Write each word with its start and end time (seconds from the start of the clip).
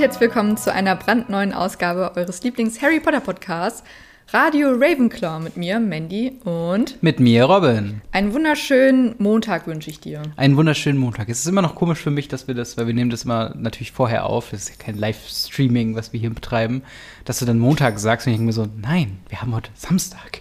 herzlich 0.00 0.22
willkommen 0.22 0.56
zu 0.56 0.72
einer 0.72 0.96
brandneuen 0.96 1.52
Ausgabe 1.52 2.12
eures 2.16 2.42
Lieblings-Harry 2.42 3.00
Potter 3.00 3.20
Podcasts. 3.20 3.84
Radio 4.32 4.70
Ravenclaw 4.70 5.40
mit 5.40 5.58
mir, 5.58 5.78
Mandy 5.78 6.40
und 6.44 7.02
mit 7.02 7.20
mir, 7.20 7.44
Robin. 7.44 8.00
Einen 8.10 8.32
wunderschönen 8.32 9.14
Montag 9.18 9.66
wünsche 9.66 9.90
ich 9.90 10.00
dir. 10.00 10.22
Einen 10.38 10.56
wunderschönen 10.56 10.98
Montag. 10.98 11.28
Es 11.28 11.40
ist 11.40 11.46
immer 11.48 11.60
noch 11.60 11.74
komisch 11.74 11.98
für 11.98 12.10
mich, 12.10 12.28
dass 12.28 12.48
wir 12.48 12.54
das, 12.54 12.78
weil 12.78 12.86
wir 12.86 12.94
nehmen 12.94 13.10
das 13.10 13.24
immer 13.24 13.54
natürlich 13.54 13.92
vorher 13.92 14.24
auf. 14.24 14.52
Das 14.52 14.60
ist 14.60 14.70
ja 14.70 14.76
kein 14.82 14.96
Livestreaming, 14.96 15.94
was 15.94 16.14
wir 16.14 16.20
hier 16.20 16.30
betreiben, 16.30 16.82
dass 17.26 17.40
du 17.40 17.44
dann 17.44 17.58
Montag 17.58 17.98
sagst 17.98 18.26
und 18.26 18.32
ich 18.32 18.38
denke 18.38 18.46
mir 18.46 18.54
so, 18.54 18.68
nein, 18.80 19.18
wir 19.28 19.42
haben 19.42 19.54
heute 19.54 19.70
Samstag. 19.74 20.40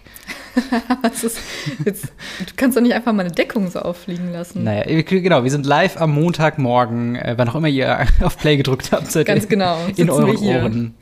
ist, 1.23 1.39
jetzt, 1.85 2.05
du 2.05 2.53
kannst 2.55 2.77
doch 2.77 2.81
nicht 2.81 2.93
einfach 2.93 3.13
mal 3.13 3.25
eine 3.25 3.31
Deckung 3.31 3.69
so 3.69 3.79
auffliegen 3.79 4.31
lassen. 4.31 4.63
Naja, 4.63 5.01
genau, 5.01 5.43
wir 5.43 5.51
sind 5.51 5.65
live 5.65 5.99
am 5.99 6.11
Montagmorgen, 6.11 7.15
äh, 7.15 7.35
wann 7.37 7.49
auch 7.49 7.55
immer 7.55 7.67
ihr 7.67 8.05
auf 8.21 8.37
Play 8.37 8.57
gedrückt 8.57 8.91
habt, 8.91 9.11
seid 9.11 9.25
Ganz 9.25 9.47
genau, 9.47 9.77
in 9.95 10.09
euren 10.09 10.37
Ohren 10.37 10.95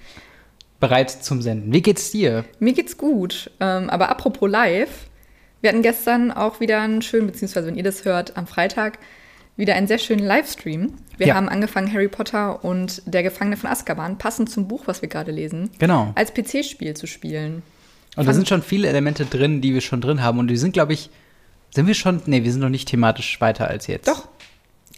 bereit 0.80 1.10
zum 1.10 1.42
Senden. 1.42 1.74
Wie 1.74 1.82
geht's 1.82 2.12
dir? 2.12 2.46
Mir 2.60 2.74
geht's 2.74 2.98
gut. 2.98 3.52
Ähm, 3.60 3.90
aber 3.90 4.10
apropos 4.10 4.50
live, 4.50 5.08
wir 5.62 5.72
hatten 5.72 5.82
gestern 5.82 6.32
auch 6.32 6.60
wieder 6.60 6.82
einen 6.82 7.02
schönen, 7.02 7.28
beziehungsweise 7.28 7.68
wenn 7.68 7.76
ihr 7.76 7.84
das 7.84 8.05
hört, 8.05 8.38
am 8.38 8.48
Freitag 8.48 9.00
wieder 9.55 9.74
einen 9.74 9.88
sehr 9.88 9.98
schönen 9.98 10.26
Livestream. 10.26 10.94
Wir 11.18 11.28
ja. 11.28 11.36
haben 11.36 11.50
angefangen, 11.50 11.92
Harry 11.92 12.08
Potter 12.08 12.64
und 12.64 13.02
der 13.05 13.24
Gefangene 13.24 13.58
von 13.58 13.70
Azkaban, 13.70 14.20
passend 14.20 14.52
zum 14.52 14.68
Buch, 14.68 14.84
was 14.86 15.02
wir 15.02 15.10
gerade 15.10 15.32
lesen, 15.32 15.72
genau. 15.80 16.12
als 16.14 16.32
PC-Spiel 16.32 16.96
zu 16.96 17.08
spielen. 17.08 17.64
Und 18.17 18.27
da 18.27 18.34
sind 18.34 18.48
schon 18.48 18.62
viele 18.62 18.87
Elemente 18.87 19.26
drin, 19.26 19.62
die 19.62 19.73
wir 19.73 19.82
schon 19.82 20.01
drin 20.01 20.23
haben. 20.23 20.40
Und 20.40 20.48
die 20.48 20.57
sind, 20.57 20.73
glaube 20.73 20.93
ich, 20.93 21.10
sind 21.73 21.87
wir 21.87 21.93
schon, 21.93 22.21
nee, 22.26 22.43
wir 22.43 22.51
sind 22.51 22.62
noch 22.62 22.70
nicht 22.70 22.87
thematisch 22.87 23.40
weiter 23.40 23.68
als 23.68 23.87
jetzt. 23.87 24.07
Doch. 24.07 24.27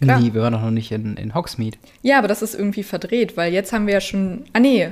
Klar. 0.00 0.18
Nee, 0.18 0.32
wir 0.32 0.40
waren 0.40 0.54
noch 0.54 0.70
nicht 0.70 0.90
in, 0.92 1.16
in 1.16 1.34
Hogsmeade. 1.34 1.76
Ja, 2.00 2.18
aber 2.18 2.28
das 2.28 2.40
ist 2.40 2.54
irgendwie 2.54 2.82
verdreht, 2.82 3.36
weil 3.36 3.52
jetzt 3.52 3.72
haben 3.72 3.86
wir 3.86 3.94
ja 3.94 4.00
schon, 4.00 4.44
ah 4.54 4.60
nee. 4.60 4.88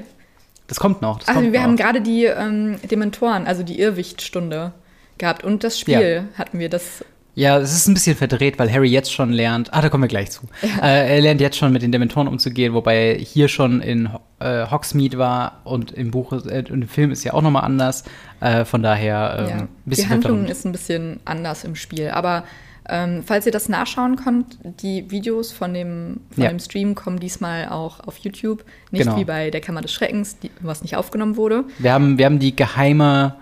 Das 0.67 0.79
kommt 0.79 1.01
noch. 1.01 1.21
Das 1.21 1.29
also 1.29 1.41
kommt 1.41 1.53
wir 1.53 1.61
noch. 1.61 1.67
haben 1.67 1.77
gerade 1.77 2.03
die 2.03 2.27
ähm, 2.27 2.77
Dementoren, 2.91 3.47
also 3.47 3.63
die 3.63 3.81
Irrwichtstunde 3.81 4.75
gehabt. 5.17 5.45
Und 5.45 5.65
das 5.65 5.81
Spiel 5.81 6.27
ja. 6.31 6.39
hatten 6.39 6.59
wir, 6.59 6.69
das 6.69 7.05
ja, 7.39 7.57
es 7.59 7.73
ist 7.73 7.87
ein 7.87 7.95
bisschen 7.95 8.17
verdreht, 8.17 8.59
weil 8.59 8.73
Harry 8.73 8.89
jetzt 8.89 9.13
schon 9.13 9.33
lernt. 9.33 9.73
Ah, 9.73 9.81
da 9.81 9.89
kommen 9.89 10.03
wir 10.03 10.09
gleich 10.09 10.31
zu. 10.31 10.43
Ja. 10.63 10.69
Äh, 10.89 11.17
er 11.17 11.21
lernt 11.21 11.41
jetzt 11.41 11.57
schon 11.57 11.73
mit 11.73 11.83
den 11.83 11.93
Dementoren 11.93 12.29
umzugehen, 12.29 12.73
wobei 12.73 12.97
er 12.97 13.15
hier 13.19 13.49
schon 13.49 13.81
in 13.81 14.09
äh, 14.39 14.67
Hogsmeade 14.67 15.19
war 15.19 15.61
und 15.65 15.93
im 15.93 16.11
Buch, 16.11 16.33
äh, 16.33 16.65
im 16.69 16.89
Film 16.89 17.11
ist 17.11 17.25
ja 17.25 17.35
auch 17.35 17.43
nochmal 17.43 17.65
anders. 17.65 18.05
Äh, 18.41 18.65
von 18.65 18.83
daher 18.83 19.37
ähm, 19.39 19.49
ja. 19.49 19.69
bisschen 19.85 20.07
Die 20.07 20.15
Handlung 20.15 20.47
ist 20.47 20.65
ein 20.65 20.73
bisschen 20.73 21.21
anders 21.25 21.65
im 21.65 21.75
Spiel. 21.75 22.11
Aber 22.11 22.45
ähm, 22.89 23.23
falls 23.25 23.45
ihr 23.47 23.53
das 23.53 23.69
nachschauen 23.69 24.17
könnt, 24.17 24.59
die 24.81 25.11
Videos 25.11 25.53
von 25.53 25.75
dem, 25.75 26.21
von 26.31 26.45
ja. 26.45 26.51
dem 26.51 26.59
Stream 26.59 26.95
kommen 26.95 27.21
diesmal 27.21 27.69
auch 27.69 28.01
auf 28.01 28.19
YouTube. 28.19 28.65
Nicht 28.91 29.05
genau. 29.05 29.17
wie 29.17 29.25
bei 29.25 29.51
der 29.51 29.61
Kammer 29.61 29.83
des 29.83 29.93
Schreckens, 29.93 30.39
die, 30.39 30.51
was 30.61 30.83
nicht 30.83 30.97
aufgenommen 30.97 31.37
wurde. 31.37 31.65
Wir 31.79 31.93
haben, 31.93 32.19
wir 32.19 32.25
haben 32.25 32.39
die 32.39 32.57
geheime 32.57 33.35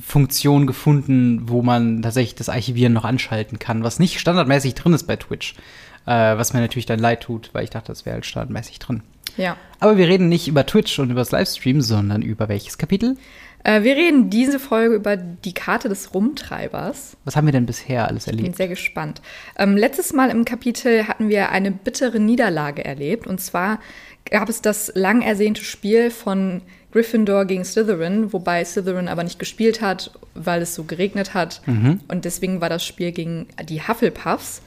Funktion 0.00 0.66
gefunden, 0.66 1.48
wo 1.48 1.62
man 1.62 2.02
tatsächlich 2.02 2.34
das 2.34 2.48
Archivieren 2.48 2.92
noch 2.92 3.04
anschalten 3.04 3.58
kann, 3.58 3.82
was 3.82 3.98
nicht 3.98 4.18
standardmäßig 4.20 4.74
drin 4.74 4.92
ist 4.92 5.04
bei 5.04 5.16
Twitch. 5.16 5.54
Äh, 6.06 6.38
was 6.38 6.52
mir 6.52 6.60
natürlich 6.60 6.86
dann 6.86 7.00
leid 7.00 7.22
tut, 7.22 7.50
weil 7.52 7.64
ich 7.64 7.70
dachte, 7.70 7.88
das 7.88 8.06
wäre 8.06 8.14
halt 8.14 8.26
standardmäßig 8.26 8.78
drin. 8.78 9.02
Ja. 9.36 9.56
Aber 9.80 9.96
wir 9.96 10.08
reden 10.08 10.28
nicht 10.28 10.48
über 10.48 10.64
Twitch 10.64 10.98
und 10.98 11.10
über 11.10 11.20
das 11.20 11.32
Livestream, 11.32 11.80
sondern 11.80 12.22
über 12.22 12.48
welches 12.48 12.78
Kapitel? 12.78 13.16
Äh, 13.66 13.82
wir 13.82 13.96
reden 13.96 14.30
diese 14.30 14.60
Folge 14.60 14.94
über 14.94 15.16
die 15.16 15.52
Karte 15.52 15.88
des 15.88 16.14
Rumtreibers. 16.14 17.16
Was 17.24 17.34
haben 17.34 17.46
wir 17.46 17.52
denn 17.52 17.66
bisher 17.66 18.06
alles 18.06 18.28
erlebt? 18.28 18.42
Ich 18.42 18.50
bin 18.52 18.56
sehr 18.56 18.68
gespannt. 18.68 19.20
Ähm, 19.58 19.76
letztes 19.76 20.12
Mal 20.12 20.30
im 20.30 20.44
Kapitel 20.44 21.08
hatten 21.08 21.28
wir 21.28 21.50
eine 21.50 21.72
bittere 21.72 22.20
Niederlage 22.20 22.84
erlebt. 22.84 23.26
Und 23.26 23.40
zwar 23.40 23.80
gab 24.30 24.48
es 24.48 24.62
das 24.62 24.92
lang 24.94 25.20
ersehnte 25.20 25.64
Spiel 25.64 26.12
von 26.12 26.62
Gryffindor 26.92 27.44
gegen 27.44 27.64
Slytherin, 27.64 28.32
wobei 28.32 28.64
Slytherin 28.64 29.08
aber 29.08 29.24
nicht 29.24 29.40
gespielt 29.40 29.80
hat, 29.80 30.12
weil 30.34 30.62
es 30.62 30.76
so 30.76 30.84
geregnet 30.84 31.34
hat. 31.34 31.60
Mhm. 31.66 32.00
Und 32.06 32.24
deswegen 32.24 32.60
war 32.60 32.68
das 32.68 32.84
Spiel 32.84 33.10
gegen 33.10 33.48
die 33.68 33.82
Hufflepuffs. 33.82 34.62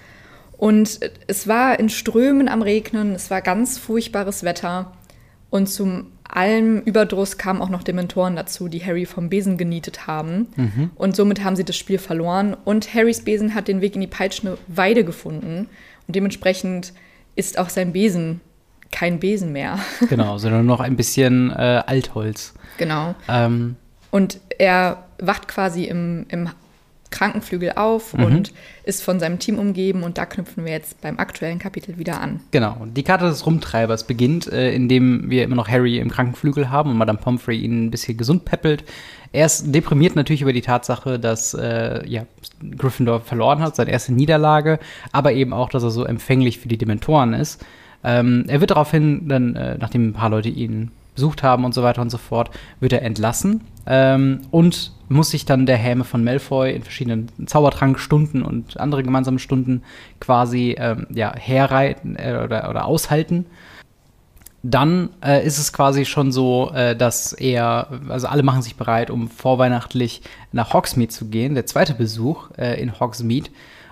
Und 0.58 1.00
es 1.28 1.48
war 1.48 1.80
in 1.80 1.88
Strömen 1.88 2.50
am 2.50 2.62
Regnen, 2.62 3.16
es 3.16 3.32
war 3.32 3.42
ganz 3.42 3.78
furchtbares 3.78 4.44
Wetter. 4.44 4.92
Und 5.50 5.68
zum 5.68 6.08
allem 6.24 6.82
Überdruss 6.82 7.38
kamen 7.38 7.62
auch 7.62 7.70
noch 7.70 7.84
Dementoren 7.84 8.36
dazu, 8.36 8.68
die 8.68 8.86
Harry 8.86 9.06
vom 9.06 9.30
Besen 9.30 9.58
genietet 9.58 10.06
haben. 10.06 10.48
Mhm. 10.56 10.92
Und 10.96 11.16
somit 11.16 11.44
haben 11.44 11.56
sie 11.56 11.66
das 11.66 11.76
Spiel 11.76 11.98
verloren. 11.98 12.56
Und 12.66 12.94
Harrys 12.94 13.24
Besen 13.24 13.56
hat 13.56 13.68
den 13.68 13.82
Weg 13.82 13.96
in 13.96 14.02
die 14.02 14.08
peitschende 14.08 14.58
Weide 14.68 15.04
gefunden. 15.04 15.68
Und 16.08 16.16
dementsprechend 16.16 16.94
ist 17.36 17.58
auch 17.58 17.70
sein 17.70 17.94
Besen 17.94 18.42
kein 18.92 19.20
Besen 19.20 19.52
mehr. 19.52 19.80
genau, 20.10 20.38
sondern 20.38 20.66
noch 20.66 20.80
ein 20.80 20.96
bisschen 20.96 21.52
äh, 21.52 21.84
Altholz. 21.86 22.54
Genau. 22.78 23.16
Ähm. 23.28 23.76
Und 24.12 24.40
er 24.58 25.06
wacht 25.20 25.48
quasi 25.48 25.86
im, 25.86 26.26
im 26.30 26.50
Krankenflügel 27.12 27.74
auf 27.76 28.14
mhm. 28.14 28.24
und 28.24 28.54
ist 28.84 29.04
von 29.04 29.20
seinem 29.20 29.40
Team 29.40 29.58
umgeben 29.58 30.04
und 30.04 30.18
da 30.18 30.26
knüpfen 30.26 30.66
wir 30.66 30.72
jetzt 30.72 31.02
beim 31.02 31.20
aktuellen 31.20 31.60
Kapitel 31.60 31.98
wieder 31.98 32.22
an. 32.22 32.40
Genau. 32.52 32.86
Die 32.86 33.04
Karte 33.04 33.26
des 33.26 33.46
Rumtreibers 33.46 34.06
beginnt, 34.06 34.52
äh, 34.52 34.74
indem 34.74 35.30
wir 35.30 35.44
immer 35.44 35.56
noch 35.56 35.68
Harry 35.68 35.98
im 35.98 36.10
Krankenflügel 36.10 36.70
haben 36.70 36.92
und 36.92 36.98
Madame 36.98 37.20
Pomfrey 37.20 37.58
ihn 37.58 37.86
ein 37.86 37.92
bisschen 37.92 38.18
gesund 38.18 38.46
peppelt. 38.46 38.84
Er 39.32 39.46
ist 39.46 39.74
deprimiert 39.74 40.16
natürlich 40.16 40.42
über 40.42 40.54
die 40.54 40.62
Tatsache, 40.62 41.20
dass 41.20 41.54
äh, 41.54 42.08
ja, 42.08 42.26
Gryffindor 42.78 43.22
verloren 43.22 43.60
hat, 43.60 43.76
seine 43.76 43.92
erste 43.92 44.14
Niederlage, 44.14 44.80
aber 45.12 45.34
eben 45.34 45.54
auch, 45.54 45.70
dass 45.70 45.84
er 45.84 45.92
so 45.92 46.04
empfänglich 46.04 46.60
für 46.60 46.68
die 46.68 46.78
Dementoren 46.78 47.34
ist. 47.34 47.64
Ähm, 48.04 48.46
er 48.48 48.62
wird 48.62 48.72
daraufhin 48.72 49.28
dann, 49.28 49.56
äh, 49.56 49.78
nachdem 49.78 50.10
ein 50.10 50.14
paar 50.14 50.30
Leute 50.30 50.50
ihn 50.50 50.92
besucht 51.20 51.44
haben 51.44 51.66
und 51.66 51.74
so 51.74 51.84
weiter 51.84 52.02
und 52.02 52.10
so 52.10 52.18
fort, 52.18 52.50
wird 52.80 52.94
er 52.94 53.02
entlassen 53.02 53.62
ähm, 53.86 54.42
und 54.52 54.94
muss 55.10 55.32
sich 55.32 55.44
dann 55.44 55.66
der 55.66 55.76
Häme 55.76 56.06
von 56.06 56.24
Malfoy 56.24 56.74
in 56.74 56.84
verschiedenen 56.84 57.30
Zaubertrankstunden 57.46 58.42
und 58.42 58.80
andere 58.80 59.04
gemeinsame 59.04 59.40
Stunden 59.40 59.84
quasi 60.22 60.76
ähm, 60.80 61.08
ja, 61.10 61.36
herreiten 61.36 62.16
äh, 62.16 62.40
oder, 62.44 62.70
oder 62.70 62.86
aushalten. 62.86 63.46
Dann 64.64 65.10
äh, 65.24 65.46
ist 65.46 65.58
es 65.58 65.74
quasi 65.74 66.06
schon 66.06 66.32
so, 66.32 66.72
äh, 66.74 66.96
dass 66.96 67.34
er, 67.34 67.88
also 68.08 68.28
alle 68.28 68.44
machen 68.44 68.62
sich 68.62 68.76
bereit, 68.76 69.10
um 69.10 69.28
vorweihnachtlich 69.28 70.22
nach 70.54 70.74
Hogsmeade 70.74 71.10
zu 71.10 71.26
gehen, 71.26 71.56
der 71.56 71.66
zweite 71.66 71.94
Besuch 71.96 72.52
äh, 72.58 72.82
in 72.82 72.98
Hogsmeade. 73.00 73.50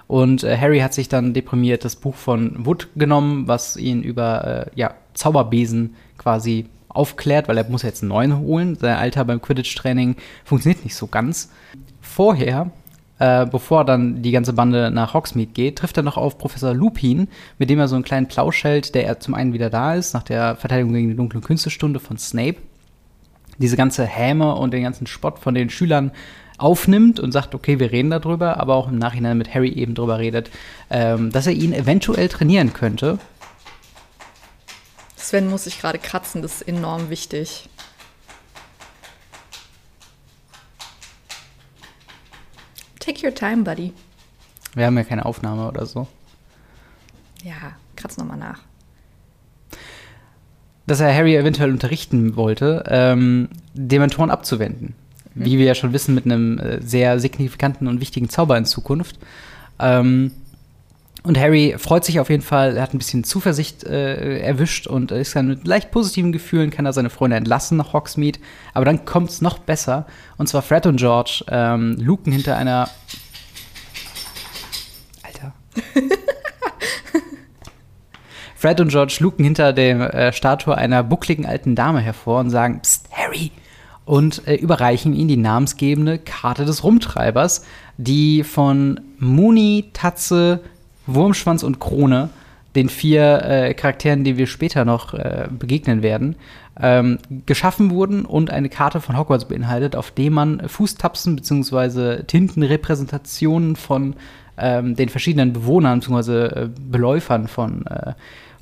Und 0.07 0.43
äh, 0.43 0.57
Harry 0.57 0.79
hat 0.79 0.93
sich 0.93 1.09
dann 1.09 1.33
deprimiert 1.33 1.83
das 1.83 1.97
Buch 1.97 2.15
von 2.15 2.65
Wood 2.65 2.87
genommen, 2.95 3.47
was 3.47 3.75
ihn 3.75 4.03
über 4.03 4.67
äh, 4.67 4.79
ja, 4.79 4.93
Zauberbesen 5.13 5.95
quasi 6.17 6.67
aufklärt, 6.89 7.47
weil 7.47 7.57
er 7.57 7.69
muss 7.69 7.83
jetzt 7.83 8.01
einen 8.01 8.09
neuen 8.09 8.39
holen. 8.39 8.75
Sein 8.75 8.97
Alter 8.97 9.25
beim 9.25 9.41
Quidditch-Training 9.41 10.15
funktioniert 10.43 10.83
nicht 10.83 10.95
so 10.95 11.07
ganz. 11.07 11.51
Vorher, 12.01 12.71
äh, 13.19 13.45
bevor 13.45 13.85
dann 13.85 14.21
die 14.21 14.31
ganze 14.31 14.53
Bande 14.53 14.91
nach 14.91 15.13
Hogsmeade 15.13 15.51
geht, 15.51 15.77
trifft 15.77 15.97
er 15.97 16.03
noch 16.03 16.17
auf 16.17 16.37
Professor 16.37 16.73
Lupin, 16.73 17.27
mit 17.57 17.69
dem 17.69 17.79
er 17.79 17.87
so 17.87 17.95
einen 17.95 18.03
kleinen 18.03 18.27
Plausch 18.27 18.63
hält, 18.63 18.95
der 18.95 19.05
er 19.05 19.19
zum 19.19 19.33
einen 19.33 19.53
wieder 19.53 19.69
da 19.69 19.95
ist, 19.95 20.13
nach 20.13 20.23
der 20.23 20.55
Verteidigung 20.55 20.93
gegen 20.93 21.09
die 21.09 21.15
dunkle 21.15 21.41
Künstlestunde 21.41 21.99
von 21.99 22.17
Snape. 22.17 22.57
Diese 23.57 23.75
ganze 23.75 24.05
Häme 24.05 24.55
und 24.55 24.71
den 24.71 24.83
ganzen 24.83 25.07
Spott 25.07 25.39
von 25.39 25.55
den 25.55 25.69
Schülern 25.69 26.11
aufnimmt 26.57 27.19
und 27.19 27.31
sagt, 27.31 27.55
okay, 27.55 27.79
wir 27.79 27.91
reden 27.91 28.09
darüber, 28.09 28.59
aber 28.59 28.75
auch 28.75 28.87
im 28.87 28.97
Nachhinein 28.97 29.37
mit 29.37 29.53
Harry 29.53 29.69
eben 29.69 29.93
darüber 29.93 30.19
redet, 30.19 30.49
ähm, 30.89 31.31
dass 31.31 31.47
er 31.47 31.53
ihn 31.53 31.73
eventuell 31.73 32.29
trainieren 32.29 32.73
könnte. 32.73 33.19
Sven 35.17 35.49
muss 35.49 35.65
sich 35.65 35.81
gerade 35.81 35.99
kratzen, 35.99 36.41
das 36.41 36.61
ist 36.61 36.67
enorm 36.67 37.09
wichtig. 37.09 37.69
Take 42.99 43.25
your 43.25 43.33
time, 43.33 43.63
buddy. 43.63 43.93
Wir 44.73 44.85
haben 44.85 44.97
ja 44.97 45.03
keine 45.03 45.25
Aufnahme 45.25 45.67
oder 45.67 45.85
so. 45.85 46.07
Ja, 47.43 47.75
kratz 47.95 48.17
nochmal 48.17 48.37
nach. 48.37 48.61
Dass 50.85 51.01
er 51.01 51.13
Harry 51.13 51.35
eventuell 51.35 51.71
unterrichten 51.71 52.37
wollte, 52.37 52.83
ähm, 52.87 53.49
Dementoren 53.73 54.31
abzuwenden 54.31 54.95
wie 55.37 55.57
wir 55.57 55.65
ja 55.65 55.75
schon 55.75 55.93
wissen, 55.93 56.15
mit 56.15 56.25
einem 56.25 56.59
äh, 56.59 56.81
sehr 56.81 57.19
signifikanten 57.19 57.87
und 57.87 58.01
wichtigen 58.01 58.29
Zauber 58.29 58.57
in 58.57 58.65
Zukunft. 58.65 59.17
Ähm, 59.79 60.31
und 61.27 61.37
Harry 61.37 61.75
freut 61.77 62.05
sich 62.05 62.19
auf 62.19 62.29
jeden 62.29 62.41
Fall, 62.41 62.77
er 62.77 62.83
hat 62.83 62.93
ein 62.93 62.97
bisschen 62.97 63.23
Zuversicht 63.23 63.83
äh, 63.83 64.39
erwischt 64.39 64.87
und 64.87 65.11
ist 65.11 65.35
dann 65.35 65.47
mit 65.47 65.67
leicht 65.67 65.91
positiven 65.91 66.31
Gefühlen, 66.31 66.69
kann 66.69 66.85
er 66.85 66.93
seine 66.93 67.09
Freunde 67.09 67.35
entlassen 67.35 67.77
nach 67.77 67.93
Hogsmeade. 67.93 68.39
Aber 68.73 68.85
dann 68.85 69.03
kommt 69.05 69.29
es 69.29 69.41
noch 69.41 69.59
besser. 69.59 70.07
Und 70.37 70.47
zwar 70.47 70.61
Fred 70.61 70.85
und 70.85 70.97
George 70.97 71.43
ähm, 71.49 71.97
luken 71.99 72.31
hinter 72.31 72.55
einer. 72.55 72.89
Alter. 75.23 75.53
Fred 78.55 78.79
und 78.79 78.87
George 78.87 79.17
luken 79.19 79.43
hinter 79.43 79.73
der 79.73 80.13
äh, 80.13 80.33
Statue 80.33 80.75
einer 80.75 81.03
buckligen 81.03 81.45
alten 81.45 81.75
Dame 81.75 81.99
hervor 81.99 82.39
und 82.39 82.49
sagen: 82.49 82.79
Psst, 82.81 83.09
Harry, 83.11 83.51
und 84.05 84.47
äh, 84.47 84.55
überreichen 84.55 85.13
ihm 85.13 85.27
die 85.27 85.37
namensgebende 85.37 86.17
Karte 86.17 86.63
des 86.63 86.83
Rumtreibers, 86.83 87.65
die 87.97 88.43
von 88.43 89.01
Muni, 89.19 89.89
Tatze, 89.91 90.61
Wurmschwanz 91.07 91.63
und 91.63 91.79
Krone 91.79 92.29
den 92.77 92.89
vier 92.89 93.41
äh, 93.43 93.73
Charakteren, 93.73 94.23
die 94.23 94.37
wir 94.37 94.45
später 94.45 94.85
noch 94.85 95.13
äh, 95.15 95.47
begegnen 95.49 96.03
werden, 96.03 96.35
ähm, 96.79 97.17
geschaffen 97.47 97.89
wurden 97.89 98.23
und 98.23 98.51
eine 98.51 98.69
Karte 98.69 99.01
von 99.01 99.17
Hogwarts 99.17 99.45
beinhaltet, 99.45 99.95
auf 99.95 100.11
dem 100.11 100.33
man 100.33 100.67
Fußtapsen 100.67 101.35
bzw. 101.35 102.23
Tintenrepräsentationen 102.23 103.75
von 103.75 104.15
ähm, 104.59 104.95
den 104.95 105.09
verschiedenen 105.09 105.53
Bewohnern 105.53 106.01
bzw. 106.01 106.45
Äh, 106.45 106.69
Beläufern 106.79 107.47
von 107.47 107.85
äh, 107.87 108.13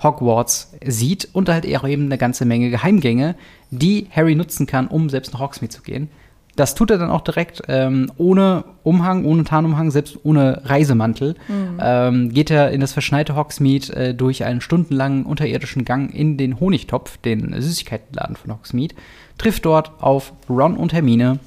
Hogwarts 0.02 0.74
sieht 0.86 1.28
und 1.34 1.50
halt 1.50 1.66
auch 1.76 1.88
eben 1.88 2.06
eine 2.06 2.18
ganze 2.18 2.46
Menge 2.46 2.70
Geheimgänge, 2.70 3.36
die 3.70 4.08
Harry 4.12 4.36
nutzen 4.36 4.66
kann, 4.66 4.88
um 4.88 5.10
selbst 5.10 5.34
nach 5.34 5.42
Hogsmeade 5.42 5.74
zu 5.74 5.82
gehen. 5.82 6.10
Das 6.56 6.74
tut 6.74 6.90
er 6.92 6.98
dann 6.98 7.10
auch 7.10 7.22
direkt 7.22 7.63
ähm, 7.68 8.12
ohne 8.18 8.63
Umhang, 8.84 9.25
ohne 9.25 9.44
Tarnumhang, 9.44 9.92
selbst 9.92 10.18
ohne 10.24 10.62
Reisemantel. 10.63 11.36
Mhm. 11.48 11.80
Ähm, 11.81 12.30
geht 12.34 12.50
er 12.50 12.72
in 12.72 12.81
das 12.81 12.94
verschneite 12.94 13.36
Hogsmeade 13.36 13.94
äh, 13.94 14.13
durch 14.13 14.46
einen 14.46 14.62
stundenlangen 14.62 15.25
unterirdischen 15.25 15.84
Gang 15.84 16.13
in 16.13 16.38
den 16.38 16.60
Honigtopf, 16.60 17.18
den 17.18 17.54
Süßigkeitenladen 17.60 18.38
von 18.38 18.54
Hogsmeade, 18.54 18.96
trifft 19.38 19.66
dort 19.66 19.92
auf 20.02 20.34
Ron 20.50 20.78
und 20.78 20.94
Hermine, 20.94 21.40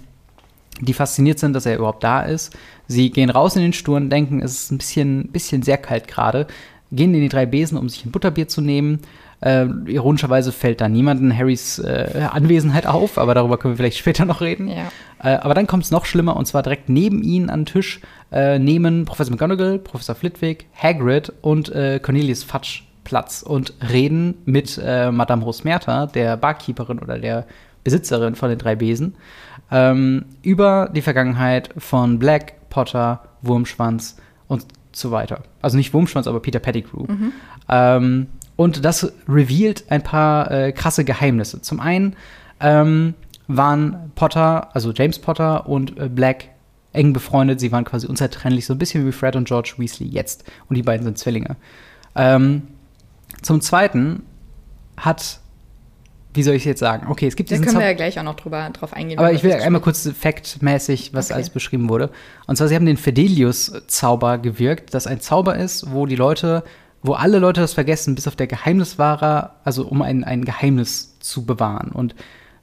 die 0.81 0.93
fasziniert 0.93 1.38
sind, 1.38 1.54
dass 1.54 1.66
er 1.66 1.76
überhaupt 1.76 2.04
da 2.04 2.20
ist. 2.20 2.56
Sie 2.87 3.11
gehen 3.11 3.31
raus 3.31 3.56
in 3.56 3.62
den 3.62 3.72
Sturm, 3.72 4.11
denken, 4.11 4.43
es 4.43 4.52
ist 4.52 4.72
ein 4.72 4.78
bisschen, 4.78 5.28
bisschen 5.28 5.62
sehr 5.62 5.78
kalt 5.78 6.06
gerade, 6.06 6.46
gehen 6.90 7.14
in 7.14 7.20
die 7.20 7.29
drei 7.29 7.46
Besen, 7.46 7.79
um 7.79 7.88
sich 7.88 8.05
ein 8.05 8.11
Butterbier 8.11 8.49
zu 8.49 8.61
nehmen. 8.61 9.00
Äh, 9.40 9.67
ironischerweise 9.87 10.50
fällt 10.50 10.81
da 10.81 10.88
niemanden 10.88 11.37
Harrys 11.37 11.79
äh, 11.79 12.29
Anwesenheit 12.31 12.87
auf, 12.87 13.19
aber 13.19 13.35
darüber 13.35 13.56
können 13.56 13.75
wir 13.75 13.76
vielleicht 13.76 13.99
später 13.99 14.25
noch 14.25 14.40
reden. 14.40 14.69
Ja. 14.69 14.90
Äh, 15.23 15.37
aber 15.37 15.55
dann 15.55 15.67
kommt 15.67 15.85
es 15.85 15.90
noch 15.90 16.06
schlimmer 16.06 16.37
und 16.37 16.46
zwar 16.46 16.62
direkt 16.62 16.88
neben 16.88 17.23
ihnen 17.23 17.50
an 17.50 17.61
den 17.61 17.67
Tisch 17.67 18.00
äh, 18.32 18.58
nehmen 18.58 19.05
Professor 19.05 19.32
McGonagall, 19.32 19.79
Professor 19.79 20.14
Flitwick, 20.14 20.67
Hagrid 20.75 21.32
und 21.40 21.70
äh, 21.70 22.00
Cornelius 22.00 22.43
Fudge 22.43 22.82
Platz 23.05 23.43
und 23.43 23.73
reden 23.90 24.35
mit 24.44 24.79
äh, 24.85 25.11
Madame 25.11 25.43
Rosmerta, 25.43 26.06
der 26.06 26.37
Barkeeperin 26.37 26.99
oder 26.99 27.19
der 27.19 27.46
Besitzerin 27.85 28.35
von 28.35 28.50
den 28.50 28.58
drei 28.58 28.75
Besen, 28.75 29.14
ähm, 29.70 30.26
über 30.43 30.90
die 30.94 31.00
Vergangenheit 31.00 31.70
von 31.79 32.19
Black, 32.19 32.69
Potter, 32.69 33.23
Wurmschwanz 33.40 34.19
und 34.46 34.67
so 34.99 35.11
weiter. 35.11 35.43
Also 35.62 35.77
nicht 35.77 35.93
Wurmschwanz, 35.95 36.27
aber 36.27 36.41
Peter 36.41 36.59
Pettigrew. 36.59 37.05
Mhm. 37.06 37.33
Ähm, 37.69 38.27
und 38.56 38.85
das 38.85 39.12
revealed 39.29 39.85
ein 39.89 40.03
paar 40.03 40.50
äh, 40.50 40.73
krasse 40.73 41.05
Geheimnisse. 41.05 41.62
Zum 41.62 41.81
einen 41.81 42.17
ähm, 42.61 43.15
waren 43.47 44.12
Potter, 44.15 44.75
also 44.75 44.93
James 44.93 45.19
Potter 45.19 45.69
und 45.69 45.99
äh, 45.99 46.09
Black 46.09 46.49
eng 46.93 47.12
befreundet. 47.12 47.61
Sie 47.61 47.73
waren 47.73 47.85
quasi 47.85 48.06
unzertrennlich, 48.06 48.67
so 48.67 48.75
ein 48.75 48.79
bisschen 48.79 49.06
wie 49.06 49.12
Fred 49.12 49.37
und 49.37 49.47
George 49.47 49.75
Weasley 49.77 50.09
jetzt. 50.09 50.45
Und 50.69 50.77
die 50.77 50.83
beiden 50.83 51.05
sind 51.05 51.19
Zwillinge. 51.19 51.56
Ähm, 52.15 52.62
zum 53.43 53.61
Zweiten 53.61 54.23
hat, 54.97 55.41
wie 56.34 56.42
soll 56.42 56.54
ich 56.54 56.62
es 56.62 56.66
jetzt 56.66 56.80
sagen? 56.80 57.06
Okay, 57.08 57.26
es 57.26 57.36
gibt 57.36 57.50
diesen 57.50 57.62
Da 57.62 57.70
können 57.70 57.80
wir 57.80 57.86
ja 57.86 57.94
gleich 57.94 58.19
auch 58.19 58.25
noch 58.25 58.36
drüber, 58.36 58.69
drauf 58.70 58.92
eingehen. 58.92 59.19
Aber 59.19 59.32
ich 59.32 59.42
will 59.42 59.52
einmal 59.52 59.80
kurz 59.80 60.08
faktmäßig, 60.08 61.14
was 61.14 61.26
okay. 61.26 61.34
alles 61.34 61.50
beschrieben 61.50 61.88
wurde. 61.88 62.10
Und 62.46 62.56
zwar, 62.56 62.69
sie 62.69 62.75
haben 62.75 62.86
den 62.86 62.96
Fedelius-Zauber 62.96 64.38
gewirkt, 64.38 64.94
das 64.94 65.06
ein 65.06 65.20
Zauber 65.20 65.56
ist, 65.56 65.92
wo 65.92 66.06
die 66.06 66.16
Leute 66.16 66.64
wo 67.02 67.12
alle 67.12 67.38
Leute 67.38 67.60
das 67.60 67.75
vergessen, 67.75 68.14
bis 68.14 68.26
auf 68.26 68.36
der 68.36 68.46
Geheimniswahrer, 68.46 69.56
also 69.64 69.86
um 69.86 70.02
ein, 70.02 70.25
ein 70.25 70.44
Geheimnis 70.44 71.16
zu 71.20 71.44
bewahren. 71.44 71.92
Und 71.92 72.14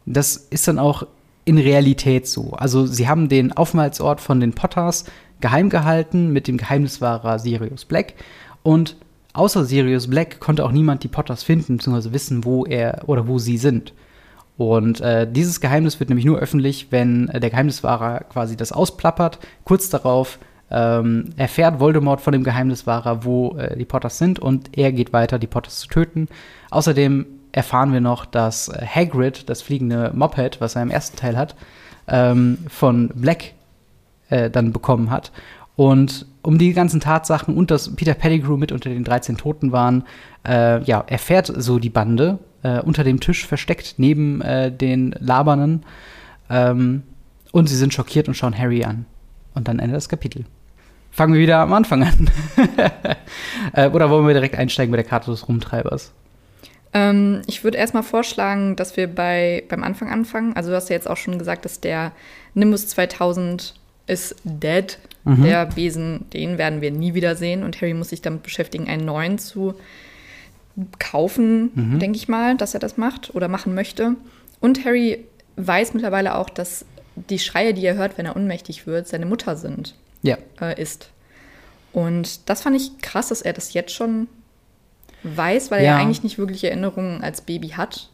das 0.06 0.36
ist 0.36 0.68
dann 0.68 0.80
auch 0.80 1.08
in 1.46 1.58
Realität 1.58 2.28
so. 2.28 2.52
Also 2.52 2.86
sie 2.86 3.08
haben 3.08 3.30
den 3.30 3.54
Aufenthaltsort 3.54 4.20
von 4.20 4.40
den 4.40 4.54
Potters 4.54 5.06
geheim 5.42 5.70
gehalten 5.70 6.34
mit 6.34 6.48
dem 6.48 6.58
Geheimniswahrer 6.58 7.40
Sirius 7.40 7.86
Black. 7.86 8.16
Und 8.64 8.98
außer 9.36 9.66
Sirius 9.66 10.10
Black 10.10 10.40
konnte 10.40 10.66
auch 10.66 10.72
niemand 10.72 11.04
die 11.04 11.08
Potters 11.08 11.44
finden, 11.44 11.78
beziehungsweise 11.78 12.14
wissen, 12.14 12.46
wo 12.46 12.66
er 12.66 13.04
oder 13.08 13.28
wo 13.28 13.38
sie 13.38 13.58
sind. 13.58 13.94
Und 14.58 15.02
äh, 15.02 15.30
dieses 15.30 15.60
Geheimnis 15.60 16.00
wird 16.00 16.10
nämlich 16.10 16.26
nur 16.26 16.40
öffentlich, 16.40 16.88
wenn 16.92 17.28
äh, 17.30 17.40
der 17.40 17.50
Geheimniswahrer 17.50 18.22
quasi 18.22 18.56
das 18.56 18.72
ausplappert. 18.72 19.40
Kurz 19.66 19.90
darauf 19.90 20.40
ähm, 20.72 21.32
erfährt 21.36 21.80
Voldemort 21.80 22.22
von 22.22 22.32
dem 22.32 22.44
Geheimniswahrer, 22.44 23.26
wo 23.26 23.58
äh, 23.58 23.78
die 23.78 23.86
Potters 23.86 24.18
sind 24.18 24.40
und 24.40 24.78
er 24.78 24.92
geht 24.92 25.14
weiter, 25.14 25.40
die 25.40 25.48
Potters 25.48 25.80
zu 25.80 25.88
töten. 25.88 26.28
Außerdem 26.72 27.26
erfahren 27.52 27.94
wir 27.94 28.02
noch, 28.02 28.26
dass 28.26 28.70
äh, 28.70 28.86
Hagrid, 28.86 29.50
das 29.50 29.62
fliegende 29.62 30.12
Moped, 30.14 30.62
was 30.62 30.76
er 30.76 30.84
im 30.84 30.90
ersten 30.90 31.18
Teil 31.18 31.38
hat, 31.38 31.56
ähm, 32.08 32.60
von 32.70 33.10
Black 33.10 33.54
äh, 34.30 34.50
dann 34.50 34.72
bekommen 34.72 35.12
hat. 35.12 35.32
Und 35.76 36.26
um 36.46 36.58
die 36.58 36.74
ganzen 36.74 37.00
Tatsachen 37.00 37.58
und 37.58 37.72
dass 37.72 37.96
Peter 37.96 38.14
Pettigrew 38.14 38.58
mit 38.58 38.72
unter 38.72 38.90
den 38.90 39.04
13 39.04 39.38
Toten 39.38 39.72
waren, 39.72 40.04
äh, 40.48 40.82
ja, 40.84 41.04
erfährt 41.08 41.52
so 41.56 41.80
die 41.80 41.90
Bande 41.90 42.40
äh, 42.62 42.80
unter 42.82 43.04
dem 43.04 43.20
Tisch 43.20 43.48
versteckt 43.48 43.96
neben 43.98 44.42
äh, 44.42 44.72
den 44.72 45.16
Labernen. 45.20 45.84
Ähm, 46.50 47.04
und 47.52 47.68
sie 47.68 47.76
sind 47.76 47.94
schockiert 47.94 48.28
und 48.28 48.36
schauen 48.36 48.58
Harry 48.58 48.84
an. 48.84 49.06
Und 49.56 49.68
dann 49.68 49.80
endet 49.80 49.96
das 49.96 50.10
Kapitel. 50.10 50.46
Fangen 51.12 51.34
wir 51.34 51.40
wieder 51.40 51.60
am 51.60 51.74
Anfang 51.74 52.04
an. 52.04 52.30
äh, 53.74 53.90
oder 53.90 54.10
wollen 54.10 54.28
wir 54.28 54.34
direkt 54.34 54.56
einsteigen 54.56 54.92
bei 54.92 54.98
der 54.98 55.06
Karte 55.06 55.32
des 55.32 55.48
Rumtreibers? 55.48 56.12
Ähm, 56.94 57.42
ich 57.48 57.64
würde 57.64 57.78
erstmal 57.78 58.04
vorschlagen, 58.04 58.76
dass 58.76 58.98
wir 58.98 59.08
bei, 59.08 59.64
beim 59.70 59.84
Anfang 59.84 60.12
anfangen. 60.12 60.56
Also, 60.56 60.70
du 60.70 60.76
hast 60.76 60.90
ja 60.90 60.96
jetzt 60.96 61.10
auch 61.10 61.18
schon 61.18 61.40
gesagt, 61.40 61.66
dass 61.66 61.80
der 61.80 62.12
Nimbus 62.54 62.88
2000 62.88 63.76
ist 64.08 64.36
dead. 64.44 64.98
Mhm. 65.24 65.44
Der 65.44 65.66
Besen, 65.66 66.30
den 66.32 66.58
werden 66.58 66.82
wir 66.82 66.92
nie 66.92 67.14
wieder 67.14 67.36
sehen. 67.36 67.64
Und 67.64 67.82
Harry 67.82 67.94
muss 67.94 68.10
sich 68.10 68.22
damit 68.22 68.44
beschäftigen, 68.44 68.88
einen 68.88 69.06
neuen 69.06 69.38
zu 69.40 69.76
kaufen, 71.00 71.72
mhm. 71.74 72.00
denke 72.00 72.18
ich 72.18 72.28
mal, 72.28 72.58
dass 72.58 72.74
er 72.74 72.80
das 72.80 72.98
macht 72.98 73.34
oder 73.34 73.48
machen 73.48 73.74
möchte. 73.74 74.16
Und 74.60 74.86
Harry 74.86 75.26
weiß 75.56 75.94
mittlerweile 75.94 76.36
auch, 76.36 76.50
dass 76.50 76.86
die 77.16 77.40
Schreie, 77.40 77.74
die 77.74 77.86
er 77.86 77.96
hört, 77.96 78.18
wenn 78.18 78.26
er 78.26 78.36
ohnmächtig 78.36 78.86
wird, 78.86 79.08
seine 79.08 79.26
Mutter 79.26 79.56
sind. 79.56 79.96
Ja. 80.22 80.38
Äh, 80.60 80.82
ist. 80.82 81.10
Und 81.94 82.50
das 82.50 82.62
fand 82.62 82.76
ich 82.76 82.98
krass, 83.00 83.30
dass 83.30 83.42
er 83.42 83.54
das 83.54 83.74
jetzt 83.74 83.94
schon 83.94 84.28
weiß, 85.24 85.72
weil 85.72 85.84
ja. 85.84 85.92
er 85.92 85.98
eigentlich 85.98 86.24
nicht 86.24 86.38
wirklich 86.38 86.64
Erinnerungen 86.64 87.24
als 87.24 87.42
Baby 87.42 87.70
hat. 87.70 88.10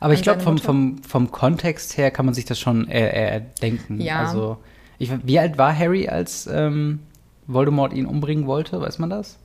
Aber 0.00 0.14
ich 0.14 0.22
glaube, 0.22 0.40
vom, 0.40 0.58
vom, 0.58 1.02
vom 1.04 1.30
Kontext 1.30 1.96
her 1.96 2.10
kann 2.10 2.24
man 2.24 2.34
sich 2.34 2.44
das 2.44 2.58
schon 2.58 2.88
erdenken. 2.88 4.00
Ja. 4.00 4.26
Also, 4.26 4.58
ich, 4.98 5.10
wie 5.24 5.38
alt 5.38 5.58
war 5.58 5.76
Harry, 5.76 6.08
als 6.08 6.48
ähm, 6.52 7.00
Voldemort 7.46 7.92
ihn 7.92 8.06
umbringen 8.06 8.46
wollte? 8.46 8.80
Weiß 8.80 8.98
man 8.98 9.10
das? 9.10 9.38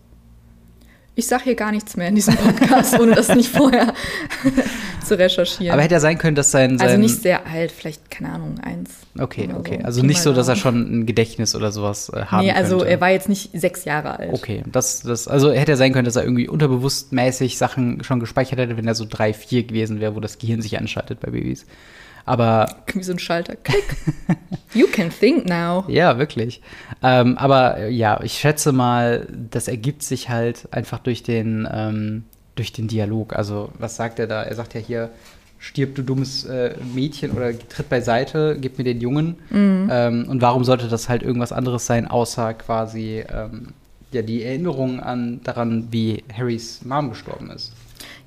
Ich 1.18 1.26
sage 1.26 1.46
hier 1.46 1.56
gar 1.56 1.72
nichts 1.72 1.98
mehr 1.98 2.10
in 2.10 2.14
diesem 2.16 2.36
Podcast, 2.36 3.00
ohne 3.00 3.16
das 3.16 3.30
nicht 3.30 3.50
vorher 3.50 3.92
zu 5.04 5.18
recherchieren. 5.18 5.74
Aber 5.74 5.82
hätte 5.82 5.96
ja 5.96 6.00
sein 6.00 6.20
können, 6.20 6.36
dass 6.36 6.52
sein, 6.52 6.74
also 6.74 6.78
sein 6.78 6.90
Also 6.90 7.02
nicht 7.02 7.24
sehr 7.24 7.48
alt, 7.48 7.72
vielleicht, 7.72 8.12
keine 8.12 8.34
Ahnung, 8.34 8.60
eins. 8.60 8.92
Okay, 9.18 9.50
okay. 9.58 9.80
So. 9.80 9.86
Also 9.86 10.04
nicht 10.04 10.22
so, 10.22 10.32
dass 10.32 10.48
er 10.48 10.56
schon 10.56 10.76
ein 11.00 11.06
Gedächtnis 11.08 11.56
oder 11.56 11.72
sowas 11.72 12.12
äh, 12.14 12.26
haben 12.26 12.46
Nee, 12.46 12.52
also 12.52 12.78
könnte. 12.78 12.92
er 12.92 13.02
war 13.02 13.10
jetzt 13.10 13.30
nicht 13.30 13.50
sechs 13.60 13.84
Jahre 13.86 14.20
alt. 14.20 14.32
Okay, 14.32 14.62
das, 14.72 15.02
das, 15.02 15.28
also 15.28 15.52
hätte 15.52 15.72
ja 15.72 15.76
sein 15.76 15.92
können, 15.92 16.06
dass 16.06 16.18
er 16.18 16.24
irgendwie 16.24 16.48
unterbewusstmäßig 16.48 17.58
Sachen 17.58 18.04
schon 18.04 18.20
gespeichert 18.20 18.60
hätte, 18.60 18.78
wenn 18.78 18.88
er 18.88 18.94
so 18.94 19.06
drei, 19.10 19.34
vier 19.34 19.64
gewesen 19.64 20.00
wäre, 20.00 20.16
wo 20.16 20.20
das 20.20 20.38
Gehirn 20.38 20.62
sich 20.62 20.78
anschaltet 20.78 21.20
bei 21.20 21.32
Babys. 21.32 21.66
Aber. 22.28 22.68
Wie 22.94 23.04
so 23.04 23.14
ein 23.14 23.20
Schalter. 23.20 23.56
Klick. 23.56 23.96
you 24.74 24.86
can 24.88 25.10
think 25.10 25.48
now. 25.48 25.86
Ja, 25.88 26.20
wirklich. 26.20 26.62
Ähm, 27.02 27.38
aber 27.38 27.88
ja, 27.88 28.20
ich 28.22 28.34
schätze 28.34 28.72
mal, 28.72 29.28
das 29.50 29.68
ergibt 29.68 30.04
sich 30.04 30.30
halt 30.30 30.68
einfach 30.72 31.00
durch 31.00 31.24
den, 31.24 31.68
ähm, 31.72 32.26
durch 32.56 32.74
den 32.74 32.88
Dialog. 32.88 33.34
Also, 33.36 33.70
was 33.80 33.96
sagt 33.96 34.20
er 34.20 34.28
da? 34.28 34.44
Er 34.44 34.56
sagt 34.56 34.74
ja 34.74 34.82
hier, 34.82 35.10
stirb 35.58 35.96
du 35.96 36.04
dummes 36.04 36.44
äh, 36.46 36.76
Mädchen 36.94 37.32
oder 37.32 37.58
tritt 37.58 37.90
beiseite, 37.90 38.58
gib 38.60 38.78
mir 38.78 38.84
den 38.84 39.00
Jungen. 39.00 39.38
Mhm. 39.50 39.90
Ähm, 39.90 40.26
und 40.28 40.42
warum 40.42 40.66
sollte 40.66 40.88
das 40.90 41.08
halt 41.08 41.24
irgendwas 41.24 41.54
anderes 41.54 41.86
sein, 41.86 42.08
außer 42.08 42.54
quasi 42.56 43.24
ähm, 43.34 43.70
ja, 44.12 44.22
die 44.22 44.44
Erinnerung 44.44 45.00
an 45.00 45.40
daran, 45.44 45.88
wie 45.92 46.24
Harrys 46.36 46.84
Mom 46.84 47.10
gestorben 47.10 47.52
ist. 47.52 47.72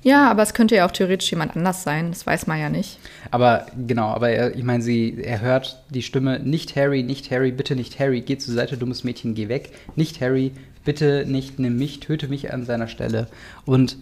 Ja, 0.03 0.31
aber 0.31 0.41
es 0.41 0.53
könnte 0.53 0.75
ja 0.75 0.87
auch 0.87 0.91
theoretisch 0.91 1.29
jemand 1.29 1.55
anders 1.55 1.83
sein, 1.83 2.09
das 2.09 2.25
weiß 2.25 2.47
man 2.47 2.59
ja 2.59 2.69
nicht. 2.69 2.97
Aber 3.29 3.67
genau, 3.87 4.07
aber 4.07 4.29
er, 4.29 4.55
ich 4.55 4.63
meine, 4.63 4.81
sie, 4.81 5.17
er 5.21 5.41
hört 5.41 5.83
die 5.89 6.01
Stimme, 6.01 6.39
nicht 6.39 6.75
Harry, 6.75 7.03
nicht 7.03 7.29
Harry, 7.29 7.51
bitte 7.51 7.75
nicht 7.75 7.99
Harry, 7.99 8.21
geh 8.21 8.37
zur 8.37 8.55
Seite, 8.55 8.77
dummes 8.77 9.03
Mädchen, 9.03 9.35
geh 9.35 9.47
weg. 9.47 9.71
Nicht 9.95 10.19
Harry, 10.19 10.53
bitte 10.83 11.25
nicht, 11.27 11.59
nimm 11.59 11.77
mich, 11.77 11.99
töte 11.99 12.27
mich 12.27 12.51
an 12.51 12.65
seiner 12.65 12.87
Stelle. 12.87 13.27
Und 13.65 13.97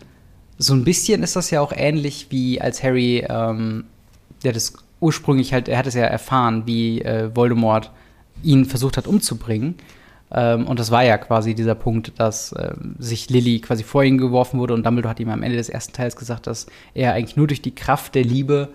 so 0.58 0.74
ein 0.74 0.86
bisschen 0.86 1.22
ist 1.22 1.36
das 1.36 1.52
ja 1.52 1.60
auch 1.60 1.74
ähnlich 1.76 2.28
wie 2.30 2.62
als 2.62 2.82
Harry, 2.82 3.26
ähm, 3.30 3.86
der 4.44 4.54
das 4.54 4.74
ursprünglich 5.02 5.54
halt, 5.54 5.68
er 5.68 5.78
hat 5.78 5.88
es 5.88 5.94
ja 5.96 6.04
erfahren, 6.04 6.64
wie 6.66 7.02
äh, 7.02 7.36
Voldemort 7.36 7.92
ihn 8.44 8.66
versucht 8.66 8.98
hat 8.98 9.08
umzubringen. 9.08 9.76
Ähm, 10.32 10.68
und 10.68 10.80
das 10.80 10.92
war 10.92 11.04
ja 11.04 11.18
quasi 11.18 11.56
dieser 11.56 11.76
Punkt, 11.76 12.20
dass 12.20 12.52
äh, 12.54 12.74
sich 13.00 13.30
Lilly 13.30 13.62
quasi 13.62 13.84
vor 13.84 14.04
ihn 14.04 14.18
geworfen 14.18 14.60
wurde 14.60 14.74
und 14.74 14.86
Dumbledore 14.86 15.10
hat 15.12 15.20
ihm 15.20 15.30
am 15.30 15.44
Ende 15.44 15.58
des 15.58 15.70
ersten 15.70 15.94
Teils 15.94 16.16
gesagt, 16.16 16.48
dass 16.48 16.68
er 16.94 17.14
eigentlich 17.14 17.36
nur 17.36 17.48
durch 17.48 17.62
die 17.62 17.74
Kraft 17.74 18.16
der 18.16 18.24
Liebe 18.24 18.70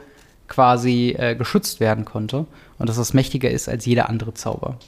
quasi 0.49 1.15
äh, 1.19 1.37
geschützt 1.37 1.81
werden 1.81 2.05
konnte 2.05 2.47
und 2.79 2.89
dass 2.89 2.97
das 2.97 3.15
mächtiger 3.15 3.51
ist 3.51 3.69
als 3.69 3.87
jeder 3.87 4.09
andere 4.09 4.35
Zauber. 4.35 4.79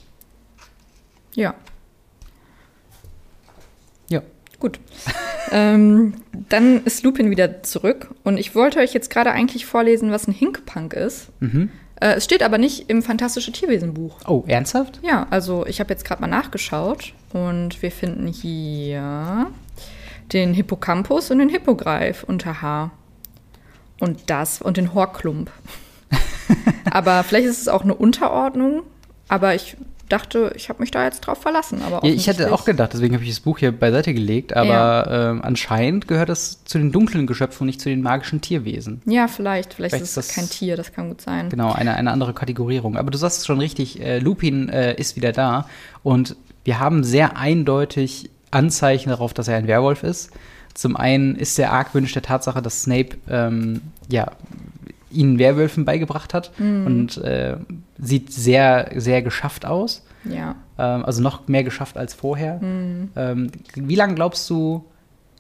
Ja. 1.34 1.54
Ja. 4.08 4.22
Gut. 4.58 4.80
ähm, 5.52 6.14
dann 6.48 6.84
ist 6.84 7.04
Lupin 7.04 7.30
wieder 7.30 7.62
zurück 7.62 8.14
und 8.24 8.38
ich 8.38 8.54
wollte 8.54 8.80
euch 8.80 8.92
jetzt 8.92 9.10
gerade 9.10 9.30
eigentlich 9.30 9.66
vorlesen, 9.66 10.10
was 10.10 10.26
ein 10.26 10.32
Hinkpunk 10.32 10.94
ist. 10.94 11.28
Mhm. 11.40 11.70
Äh, 12.00 12.14
es 12.14 12.24
steht 12.24 12.42
aber 12.42 12.58
nicht 12.58 12.90
im 12.90 13.02
Fantastische 13.02 13.52
Tierwesen-Buch. 13.52 14.18
Oh, 14.26 14.44
ernsthaft? 14.46 15.00
Ja, 15.02 15.26
also 15.30 15.66
ich 15.66 15.80
habe 15.80 15.90
jetzt 15.90 16.04
gerade 16.04 16.20
mal 16.20 16.28
nachgeschaut 16.28 17.14
und 17.32 17.80
wir 17.82 17.90
finden 17.90 18.26
hier 18.26 19.46
den 20.32 20.54
Hippocampus 20.54 21.30
und 21.30 21.38
den 21.38 21.48
Hippogreif 21.48 22.24
unter 22.24 22.60
H. 22.62 22.90
Und 23.98 24.28
das 24.28 24.60
und 24.60 24.76
den 24.76 24.92
Horklump. 24.92 25.50
aber 26.90 27.24
vielleicht 27.24 27.46
ist 27.46 27.60
es 27.60 27.68
auch 27.68 27.82
eine 27.82 27.94
Unterordnung, 27.94 28.82
aber 29.28 29.54
ich 29.54 29.76
dachte, 30.08 30.52
ich 30.54 30.68
habe 30.68 30.80
mich 30.80 30.90
da 30.90 31.04
jetzt 31.04 31.20
drauf 31.20 31.38
verlassen. 31.42 31.82
Aber 31.82 32.06
Ja, 32.06 32.12
ich 32.12 32.26
hätte 32.26 32.52
auch 32.52 32.64
gedacht, 32.64 32.92
deswegen 32.92 33.14
habe 33.14 33.24
ich 33.24 33.30
das 33.30 33.40
Buch 33.40 33.58
hier 33.58 33.72
beiseite 33.72 34.14
gelegt, 34.14 34.54
aber 34.56 35.08
ähm, 35.10 35.42
anscheinend 35.42 36.08
gehört 36.08 36.28
es 36.28 36.64
zu 36.64 36.78
den 36.78 36.92
dunklen 36.92 37.26
Geschöpfen 37.26 37.62
und 37.62 37.66
nicht 37.66 37.80
zu 37.80 37.88
den 37.88 38.02
magischen 38.02 38.40
Tierwesen. 38.40 39.02
Ja, 39.06 39.28
vielleicht. 39.28 39.74
Vielleicht, 39.74 39.92
Vielleicht 39.94 40.04
ist 40.04 40.16
es 40.16 40.26
das- 40.28 40.34
kein 40.34 40.48
Tier, 40.48 40.76
das 40.76 40.92
kann 40.92 41.08
gut 41.08 41.20
sein. 41.20 41.48
Genau, 41.50 41.72
eine, 41.72 41.94
eine 41.96 42.10
andere 42.12 42.32
Kategorierung. 42.34 42.96
Aber 42.96 43.10
du 43.10 43.18
sagst 43.18 43.38
es 43.40 43.46
schon 43.46 43.58
richtig, 43.58 44.00
äh, 44.00 44.18
Lupin 44.18 44.68
äh, 44.68 44.94
ist 44.94 45.16
wieder 45.16 45.32
da 45.32 45.68
und 46.02 46.36
wir 46.64 46.78
haben 46.80 47.04
sehr 47.04 47.36
eindeutig 47.36 48.30
Anzeichen 48.50 49.10
darauf, 49.10 49.34
dass 49.34 49.48
er 49.48 49.56
ein 49.56 49.66
Werwolf 49.66 50.02
ist. 50.02 50.30
Zum 50.74 50.96
einen 50.96 51.36
ist 51.36 51.58
er 51.58 51.72
argwöhnisch 51.72 52.12
der 52.12 52.22
Tatsache, 52.22 52.60
dass 52.62 52.82
Snape 52.82 53.16
ähm, 53.28 53.80
ja, 54.08 54.30
ihnen 55.16 55.38
Werwölfen 55.38 55.84
beigebracht 55.84 56.34
hat 56.34 56.52
und 56.58 57.16
äh, 57.18 57.56
sieht 57.98 58.32
sehr, 58.32 58.90
sehr 58.96 59.22
geschafft 59.22 59.66
aus. 59.66 60.04
Ja. 60.24 60.56
Ähm, 60.78 61.04
also 61.04 61.22
noch 61.22 61.48
mehr 61.48 61.64
geschafft 61.64 61.96
als 61.96 62.14
vorher. 62.14 62.60
Ähm, 62.62 63.50
wie 63.74 63.94
lange 63.94 64.14
glaubst 64.14 64.48
du, 64.50 64.84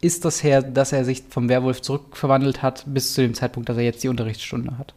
ist 0.00 0.24
das 0.24 0.42
her, 0.42 0.62
dass 0.62 0.92
er 0.92 1.04
sich 1.04 1.24
vom 1.28 1.48
Werwolf 1.48 1.82
zurückverwandelt 1.82 2.62
hat, 2.62 2.84
bis 2.86 3.14
zu 3.14 3.22
dem 3.22 3.34
Zeitpunkt, 3.34 3.68
dass 3.68 3.76
er 3.76 3.84
jetzt 3.84 4.02
die 4.04 4.08
Unterrichtsstunde 4.08 4.78
hat? 4.78 4.94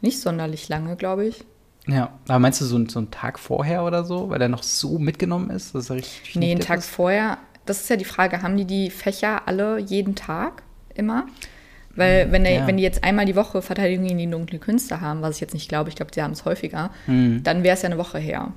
Nicht 0.00 0.20
sonderlich 0.20 0.68
lange, 0.68 0.96
glaube 0.96 1.26
ich. 1.26 1.44
Ja, 1.86 2.10
aber 2.28 2.38
meinst 2.38 2.60
du 2.60 2.64
so, 2.64 2.82
so 2.88 2.98
einen 2.98 3.10
Tag 3.10 3.38
vorher 3.38 3.84
oder 3.84 4.04
so, 4.04 4.30
weil 4.30 4.40
er 4.40 4.48
noch 4.48 4.62
so 4.62 4.98
mitgenommen 4.98 5.50
ist? 5.50 5.74
Dass 5.74 5.90
er 5.90 5.96
richtig 5.96 6.36
Nee, 6.36 6.52
einen 6.52 6.60
Tag 6.60 6.78
ist? 6.78 6.88
vorher. 6.88 7.38
Das 7.66 7.80
ist 7.80 7.90
ja 7.90 7.96
die 7.96 8.04
Frage, 8.04 8.42
haben 8.42 8.56
die 8.56 8.66
die 8.66 8.90
Fächer 8.90 9.42
alle 9.48 9.78
jeden 9.78 10.14
Tag 10.14 10.62
immer? 10.94 11.26
Weil 11.96 12.32
wenn, 12.32 12.44
der, 12.44 12.52
Ja. 12.52 12.66
wenn 12.66 12.76
die 12.76 12.82
jetzt 12.82 13.04
einmal 13.04 13.24
die 13.26 13.36
Woche 13.36 13.62
Verteidigung 13.62 14.06
gegen 14.06 14.18
die 14.18 14.30
dunklen 14.30 14.60
Künste 14.60 15.00
haben, 15.00 15.22
was 15.22 15.36
ich 15.36 15.40
jetzt 15.40 15.54
nicht 15.54 15.68
glaube, 15.68 15.88
ich 15.90 15.96
glaube, 15.96 16.10
die 16.10 16.22
haben 16.22 16.32
es 16.32 16.44
häufiger, 16.44 16.90
Hm, 17.06 17.42
dann 17.44 17.62
wäre 17.62 17.74
es 17.74 17.82
ja 17.82 17.88
eine 17.88 17.98
Woche 17.98 18.18
her. 18.18 18.52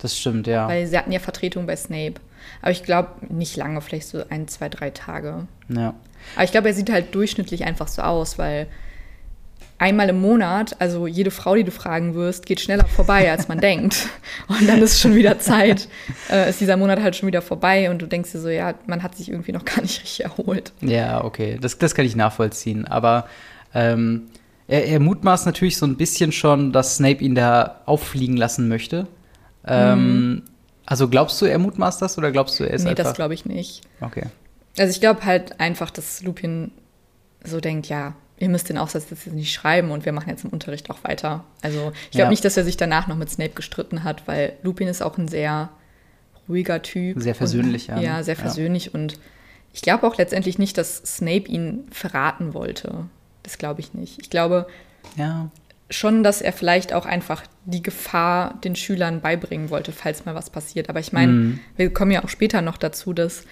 das 0.00 0.18
stimmt, 0.18 0.46
ja. 0.46 0.68
Weil 0.68 0.86
sie 0.86 0.96
hatten 0.98 1.12
ja 1.12 1.18
Vertretung 1.20 1.66
bei 1.66 1.76
Snape. 1.76 2.14
Aber 2.60 2.72
ich 2.72 2.82
glaube, 2.82 3.10
nicht 3.28 3.56
lange, 3.56 3.80
vielleicht 3.80 4.08
so 4.08 4.22
ein, 4.30 4.48
zwei, 4.48 4.68
drei 4.68 4.90
Tage. 4.90 5.46
ja. 5.68 5.94
Aber 6.36 6.44
ich 6.44 6.52
glaube, 6.52 6.68
er 6.68 6.74
sieht 6.74 6.90
halt 6.92 7.14
durchschnittlich 7.16 7.64
einfach 7.64 7.88
so 7.88 8.02
aus, 8.02 8.38
weil 8.38 8.66
einmal 9.82 10.08
im 10.08 10.20
Monat, 10.20 10.76
also 10.78 11.06
jede 11.06 11.30
Frau, 11.30 11.54
die 11.56 11.64
du 11.64 11.70
fragen 11.72 12.14
wirst, 12.14 12.46
geht 12.46 12.60
schneller 12.60 12.86
vorbei, 12.86 13.30
als 13.30 13.48
man 13.48 13.58
denkt. 13.60 14.06
Und 14.48 14.68
dann 14.68 14.80
ist 14.80 15.00
schon 15.00 15.14
wieder 15.14 15.38
Zeit, 15.40 15.88
äh, 16.30 16.48
ist 16.48 16.60
dieser 16.60 16.76
Monat 16.76 17.00
halt 17.02 17.16
schon 17.16 17.26
wieder 17.26 17.42
vorbei 17.42 17.90
und 17.90 18.00
du 18.00 18.06
denkst 18.06 18.32
dir 18.32 18.38
so, 18.40 18.48
ja, 18.48 18.74
man 18.86 19.02
hat 19.02 19.16
sich 19.16 19.28
irgendwie 19.28 19.52
noch 19.52 19.64
gar 19.64 19.82
nicht 19.82 20.00
richtig 20.02 20.24
erholt. 20.24 20.72
Ja, 20.80 21.24
okay, 21.24 21.58
das, 21.60 21.76
das 21.78 21.94
kann 21.94 22.04
ich 22.06 22.14
nachvollziehen. 22.16 22.86
Aber 22.86 23.26
ähm, 23.74 24.28
er, 24.68 24.86
er 24.86 25.00
mutmaßt 25.00 25.46
natürlich 25.46 25.76
so 25.76 25.84
ein 25.86 25.96
bisschen 25.96 26.32
schon, 26.32 26.72
dass 26.72 26.96
Snape 26.96 27.22
ihn 27.24 27.34
da 27.34 27.80
auffliegen 27.86 28.36
lassen 28.36 28.68
möchte. 28.68 29.06
Ähm, 29.66 30.42
Also 30.86 31.08
glaubst 31.08 31.40
du, 31.42 31.46
er 31.46 31.58
mutmaßt 31.58 32.00
das 32.02 32.18
oder 32.18 32.32
glaubst 32.32 32.58
du, 32.60 32.64
er 32.64 32.70
ist 32.74 32.82
Mhm. 32.82 32.84
nee, 32.86 32.90
einfach... 32.90 33.04
das 33.04 33.14
glaube 33.14 33.34
ich 33.34 33.46
nicht. 33.46 33.82
okay. 34.00 34.24
Also 34.78 34.90
ich 34.90 35.00
glaube 35.00 35.24
halt 35.24 35.60
einfach, 35.60 35.90
dass 35.90 36.22
Lupin 36.22 36.70
so 37.44 37.60
denkt, 37.60 37.88
ja, 37.88 38.14
ihr 38.42 38.48
müsst 38.48 38.68
den 38.68 38.76
Aufsatz 38.76 39.06
jetzt 39.10 39.26
nicht 39.28 39.52
schreiben 39.54 39.92
und 39.92 40.04
wir 40.04 40.12
machen 40.12 40.28
jetzt 40.28 40.42
im 40.44 40.50
Unterricht 40.50 40.90
auch 40.90 41.04
weiter. 41.04 41.44
Also 41.62 41.92
ich 42.06 42.10
glaube 42.10 42.24
Ja. 42.24 42.30
nicht, 42.30 42.44
dass 42.44 42.56
er 42.56 42.64
sich 42.64 42.76
danach 42.76 43.06
noch 43.06 43.16
mit 43.16 43.30
Snape 43.30 43.50
gestritten 43.54 44.02
hat, 44.02 44.26
weil 44.26 44.54
Lupin 44.64 44.88
ist 44.88 45.00
auch 45.00 45.16
ein 45.16 45.28
sehr 45.28 45.68
ruhiger 46.48 46.82
Typ. 46.82 47.20
Sehr 47.20 47.36
versöhnlicher, 47.36 47.94
Und, 47.94 48.00
ne? 48.00 48.04
ja, 48.06 48.22
sehr 48.24 48.34
Ja. 48.34 48.40
versöhnlich 48.40 48.94
und 48.94 49.18
ich 49.72 49.80
glaube 49.80 50.06
auch 50.06 50.18
letztendlich 50.18 50.58
nicht, 50.58 50.76
dass 50.76 50.96
Snape 50.98 51.46
ihn 51.48 51.84
verraten 51.92 52.52
wollte. 52.52 53.06
Das 53.44 53.58
glaube 53.58 53.80
ich 53.80 53.94
nicht. 53.94 54.18
Ich 54.20 54.28
glaube 54.28 54.66
Ja, 55.16 55.48
schon, 55.90 56.22
dass 56.24 56.40
er 56.40 56.52
vielleicht 56.52 56.92
auch 56.92 57.06
einfach 57.06 57.42
die 57.64 57.82
Gefahr 57.82 58.54
den 58.64 58.74
Schülern 58.76 59.20
beibringen 59.20 59.70
wollte, 59.70 59.92
falls 59.92 60.24
mal 60.24 60.34
was 60.34 60.50
passiert. 60.50 60.88
Aber 60.88 61.00
ich 61.00 61.12
meine, 61.12 61.32
Mhm. 61.32 61.60
wir 61.76 61.92
kommen 61.92 62.10
ja 62.10 62.24
auch 62.24 62.28
später 62.28 62.60
noch 62.62 62.76
dazu, 62.76 63.12
dass 63.12 63.44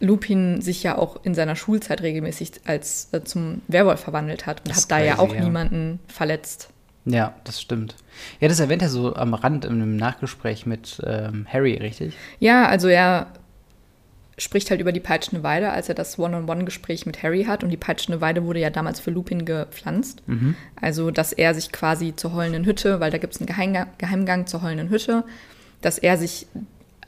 Lupin 0.00 0.60
sich 0.62 0.82
ja 0.82 0.96
auch 0.98 1.22
in 1.24 1.34
seiner 1.34 1.56
Schulzeit 1.56 2.02
regelmäßig 2.02 2.52
als 2.64 3.08
äh, 3.12 3.22
zum 3.22 3.62
Werwolf 3.68 4.00
verwandelt 4.00 4.46
hat 4.46 4.60
und 4.60 4.70
Das 4.70 4.82
hat 4.84 4.90
da 4.90 4.98
ja 4.98 5.14
crazy, 5.14 5.20
auch 5.30 5.34
ja. 5.34 5.44
niemanden 5.44 6.00
verletzt. 6.08 6.70
ja, 7.04 7.34
das 7.44 7.60
stimmt. 7.60 7.96
Ja, 8.40 8.48
das 8.48 8.60
erwähnt 8.60 8.82
er 8.82 8.88
so 8.88 9.14
am 9.14 9.34
Rand 9.34 9.64
in 9.64 9.72
einem 9.72 9.96
Nachgespräch 9.96 10.66
mit 10.66 11.00
ähm, 11.06 11.46
Harry, 11.52 11.74
richtig? 11.76 12.14
Ja, 12.38 12.66
also 12.66 12.88
er 12.88 13.28
spricht 14.38 14.70
halt 14.70 14.80
über 14.80 14.92
die 14.92 15.00
peitschende 15.00 15.42
Weide, 15.42 15.70
als 15.70 15.90
er 15.90 15.94
das 15.94 16.18
One-on-One-Gespräch 16.18 17.04
mit 17.04 17.22
Harry 17.22 17.44
hat. 17.44 17.62
Und 17.62 17.68
die 17.68 17.76
peitschende 17.76 18.22
Weide 18.22 18.44
wurde 18.44 18.58
ja 18.60 18.70
damals 18.70 18.98
für 18.98 19.10
Lupin 19.10 19.44
gepflanzt. 19.44 20.22
Mhm. 20.26 20.54
Also, 20.80 21.10
dass 21.10 21.34
er 21.34 21.52
sich 21.54 21.72
quasi 21.72 22.16
zur 22.16 22.32
heulenden 22.32 22.64
Hütte, 22.64 23.00
weil 23.00 23.10
da 23.10 23.18
gibt 23.18 23.34
es 23.34 23.40
einen 23.40 23.46
Geheimgang, 23.48 23.88
Geheimgang 23.98 24.46
zur 24.46 24.62
heulenden 24.62 24.88
Hütte, 24.88 25.24
dass 25.82 25.98
er 25.98 26.16
sich 26.16 26.46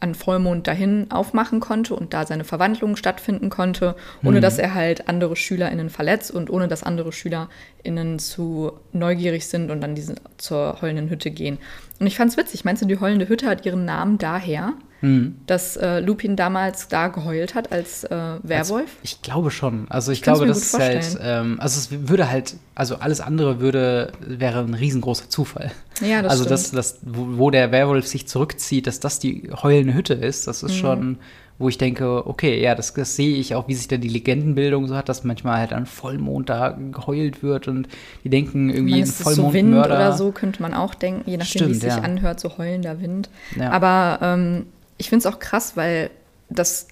an 0.02 0.14
Vollmond 0.14 0.66
dahin 0.66 1.10
aufmachen 1.10 1.60
konnte 1.60 1.94
und 1.94 2.12
da 2.12 2.26
seine 2.26 2.44
Verwandlung 2.44 2.96
stattfinden 2.96 3.50
konnte, 3.50 3.94
ohne 4.24 4.40
dass 4.40 4.58
er 4.58 4.74
halt 4.74 5.08
andere 5.08 5.36
SchülerInnen 5.36 5.90
verletzt 5.90 6.32
und 6.32 6.50
ohne 6.50 6.66
dass 6.66 6.82
andere 6.82 7.12
SchülerInnen 7.12 8.18
zu 8.18 8.72
neugierig 8.92 9.46
sind 9.46 9.70
und 9.70 9.80
dann 9.80 9.94
diese, 9.94 10.16
zur 10.38 10.82
heulenden 10.82 11.08
Hütte 11.08 11.30
gehen. 11.30 11.58
Und 12.00 12.08
ich 12.08 12.16
fand's 12.16 12.36
witzig. 12.36 12.64
Meinst 12.64 12.82
du, 12.82 12.86
die 12.86 12.98
heulende 12.98 13.28
Hütte 13.28 13.46
hat 13.46 13.64
ihren 13.64 13.84
Namen 13.84 14.18
daher, 14.18 14.72
Mhm. 15.02 15.34
dass 15.46 15.76
äh, 15.76 16.00
Lupin 16.00 16.36
damals 16.36 16.88
da 16.88 17.08
geheult 17.08 17.54
hat 17.54 17.70
als 17.72 18.04
äh, 18.04 18.10
Werwolf? 18.42 18.82
Also, 18.82 18.98
ich 19.02 19.20
glaube 19.20 19.50
schon. 19.50 19.86
Also 19.90 20.12
ich, 20.12 20.22
kann's 20.22 20.38
glaube, 20.38 20.48
das 20.48 20.58
ist 20.62 20.78
halt, 20.78 21.18
ähm, 21.22 21.58
also 21.60 21.78
es 21.78 22.08
würde 22.08 22.30
halt, 22.30 22.54
also 22.74 22.96
alles 22.96 23.20
andere 23.20 23.60
würde, 23.60 24.12
wäre 24.20 24.60
ein 24.60 24.74
riesengroßer 24.74 25.28
Zufall. 25.28 25.70
ja, 26.00 26.22
das 26.22 26.30
also 26.32 26.44
stimmt. 26.44 26.52
das, 26.52 26.70
das, 26.70 26.98
wo, 27.02 27.38
wo 27.38 27.50
der 27.50 27.72
Werwolf 27.72 28.06
sich 28.06 28.26
zurückzieht, 28.28 28.86
dass 28.86 29.00
das 29.00 29.18
die 29.18 29.50
heulende 29.62 29.92
Hütte 29.94 30.14
ist, 30.14 30.46
das 30.46 30.62
Mhm. 30.62 30.68
ist 30.68 30.76
schon, 30.76 31.18
wo 31.58 31.68
ich 31.68 31.78
denke, 31.78 32.26
okay, 32.26 32.60
ja, 32.62 32.74
das, 32.74 32.94
das 32.94 33.14
sehe 33.14 33.36
ich 33.36 33.54
auch, 33.54 33.68
wie 33.68 33.74
sich 33.74 33.86
da 33.88 33.96
die 33.96 34.08
Legendenbildung 34.08 34.88
so 34.88 34.96
hat, 34.96 35.08
dass 35.08 35.22
manchmal 35.22 35.58
halt 35.58 35.72
an 35.72 35.86
Vollmond 35.86 36.48
da 36.48 36.70
geheult 36.92 37.42
wird 37.42 37.68
und 37.68 37.88
die 38.24 38.30
denken 38.30 38.70
irgendwie 38.70 38.94
ein 38.94 39.02
ist 39.02 39.20
es 39.20 39.34
so 39.34 39.52
Wind 39.52 39.52
Vollmondmörder. 39.52 39.96
oder 39.96 40.12
so, 40.12 40.30
könnte 40.32 40.62
man 40.62 40.74
auch 40.74 40.94
denken, 40.94 41.28
je 41.28 41.36
nachdem, 41.36 41.68
wie 41.68 41.72
es 41.72 41.76
Stimmt, 41.78 41.80
sich 41.82 41.90
ja. 41.90 41.98
anhört, 42.02 42.40
so 42.40 42.56
heulender 42.58 43.00
Wind. 43.00 43.30
Ja. 43.58 43.70
Aber 43.70 44.18
ähm, 44.22 44.66
ich 45.02 45.08
finde 45.08 45.26
es 45.26 45.34
auch 45.34 45.40
krass, 45.40 45.76
weil 45.76 46.10
das 46.48 46.86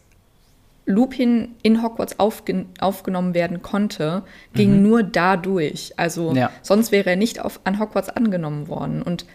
Lupin 0.84 1.54
in 1.62 1.80
Hogwarts 1.80 2.18
aufgen 2.18 2.66
aufgenommen 2.80 3.32
werden 3.34 3.62
konnte, 3.62 4.24
ging 4.52 4.82
nur 4.82 5.04
dadurch. 5.04 5.92
Also 5.96 6.30
Mhm. 6.32 6.36
Ja. 6.36 6.50
sonst 6.62 6.90
wäre 6.90 7.10
er 7.10 7.14
nicht 7.16 7.40
auf, 7.40 7.60
an 7.62 7.78
Hogwarts 7.78 8.08
angenommen 8.08 8.66
worden. 8.66 9.00
Und 9.00 9.26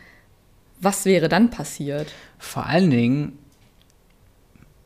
was 0.82 1.06
wäre 1.06 1.30
dann 1.30 1.50
passiert? 1.52 2.12
Vor 2.38 2.66
allen 2.66 2.90
Dingen, 2.92 3.40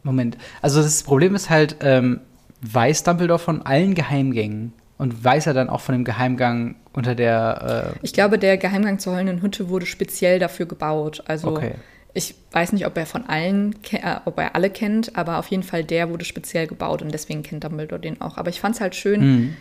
Moment, 0.03 0.38
also 0.62 0.84
das 0.84 1.01
Problem 1.01 1.34
ist 1.34 1.50
halt, 1.50 1.77
ähm, 1.81 2.22
weiß 2.62 3.01
Dumbledore 3.03 3.39
von 3.39 3.63
allen 3.63 3.96
Geheimgängen 3.96 4.74
und 5.00 5.24
weiß 5.24 5.48
er 5.48 5.55
dann 5.55 5.69
auch 5.69 5.81
von 5.81 5.93
dem 5.96 6.03
Geheimgang 6.05 6.75
unter 6.93 7.15
der, 7.15 7.93
äh, 7.96 8.00
Ich 8.03 8.13
glaube, 8.13 8.38
der 8.38 8.58
Geheimgang 8.60 9.00
zur 9.00 9.13
heulenden 9.15 9.41
Hütte 9.41 9.69
wurde 9.69 9.88
speziell 9.88 10.38
dafür 10.38 10.67
gebaut. 10.67 11.24
Also 11.25 11.48
Okay. 11.50 11.74
Ich 12.13 12.35
weiß 12.51 12.73
nicht, 12.73 12.85
ob 12.87 12.97
er 12.97 13.05
von 13.05 13.25
allen, 13.27 13.75
äh, 13.91 14.15
ob 14.25 14.39
er 14.39 14.55
alle 14.55 14.69
kennt, 14.69 15.15
aber 15.15 15.37
auf 15.37 15.47
jeden 15.47 15.63
Fall 15.63 15.83
der 15.83 16.09
wurde 16.09 16.25
speziell 16.25 16.65
gebaut 16.67 17.01
und 17.01 17.11
deswegen 17.13 17.43
kennt 17.43 17.63
Dumbledore 17.63 18.01
den 18.01 18.19
auch. 18.21 18.37
Aber 18.37 18.49
ich 18.49 18.59
fand 18.59 18.75
es 18.75 18.81
halt 18.81 18.95
schön, 18.95 19.21
Mhm. 19.21 19.55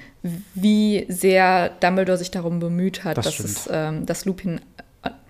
wie 0.55 1.05
sehr 1.09 1.69
Dumbledore 1.81 2.17
sich 2.19 2.31
darum 2.31 2.59
bemüht 2.61 3.05
hat, 3.05 3.17
Das 3.19 3.25
dass, 3.37 3.39
es, 3.41 3.69
ähm, 3.71 4.07
dass 4.07 4.25
Lupin 4.25 4.61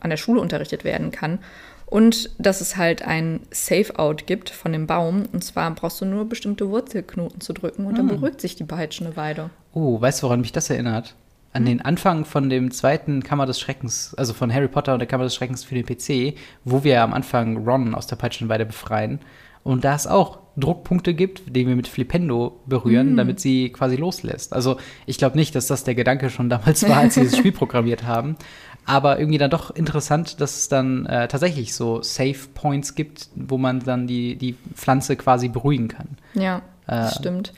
an 0.00 0.10
der 0.10 0.16
Schule 0.16 0.40
unterrichtet 0.40 0.84
werden 0.84 1.10
kann. 1.10 1.38
Und 1.86 2.30
dass 2.38 2.60
es 2.60 2.76
halt 2.76 3.00
ein 3.02 3.40
Safe-Out 3.50 4.26
gibt 4.26 4.50
von 4.50 4.72
dem 4.72 4.86
Baum. 4.86 5.24
Und 5.32 5.42
zwar 5.42 5.70
brauchst 5.74 6.00
du 6.02 6.04
nur 6.04 6.28
bestimmte 6.28 6.68
Wurzelknoten 6.68 7.40
zu 7.40 7.54
drücken 7.54 7.86
und 7.86 7.94
Ah. 7.94 7.96
dann 7.98 8.08
beruhigt 8.08 8.40
sich 8.42 8.56
die 8.56 8.64
peitschende 8.64 9.16
Weide. 9.16 9.48
Oh, 9.72 9.98
weißt 10.00 10.20
du, 10.22 10.26
woran 10.26 10.42
mich 10.42 10.52
das 10.52 10.68
erinnert? 10.68 11.14
An 11.52 11.64
den 11.64 11.80
Anfang 11.80 12.24
von 12.24 12.50
dem 12.50 12.70
zweiten 12.70 13.22
Kammer 13.22 13.46
des 13.46 13.58
Schreckens, 13.58 14.14
also 14.16 14.34
von 14.34 14.52
Harry 14.52 14.68
Potter 14.68 14.92
und 14.92 14.98
der 14.98 15.08
Kammer 15.08 15.24
des 15.24 15.34
Schreckens 15.34 15.64
für 15.64 15.74
den 15.74 15.86
PC, 15.86 16.38
wo 16.64 16.84
wir 16.84 17.02
am 17.02 17.14
Anfang 17.14 17.68
Ron 17.68 17.94
aus 17.94 18.06
der 18.06 18.16
Peitschenweide 18.16 18.66
befreien. 18.66 19.20
Und 19.64 19.84
da 19.84 19.94
es 19.94 20.06
auch 20.06 20.38
Druckpunkte 20.56 21.14
gibt, 21.14 21.54
die 21.54 21.66
wir 21.66 21.76
mit 21.76 21.88
Flipendo 21.88 22.60
berühren, 22.66 23.16
damit 23.16 23.40
sie 23.40 23.70
quasi 23.70 23.96
loslässt. 23.96 24.52
Also 24.52 24.78
ich 25.06 25.18
glaube 25.18 25.36
nicht, 25.36 25.54
dass 25.54 25.66
das 25.66 25.84
der 25.84 25.94
Gedanke 25.94 26.30
schon 26.30 26.48
damals 26.48 26.88
war, 26.88 26.98
als 26.98 27.14
sie 27.14 27.24
das 27.24 27.36
Spiel 27.38 27.52
programmiert 27.52 28.04
haben. 28.04 28.36
Aber 28.84 29.18
irgendwie 29.18 29.38
dann 29.38 29.50
doch 29.50 29.70
interessant, 29.70 30.40
dass 30.40 30.56
es 30.56 30.68
dann 30.68 31.06
äh, 31.06 31.28
tatsächlich 31.28 31.74
so 31.74 32.02
Safe 32.02 32.48
Points 32.54 32.94
gibt, 32.94 33.28
wo 33.34 33.58
man 33.58 33.80
dann 33.80 34.06
die, 34.06 34.36
die 34.36 34.56
Pflanze 34.74 35.16
quasi 35.16 35.48
beruhigen 35.48 35.88
kann. 35.88 36.16
Ja. 36.34 36.62
das 36.86 37.16
stimmt. 37.16 37.52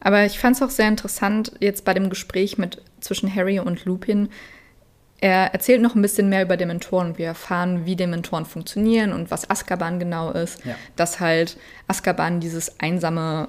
Aber 0.00 0.26
ich 0.26 0.38
fand 0.38 0.56
es 0.56 0.62
auch 0.62 0.70
sehr 0.70 0.88
interessant, 0.88 1.52
jetzt 1.60 1.84
bei 1.84 1.94
dem 1.94 2.10
Gespräch 2.10 2.58
mit 2.58 2.82
zwischen 3.00 3.34
Harry 3.34 3.58
und 3.58 3.84
Lupin. 3.84 4.28
Er 5.18 5.52
erzählt 5.54 5.80
noch 5.80 5.94
ein 5.94 6.02
bisschen 6.02 6.28
mehr 6.28 6.42
über 6.42 6.56
Dementoren. 6.56 7.16
Wir 7.16 7.26
erfahren, 7.26 7.86
wie 7.86 7.96
Dementoren 7.96 8.44
funktionieren 8.44 9.12
und 9.12 9.30
was 9.30 9.48
Azkaban 9.48 9.98
genau 9.98 10.30
ist. 10.30 10.64
Ja. 10.64 10.74
Dass 10.94 11.20
halt 11.20 11.56
Azkaban 11.86 12.40
dieses 12.40 12.80
einsame 12.80 13.48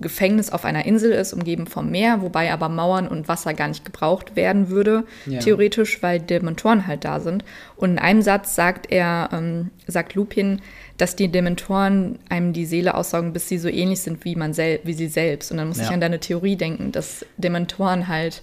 Gefängnis 0.00 0.50
auf 0.50 0.64
einer 0.64 0.84
Insel 0.86 1.12
ist, 1.12 1.32
umgeben 1.32 1.66
vom 1.66 1.90
Meer, 1.90 2.22
wobei 2.22 2.52
aber 2.52 2.68
Mauern 2.68 3.06
und 3.08 3.28
Wasser 3.28 3.54
gar 3.54 3.68
nicht 3.68 3.84
gebraucht 3.84 4.34
werden 4.36 4.68
würde, 4.70 5.04
Ja. 5.26 5.40
theoretisch, 5.40 6.02
weil 6.02 6.20
Dementoren 6.20 6.86
halt 6.86 7.04
da 7.04 7.20
sind. 7.20 7.44
Und 7.76 7.90
in 7.92 7.98
einem 7.98 8.22
Satz 8.22 8.54
sagt 8.54 8.90
er, 8.90 9.28
ähm, 9.32 9.70
sagt 9.86 10.14
Lupin, 10.14 10.60
dass 10.96 11.16
die 11.16 11.28
Dementoren 11.28 12.18
einem 12.28 12.52
die 12.52 12.66
Seele 12.66 12.94
aussaugen, 12.94 13.32
bis 13.32 13.48
sie 13.48 13.58
so 13.58 13.68
ähnlich 13.68 14.00
sind 14.00 14.24
wie 14.24 14.36
man 14.36 14.52
sel 14.54 14.80
wie 14.84 14.92
sie 14.94 15.08
selbst. 15.08 15.50
Und 15.50 15.58
dann 15.58 15.68
muss 15.68 15.78
Ja. 15.78 15.84
ich 15.84 15.90
an 15.90 16.00
deine 16.00 16.20
Theorie 16.20 16.56
denken, 16.56 16.92
dass 16.92 17.24
Dementoren 17.38 18.08
halt 18.08 18.42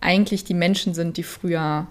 eigentlich 0.00 0.44
die 0.44 0.54
Menschen 0.54 0.94
sind, 0.94 1.16
die 1.16 1.22
früher 1.22 1.86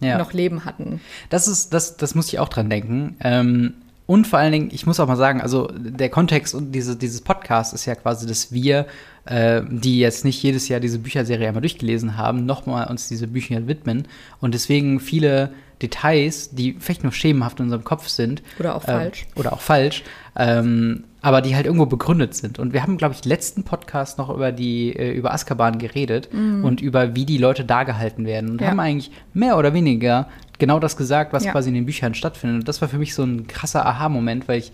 Ja. 0.00 0.18
noch 0.18 0.32
Leben 0.32 0.64
hatten. 0.64 1.00
Das 1.30 1.46
ist, 1.46 1.72
das, 1.72 1.96
das 1.96 2.16
muss 2.16 2.26
ich 2.28 2.40
auch 2.40 2.48
dran 2.48 2.68
denken. 2.68 3.16
Ähm, 3.22 3.74
und 4.06 4.26
vor 4.26 4.38
allen 4.38 4.52
Dingen, 4.52 4.70
ich 4.72 4.86
muss 4.86 5.00
auch 5.00 5.06
mal 5.06 5.16
sagen, 5.16 5.40
also 5.40 5.68
der 5.72 6.08
Kontext 6.08 6.54
und 6.54 6.72
diese, 6.72 6.96
dieses 6.96 7.20
Podcast 7.20 7.72
ist 7.72 7.86
ja 7.86 7.94
quasi, 7.94 8.26
dass 8.26 8.52
wir, 8.52 8.86
äh, 9.24 9.62
die 9.68 10.00
jetzt 10.00 10.24
nicht 10.24 10.42
jedes 10.42 10.68
Jahr 10.68 10.80
diese 10.80 10.98
Bücherserie 10.98 11.48
einmal 11.48 11.62
durchgelesen 11.62 12.16
haben, 12.16 12.44
nochmal 12.44 12.88
uns 12.88 13.08
diese 13.08 13.28
Bücher 13.28 13.66
widmen 13.66 14.08
und 14.40 14.54
deswegen 14.54 15.00
viele 15.00 15.52
Details, 15.80 16.50
die 16.50 16.76
vielleicht 16.78 17.02
nur 17.02 17.12
schemenhaft 17.12 17.58
in 17.58 17.66
unserem 17.66 17.84
Kopf 17.84 18.08
sind. 18.08 18.42
Oder 18.58 18.76
auch 18.76 18.86
ähm, 18.86 18.94
falsch. 18.94 19.26
Oder 19.36 19.52
auch 19.52 19.60
falsch. 19.60 20.04
Ähm, 20.36 21.04
aber 21.22 21.40
die 21.40 21.54
halt 21.54 21.66
irgendwo 21.66 21.86
begründet 21.86 22.34
sind. 22.34 22.58
Und 22.58 22.72
wir 22.72 22.82
haben, 22.82 22.96
glaube 22.96 23.14
ich, 23.14 23.24
letzten 23.24 23.62
Podcast 23.62 24.18
noch 24.18 24.28
über 24.28 24.50
die, 24.52 24.94
äh, 24.96 25.12
über 25.12 25.32
Azkaban 25.32 25.78
geredet 25.78 26.28
und 26.32 26.80
über 26.80 27.14
wie 27.14 27.24
die 27.24 27.38
Leute 27.38 27.64
da 27.64 27.84
gehalten 27.84 28.26
werden. 28.26 28.50
Und 28.50 28.56
Mhm. 28.56 28.62
Ja. 28.64 28.70
haben 28.70 28.80
eigentlich 28.80 29.10
mehr 29.32 29.56
oder 29.56 29.72
weniger 29.72 30.28
genau 30.58 30.78
das 30.80 30.96
gesagt, 30.96 31.32
was 31.32 31.44
Ja. 31.44 31.52
quasi 31.52 31.68
in 31.68 31.74
den 31.76 31.86
Büchern 31.86 32.14
stattfindet. 32.14 32.60
Und 32.60 32.68
das 32.68 32.80
war 32.82 32.88
für 32.88 32.98
mich 32.98 33.14
so 33.14 33.22
ein 33.22 33.46
krasser 33.46 33.86
Aha-Moment, 33.86 34.48
weil 34.48 34.58
ich 34.58 34.72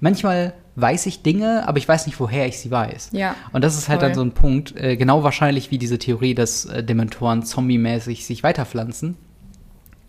manchmal 0.00 0.54
weiß 0.76 1.06
ich 1.06 1.22
Dinge, 1.24 1.66
aber 1.66 1.78
ich 1.78 1.88
weiß 1.88 2.06
nicht, 2.06 2.20
woher 2.20 2.46
ich 2.46 2.60
sie 2.60 2.70
weiß. 2.70 3.10
Ja, 3.12 3.34
Und 3.52 3.64
das 3.64 3.76
ist 3.76 3.88
halt 3.88 3.98
voll. 3.98 4.10
dann 4.10 4.14
so 4.14 4.22
ein 4.22 4.30
Punkt, 4.30 4.76
äh, 4.76 4.96
genau 4.96 5.24
wahrscheinlich 5.24 5.72
wie 5.72 5.78
diese 5.78 5.98
Theorie, 5.98 6.34
dass 6.36 6.64
äh, 6.66 6.84
Dementoren 6.84 7.42
zombie-mäßig 7.42 8.24
sich 8.24 8.44
weiterpflanzen. 8.44 9.16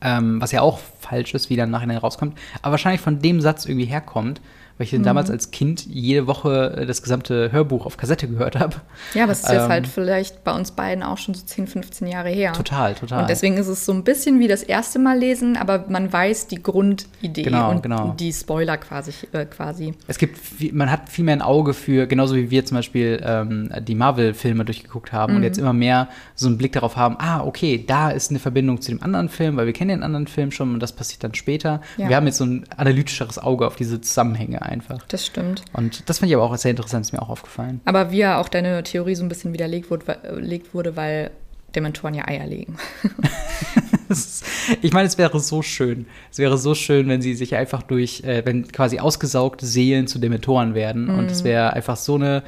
Ähm, 0.02 0.40
was 0.40 0.52
ja 0.54 0.62
auch 0.62 0.80
falsch 1.00 1.34
ist, 1.34 1.50
wie 1.50 1.56
dann 1.58 1.72
nachher 1.72 1.98
rauskommt. 1.98 2.38
Aber 2.62 2.72
wahrscheinlich 2.72 3.02
von 3.02 3.20
dem 3.20 3.42
Satz 3.42 3.66
irgendwie 3.66 3.86
herkommt, 3.88 4.40
weil 4.80 4.86
ich 4.88 4.94
Mhm. 4.94 5.04
damals 5.04 5.30
als 5.30 5.52
Kind 5.52 5.86
jede 5.86 6.26
Woche 6.26 6.74
äh, 6.78 6.86
das 6.88 7.04
gesamte 7.04 7.52
Hörbuch 7.52 7.86
auf 7.86 7.98
Kassette 7.98 8.28
gehört 8.28 8.58
habe. 8.58 8.78
Ja, 9.14 9.24
aber 9.24 9.34
es 9.34 9.42
ist 9.42 9.50
jetzt 9.52 9.66
Ähm, 9.66 9.70
halt 9.70 9.88
vielleicht 9.88 10.44
bei 10.44 10.52
uns 10.56 10.72
beiden 10.72 11.04
auch 11.04 11.18
schon 11.20 11.36
so 11.36 11.46
10, 11.46 11.68
15 11.68 12.08
Jahre 12.08 12.30
her. 12.30 12.54
Total, 12.54 12.96
total. 12.96 13.22
Und 13.22 13.30
deswegen 13.30 13.58
ist 13.58 13.68
es 13.68 13.86
so 13.86 13.92
ein 13.92 14.04
bisschen 14.04 14.40
wie 14.40 14.48
das 14.48 14.64
erste 14.64 14.98
Mal 14.98 15.20
lesen, 15.20 15.58
aber 15.58 15.86
man 15.90 16.12
weiß 16.12 16.48
die 16.48 16.64
Grundidee 16.64 17.44
Genau, 17.44 17.70
und 17.72 17.84
genau. 17.84 18.16
die 18.20 18.32
Spoiler 18.34 18.78
quasi. 18.78 19.12
Äh, 19.34 19.46
quasi. 19.46 19.94
Es 20.08 20.18
gibt, 20.18 20.38
viel, 20.38 20.74
man 20.74 20.90
hat 20.90 21.10
viel 21.10 21.26
mehr 21.26 21.36
ein 21.36 21.42
Auge 21.42 21.74
für, 21.74 22.08
genauso 22.08 22.36
wie 22.36 22.50
wir 22.50 22.66
zum 22.66 22.78
Beispiel 22.78 23.22
ähm, 23.24 23.70
die 23.86 23.96
Marvel-Filme 23.96 24.64
durchgeguckt 24.66 25.12
haben 25.12 25.34
Mhm. 25.34 25.38
und 25.38 25.44
jetzt 25.44 25.58
immer 25.60 25.74
mehr 25.74 26.08
so 26.36 26.48
einen 26.48 26.58
Blick 26.58 26.72
darauf 26.72 26.96
haben, 26.96 27.18
ah, 27.20 27.42
okay, 27.44 27.84
da 27.86 28.10
ist 28.12 28.30
eine 28.32 28.40
Verbindung 28.40 28.80
zu 28.82 28.92
dem 28.92 29.04
anderen 29.04 29.28
Film, 29.30 29.58
weil 29.58 29.66
wir 29.66 29.74
kennen 29.74 29.90
den 29.90 30.04
anderen 30.04 30.28
Film 30.28 30.52
schon 30.52 30.74
und 30.74 30.80
das 30.80 30.94
passiert 30.94 31.24
dann 31.24 31.34
später. 31.34 31.82
Ja. 31.98 32.08
Wir 32.08 32.16
haben 32.16 32.26
jetzt 32.28 32.38
so 32.38 32.46
ein 32.46 32.64
analytischeres 32.78 33.38
Auge 33.40 33.68
auf 33.68 33.76
diese 33.76 34.00
Zusammenhänge 34.00 34.62
einfach. 34.70 35.00
Das 35.10 35.26
stimmt. 35.26 35.64
Und 35.74 36.08
das 36.10 36.20
fand 36.20 36.30
ich 36.32 36.36
aber 36.36 36.46
auch 36.46 36.56
sehr 36.58 36.72
interessant, 36.72 37.06
ist 37.06 37.12
mir 37.12 37.22
auch 37.22 37.30
aufgefallen. 37.30 37.82
Aber 37.86 38.12
wie 38.12 38.18
ja 38.20 38.40
auch 38.40 38.48
deine 38.50 38.82
Theorie 38.84 39.16
so 39.16 39.24
ein 39.24 39.30
bisschen 39.30 39.52
widerlegt 39.54 39.90
wurde, 39.92 40.08
weil- 40.08 40.36
gelegt 40.36 40.74
wurde, 40.74 40.96
weil 40.96 41.32
Dementoren 41.76 42.14
ja 42.14 42.28
Eier 42.28 42.48
legen. 42.48 42.78
Ist- 44.10 44.44
ich 44.82 44.92
meine, 44.92 45.08
es 45.08 45.18
wäre 45.18 45.40
so 45.40 45.62
schön. 45.62 46.08
Es 46.32 46.38
wäre 46.40 46.58
so 46.58 46.74
schön, 46.74 47.08
wenn 47.10 47.22
sie 47.22 47.36
sich 47.36 47.56
einfach 47.56 47.84
durch, 47.84 48.24
äh, 48.24 48.44
wenn 48.46 48.68
quasi 48.72 49.00
ausgesaugte 49.00 49.66
Seelen 49.66 50.08
zu 50.08 50.18
Dementoren 50.20 50.74
werden. 50.74 51.10
Und 51.10 51.26
Mhm. 51.26 51.30
es 51.30 51.44
wäre 51.44 51.74
einfach 51.74 51.96
so 51.98 52.16
eine 52.16 52.44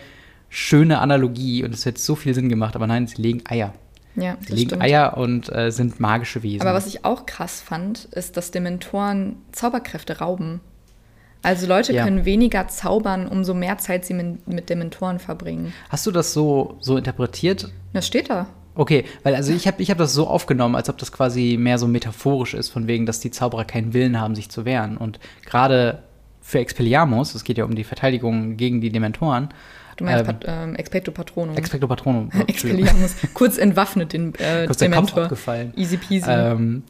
schöne 0.50 1.00
Analogie 1.00 1.64
und 1.64 1.74
es 1.74 1.86
hätte 1.86 2.02
so 2.02 2.16
viel 2.16 2.34
Sinn 2.34 2.50
gemacht. 2.50 2.76
Aber 2.76 2.88
nein, 2.88 3.06
sie 3.08 3.22
legen 3.22 3.44
Eier. 3.48 3.74
Ja, 4.16 4.36
Sie 4.46 4.54
legen 4.54 4.70
stimmt. 4.72 4.82
Eier 4.84 5.16
und 5.18 5.54
äh, 5.56 5.72
sind 5.72 6.00
magische 6.02 6.44
Wesen. 6.44 6.62
Aber 6.62 6.74
was 6.74 6.86
ich 6.88 7.06
auch 7.06 7.26
krass 7.26 7.62
fand, 7.62 8.06
ist, 8.06 8.36
dass 8.38 8.52
Dementoren 8.52 9.38
Zauberkräfte 9.54 10.18
rauben. 10.20 10.60
Also 11.44 11.66
Leute 11.68 11.94
Ja. 11.94 12.04
können 12.04 12.26
weniger 12.26 12.68
zaubern, 12.68 13.28
umso 13.28 13.54
mehr 13.54 13.78
Zeit 13.80 14.06
sie 14.06 14.14
mit, 14.14 14.48
mit 14.48 14.70
Dementoren 14.70 15.20
verbringen. 15.20 15.74
Hast 15.90 16.06
du 16.06 16.12
das 16.12 16.34
so, 16.34 16.78
so 16.80 16.98
interpretiert? 16.98 17.70
Das 17.94 18.06
steht 18.08 18.30
da. 18.30 18.46
Okay, 18.76 19.04
weil 19.24 19.36
also 19.36 19.52
ich 19.52 19.68
habe 19.68 19.82
ich 19.82 19.90
hab 19.92 19.98
das 19.98 20.14
so 20.14 20.28
aufgenommen, 20.28 20.76
als 20.76 20.88
ob 20.90 20.98
das 20.98 21.12
quasi 21.12 21.58
mehr 21.60 21.78
so 21.78 21.88
metaphorisch 21.88 22.54
ist, 22.54 22.70
von 22.70 22.88
wegen, 22.88 23.06
dass 23.06 23.20
die 23.20 23.32
Zauberer 23.32 23.66
keinen 23.66 23.94
Willen 23.94 24.20
haben, 24.22 24.34
sich 24.36 24.50
zu 24.50 24.64
wehren. 24.66 24.98
Und 24.98 25.20
gerade 25.46 26.04
für 26.42 26.60
Expelliarmus, 26.60 27.36
es 27.36 27.44
geht 27.44 27.58
ja 27.58 27.66
um 27.66 27.76
die 27.76 27.84
Verteidigung 27.84 28.56
gegen 28.58 28.80
die 28.82 28.92
Dementoren, 28.92 29.50
Du 29.98 30.06
meinst 30.06 30.22
Ähm, 30.22 30.26
Pat, 30.26 30.46
ähm, 30.48 30.76
Expecto 30.76 31.12
Patronum. 31.12 31.56
Expecto 31.58 31.86
Patronum. 31.88 32.30
Expelliarmus. 32.48 33.14
Kurz 33.34 33.58
entwaffnet 33.58 34.14
den 34.14 34.34
äh, 34.36 34.66
Kurz 34.66 34.78
der 34.78 34.90
Kopf 34.90 34.96
Dementor. 35.08 35.24
abgefallen. 35.24 35.74
Easy 35.76 35.98
peasy. 35.98 36.26
Ähm, 36.30 36.84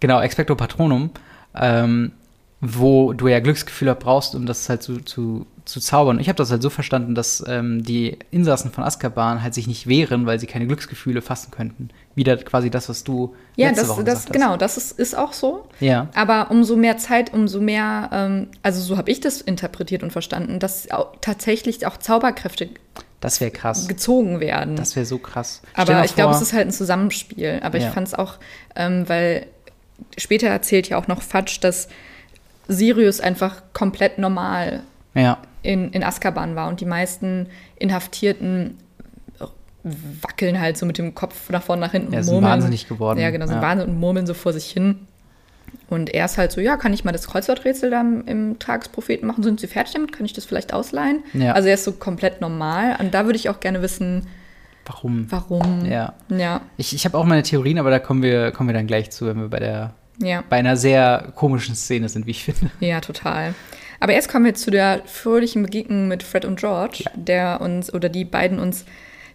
genau, 0.00 0.20
Expecto 0.20 0.54
Patronum, 0.56 1.10
ähm, 1.54 2.12
wo 2.60 3.12
du 3.12 3.28
ja 3.28 3.38
Glücksgefühle 3.40 3.94
brauchst, 3.94 4.34
um 4.34 4.44
das 4.44 4.68
halt 4.68 4.82
zu, 4.82 4.98
zu, 5.00 5.46
zu 5.64 5.78
zaubern. 5.78 6.18
Ich 6.18 6.28
habe 6.28 6.36
das 6.36 6.50
halt 6.50 6.60
so 6.60 6.70
verstanden, 6.70 7.14
dass 7.14 7.44
ähm, 7.46 7.84
die 7.84 8.18
Insassen 8.32 8.72
von 8.72 8.82
Azkaban 8.82 9.42
halt 9.44 9.54
sich 9.54 9.68
nicht 9.68 9.86
wehren, 9.86 10.26
weil 10.26 10.40
sie 10.40 10.46
keine 10.48 10.66
Glücksgefühle 10.66 11.22
fassen 11.22 11.52
könnten. 11.52 11.90
Wieder 12.16 12.36
quasi 12.38 12.68
das, 12.68 12.88
was 12.88 13.04
du 13.04 13.36
ja, 13.54 13.68
letzte 13.68 13.82
das, 13.82 13.90
Woche 13.90 14.04
das 14.04 14.14
gesagt 14.14 14.32
genau, 14.32 14.56
das 14.56 14.76
ist, 14.76 14.98
ist 14.98 15.16
auch 15.16 15.32
so. 15.32 15.68
hast. 15.70 15.80
Ja. 15.82 16.08
Aber 16.14 16.50
umso 16.50 16.74
mehr 16.74 16.98
Zeit, 16.98 17.32
umso 17.32 17.60
mehr, 17.60 18.10
ähm, 18.12 18.48
also 18.64 18.80
so 18.80 18.96
habe 18.96 19.10
ich 19.12 19.20
das 19.20 19.40
interpretiert 19.40 20.02
und 20.02 20.10
verstanden, 20.10 20.58
dass 20.58 20.90
auch 20.90 21.12
tatsächlich 21.20 21.86
auch 21.86 21.96
Zauberkräfte 21.98 22.70
Das 23.20 23.40
wäre 23.40 23.52
krass. 23.52 23.86
gezogen 23.86 24.40
werden. 24.40 24.74
Das 24.74 24.96
wäre 24.96 25.06
so 25.06 25.18
krass. 25.18 25.62
Aber 25.74 26.04
ich 26.04 26.16
glaube, 26.16 26.34
es 26.34 26.42
ist 26.42 26.52
halt 26.52 26.66
ein 26.66 26.72
Zusammenspiel. 26.72 27.60
Aber 27.62 27.78
Ja. 27.78 27.86
ich 27.86 27.94
fand 27.94 28.08
es 28.08 28.14
auch, 28.14 28.34
ähm, 28.74 29.08
weil 29.08 29.46
später 30.16 30.48
erzählt 30.48 30.88
ja 30.88 30.98
auch 30.98 31.06
noch 31.06 31.22
Fudge, 31.22 31.58
dass 31.60 31.88
Sirius 32.68 33.20
einfach 33.20 33.62
komplett 33.72 34.18
normal 34.18 34.82
Ja, 35.14 35.38
in, 35.62 35.90
in 35.92 36.04
Azkaban 36.04 36.54
war 36.54 36.68
und 36.68 36.80
die 36.80 36.84
meisten 36.86 37.46
Inhaftierten 37.76 38.78
wackeln 40.22 40.60
halt 40.60 40.76
so 40.76 40.84
mit 40.86 40.98
dem 40.98 41.14
Kopf 41.14 41.50
nach 41.50 41.62
vorne, 41.62 41.80
nach 41.80 41.92
hinten 41.92 42.12
Ja, 42.12 42.22
sind 42.22 42.34
murmeln. 42.34 42.52
wahnsinnig 42.52 42.88
geworden. 42.88 43.18
Ja, 43.20 43.30
genau, 43.30 43.46
sind 43.46 43.56
Ja. 43.56 43.62
wahnsinnig 43.62 43.94
und 43.94 44.00
murmeln 44.00 44.26
so 44.26 44.34
vor 44.34 44.52
sich 44.52 44.66
hin. 44.70 45.06
Und 45.88 46.10
er 46.12 46.24
ist 46.24 46.36
halt 46.38 46.52
so, 46.52 46.60
ja, 46.60 46.76
kann 46.76 46.92
ich 46.92 47.04
mal 47.04 47.12
das 47.12 47.26
Kreuzworträtsel 47.28 47.90
da 47.90 48.00
im, 48.00 48.26
im 48.26 48.58
Tagespropheten 48.58 49.26
machen? 49.26 49.42
Sind 49.44 49.60
Sie 49.60 49.66
fertig 49.66 49.94
damit? 49.94 50.12
Kann 50.12 50.26
ich 50.26 50.32
das 50.32 50.44
vielleicht 50.44 50.72
ausleihen? 50.74 51.22
Ja. 51.32 51.52
Also 51.52 51.68
er 51.68 51.74
ist 51.74 51.84
so 51.84 51.92
komplett 51.92 52.40
normal. 52.40 52.96
Und 53.00 53.14
da 53.14 53.24
würde 53.24 53.36
ich 53.36 53.48
auch 53.48 53.60
gerne 53.60 53.80
wissen, 53.82 54.26
warum? 54.86 55.26
warum. 55.30 55.84
Ja. 55.86 56.14
Ja, 56.28 56.62
Ich, 56.76 56.94
ich 56.94 57.04
habe 57.04 57.16
auch 57.16 57.24
meine 57.24 57.42
Theorien, 57.42 57.78
aber 57.78 57.90
da 57.90 57.98
kommen 57.98 58.22
wir, 58.22 58.50
kommen 58.52 58.68
wir 58.68 58.74
dann 58.74 58.86
gleich 58.86 59.10
zu, 59.10 59.26
wenn 59.26 59.38
wir 59.40 59.48
bei 59.48 59.60
der 59.60 59.94
ja, 60.18 60.42
bei 60.48 60.56
einer 60.56 60.76
sehr 60.76 61.32
komischen 61.34 61.74
Szene 61.74 62.08
sind, 62.08 62.26
wie 62.26 62.32
ich 62.32 62.44
finde. 62.44 62.70
ja, 62.80 63.00
total. 63.00 63.54
Aber 64.00 64.12
erst 64.12 64.28
kommen 64.28 64.44
wir 64.44 64.54
zu 64.54 64.70
der 64.70 65.02
fröhlichen 65.06 65.62
Begegnung 65.62 66.08
mit 66.08 66.22
Fred 66.22 66.44
und 66.44 66.58
George, 66.58 67.04
der 67.14 67.60
uns 67.60 67.92
oder 67.92 68.08
die 68.08 68.24
beiden 68.24 68.58
uns 68.58 68.84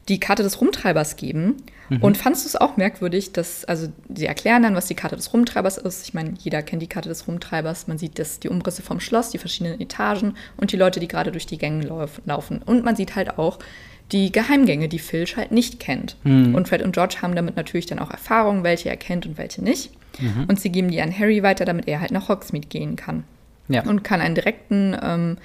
die 0.10 0.20
Karte 0.20 0.44
des 0.44 0.60
Rumtreibers 0.60 1.16
geben. 1.16 1.58
Und 2.02 2.18
fandst 2.18 2.44
du 2.44 2.48
es 2.48 2.56
auch 2.56 2.76
merkwürdig, 2.76 3.34
dass, 3.34 3.66
also 3.66 3.88
sie 4.14 4.26
erklären 4.26 4.64
dann, 4.64 4.74
was 4.74 4.88
die 4.88 4.96
Karte 4.96 5.16
des 5.16 5.32
Rumtreibers 5.32 5.78
ist. 5.78 6.08
Ich 6.08 6.14
meine, 6.14 6.34
jeder 6.40 6.64
kennt 6.64 6.82
die 6.82 6.88
Karte 6.88 7.10
des 7.10 7.28
Rumtreibers. 7.28 7.88
Man 7.88 8.00
sieht 8.00 8.18
das, 8.18 8.40
die 8.40 8.50
Umrisse 8.50 8.82
vom 8.82 9.00
Schloss, 9.00 9.30
die 9.30 9.38
verschiedenen 9.38 9.80
Etagen 9.80 10.36
und 10.58 10.72
die 10.72 10.78
Leute, 10.78 11.00
die 11.00 11.08
gerade 11.08 11.32
durch 11.32 11.46
die 11.46 11.60
Gänge 11.60 11.86
lauf, 11.86 12.22
laufen. 12.26 12.64
Und 12.64 12.84
man 12.84 12.96
sieht 12.96 13.16
halt 13.16 13.38
auch 13.38 13.60
die 14.12 14.32
Geheimgänge, 14.32 14.90
die 14.90 14.98
Filch 14.98 15.38
halt 15.38 15.52
nicht 15.52 15.80
kennt. 15.80 16.18
Und 16.56 16.68
Fred 16.68 16.82
und 16.82 16.94
George 16.94 17.18
haben 17.22 17.36
damit 17.36 17.58
natürlich 17.58 17.86
dann 17.86 18.00
auch 18.00 18.10
Erfahrungen, 18.12 18.64
welche 18.64 18.90
er 18.90 18.98
kennt 18.98 19.26
und 19.28 19.38
welche 19.38 19.64
nicht. 19.64 19.92
Und 20.48 20.60
sie 20.60 20.72
geben 20.72 20.90
die 20.92 21.02
an 21.02 21.18
Harry 21.18 21.42
weiter, 21.44 21.66
damit 21.66 21.88
er 21.88 22.00
halt 22.00 22.12
nach 22.12 22.30
Hogsmeade 22.30 22.68
gehen 22.68 22.96
kann 22.96 23.24
Ja. 23.68 23.84
und 23.84 24.04
kann 24.04 24.22
einen 24.22 24.36
direkten, 24.36 24.96
ähm, 25.02 25.38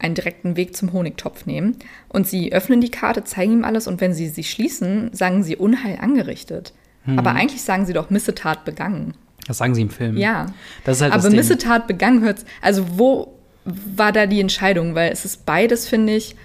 einen 0.00 0.14
direkten 0.14 0.56
Weg 0.56 0.76
zum 0.76 0.92
Honigtopf 0.92 1.46
nehmen. 1.46 1.76
Und 2.08 2.26
sie 2.26 2.52
öffnen 2.52 2.80
die 2.80 2.90
Karte, 2.90 3.24
zeigen 3.24 3.52
ihm 3.52 3.64
alles 3.64 3.86
und 3.86 4.00
wenn 4.00 4.14
sie 4.14 4.28
sie 4.28 4.44
schließen, 4.44 5.10
sagen 5.12 5.42
sie 5.44 5.56
Unheil 5.56 5.98
angerichtet. 6.00 6.72
Aber 7.16 7.30
eigentlich 7.30 7.62
sagen 7.62 7.86
sie 7.86 7.94
doch 7.94 8.10
Missetat 8.10 8.66
begangen. 8.66 9.14
Das 9.46 9.56
sagen 9.58 9.74
sie 9.74 9.80
im 9.80 9.88
Film. 9.88 10.18
Ja. 10.18 10.46
Das 10.84 10.98
ist 10.98 11.02
halt 11.02 11.14
Aber. 11.14 11.30
Missetat 11.30 11.86
begangen 11.86 12.20
hört, 12.22 12.44
also 12.60 12.84
wo 12.98 13.32
war 13.64 14.12
da 14.12 14.26
die 14.26 14.40
Entscheidung? 14.40 14.94
Weil 14.94 15.10
es 15.10 15.24
ist 15.24 15.46
beides, 15.46 15.88
finde 15.88 16.14
ich, 16.16 16.36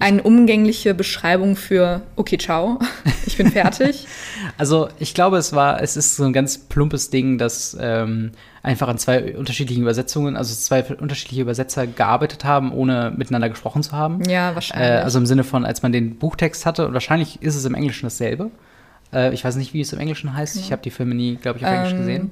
eine 0.00 0.22
umgängliche 0.22 0.94
Beschreibung 0.94 1.56
für 1.56 2.02
okay, 2.16 2.38
ciao, 2.38 2.78
ich 3.26 3.36
bin 3.36 3.50
fertig. 3.50 4.06
Also 4.56 4.88
ich 4.98 5.14
glaube, 5.14 5.36
es 5.36 5.52
war, 5.52 5.80
es 5.82 5.96
ist 5.96 6.16
so 6.16 6.24
ein 6.24 6.32
ganz 6.32 6.58
plumpes 6.58 7.10
Ding, 7.10 7.38
dass 7.38 7.76
ähm, 7.80 8.32
einfach 8.62 8.88
an 8.88 8.98
zwei 8.98 9.36
unterschiedlichen 9.36 9.82
Übersetzungen, 9.82 10.36
also 10.36 10.52
zwei 10.54 10.82
unterschiedliche 10.82 11.42
Übersetzer 11.42 11.86
gearbeitet 11.86 12.44
haben, 12.44 12.72
ohne 12.72 13.12
miteinander 13.16 13.48
gesprochen 13.48 13.82
zu 13.84 13.92
haben. 13.92 14.22
Ja, 14.28 14.50
Äh, 14.50 14.54
wahrscheinlich. 14.56 15.04
also 15.04 15.18
im 15.20 15.26
Sinne 15.26 15.44
von, 15.44 15.64
als 15.64 15.82
man 15.82 15.92
den 15.92 16.16
Buchtext 16.16 16.66
hatte, 16.66 16.86
und 16.88 16.94
wahrscheinlich 16.94 17.40
ist 17.42 17.54
es 17.54 17.64
im 17.66 17.74
Englischen 17.74 18.06
dasselbe. 18.06 18.50
Äh, 19.12 19.32
ich 19.32 19.44
weiß 19.44 19.54
nicht, 19.56 19.74
wie 19.74 19.80
es 19.80 19.92
im 19.92 20.00
Englischen 20.00 20.34
heißt. 20.34 20.56
Ich 20.56 20.72
habe 20.72 20.82
die 20.82 20.90
Filme 20.90 21.14
nie, 21.14 21.36
glaube 21.36 21.58
ich, 21.58 21.64
auf 21.66 21.70
Englisch 21.72 21.92
Ähm, 21.92 21.98
gesehen. 21.98 22.30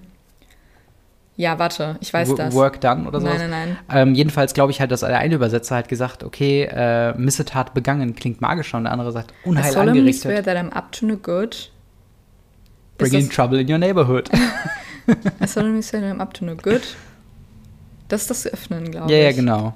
Ja, 1.37 1.59
warte, 1.59 1.97
ich 2.01 2.13
weiß 2.13 2.31
Wo- 2.31 2.35
das. 2.35 2.55
Work 2.55 2.81
done 2.81 3.07
oder 3.07 3.21
so. 3.21 3.27
Nein, 3.27 3.51
nein, 3.51 3.51
nein. 3.51 3.79
Ähm, 4.09 4.15
jedenfalls 4.15 4.55
glaube 4.55 4.73
ich 4.73 4.81
halt, 4.81 4.91
dass 4.91 5.01
der 5.01 5.19
eine 5.19 5.35
Übersetzer 5.35 5.75
halt 5.75 5.89
gesagt, 5.89 6.25
okay, 6.25 6.63
äh, 6.71 7.13
Missetat 7.19 7.75
begangen 7.75 8.15
klingt 8.15 8.41
magischer 8.41 8.79
und 8.79 8.85
der 8.85 8.93
andere 8.93 9.13
sagt 9.13 9.33
I 9.45 9.49
Unheil 9.49 9.73
solemnly 9.73 10.13
swear 10.13 10.39
angerichtet. 10.39 10.45
that 10.47 10.57
I'm 10.57 10.77
up 10.77 10.93
to 10.93 11.07
no 11.07 11.17
good. 11.17 11.71
Bringing 12.99 13.29
trouble 13.29 13.61
in 13.61 13.71
your 13.71 13.79
neighborhood. 13.79 14.31
I 15.41 15.47
solemnly 15.47 15.83
swear 15.83 16.01
that 16.03 16.15
I'm 16.15 16.21
up 16.21 16.33
to 16.35 16.45
no 16.45 16.57
good. 16.57 16.81
Das 18.09 18.23
ist 18.23 18.31
das 18.31 18.47
Öffnen, 18.47 18.91
glaube 18.91 19.13
Ja, 19.13 19.19
ich. 19.19 19.25
ja, 19.25 19.33
genau. 19.33 19.75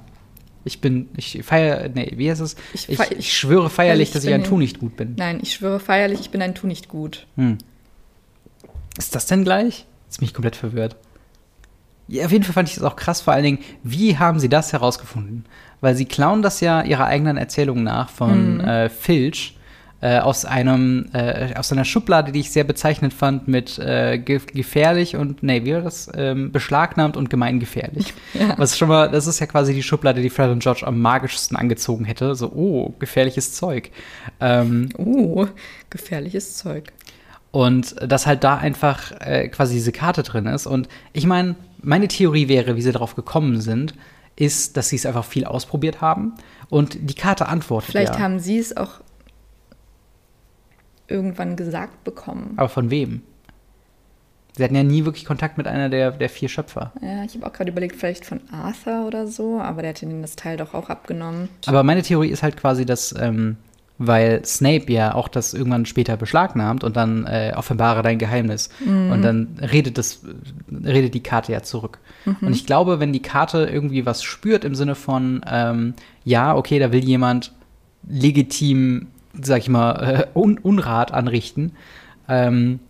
Ich 0.64 0.80
bin, 0.80 1.08
ich 1.16 1.40
feiere, 1.42 1.88
nee, 1.88 2.12
wie 2.16 2.30
heißt 2.30 2.40
es? 2.40 2.54
Ich 2.74 2.88
Ich, 2.88 2.98
ich, 3.12 3.36
schwöre 3.36 3.70
feierlich, 3.70 4.08
ich 4.08 4.12
dass 4.14 4.24
ich 4.24 4.32
ein 4.32 4.44
Tu 4.44 4.56
nicht 4.58 4.78
gut 4.78 4.96
bin. 4.96 5.14
Nein, 5.16 5.40
ich 5.42 5.54
schwöre 5.54 5.80
feierlich, 5.80 6.20
ich 6.20 6.30
bin 6.30 6.40
ein 6.42 6.54
Tu 6.54 6.66
nicht 6.66 6.88
gut. 6.88 7.26
Hm. 7.36 7.58
Ist 8.98 9.14
das 9.14 9.26
denn 9.26 9.42
gleich? 9.44 9.86
Jetzt 10.06 10.18
bin 10.18 10.26
ich 10.28 10.34
komplett 10.34 10.56
verwirrt. 10.56 10.96
Ja, 12.10 12.24
auf 12.26 12.32
jeden 12.32 12.44
Fall 12.44 12.54
fand 12.54 12.68
ich 12.68 12.74
das 12.74 12.84
auch 12.84 12.96
krass, 12.96 13.20
vor 13.20 13.32
allen 13.34 13.44
Dingen, 13.44 13.58
wie 13.84 14.18
haben 14.18 14.40
sie 14.40 14.48
das 14.48 14.72
herausgefunden? 14.72 15.44
Weil 15.80 15.94
sie 15.94 16.04
klauen 16.06 16.42
das 16.42 16.60
ja 16.60 16.82
ihrer 16.82 17.06
eigenen 17.06 17.36
Erzählung 17.36 17.82
nach 17.82 18.10
von 18.10 18.54
Mhm. 18.58 18.60
äh, 18.60 18.88
Filch 18.88 19.56
äh, 20.02 20.18
aus 20.18 20.46
einem, 20.46 21.10
äh, 21.12 21.54
aus 21.56 21.70
einer 21.72 21.84
Schublade, 21.84 22.32
die 22.32 22.40
ich 22.40 22.50
sehr 22.50 22.64
bezeichnend 22.64 23.12
fand 23.12 23.48
mit 23.48 23.78
äh, 23.78 24.16
ge 24.18 24.40
gefährlich 24.52 25.14
und, 25.14 25.42
nee, 25.42 25.62
wie 25.66 25.74
war 25.74 25.82
das? 25.82 26.10
Ähm, 26.16 26.50
beschlagnahmt 26.52 27.16
und 27.18 27.28
gemeingefährlich. 27.30 28.14
Ja. 28.34 28.54
Was 28.58 28.78
schon 28.78 28.88
mal, 28.88 29.10
das 29.10 29.26
ist 29.26 29.40
ja 29.40 29.46
quasi 29.46 29.74
die 29.74 29.82
Schublade, 29.82 30.22
die 30.22 30.30
Fred 30.30 30.50
und 30.50 30.62
George 30.62 30.86
am 30.86 31.00
magischsten 31.00 31.56
angezogen 31.56 32.06
hätte. 32.06 32.34
So, 32.34 32.50
oh, 32.50 32.94
gefährliches 32.98 33.52
Zeug. 33.54 33.90
Ähm, 34.40 34.88
Uh, 34.98 35.46
gefährliches 35.90 36.56
Zeug. 36.56 36.92
und 37.50 37.94
dass 38.00 38.26
halt 38.26 38.42
da 38.44 38.56
einfach 38.56 39.12
äh, 39.20 39.48
quasi 39.48 39.74
diese 39.74 39.92
Karte 39.92 40.22
drin 40.22 40.46
ist. 40.46 40.66
Und 40.66 40.88
ich 41.12 41.26
meine, 41.26 41.56
meine 41.82 42.08
Theorie 42.08 42.48
wäre, 42.48 42.76
wie 42.76 42.82
sie 42.82 42.92
darauf 42.92 43.14
gekommen 43.14 43.60
sind, 43.60 43.94
ist, 44.36 44.76
dass 44.76 44.88
sie 44.88 44.96
es 44.96 45.06
einfach 45.06 45.24
viel 45.24 45.44
ausprobiert 45.44 46.00
haben 46.00 46.34
und 46.68 46.96
die 47.00 47.14
Karte 47.14 47.46
antwortet 47.48 47.90
Vielleicht 47.90 48.14
ja. 48.14 48.20
haben 48.20 48.38
sie 48.38 48.58
es 48.58 48.76
auch 48.76 49.00
irgendwann 51.08 51.56
gesagt 51.56 52.04
bekommen. 52.04 52.54
Aber 52.56 52.68
von 52.68 52.90
wem? 52.90 53.22
Sie 54.56 54.64
hatten 54.64 54.74
ja 54.74 54.82
nie 54.82 55.04
wirklich 55.04 55.24
Kontakt 55.24 55.58
mit 55.58 55.66
einer 55.66 55.88
der, 55.88 56.10
der 56.12 56.28
vier 56.28 56.48
Schöpfer. 56.48 56.92
Ja, 57.00 57.24
ich 57.24 57.34
habe 57.34 57.46
auch 57.46 57.52
gerade 57.52 57.70
überlegt, 57.70 57.96
vielleicht 57.96 58.24
von 58.24 58.40
Arthur 58.50 59.06
oder 59.06 59.26
so, 59.26 59.60
aber 59.60 59.82
der 59.82 59.90
hat 59.90 60.02
ihnen 60.02 60.22
das 60.22 60.36
Teil 60.36 60.56
doch 60.56 60.74
auch 60.74 60.88
abgenommen. 60.88 61.48
Aber 61.66 61.82
meine 61.82 62.02
Theorie 62.02 62.28
ist 62.28 62.42
halt 62.42 62.56
quasi, 62.56 62.84
dass, 62.84 63.14
ähm, 63.18 63.56
weil 64.02 64.42
Snape 64.46 64.90
ja 64.90 65.14
auch 65.14 65.28
das 65.28 65.52
irgendwann 65.52 65.84
später 65.84 66.16
beschlagnahmt 66.16 66.84
und 66.84 66.96
dann 66.96 67.26
äh, 67.26 67.52
offenbare 67.54 68.02
dein 68.02 68.18
Geheimnis. 68.18 68.70
Und 69.12 69.20
dann 69.20 69.48
redet 69.60 69.98
das, 69.98 70.22
redet 70.72 71.12
die 71.12 71.22
Karte 71.22 71.52
ja 71.52 71.62
zurück. 71.62 71.98
Und 72.40 72.52
ich 72.54 72.64
glaube, 72.64 72.98
wenn 72.98 73.12
die 73.12 73.20
Karte 73.20 73.68
irgendwie 73.70 74.06
was 74.06 74.22
spürt 74.22 74.64
im 74.64 74.74
Sinne 74.74 74.94
von, 74.94 75.42
ähm, 75.46 75.92
ja, 76.24 76.56
okay, 76.56 76.78
da 76.78 76.92
will 76.92 77.04
jemand 77.04 77.52
legitim, 78.08 79.08
sag 79.38 79.58
ich 79.58 79.68
mal, 79.68 79.92
äh, 80.02 80.38
Un 80.38 80.56
Unrat 80.56 81.12
anrichten, 81.12 81.72
ähm, 82.26 82.80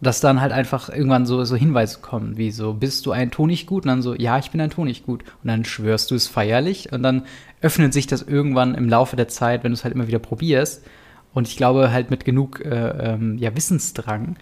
dass 0.00 0.20
dann 0.20 0.40
halt 0.40 0.52
einfach 0.52 0.88
irgendwann 0.88 1.26
so, 1.26 1.44
so 1.44 1.54
Hinweise 1.54 1.98
kommen, 2.00 2.38
wie 2.38 2.50
so, 2.50 2.72
bist 2.72 3.04
du 3.04 3.12
ein 3.12 3.30
Tonichtgut? 3.30 3.84
Und 3.84 3.88
dann 3.88 4.02
so, 4.02 4.14
ja, 4.14 4.38
ich 4.38 4.50
bin 4.50 4.60
ein 4.62 4.70
Tonichtgut. 4.70 5.22
Und 5.42 5.48
dann 5.48 5.66
schwörst 5.66 6.10
du 6.10 6.14
es 6.14 6.28
feierlich 6.28 6.92
und 6.92 7.02
dann 7.02 7.24
öffnet 7.64 7.94
sich 7.94 8.06
das 8.06 8.20
irgendwann 8.20 8.74
im 8.74 8.90
Laufe 8.90 9.16
der 9.16 9.26
Zeit, 9.26 9.64
wenn 9.64 9.72
du 9.72 9.74
es 9.74 9.84
halt 9.84 9.94
immer 9.94 10.06
wieder 10.06 10.18
probierst. 10.18 10.84
Und 11.32 11.48
ich 11.48 11.56
glaube 11.56 11.90
halt 11.90 12.10
mit 12.10 12.24
genug 12.24 12.60
äh, 12.60 13.14
ähm, 13.14 13.38
ja, 13.38 13.56
Wissensdrang, 13.56 14.36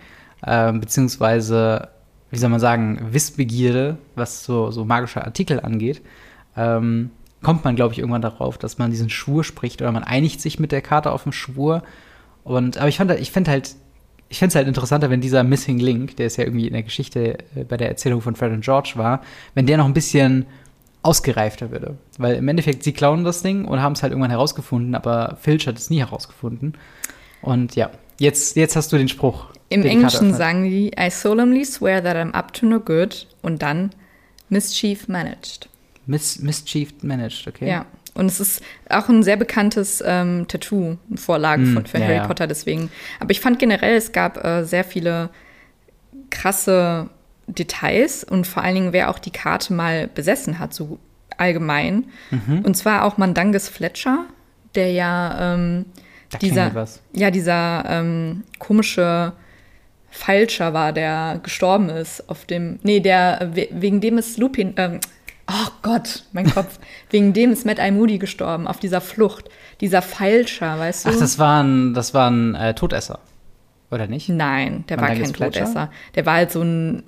ähm, 0.45 0.81
beziehungsweise, 0.81 1.89
wie 2.31 2.39
soll 2.39 2.51
man 2.51 2.59
sagen, 2.59 3.09
Wissbegierde, 3.13 3.97
was 4.17 4.45
so, 4.45 4.73
so 4.73 4.85
magische 4.85 5.25
Artikel 5.25 5.61
angeht, 5.61 6.03
ähm, 6.57 7.11
kommt 7.43 7.65
man, 7.65 7.77
glaube 7.77 7.93
ich, 7.93 8.01
irgendwann 8.01 8.23
darauf, 8.23 8.59
dass 8.59 8.77
man 8.77 8.91
diesen 8.91 9.09
Schwur 9.09 9.45
spricht 9.45 9.81
oder 9.81 9.93
man 9.93 10.05
einigt 10.05 10.41
sich 10.41 10.59
mit 10.59 10.73
der 10.73 10.83
Karte 10.83 11.13
auf 11.13 11.23
den 11.23 11.33
Schwur. 11.33 11.85
Und, 12.43 12.77
aber 12.77 12.89
ich 12.89 12.97
fand, 12.97 13.13
ich 13.13 13.31
fände 13.31 13.53
halt, 13.53 13.77
ich 14.29 14.39
fände 14.41 14.51
es 14.51 14.57
halt 14.57 14.67
interessanter, 14.67 15.11
wenn 15.11 15.21
dieser 15.21 15.45
Missing 15.45 15.79
Link, 15.79 16.17
der 16.17 16.27
ist 16.27 16.39
ja 16.39 16.45
irgendwie 16.45 16.67
in 16.67 16.73
der 16.73 16.83
Geschichte 16.83 17.39
äh, 17.55 17.65
bei 17.65 17.77
der 17.77 17.89
Erzählung 17.89 18.21
von 18.21 18.35
Fred 18.35 18.53
und 18.53 18.65
George 18.65 18.95
war, 18.97 19.23
wenn 19.55 19.67
der 19.67 19.77
noch 19.77 19.87
ein 19.87 19.95
bisschen 19.95 20.47
ausgereifter 21.03 21.71
würde. 21.71 21.97
Weil 22.19 22.37
im 22.37 22.49
Endeffekt, 22.49 22.85
sie 22.85 22.93
klauen 22.93 23.25
das 23.25 23.43
Ding 23.43 23.65
und 23.65 23.83
haben 23.83 23.93
es 23.93 24.03
halt 24.03 24.13
irgendwann 24.13 24.31
herausgefunden, 24.31 24.95
aber 24.95 25.37
Filch 25.41 25.67
hat 25.67 25.79
es 25.79 25.91
nie 25.91 25.99
herausgefunden. 25.99 26.75
Und 27.41 27.75
ja, 27.75 27.91
jetzt, 28.19 28.57
jetzt 28.57 28.77
hast 28.77 28.93
du 28.93 28.99
den 28.99 29.09
Spruch. 29.09 29.47
Im 29.69 29.85
Englischen 29.85 30.35
sagen 30.35 30.65
die, 30.65 30.93
I 30.99 31.11
solemnly 31.11 31.65
swear 31.65 32.03
that 32.03 32.17
I'm 32.17 32.33
up 32.33 32.53
to 32.53 32.67
no 32.67 32.79
good 32.79 33.27
und 33.41 33.63
dann 33.63 33.91
mischief 34.49 35.09
managed. 35.09 35.69
Mis 36.07 36.39
Mischief 36.41 36.93
managed, 37.03 37.47
okay. 37.49 37.69
Ja. 37.69 37.87
Und 38.15 38.27
es 38.27 38.41
ist 38.41 38.63
auch 38.91 39.09
ein 39.09 39.23
sehr 39.23 39.39
bekanntes 39.39 40.03
ähm, 40.07 40.47
Tattoo, 40.47 40.99
Vorlage 41.15 41.63
Mm, 41.63 41.75
von, 41.75 41.87
für 41.87 41.99
ja, 41.99 42.07
Harry. 42.07 42.27
Potter, 42.27 42.47
deswegen. 42.47 42.91
Aber 43.19 43.31
ich 43.31 43.41
fand 43.41 43.59
generell, 43.59 43.97
es 43.97 44.13
gab 44.13 44.45
äh, 44.45 44.65
sehr 44.65 44.85
viele 44.85 45.31
krasse 46.29 47.09
Details 47.47 48.25
und 48.25 48.47
vor 48.47 48.63
allen 48.63 48.75
Dingen, 48.75 48.93
wer 48.93 49.11
auch 49.11 49.19
die 49.19 49.31
Karte 49.31 49.73
mal 49.73 50.07
besessen 50.09 50.59
hat, 50.59 50.73
so 50.75 50.99
allgemein. 51.39 52.05
Mhm. 52.31 52.61
Und 52.65 52.77
zwar 52.77 53.05
auch 53.05 53.19
Mandanges 53.19 53.69
Fletcher, 53.69 54.27
der 54.75 54.93
ja 54.93 55.55
ähm, 55.55 55.87
dieser, 56.41 56.71
ja, 57.13 57.31
dieser 57.31 57.85
ähm, 57.89 58.45
komische 58.59 59.33
Falscher 60.11 60.75
war, 60.75 60.93
der 60.93 61.41
gestorben 61.43 61.89
ist 61.89 62.29
auf 62.29 62.45
dem, 62.45 62.79
nee, 62.83 63.01
der, 63.01 63.51
we- 63.55 63.69
wegen 63.71 64.01
dem 64.01 64.19
ist 64.19 64.39
Lupin, 64.39 64.75
ähm, 64.77 65.01
oh 65.51 65.69
Gott, 65.83 66.25
mein 66.33 66.49
Kopf, 66.55 66.79
wegen 67.11 67.33
dem 67.33 67.53
ist 67.53 67.65
Matt 67.67 67.79
Eye 67.79 67.91
Moody 67.93 68.19
gestorben, 68.19 68.67
auf 68.69 68.79
dieser 68.79 69.01
Flucht, 69.01 69.49
dieser 69.81 70.03
Falscher, 70.03 70.79
weißt 70.79 71.07
du? 71.07 71.11
Ach, 71.11 71.19
das 71.19 71.39
waren, 71.39 71.95
das 71.95 72.13
waren 72.15 72.55
äh, 72.55 72.75
Todesser. 72.75 73.21
Oder 73.91 74.07
nicht? 74.07 74.29
Nein, 74.29 74.85
der 74.89 74.99
war 74.99 75.09
Mandanges 75.09 75.33
kein 75.33 75.37
Fletcher? 75.37 75.61
Todesser. 75.65 75.91
Der 76.15 76.27
war 76.27 76.35
halt 76.35 76.53
so 76.53 76.63
ein 76.63 77.03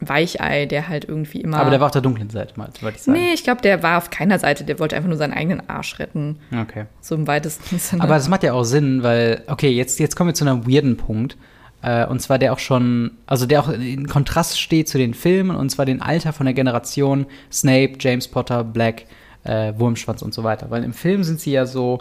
Weichei, 0.00 0.66
der 0.66 0.88
halt 0.88 1.04
irgendwie 1.04 1.40
immer. 1.40 1.58
Aber 1.58 1.70
der 1.70 1.80
war 1.80 1.86
auf 1.86 1.92
der 1.92 2.02
dunklen 2.02 2.30
Seite 2.30 2.54
mal, 2.56 2.70
wollte 2.80 2.96
ich 2.96 3.02
sagen. 3.02 3.18
Nee, 3.18 3.32
ich 3.34 3.44
glaube, 3.44 3.60
der 3.60 3.82
war 3.82 3.98
auf 3.98 4.10
keiner 4.10 4.38
Seite, 4.38 4.64
der 4.64 4.78
wollte 4.78 4.96
einfach 4.96 5.08
nur 5.08 5.18
seinen 5.18 5.34
eigenen 5.34 5.68
Arsch 5.68 5.98
retten. 5.98 6.38
Okay. 6.58 6.86
So 7.00 7.14
im 7.14 7.26
weitesten 7.26 7.78
Sinne. 7.78 8.02
Aber 8.02 8.14
das 8.14 8.28
macht 8.28 8.42
ja 8.42 8.54
auch 8.54 8.64
Sinn, 8.64 9.02
weil, 9.02 9.42
okay, 9.46 9.70
jetzt, 9.70 10.00
jetzt 10.00 10.16
kommen 10.16 10.28
wir 10.30 10.34
zu 10.34 10.44
einem 10.44 10.66
weirden 10.66 10.96
Punkt. 10.96 11.36
Äh, 11.82 12.06
und 12.06 12.20
zwar 12.20 12.38
der 12.38 12.52
auch 12.52 12.58
schon, 12.58 13.12
also 13.26 13.46
der 13.46 13.60
auch 13.60 13.68
in 13.68 14.06
Kontrast 14.06 14.60
steht 14.60 14.88
zu 14.88 14.98
den 14.98 15.14
Filmen, 15.14 15.56
und 15.56 15.70
zwar 15.70 15.86
den 15.86 16.02
Alter 16.02 16.32
von 16.32 16.46
der 16.46 16.54
Generation 16.54 17.26
Snape, 17.52 17.92
James 17.98 18.28
Potter, 18.28 18.64
Black, 18.64 19.04
äh, 19.44 19.72
Wurmschwanz 19.76 20.22
und 20.22 20.34
so 20.34 20.44
weiter. 20.44 20.70
Weil 20.70 20.84
im 20.84 20.92
Film 20.92 21.24
sind 21.24 21.40
sie 21.40 21.52
ja 21.52 21.66
so 21.66 22.00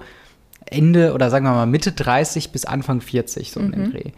Ende 0.66 1.14
oder 1.14 1.30
sagen 1.30 1.46
wir 1.46 1.52
mal 1.52 1.66
Mitte 1.66 1.92
30 1.92 2.52
bis 2.52 2.66
Anfang 2.66 3.02
40, 3.02 3.52
so 3.52 3.60
in 3.60 3.72
dem 3.72 3.92
Dreh. 3.92 4.12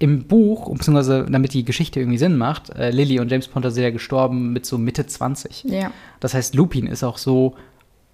Im 0.00 0.24
Buch, 0.28 0.70
beziehungsweise 0.72 1.26
damit 1.28 1.54
die 1.54 1.64
Geschichte 1.64 1.98
irgendwie 2.00 2.18
Sinn 2.18 2.36
macht, 2.36 2.70
äh, 2.70 2.90
Lily 2.90 3.18
und 3.18 3.30
James 3.30 3.48
Potter 3.48 3.70
sind 3.70 3.82
ja 3.82 3.90
gestorben 3.90 4.52
mit 4.52 4.64
so 4.64 4.78
Mitte 4.78 5.06
20. 5.06 5.64
ja. 5.64 5.90
Das 6.20 6.34
heißt, 6.34 6.54
Lupin 6.54 6.86
ist 6.86 7.02
auch 7.02 7.18
so, 7.18 7.56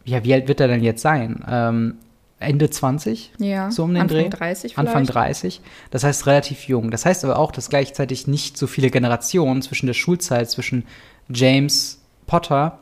ja, 0.04 0.24
wie 0.24 0.32
alt 0.34 0.48
wird 0.48 0.60
er 0.60 0.68
denn 0.68 0.82
jetzt 0.82 1.02
sein? 1.02 1.44
Ähm, 1.48 1.94
Ende 2.38 2.68
20? 2.68 3.32
Ja, 3.38 3.70
so 3.70 3.84
um 3.84 3.94
den 3.94 4.02
Anfang 4.02 4.18
Dreh? 4.18 4.28
30 4.28 4.78
Anfang 4.78 5.06
vielleicht. 5.06 5.14
30. 5.14 5.60
Das 5.90 6.04
heißt 6.04 6.26
relativ 6.26 6.68
jung. 6.68 6.90
Das 6.90 7.06
heißt 7.06 7.24
aber 7.24 7.38
auch, 7.38 7.52
dass 7.52 7.70
gleichzeitig 7.70 8.26
nicht 8.26 8.56
so 8.56 8.66
viele 8.66 8.90
Generationen 8.90 9.62
zwischen 9.62 9.86
der 9.86 9.94
Schulzeit, 9.94 10.50
zwischen 10.50 10.84
James 11.28 12.02
Potter 12.26 12.78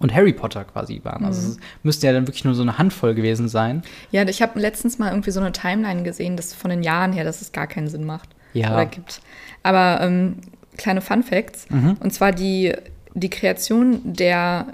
und 0.00 0.12
Harry 0.14 0.32
Potter 0.32 0.64
quasi 0.64 1.00
waren. 1.04 1.24
Also 1.24 1.40
Mhm. 1.42 1.48
es 1.52 1.58
müsste 1.84 2.06
ja 2.08 2.12
dann 2.12 2.26
wirklich 2.26 2.44
nur 2.44 2.54
so 2.54 2.62
eine 2.62 2.76
Handvoll 2.78 3.14
gewesen 3.14 3.48
sein. 3.48 3.82
Ja, 4.10 4.26
ich 4.26 4.42
habe 4.42 4.58
letztens 4.58 4.98
mal 4.98 5.10
irgendwie 5.10 5.30
so 5.30 5.38
eine 5.40 5.52
Timeline 5.52 6.02
gesehen, 6.02 6.36
das 6.36 6.52
von 6.54 6.70
den 6.70 6.82
Jahren 6.82 7.12
her, 7.12 7.22
dass 7.24 7.40
es 7.42 7.52
gar 7.52 7.66
keinen 7.68 7.86
Sinn 7.88 8.04
macht. 8.04 8.30
Ja. 8.54 8.72
Oder 8.72 8.86
gibt. 8.86 9.20
Aber 9.62 10.00
ähm, 10.02 10.38
kleine 10.76 11.00
Fun 11.00 11.22
Facts. 11.22 11.66
Mhm. 11.70 11.96
Und 12.00 12.12
zwar 12.12 12.32
die, 12.32 12.74
die 13.14 13.30
Kreation 13.30 14.00
der, 14.04 14.66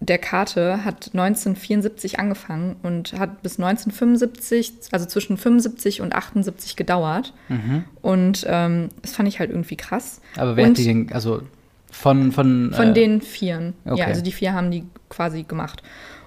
der 0.00 0.18
Karte 0.18 0.84
hat 0.84 1.10
1974 1.12 2.18
angefangen 2.18 2.74
und 2.82 3.12
hat 3.12 3.42
bis 3.42 3.58
1975, 3.58 4.72
also 4.90 5.06
zwischen 5.06 5.36
75 5.36 6.00
und 6.00 6.14
78 6.14 6.76
gedauert. 6.76 7.32
Mhm. 7.48 7.84
Und 8.00 8.44
ähm, 8.48 8.88
das 9.02 9.12
fand 9.12 9.28
ich 9.28 9.38
halt 9.38 9.50
irgendwie 9.50 9.76
krass. 9.76 10.20
Aber 10.36 10.56
wer 10.56 10.64
Und- 10.64 10.70
hat 10.70 10.78
die 10.78 10.84
denn, 10.84 11.12
also 11.12 11.42
von, 11.92 12.32
von, 12.32 12.72
Von 12.74 12.88
äh, 12.88 12.92
den 12.92 13.20
Vieren. 13.20 13.74
okay. 13.84 14.00
Ja, 14.00 14.06
also 14.06 14.22
die 14.22 14.32
vier 14.32 14.52
haben 14.54 14.70
die 14.72 14.84
quasi 15.08 15.44
gemacht. 15.44 15.82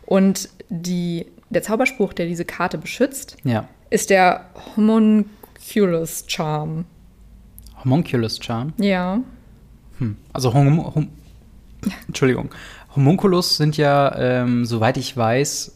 Und 0.05 0.47
die 0.69 1.25
der 1.49 1.61
Zauberspruch, 1.63 2.13
der 2.13 2.25
diese 2.27 2.45
Karte 2.45 2.77
beschützt, 2.77 3.37
Ja. 3.43 3.67
ist 3.89 4.09
der 4.09 4.45
Homunculus 4.75 6.23
Charm. 6.27 6.85
Homunculus 7.83 8.39
Charm. 8.41 8.73
Ja. 8.77 9.19
Hm. 9.99 10.15
Also 10.33 10.53
Hom 10.53 10.95
Hom 10.95 11.07
Entschuldigung. 12.07 12.49
Homunculus 12.95 13.57
sind 13.57 13.77
ja, 13.77 14.15
ähm, 14.17 14.65
soweit 14.65 14.97
ich 14.97 15.15
weiß, 15.15 15.75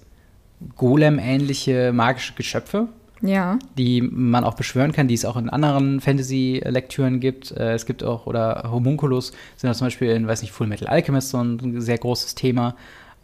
Golem-ähnliche 0.75 1.91
magische 1.93 2.34
Geschöpfe, 2.34 2.88
Ja. 3.21 3.60
die 3.77 4.01
man 4.01 4.43
auch 4.45 4.53
beschwören 4.53 4.91
kann, 4.93 5.08
die 5.08 5.13
es 5.13 5.25
auch 5.25 5.36
in 5.38 5.49
anderen 5.49 5.99
Fantasy-Lektüren 5.99 7.19
gibt. 7.19 7.51
Äh, 7.51 7.73
es 7.73 7.86
gibt 7.86 8.03
auch, 8.03 8.25
oder 8.27 8.69
Homunculus 8.71 9.34
sind 9.58 9.73
zum 9.75 9.88
Beispiel 9.88 10.10
in, 10.12 10.27
weiß 10.27 10.41
nicht, 10.41 10.51
Full 10.51 10.67
Metal 10.67 10.88
Alchemist 10.88 11.29
so 11.29 11.38
ein 11.41 11.82
sehr 11.82 11.97
großes 11.97 12.36
Thema, 12.36 12.75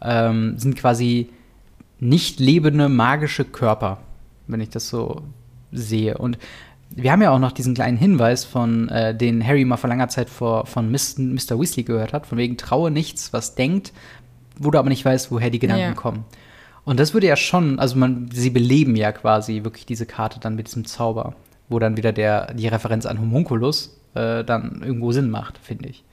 ähm, 0.02 0.58
sind 0.58 0.76
quasi 0.76 1.30
nicht 1.98 2.40
lebende 2.40 2.88
magische 2.88 3.44
Körper, 3.44 3.98
wenn 4.46 4.60
ich 4.60 4.68
das 4.68 4.88
so 4.88 5.22
sehe. 5.72 6.18
Und 6.18 6.36
wir 6.90 7.10
haben 7.10 7.22
ja 7.22 7.30
auch 7.30 7.38
noch 7.38 7.52
diesen 7.52 7.74
kleinen 7.74 7.96
Hinweis 7.96 8.44
von, 8.44 8.88
äh, 8.90 9.14
den 9.16 9.44
Harry 9.46 9.64
mal 9.64 9.76
vor 9.76 9.88
langer 9.88 10.08
Zeit 10.08 10.28
vor, 10.28 10.66
von 10.66 10.90
Mr. 10.90 11.18
Mr. 11.20 11.58
Weasley 11.58 11.84
gehört 11.84 12.12
hat, 12.12 12.26
von 12.26 12.38
wegen 12.38 12.56
traue 12.56 12.90
nichts, 12.90 13.32
was 13.32 13.54
denkt, 13.54 13.92
wo 14.58 14.70
du 14.70 14.78
aber 14.78 14.88
nicht 14.88 15.04
weißt, 15.04 15.30
woher 15.30 15.50
die 15.50 15.58
Gedanken 15.58 15.82
Ja. 15.82 15.92
kommen. 15.94 16.24
Und 16.86 17.00
das 17.00 17.12
würde 17.12 17.26
ja 17.26 17.34
schon, 17.34 17.80
also 17.80 17.96
man, 17.96 18.30
sie 18.32 18.48
beleben 18.48 18.94
ja 18.94 19.10
quasi 19.10 19.64
wirklich 19.64 19.86
diese 19.86 20.06
Karte 20.06 20.38
dann 20.38 20.54
mit 20.54 20.68
diesem 20.68 20.86
Zauber, 20.86 21.34
wo 21.68 21.80
dann 21.80 21.96
wieder 21.96 22.12
der, 22.12 22.54
die 22.54 22.68
Referenz 22.68 23.06
an 23.06 23.20
Homunculus 23.20 23.98
äh, 24.14 24.44
dann 24.44 24.82
irgendwo 24.84 25.10
Sinn 25.10 25.28
macht, 25.28 25.58
finde 25.58 25.88
ich. 25.88 26.04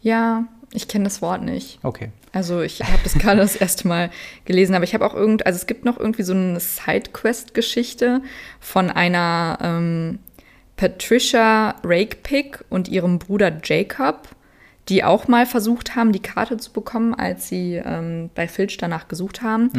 Ja, 0.00 0.44
ich 0.72 0.88
kenne 0.88 1.04
das 1.04 1.20
Wort 1.20 1.42
nicht. 1.42 1.78
Okay. 1.82 2.10
Also 2.32 2.62
ich 2.62 2.80
habe 2.82 3.00
das 3.04 3.14
gerade 3.14 3.40
das 3.40 3.54
erste 3.54 3.86
Mal 3.86 4.10
gelesen, 4.46 4.74
aber 4.74 4.84
ich 4.84 4.94
habe 4.94 5.04
auch 5.04 5.14
irgend, 5.14 5.44
also 5.44 5.58
es 5.58 5.66
gibt 5.66 5.84
noch 5.84 5.98
irgendwie 5.98 6.22
so 6.22 6.32
eine 6.32 6.58
Sidequest-Geschichte 6.58 8.22
von 8.60 8.90
einer 8.90 9.58
ähm, 9.60 10.20
Patricia 10.76 11.74
Rakepick 11.84 12.64
und 12.70 12.88
ihrem 12.88 13.18
Bruder 13.18 13.52
Jacob, 13.62 14.28
die 14.88 15.04
auch 15.04 15.28
mal 15.28 15.44
versucht 15.46 15.96
haben, 15.96 16.12
die 16.12 16.20
Karte 16.20 16.56
zu 16.56 16.72
bekommen, 16.72 17.14
als 17.14 17.48
sie 17.48 17.74
ähm, 17.74 18.30
bei 18.34 18.48
Filch 18.48 18.76
danach 18.78 19.08
gesucht 19.08 19.42
haben. 19.42 19.70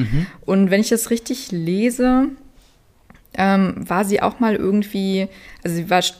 Und 0.45 0.69
wenn 0.69 0.81
ich 0.81 0.89
das 0.89 1.09
richtig 1.09 1.51
lese, 1.51 2.25
ähm, 3.33 3.75
war 3.89 4.05
sie 4.05 4.21
auch 4.21 4.39
mal 4.39 4.55
irgendwie, 4.55 5.27
also 5.63 5.75
sie 5.75 5.89
war 5.89 5.99
St- 6.01 6.15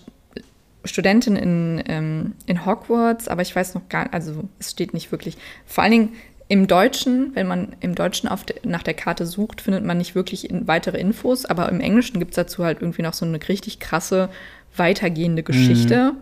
Studentin 0.86 1.36
in, 1.36 1.84
ähm, 1.88 2.34
in 2.46 2.66
Hogwarts, 2.66 3.28
aber 3.28 3.42
ich 3.42 3.56
weiß 3.56 3.76
noch 3.76 3.90
gar 3.90 4.04
nicht, 4.04 4.14
also 4.14 4.46
es 4.60 4.72
steht 4.72 4.94
nicht 4.94 5.12
wirklich. 5.12 5.38
Vor 5.66 5.84
allen 5.84 5.92
Dingen 5.92 6.10
im 6.48 6.66
Deutschen, 6.66 7.36
wenn 7.36 7.48
man 7.48 7.76
im 7.82 7.94
Deutschen 7.94 8.30
de, 8.48 8.56
nach 8.64 8.82
der 8.82 8.96
Karte 8.96 9.26
sucht, 9.28 9.62
findet 9.62 9.84
man 9.86 9.98
nicht 10.00 10.16
wirklich 10.16 10.50
in, 10.50 10.68
weitere 10.68 10.98
Infos, 10.98 11.46
aber 11.46 11.70
im 11.70 11.80
Englischen 11.80 12.18
gibt 12.20 12.32
es 12.32 12.36
dazu 12.38 12.64
halt 12.64 12.82
irgendwie 12.82 13.04
noch 13.04 13.14
so 13.14 13.26
eine 13.26 13.40
richtig 13.48 13.80
krasse, 13.80 14.30
weitergehende 14.76 15.44
Geschichte. 15.44 16.14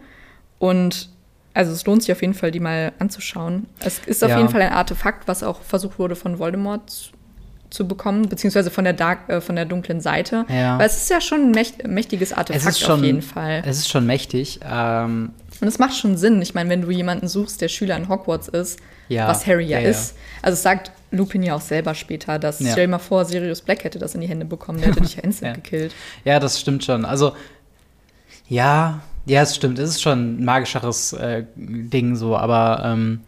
Und 0.60 1.10
also 1.58 1.72
es 1.72 1.86
lohnt 1.86 2.04
sich 2.04 2.12
auf 2.12 2.22
jeden 2.22 2.34
Fall, 2.34 2.52
die 2.52 2.60
mal 2.60 2.91
anzuschauen. 3.00 3.65
Es 3.80 4.00
ist 4.06 4.24
auf 4.24 4.30
Ja. 4.30 4.38
jeden 4.38 4.50
Fall 4.50 4.62
ein 4.62 4.72
Artefakt, 4.72 5.28
was 5.28 5.43
auch 5.43 5.62
versucht 5.62 6.00
wurde 6.00 6.15
von 6.15 6.39
Voldemort 6.39 7.12
zu, 7.70 7.88
bekommen, 7.88 8.30
beziehungsweise 8.30 8.72
von 8.72 8.86
der 8.86 8.93
Dark, 8.93 9.28
äh, 9.30 9.41
von 9.41 9.56
der 9.58 9.65
dunklen 9.65 10.00
Seite. 10.00 10.46
Ja. 10.48 10.80
Weil 10.80 10.86
es 10.88 10.98
ist 10.98 11.10
ja 11.10 11.20
schon 11.20 11.41
ein 11.41 11.52
mächt, 11.52 11.86
mächtiges 11.86 12.32
Artefakt 12.32 12.65
Es 12.65 12.70
ist 12.78 12.80
schon, 12.80 13.00
auf 13.00 13.06
jeden 13.06 13.22
Fall. 13.22 13.62
Es 13.65 13.78
ist 13.80 13.89
schon 13.89 14.06
mächtig. 14.06 14.62
Ähm, 14.63 15.34
Und 15.60 15.67
es 15.67 15.78
macht 15.78 15.96
schon 15.96 16.15
Sinn. 16.15 16.41
Ich 16.41 16.54
meine, 16.54 16.70
wenn 16.70 16.82
du 16.84 16.91
jemanden 16.91 17.28
suchst, 17.28 17.60
der 17.60 17.67
Schüler 17.67 17.98
in 17.98 18.08
Hogwarts 18.08 18.48
ist, 18.48 18.80
Ja, 19.10 19.28
was 19.28 19.46
Harry 19.48 19.65
ja, 19.65 19.80
ja, 19.80 19.89
ist. 19.89 20.15
Also 20.41 20.54
es 20.54 20.63
sagt 20.63 20.91
Lupin 21.12 21.43
ja 21.43 21.56
auch 21.56 21.62
selber 21.62 21.93
später, 21.93 22.39
dass, 22.39 22.58
stell 22.58 22.86
dir 22.86 22.88
mal 22.88 23.00
vor, 23.00 23.26
Sirius 23.26 23.62
Black 23.62 23.84
hätte 23.84 24.00
das 24.00 24.15
in 24.15 24.22
die 24.22 24.28
Hände 24.28 24.46
bekommen, 24.46 24.80
der 24.80 24.89
hätte 24.89 25.02
dich 25.02 25.15
ja 25.17 25.24
instant 25.24 25.56
gekillt. 25.56 25.93
Ja, 26.24 26.39
das 26.39 26.60
stimmt 26.62 26.84
schon. 26.86 27.04
Also, 27.06 27.34
ja, 28.48 29.02
ja, 29.27 29.41
es 29.41 29.55
stimmt. 29.55 29.77
Es 29.79 29.89
ist 29.91 30.01
schon 30.01 30.37
ein 30.39 30.45
magischeres 30.45 31.13
äh, 31.13 31.43
Ding 31.55 32.15
so, 32.15 32.37
aber 32.37 32.81
ähm, 32.85 33.21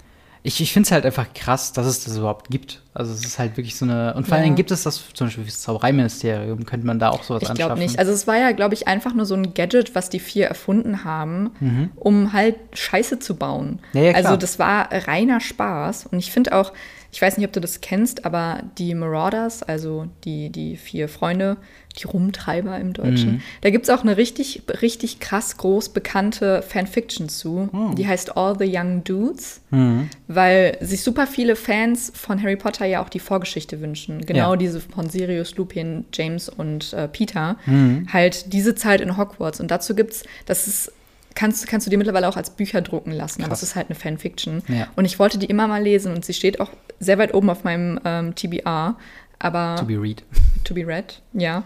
ich, 0.44 0.62
ich 0.62 0.72
finde 0.72 0.88
es 0.88 0.92
halt 0.92 1.06
einfach 1.06 1.34
krass, 1.34 1.74
dass 1.74 1.86
es 1.86 2.04
das 2.06 2.18
überhaupt 2.18 2.50
gibt. 2.50 2.82
Also, 2.94 3.14
es 3.14 3.24
ist 3.24 3.38
halt 3.40 3.56
wirklich 3.56 3.76
so 3.78 3.86
eine. 3.86 4.14
Und 4.16 4.26
vor 4.26 4.34
allen 4.34 4.42
Ja. 4.42 4.46
Dingen 4.46 4.56
gibt 4.56 4.72
es 4.72 4.84
das 4.84 5.02
zum 5.14 5.28
Beispiel 5.28 5.44
fürs 5.44 5.62
Zaubereiministerium, 5.62 6.66
könnte 6.66 6.86
man 6.88 7.00
da 7.00 7.10
auch 7.10 7.24
sowas 7.24 7.44
Ich 7.44 7.50
anschaffen. 7.50 7.68
glaube 7.76 7.82
nicht. 7.82 8.00
Also 8.00 8.12
es 8.12 8.26
war 8.28 8.38
ja, 8.38 8.52
glaube 8.52 8.74
ich, 8.74 8.88
einfach 8.88 9.14
nur 9.14 9.26
so 9.26 9.36
ein 9.36 9.54
Gadget, 9.54 9.96
was 9.96 10.10
die 10.10 10.20
vier 10.20 10.48
erfunden 10.48 11.04
haben, 11.04 11.92
um 11.96 12.34
halt 12.34 12.56
Scheiße 12.74 13.20
zu 13.20 13.36
bauen. 13.36 13.80
Mhm. 13.94 14.00
Ja, 14.00 14.06
ja, 14.10 14.16
also 14.16 14.36
das 14.38 14.60
war 14.60 14.90
reiner 14.92 15.40
Spaß. 15.40 16.08
Und 16.12 16.18
ich 16.20 16.32
finde 16.32 16.54
auch, 16.56 16.74
ich 17.12 17.22
weiß 17.22 17.38
nicht, 17.38 17.46
ob 17.48 17.54
du 17.54 17.60
das 17.60 17.82
kennst, 17.82 18.26
aber 18.26 18.62
die 18.78 18.94
Marauders, 18.94 19.64
also 19.64 20.06
die, 20.26 20.50
die 20.52 20.78
vier 20.78 21.10
Freunde, 21.10 21.58
die 22.00 22.04
Rumtreiber 22.06 22.78
im 22.78 22.94
Deutschen, 22.94 23.32
Mhm. 23.34 23.42
da 23.62 23.72
gibt 23.72 23.86
es 23.86 23.90
auch 23.90 24.04
eine 24.04 24.16
richtig, 24.16 24.62
richtig 24.84 25.20
krass 25.20 25.58
groß 25.58 25.90
bekannte 25.90 26.62
Fanfiction 26.62 27.28
zu. 27.28 27.68
Oh. 27.74 27.96
Die 27.96 28.08
heißt 28.08 28.38
All 28.38 28.56
the 28.60 28.70
Young 28.72 29.04
Dudes, 29.04 29.62
Mhm. 29.72 30.10
weil 30.28 30.78
sich 30.82 31.02
super 31.04 31.26
viele 31.26 31.56
Fans 31.56 32.12
von 32.16 32.40
Harry 32.44 32.56
Potter 32.58 32.79
ja 32.86 33.04
auch 33.04 33.10
die 33.10 33.20
Vorgeschichte 33.20 33.82
wünschen. 33.82 34.26
Genau 34.26 34.52
Ja. 34.52 34.56
diese 34.58 34.80
von 34.82 35.10
Sirius, 35.10 35.56
Lupin, 35.58 36.06
James 36.14 36.50
und 36.50 36.94
äh, 36.94 37.08
Peter. 37.08 37.58
Mhm. 37.66 38.08
Halt 38.12 38.54
diese 38.54 38.76
Zeit 38.76 39.02
in 39.02 39.18
Hogwarts. 39.18 39.60
Und 39.60 39.70
dazu 39.72 39.96
gibt's, 39.96 40.24
das 40.46 40.68
ist, 40.68 40.92
kannst, 41.36 41.68
kannst 41.68 41.86
du 41.88 41.92
dir 41.92 41.98
mittlerweile 41.98 42.28
auch 42.28 42.38
als 42.38 42.50
Bücher 42.50 42.82
drucken 42.82 43.12
lassen, 43.12 43.42
aber 43.42 43.50
Krass. 43.50 43.64
es 43.64 43.70
ist 43.70 43.76
halt 43.76 43.88
eine 43.90 43.96
Fanfiction. 43.96 44.62
Ja. 44.68 44.88
Und 44.96 45.06
ich 45.06 45.20
wollte 45.20 45.38
die 45.38 45.46
immer 45.48 45.68
mal 45.68 45.82
lesen 45.84 46.14
und 46.14 46.26
sie 46.26 46.34
steht 46.34 46.60
auch 46.60 46.70
sehr 47.00 47.18
weit 47.18 47.34
oben 47.34 47.50
auf 47.50 47.64
meinem 47.64 48.00
ähm, 48.06 48.36
TBR. 48.36 48.96
Aber 49.40 49.76
To 49.80 49.86
be 49.86 50.02
read. 50.02 50.24
to 50.66 50.74
be 50.74 50.86
read, 50.86 51.22
ja. 51.34 51.64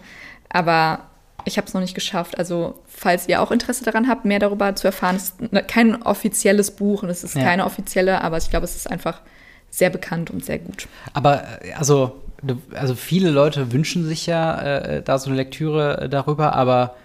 Aber 0.50 1.06
ich 1.46 1.58
habe 1.58 1.68
es 1.68 1.74
noch 1.74 1.82
nicht 1.82 1.96
geschafft. 1.96 2.38
Also, 2.38 2.80
falls 2.88 3.28
ihr 3.28 3.42
auch 3.42 3.52
Interesse 3.52 3.84
daran 3.84 4.08
habt, 4.08 4.24
mehr 4.26 4.40
darüber 4.40 4.76
zu 4.76 4.88
erfahren, 4.88 5.16
es 5.18 5.34
ist 5.40 5.68
kein 5.68 6.02
offizielles 6.04 6.72
Buch 6.72 7.04
und 7.04 7.10
es 7.10 7.24
ist 7.24 7.36
Ja. 7.36 7.44
keine 7.44 7.66
offizielle, 7.66 8.22
aber 8.22 8.38
ich 8.38 8.50
glaube, 8.50 8.64
es 8.66 8.76
ist 8.76 8.90
einfach 8.90 9.22
sehr 9.74 9.90
bekannt 9.90 10.30
und 10.30 10.46
sehr 10.46 10.60
gut. 10.60 10.88
Aber 11.14 11.44
äh, 11.62 11.74
also, 11.74 12.22
also 12.76 12.94
viele 12.94 13.32
Leute 13.32 13.72
wünschen 13.72 14.06
sich 14.06 14.28
ja 14.28 14.62
äh, 14.62 15.02
da 15.02 15.18
so 15.18 15.30
eine 15.30 15.38
Lektüre 15.38 16.02
äh, 16.02 16.10
darüber, 16.10 16.54
aber 16.54 16.96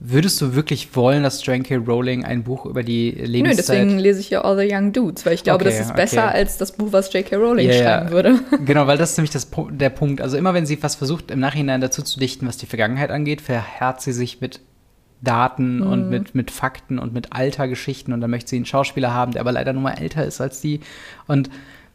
würdest 0.00 0.38
du 0.42 0.54
wirklich 0.54 0.94
wollen, 0.96 1.22
dass 1.22 1.44
Joanne 1.46 1.62
K. 1.62 1.76
Rowling 1.76 2.22
ein 2.26 2.42
Buch 2.44 2.66
über 2.66 2.82
die 2.82 3.14
Nö, 3.16 3.24
Lebenszeit 3.24 3.58
deswegen 3.78 3.98
lese 3.98 4.20
ich 4.20 4.28
ja 4.28 4.42
All 4.42 4.58
the 4.58 4.68
Young 4.70 4.92
Dudes, 4.92 5.24
weil 5.24 5.32
ich 5.32 5.44
glaube, 5.44 5.64
Okay, 5.64 5.78
das 5.78 5.86
ist 5.86 5.96
besser 5.96 6.26
okay. 6.26 6.36
als 6.36 6.58
das 6.58 6.72
Buch, 6.72 6.88
was 6.90 7.10
J.K. 7.10 7.36
Rowling 7.36 7.68
ja. 7.70 7.74
schreiben 7.74 8.10
würde. 8.10 8.38
Genau, 8.66 8.86
weil 8.86 8.98
das 8.98 9.12
ist 9.12 9.16
nämlich 9.16 9.30
das, 9.30 9.48
der 9.70 9.88
Punkt. 9.88 10.20
Also 10.20 10.36
immer 10.36 10.52
wenn 10.52 10.66
sie 10.66 10.82
was 10.82 10.96
versucht, 10.96 11.30
im 11.30 11.40
Nachhinein 11.40 11.80
dazu 11.80 12.02
zu 12.02 12.20
dichten, 12.20 12.46
was 12.46 12.58
die 12.58 12.66
Vergangenheit 12.66 13.10
angeht, 13.10 13.40
verhärt 13.40 14.02
sie 14.02 14.12
sich 14.12 14.42
mit 14.42 14.60
Daten 15.22 15.78
Mhm. 15.78 15.86
und 15.86 16.10
mit, 16.10 16.34
mit 16.34 16.50
Fakten 16.50 16.98
und 16.98 17.14
mit 17.14 17.32
Altergeschichten 17.32 18.12
und 18.12 18.20
dann 18.20 18.30
möchte 18.30 18.50
sie 18.50 18.56
einen 18.56 18.66
Schauspieler 18.66 19.14
haben, 19.14 19.32
der 19.32 19.40
aber 19.40 19.52
leider 19.52 19.72
nur 19.72 19.82
mal 19.82 19.94
älter 19.94 20.26
ist 20.26 20.42
als 20.42 20.60
die. 20.60 20.80
Und 21.26 21.48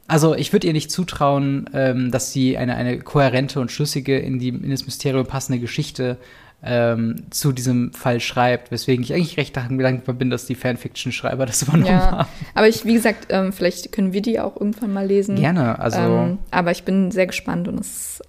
also 0.10 0.36
ich 0.36 0.52
würde 0.52 0.67
ihr 0.67 0.74
nicht 0.74 0.91
zutrauen, 0.91 1.69
ähm, 1.74 2.12
dass 2.12 2.34
sie 2.34 2.58
eine, 2.58 2.76
eine 2.76 3.00
kohärente 3.00 3.60
und 3.60 3.72
schlüssige, 3.72 4.17
in, 4.17 4.39
die, 4.39 4.50
in 4.50 4.69
das 4.72 4.86
Mysterium 4.86 5.26
passende 5.26 5.60
Geschichte 5.60 6.17
ähm, 6.62 7.24
zu 7.30 7.52
diesem 7.52 7.93
Fall 7.93 8.19
schreibt, 8.19 8.72
weswegen 8.72 9.04
ich 9.04 9.13
eigentlich 9.13 9.38
recht 9.38 9.56
dankbar 9.56 10.15
bin, 10.15 10.30
dass 10.30 10.45
die 10.45 10.56
Fanfiction-Schreiber 10.56 11.45
das 11.45 11.62
übernommen 11.62 11.86
Ja, 11.86 12.12
haben. 12.12 12.30
aber 12.54 12.67
ich, 12.67 12.86
wie 12.86 12.93
gesagt, 12.93 13.28
ähm, 13.30 13.54
vielleicht 13.54 13.91
können 13.91 14.12
wir 14.12 14.22
die 14.22 14.39
auch 14.39 14.56
irgendwann 14.58 14.91
mal 14.91 15.06
lesen. 15.06 15.36
Gerne, 15.38 15.80
also 15.80 16.00
Ähm, 16.00 16.38
aber 16.52 16.72
ich 16.72 16.84
bin 16.84 17.12
sehr 17.12 17.28
gespannt 17.28 17.67
und 17.67 17.80
es, 17.80 18.22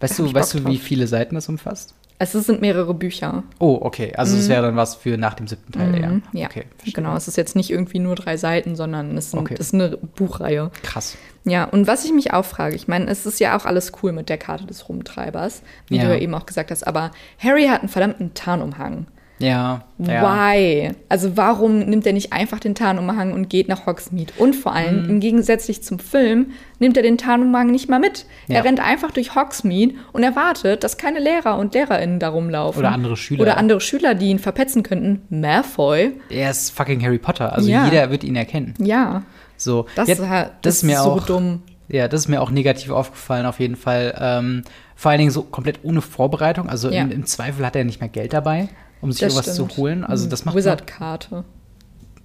weißt 0.00 0.18
du, 0.18 0.32
weißt 0.32 0.54
du, 0.54 0.66
wie 0.66 0.78
viele 0.78 1.06
Seiten 1.06 1.34
das 1.34 1.48
umfasst? 1.48 1.94
Es 2.18 2.32
sind 2.32 2.60
mehrere 2.60 2.94
Bücher. 2.94 3.42
Oh, 3.58 3.78
okay. 3.82 4.12
Also 4.16 4.36
das 4.36 4.48
wäre 4.48 4.62
dann 4.62 4.76
was 4.76 4.94
für 4.94 5.16
nach 5.18 5.34
dem 5.34 5.46
siebten 5.46 5.72
Teil, 5.72 6.00
ja. 6.00 6.08
Mhm, 6.08 6.22
ja, 6.32 6.46
Okay, 6.46 6.64
verstehe. 6.78 6.94
genau. 6.94 7.16
Es 7.16 7.28
ist 7.28 7.36
jetzt 7.36 7.56
nicht 7.56 7.70
irgendwie 7.70 7.98
nur 7.98 8.14
drei 8.14 8.36
Seiten, 8.36 8.76
sondern 8.76 9.16
es, 9.16 9.32
sind, 9.32 9.40
Okay. 9.40 9.54
es 9.58 9.66
ist 9.68 9.74
eine 9.74 9.96
Buchreihe. 9.96 10.70
Krass. 10.82 11.16
Ja, 11.44 11.64
und 11.64 11.86
was 11.86 12.04
ich 12.04 12.12
mich 12.12 12.32
auch 12.32 12.44
frage, 12.44 12.74
ich 12.76 12.88
meine, 12.88 13.10
es 13.10 13.26
ist 13.26 13.40
ja 13.40 13.56
auch 13.56 13.66
alles 13.66 13.92
cool 14.02 14.12
mit 14.12 14.28
der 14.28 14.38
Karte 14.38 14.64
des 14.64 14.88
Rumtreibers, 14.88 15.62
wie 15.88 15.96
Ja. 15.98 16.04
du 16.04 16.08
ja 16.10 16.16
eben 16.18 16.34
auch 16.34 16.46
gesagt 16.46 16.70
hast, 16.70 16.86
aber 16.86 17.10
Harry 17.38 17.66
hat 17.66 17.80
einen 17.80 17.88
verdammten 17.90 18.32
Tarnumhang. 18.34 19.06
Ja. 19.38 19.82
ja. 19.98 20.22
Why? 20.54 20.92
Also 21.08 21.36
warum 21.36 21.80
nimmt 21.80 22.06
er 22.06 22.12
nicht 22.12 22.32
einfach 22.32 22.60
den 22.60 22.74
Tarnumhang 22.76 23.32
und 23.32 23.50
geht 23.50 23.66
nach 23.68 23.84
Hogsmeade? 23.86 24.32
Und 24.38 24.54
vor 24.54 24.72
allem, 24.72 25.02
Mhm. 25.04 25.10
im 25.10 25.20
Gegensatz 25.20 25.66
zum 25.82 25.98
Film, 25.98 26.52
nimmt 26.78 26.96
er 26.96 27.02
den 27.02 27.18
Tarnumhang 27.18 27.66
nicht 27.70 27.88
mal 27.88 27.98
mit. 27.98 28.26
Ja. 28.46 28.56
Er 28.56 28.64
rennt 28.64 28.80
einfach 28.80 29.10
durch 29.10 29.34
Hogsmeade 29.34 29.94
und 30.12 30.22
erwartet, 30.22 30.84
dass 30.84 30.96
keine 30.98 31.18
Lehrer 31.18 31.58
und 31.58 31.74
Lehrerinnen 31.74 32.20
da 32.20 32.28
rumlaufen. 32.28 32.78
Oder 32.78 32.92
andere 32.92 33.16
Schüler. 33.16 33.42
Oder 33.42 33.56
andere 33.56 33.80
Schüler, 33.80 34.14
die 34.14 34.26
ihn 34.30 34.38
verpetzen 34.38 34.82
könnten. 34.84 35.22
Malfoy. 35.30 36.12
Er 36.30 36.50
ist 36.50 36.70
fucking 36.70 37.02
Harry 37.04 37.18
Potter. 37.18 37.52
Also 37.52 37.68
Ja. 37.68 37.84
jeder 37.86 38.10
wird 38.10 38.22
ihn 38.24 38.36
erkennen. 38.36 38.74
Ja, 38.78 39.22
So. 39.56 39.86
das, 39.96 40.08
ist, 40.08 40.28
halt- 40.28 40.52
das 40.62 40.76
ist 40.76 40.82
mir 40.84 40.98
so 40.98 41.10
auch 41.12 41.26
dumm. 41.26 41.62
Ja, 41.88 42.08
das 42.08 42.20
ist 42.22 42.28
mir 42.28 42.40
auch 42.40 42.50
negativ 42.50 42.90
aufgefallen, 42.90 43.44
auf 43.46 43.60
jeden 43.60 43.76
Fall. 43.76 44.14
Ähm, 44.18 44.62
vor 44.96 45.10
allen 45.10 45.18
Dingen 45.18 45.30
so 45.30 45.42
komplett 45.42 45.80
ohne 45.82 46.00
Vorbereitung. 46.00 46.68
Also 46.68 46.90
Ja. 46.90 47.02
im, 47.02 47.10
im 47.10 47.26
Zweifel 47.26 47.64
hat 47.66 47.76
er 47.76 47.84
nicht 47.84 48.00
mehr 48.00 48.08
Geld 48.08 48.32
dabei, 48.32 48.68
um 49.04 49.12
sich 49.12 49.20
Das 49.20 49.34
irgendwas 49.34 49.54
stimmt. 49.54 49.72
zu 49.72 49.76
holen. 49.76 50.04
Also 50.04 50.28
das 50.28 50.44
macht 50.44 50.56
Wizard-Karte. 50.56 51.44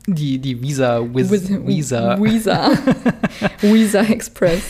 Die, 0.08 0.40
die 0.40 0.60
Visa, 0.64 1.02
Wiz, 1.14 1.30
Visa. 1.30 2.18
Visa. 2.20 2.72
Visa 3.62 4.02
Express. 4.02 4.62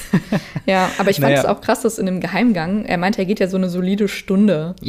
Ja, 0.66 0.90
aber 0.98 1.12
ich 1.12 1.22
fand 1.22 1.34
es 1.34 1.44
Naja. 1.44 1.56
auch 1.56 1.62
krass, 1.62 1.82
dass 1.82 1.98
in 1.98 2.08
dem 2.08 2.20
Geheimgang, 2.20 2.84
er 2.84 2.98
meinte, 2.98 3.20
er 3.20 3.26
geht 3.26 3.40
ja 3.40 3.48
so 3.48 3.56
eine 3.56 3.70
solide 3.70 4.08
Stunde. 4.08 4.76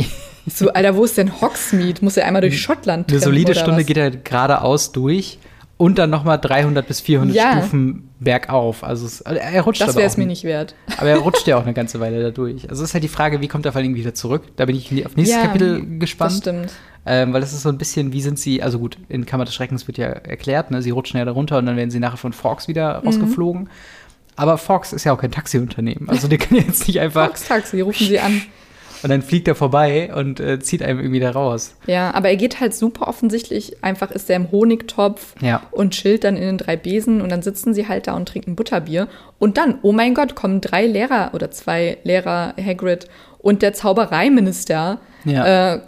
So, 0.47 0.71
Alter, 0.73 0.97
wo 0.97 1.05
ist 1.05 1.19
denn 1.19 1.41
Hogsmeade? 1.43 2.03
Muss 2.03 2.17
er 2.17 2.25
einmal 2.27 2.41
durch 2.41 2.61
Schottland 2.61 3.11
Eine 3.11 3.21
solide 3.21 3.55
Stunde 3.55 3.81
was? 3.81 3.87
geht 3.87 3.99
er 3.99 4.11
geradeaus 4.11 4.91
durch 4.91 5.39
und 5.81 5.99
dann 5.99 6.11
nochmal 6.11 6.39
300 6.39 6.87
bis 6.87 7.01
400 7.01 7.35
Ja. 7.35 7.53
Stufen 7.57 8.11
bergauf. 8.21 8.85
Also 8.85 9.07
es, 9.07 9.23
er 9.23 9.63
rutscht 9.63 9.81
Das 9.81 9.97
wäre 9.97 10.07
es 10.07 10.19
mir 10.19 10.27
nicht 10.27 10.45
wert. 10.45 10.75
Aber 10.99 11.09
er 11.09 11.17
rutscht 11.19 11.47
ja 11.47 11.57
auch 11.59 11.63
eine 11.63 11.73
ganze 11.73 12.01
Weile 12.01 12.23
da 12.23 12.31
durch. 12.31 12.69
Also 12.69 12.85
ist 12.85 12.93
halt 12.93 13.03
die 13.03 13.09
Frage, 13.09 13.41
wie 13.41 13.49
kommt 13.49 13.65
er 13.65 13.73
vor 13.73 13.81
allem 13.81 13.95
wieder 13.95 14.13
zurück? 14.13 14.43
Da 14.57 14.67
bin 14.67 14.77
ich 14.77 14.91
auf 15.07 15.17
nächstes 15.17 15.39
Ja, 15.39 15.47
Kapitel 15.47 15.81
Das 15.81 15.99
gespannt. 16.01 16.33
stimmt. 16.35 16.73
Ähm, 17.07 17.33
weil 17.33 17.41
das 17.41 17.55
ist 17.55 17.63
so 17.63 17.71
ein 17.71 17.79
bisschen, 17.79 18.13
wie 18.13 18.21
sind 18.21 18.39
sie, 18.39 18.63
also 18.63 18.79
gut, 18.79 18.99
in 19.09 19.25
Kammer 19.25 19.47
des 19.47 19.55
Schreckens 19.55 19.87
wird 19.89 19.97
ja 19.97 20.09
erklärt, 20.09 20.71
ne? 20.71 20.83
sie 20.83 20.91
rutschen 20.91 21.17
ja 21.19 21.25
da 21.25 21.33
runter 21.33 21.57
und 21.57 21.65
dann 21.65 21.77
werden 21.79 21.91
sie 21.91 21.99
nachher 21.99 22.19
von 22.19 22.35
Fox 22.35 22.69
wieder 22.69 23.01
Mhm. 23.01 23.07
rausgeflogen. 23.07 23.71
Aber 24.37 24.59
Fox 24.59 24.93
ist 24.93 25.05
ja 25.05 25.15
auch 25.15 25.19
kein 25.21 25.31
Taxiunternehmen. 25.31 26.11
Also 26.11 26.29
der 26.29 26.37
kann 26.37 26.59
jetzt 26.59 26.87
nicht 26.87 27.01
einfach. 27.01 27.29
Fox 27.29 27.49
Taxi, 27.49 27.81
rufen 27.81 28.07
sie 28.07 28.21
an. 28.21 28.43
Und 29.03 29.11
dann 29.11 29.23
fliegt 29.23 29.49
er 29.49 29.55
vorbei 29.55 30.11
und 30.15 30.41
äh, 30.41 30.59
zieht 30.61 30.83
einem 30.83 30.99
irgendwie 31.01 31.21
da 31.21 31.31
raus. 31.31 31.75
Ja, 31.87 32.13
aber 32.15 32.29
er 32.29 32.37
geht 32.37 32.61
halt 32.61 32.75
super 32.75 33.09
offensichtlich, 33.09 33.83
einfach 33.83 34.11
ist 34.11 34.29
er 34.29 34.37
im 34.37 34.51
Honigtopf 34.53 35.35
Ja. 35.41 35.63
und 35.71 35.93
chillt 35.93 36.25
dann 36.25 36.37
in 36.37 36.43
den 36.43 36.59
drei 36.59 36.77
Besen 36.77 37.21
und 37.21 37.31
dann 37.31 37.43
sitzen 37.43 37.73
sie 37.75 37.89
halt 37.89 38.07
da 38.07 38.15
und 38.15 38.29
trinken 38.29 38.57
Butterbier. 38.57 39.09
Und 39.39 39.57
dann, 39.57 39.79
oh 39.83 39.93
mein 39.93 40.15
Gott, 40.15 40.35
kommen 40.35 40.61
drei 40.61 40.87
Lehrer 40.87 41.31
oder 41.33 41.51
zwei 41.51 41.99
Lehrer, 42.05 42.55
Hagrid 42.63 43.09
und 43.39 43.63
der 43.63 43.73
Zaubereiminister 43.73 44.99
Ja. 45.25 45.75
äh, 45.75 45.81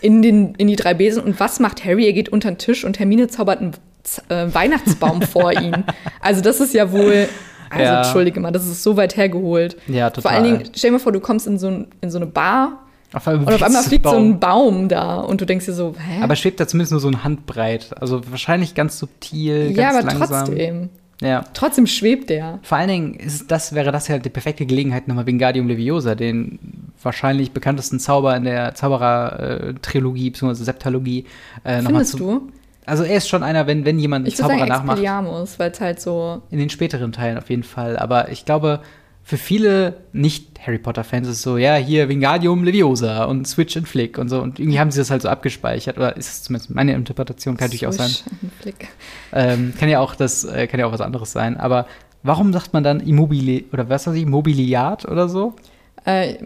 in, 0.00 0.22
den, 0.22 0.54
in 0.56 0.66
die 0.68 0.76
drei 0.76 0.94
Besen. 0.94 1.22
Und 1.22 1.38
was 1.40 1.60
macht 1.60 1.84
Harry? 1.84 2.06
Er 2.06 2.12
geht 2.12 2.28
unter 2.30 2.50
den 2.50 2.58
Tisch 2.58 2.84
und 2.84 2.98
Hermine 2.98 3.28
zaubert 3.28 3.60
einen 3.60 3.72
Z 4.02 4.24
äh, 4.30 4.54
Weihnachtsbaum 4.54 5.22
vor 5.22 5.52
ihn. 5.60 5.84
Also 6.20 6.40
das 6.40 6.60
ist 6.60 6.74
ja 6.74 6.92
wohl, 6.92 7.28
also 7.70 7.82
Ja. 7.84 7.98
entschuldige 8.02 8.40
mal, 8.40 8.50
das 8.52 8.66
ist 8.66 8.82
so 8.82 8.96
weit 8.96 9.16
hergeholt. 9.16 9.76
Ja, 9.86 10.06
Vor 10.06 10.14
total. 10.22 10.32
allen 10.32 10.44
Dingen, 10.44 10.62
stell 10.74 10.90
dir 10.90 10.92
mal 10.92 10.98
vor, 11.00 11.12
du 11.12 11.20
kommst 11.20 11.46
in 11.46 11.58
so, 11.58 11.68
ein, 11.68 11.86
in 12.00 12.10
so 12.10 12.18
eine 12.18 12.26
Bar 12.26 12.80
Auf 13.12 13.26
und 13.26 13.46
auf 13.52 13.62
einmal 13.62 13.82
fliegt 13.82 14.04
so 14.04 14.10
Baum. 14.12 14.30
ein 14.30 14.40
Baum 14.40 14.88
da 14.88 15.16
und 15.20 15.40
du 15.40 15.44
denkst 15.46 15.66
dir 15.66 15.72
so, 15.72 15.94
hä? 15.98 16.22
Aber 16.22 16.36
schwebt 16.36 16.58
da 16.60 16.66
zumindest 16.66 16.92
nur 16.92 17.00
so 17.00 17.08
ein 17.08 17.22
Handbreit. 17.24 17.90
Also 18.00 18.22
wahrscheinlich 18.30 18.74
ganz 18.74 18.98
subtil, 18.98 19.72
ja, 19.76 19.92
ganz 19.92 19.96
aber 20.04 20.06
langsam. 20.18 20.44
trotzdem. 20.46 20.88
Ja. 21.22 21.44
Trotzdem 21.54 21.86
schwebt 21.86 22.28
der. 22.28 22.58
Vor 22.62 22.76
allen 22.76 22.88
Dingen 22.88 23.14
ist 23.14 23.48
das, 23.50 23.72
wäre 23.72 23.92
das 23.92 24.08
ja 24.08 24.18
die 24.18 24.28
perfekte 24.30 24.66
Gelegenheit, 24.66 25.06
nochmal 25.06 25.26
Wingardium 25.26 25.68
Leviosa, 25.68 26.16
den 26.16 26.58
wahrscheinlich 27.02 27.52
bekanntesten 27.52 28.00
Zauber 28.00 28.36
in 28.36 28.44
der 28.44 28.74
Zauberer-Trilogie 28.74 30.30
bzw. 30.30 30.54
Septalogie, 30.64 31.24
äh, 31.64 31.76
nochmal 31.76 32.04
Findest 32.04 32.10
zu. 32.12 32.18
du? 32.18 32.48
Also 32.86 33.04
er 33.04 33.16
ist 33.16 33.28
schon 33.28 33.42
einer, 33.42 33.66
wenn, 33.66 33.84
wenn 33.84 33.98
jemand 33.98 34.24
einen 34.24 34.32
Ich 34.32 34.38
würde 34.38 34.48
Zauberer 34.48 34.58
sagen 34.58 34.68
nachmacht, 34.68 34.98
Expelliarmus, 34.98 35.58
weil 35.58 35.70
es 35.70 35.80
halt 35.80 36.00
so. 36.00 36.42
in 36.50 36.58
den 36.58 36.70
späteren 36.70 37.12
Teilen 37.12 37.38
auf 37.38 37.50
jeden 37.50 37.62
Fall. 37.62 37.96
Aber 37.96 38.30
ich 38.30 38.44
glaube, 38.44 38.80
für 39.22 39.38
viele 39.38 39.96
Nicht-Harry 40.12 40.78
Potter-Fans 40.78 41.26
ist 41.26 41.36
es 41.36 41.42
so, 41.42 41.56
ja, 41.56 41.76
hier 41.76 42.10
Wingardium 42.10 42.62
Leviosa 42.62 43.24
und 43.24 43.48
Switch 43.48 43.74
and 43.74 43.88
Flick 43.88 44.18
und 44.18 44.28
so. 44.28 44.42
Und 44.42 44.58
irgendwie 44.60 44.78
haben 44.78 44.90
sie 44.90 45.00
das 45.00 45.10
halt 45.10 45.22
so 45.22 45.30
abgespeichert. 45.30 45.96
Oder 45.96 46.16
ist 46.16 46.28
es 46.28 46.42
zumindest 46.42 46.74
meine 46.74 46.92
Interpretation, 46.92 47.56
kann 47.56 47.68
natürlich 47.68 47.86
auch 47.86 47.92
sein. 47.92 48.10
And 48.42 48.52
Flick. 48.60 48.88
Ähm, 49.32 49.72
kann 49.80 49.88
ja 49.88 50.00
auch 50.00 50.14
das, 50.14 50.44
äh, 50.44 50.66
kann 50.66 50.78
ja 50.78 50.86
auch 50.86 50.92
was 50.92 51.00
anderes 51.00 51.32
sein. 51.32 51.56
Aber 51.56 51.86
warum 52.22 52.52
sagt 52.52 52.74
man 52.74 52.84
dann 52.84 53.00
Immobili 53.00 53.64
oder 53.72 53.88
was 53.88 54.06
weiß 54.06 54.14
ich, 54.14 54.26
Mobiliat 54.26 55.06
oder 55.06 55.30
so? 55.30 55.56
Äh, 56.04 56.36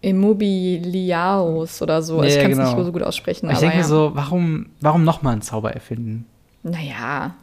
Immobiliaus 0.00 1.82
oder 1.82 2.02
so. 2.02 2.22
Ja, 2.22 2.28
ich 2.28 2.36
kann 2.36 2.50
es 2.50 2.58
genau. 2.58 2.74
nicht 2.74 2.84
so 2.84 2.92
gut 2.92 3.02
aussprechen. 3.02 3.50
ich 3.50 3.58
denke 3.58 3.76
mir 3.76 3.82
ja. 3.82 3.88
so, 3.88 4.12
warum, 4.14 4.66
warum 4.80 5.04
nochmal 5.04 5.32
einen 5.32 5.42
Zauber 5.42 5.72
erfinden? 5.72 6.26
Naja. 6.62 7.34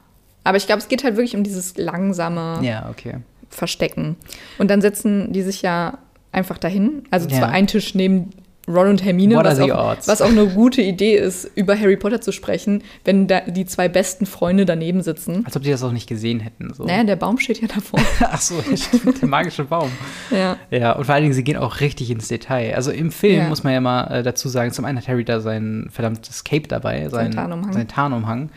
Aber 0.44 0.58
ich 0.58 0.66
glaube, 0.66 0.80
es 0.80 0.88
geht 0.88 1.04
halt 1.04 1.16
wirklich 1.16 1.36
um 1.36 1.44
dieses 1.44 1.78
langsame 1.78 2.60
Ja, 2.62 2.90
okay. 2.90 3.18
Verstecken. 3.50 4.16
Und 4.58 4.70
dann 4.70 4.82
setzen 4.82 5.32
die 5.32 5.42
sich 5.42 5.62
ja 5.62 6.00
einfach 6.32 6.58
dahin. 6.58 7.04
Also 7.12 7.28
zwar 7.28 7.50
ein 7.50 7.68
Tisch 7.68 7.96
neben 7.96 8.32
Ron 8.68 8.88
und 8.88 9.04
Hermine, 9.04 9.36
was 9.36 9.60
auch, 9.60 9.98
was 10.08 10.22
auch 10.22 10.30
eine 10.30 10.48
gute 10.48 10.82
Idee 10.82 11.18
ist, 11.18 11.52
über 11.56 11.78
Harry 11.78 11.98
Potter 11.98 12.22
zu 12.22 12.32
sprechen, 12.32 12.82
wenn 13.04 13.28
die 13.48 13.66
zwei 13.66 13.90
besten 13.90 14.26
Freunde 14.26 14.66
daneben 14.66 15.02
sitzen. 15.02 15.46
Als 15.46 15.58
ob 15.58 15.64
die 15.64 15.70
das 15.72 15.84
auch 15.84 15.92
nicht 15.92 16.08
gesehen 16.08 16.40
hätten. 16.40 16.74
So. 16.74 16.86
Naja, 16.86 17.04
der 17.04 17.18
Baum 17.18 17.38
steht 17.40 17.60
ja 17.62 17.68
davor. 17.68 18.00
Ach 18.22 18.40
so, 18.40 18.56
stimmt, 18.76 19.22
der 19.22 19.28
magische 19.28 19.66
Baum. 19.66 19.92
ja. 20.32 20.56
Ja, 20.72 20.94
und 20.94 21.04
vor 21.06 21.14
allen 21.14 21.24
Dingen, 21.24 21.34
sie 21.34 21.44
gehen 21.44 21.58
auch 21.58 21.82
richtig 21.82 22.10
ins 22.10 22.30
Detail. 22.30 22.74
Also 22.76 22.92
im 22.92 23.12
Film 23.12 23.38
Ja. 23.42 23.48
muss 23.50 23.66
man 23.66 23.74
ja 23.74 23.82
mal 23.82 24.04
äh, 24.06 24.24
dazu 24.24 24.48
sagen, 24.48 24.72
zum 24.72 24.86
einen 24.86 24.98
hat 24.98 25.10
Harry 25.10 25.26
da 25.26 25.42
sein 25.42 25.90
verdammtes 25.92 26.46
Cape 26.46 26.68
dabei, 26.70 27.10
sein, 27.10 27.32
Tarnumhang. 27.32 27.74
sein 27.74 27.88
Tarnumhang. 27.90 28.50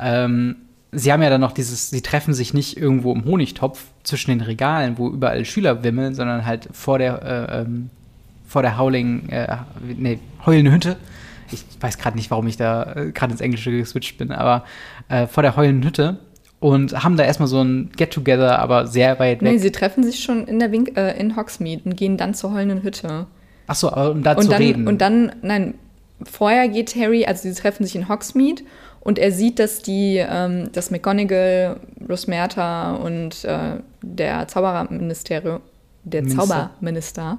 Ähm, 0.00 0.56
sie 0.90 1.12
haben 1.12 1.22
ja 1.22 1.30
dann 1.30 1.40
noch 1.40 1.52
dieses, 1.52 1.88
sie 1.90 2.00
treffen 2.02 2.34
sich 2.34 2.52
nicht 2.52 2.76
irgendwo 2.76 3.12
im 3.12 3.24
Honigtopf 3.24 3.84
zwischen 4.02 4.30
den 4.32 4.40
Regalen, 4.40 4.98
wo 4.98 5.08
überall 5.08 5.44
Schüler 5.44 5.84
wimmeln, 5.84 6.14
sondern 6.14 6.44
halt 6.44 6.68
vor 6.72 6.98
der, 6.98 7.22
äh, 7.22 7.60
ähm, 7.60 7.90
vor 8.52 8.60
der 8.60 8.76
Howling, 8.76 9.30
äh, 9.30 9.56
nee, 9.96 10.18
heulende 10.44 10.72
Hütte. 10.72 10.96
Ich 11.50 11.64
weiß 11.80 11.96
gerade 11.96 12.16
nicht, 12.16 12.30
warum 12.30 12.46
ich 12.46 12.58
da 12.58 12.92
äh, 12.94 13.10
gerade 13.10 13.32
ins 13.32 13.40
Englische 13.40 13.70
geswitcht 13.70 14.18
bin, 14.18 14.30
aber 14.30 14.64
äh, 15.08 15.26
vor 15.26 15.42
der 15.42 15.56
heulenden 15.56 15.88
Hütte 15.88 16.18
und 16.60 17.02
haben 17.02 17.16
da 17.16 17.24
erstmal 17.24 17.48
so 17.48 17.62
ein 17.62 17.90
Get-Together, 17.96 18.58
aber 18.58 18.86
sehr 18.86 19.18
weit 19.18 19.40
weg. 19.40 19.50
Nee, 19.50 19.58
sie 19.58 19.72
treffen 19.72 20.04
sich 20.04 20.22
schon 20.22 20.46
in 20.46 20.58
der 20.58 20.70
Wink 20.70 20.96
äh, 20.96 21.18
in 21.18 21.34
Hogsmeade 21.34 21.82
und 21.86 21.96
gehen 21.96 22.18
dann 22.18 22.34
zur 22.34 22.52
heulenden 22.52 22.82
Hütte. 22.82 23.26
Ach 23.66 23.74
so, 23.74 23.90
aber 23.90 24.10
um 24.10 24.22
da 24.22 24.32
und 24.34 24.42
zu 24.42 24.50
dann, 24.50 24.62
reden. 24.62 24.86
Und 24.86 25.00
dann, 25.00 25.32
nein, 25.40 25.74
vorher 26.22 26.68
geht 26.68 26.94
Harry, 26.94 27.24
also 27.24 27.42
sie 27.42 27.54
treffen 27.54 27.84
sich 27.84 27.96
in 27.96 28.08
Hogsmeade 28.08 28.62
und 29.00 29.18
er 29.18 29.32
sieht, 29.32 29.58
dass 29.58 29.80
die, 29.80 30.18
ähm, 30.18 30.70
dass 30.72 30.90
McGonagall, 30.90 31.80
Rosmerta 32.06 32.96
und 32.96 33.44
äh, 33.44 33.78
der 34.02 34.46
Zaubererministerium, 34.46 35.60
der 36.04 36.22
Minister. 36.22 36.46
Zauberminister, 36.46 37.38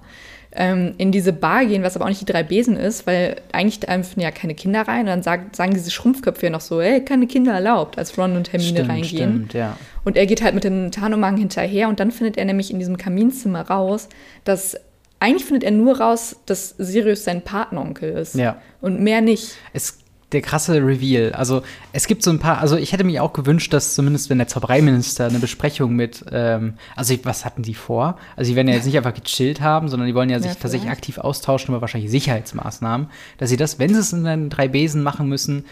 ähm, 0.55 0.93
in 0.97 1.11
diese 1.11 1.33
Bar 1.33 1.65
gehen, 1.65 1.83
was 1.83 1.95
aber 1.95 2.05
auch 2.05 2.09
nicht 2.09 2.21
die 2.21 2.31
drei 2.31 2.43
Besen 2.43 2.77
ist, 2.77 3.07
weil 3.07 3.37
eigentlich 3.51 3.79
dürfen 3.79 4.19
ja 4.19 4.31
keine 4.31 4.55
Kinder 4.55 4.81
rein. 4.81 5.01
Und 5.01 5.07
dann 5.07 5.23
sagt, 5.23 5.55
sagen 5.55 5.73
diese 5.73 5.91
Schrumpfköpfe 5.91 6.45
ja 6.45 6.51
noch 6.51 6.61
so, 6.61 6.79
ey, 6.79 7.03
keine 7.03 7.27
Kinder 7.27 7.53
erlaubt, 7.53 7.97
als 7.97 8.17
Ron 8.17 8.35
und 8.35 8.53
Hermine 8.53 8.71
stimmt, 8.71 8.89
reingehen. 8.89 9.33
stimmt, 9.35 9.53
ja. 9.53 9.77
Und 10.03 10.17
er 10.17 10.25
geht 10.25 10.43
halt 10.43 10.53
mit 10.53 10.63
dem 10.63 10.91
Tarnumhang 10.91 11.37
hinterher 11.37 11.89
und 11.89 11.99
dann 11.99 12.11
findet 12.11 12.37
er 12.37 12.45
nämlich 12.45 12.71
in 12.71 12.79
diesem 12.79 12.97
Kaminzimmer 12.97 13.61
raus, 13.61 14.09
dass 14.43 14.77
eigentlich 15.19 15.45
findet 15.45 15.63
er 15.63 15.71
nur 15.71 16.01
raus, 16.01 16.35
dass 16.45 16.75
Sirius 16.77 17.23
sein 17.23 17.41
Patenonkel 17.41 18.11
ist. 18.11 18.35
Ja. 18.35 18.57
Und 18.81 18.99
mehr 18.99 19.21
nicht. 19.21 19.55
Es, 19.71 19.99
der 20.33 20.41
krasse 20.41 20.75
Reveal. 20.75 21.31
Also 21.33 21.61
es 21.91 22.07
gibt 22.07 22.23
so 22.23 22.31
ein 22.31 22.39
paar, 22.39 22.59
also 22.59 22.75
ich 22.75 22.91
hätte 22.93 23.03
mir 23.03 23.23
auch 23.23 23.33
gewünscht, 23.33 23.73
dass 23.73 23.95
zumindest 23.95 24.29
wenn 24.29 24.37
der 24.39 24.47
Zaubereiminister 24.47 25.25
eine 25.27 25.39
Besprechung 25.39 25.93
mit, 25.95 26.25
ähm, 26.31 26.73
also 26.95 27.15
was 27.23 27.45
hatten 27.45 27.63
die 27.63 27.75
vor? 27.75 28.17
Also 28.35 28.49
die 28.51 28.55
werden 28.55 28.67
ja 28.67 28.75
jetzt 28.75 28.85
nicht 28.85 28.97
einfach 28.97 29.13
gechillt 29.13 29.61
haben, 29.61 29.87
sondern 29.89 30.07
die 30.07 30.15
wollen 30.15 30.29
ja 30.29 30.39
sich 30.39 30.47
Ja, 30.49 30.53
tatsächlich 30.55 30.81
vielleicht. 30.83 30.97
aktiv 30.97 31.17
austauschen 31.19 31.69
über 31.73 31.81
wahrscheinlich 31.81 32.11
Sicherheitsmaßnahmen, 32.11 33.07
dass 33.37 33.49
sie 33.49 33.57
das, 33.57 33.79
wenn 33.79 33.93
sie 33.93 33.99
es 33.99 34.13
in 34.13 34.23
den 34.23 34.49
drei 34.49 34.67
Besen 34.67 35.03
machen 35.03 35.27
müssen, 35.29 35.65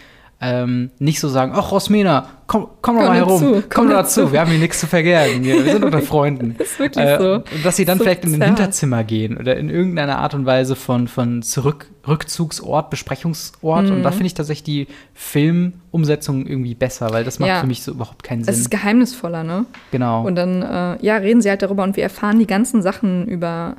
ähm, 0.44 0.90
nicht 0.98 1.20
so 1.20 1.30
sagen, 1.30 1.52
ach 1.56 1.72
Rosmena, 1.72 2.26
komm, 2.48 2.68
komm 2.82 2.96
doch 2.98 3.04
mal 3.06 3.16
herum, 3.16 3.40
zu, 3.40 3.64
komm, 3.70 3.88
doch 3.90 3.98
dazu, 3.98 4.26
zu. 4.26 4.32
wir 4.34 4.40
haben 4.42 4.50
hier 4.50 4.60
nichts 4.60 4.80
zu 4.80 4.88
verbergen, 4.88 5.44
wir, 5.44 5.64
wir 5.64 5.72
sind 5.74 5.84
unter 5.86 6.02
Freunden. 6.02 6.56
Das 6.58 6.68
ist 6.72 6.80
wirklich 6.80 7.06
Äh, 7.06 7.18
so. 7.20 7.34
Und 7.36 7.64
dass 7.64 7.76
sie 7.76 7.86
dann 7.86 8.00
So 8.00 8.04
vielleicht 8.04 8.26
in 8.26 8.34
ein. 8.36 8.42
Hinterzimmer 8.42 9.04
gehen 9.04 9.38
oder 9.38 9.56
in 9.56 9.70
irgendeiner 9.70 10.18
Art 10.18 10.34
und 10.34 10.46
Weise 10.48 10.76
von, 10.76 11.08
von 11.08 11.44
Zurück, 11.44 11.88
Rückzugsort, 12.08 12.90
Besprechungsort. 12.90 13.90
Und 13.92 14.00
Mhm. 14.00 14.04
da 14.04 14.10
finde 14.12 14.26
ich 14.26 14.34
tatsächlich 14.34 14.64
die 14.64 14.88
Filmumsetzung 15.14 16.46
irgendwie 16.46 16.76
besser, 16.76 17.12
weil 17.12 17.24
das 17.24 17.40
macht 17.40 17.50
Ja. 17.50 17.60
für 17.60 17.68
mich 17.68 17.84
so 17.84 17.92
überhaupt 17.92 18.24
keinen 18.24 18.42
Es 18.42 18.48
Sinn. 18.48 18.56
ist 18.56 18.72
geheimnisvoller, 18.72 19.44
ne? 19.44 19.66
genau. 19.92 20.24
Und 20.26 20.36
dann, 20.36 20.62
äh, 20.62 20.98
ja, 21.06 21.18
reden 21.18 21.42
sie 21.42 21.50
halt 21.50 21.62
darüber 21.62 21.84
und 21.84 21.96
wir 21.96 22.04
erfahren 22.04 22.40
die 22.40 22.48
ganzen 22.48 22.82
Sachen 22.82 23.28
über 23.28 23.76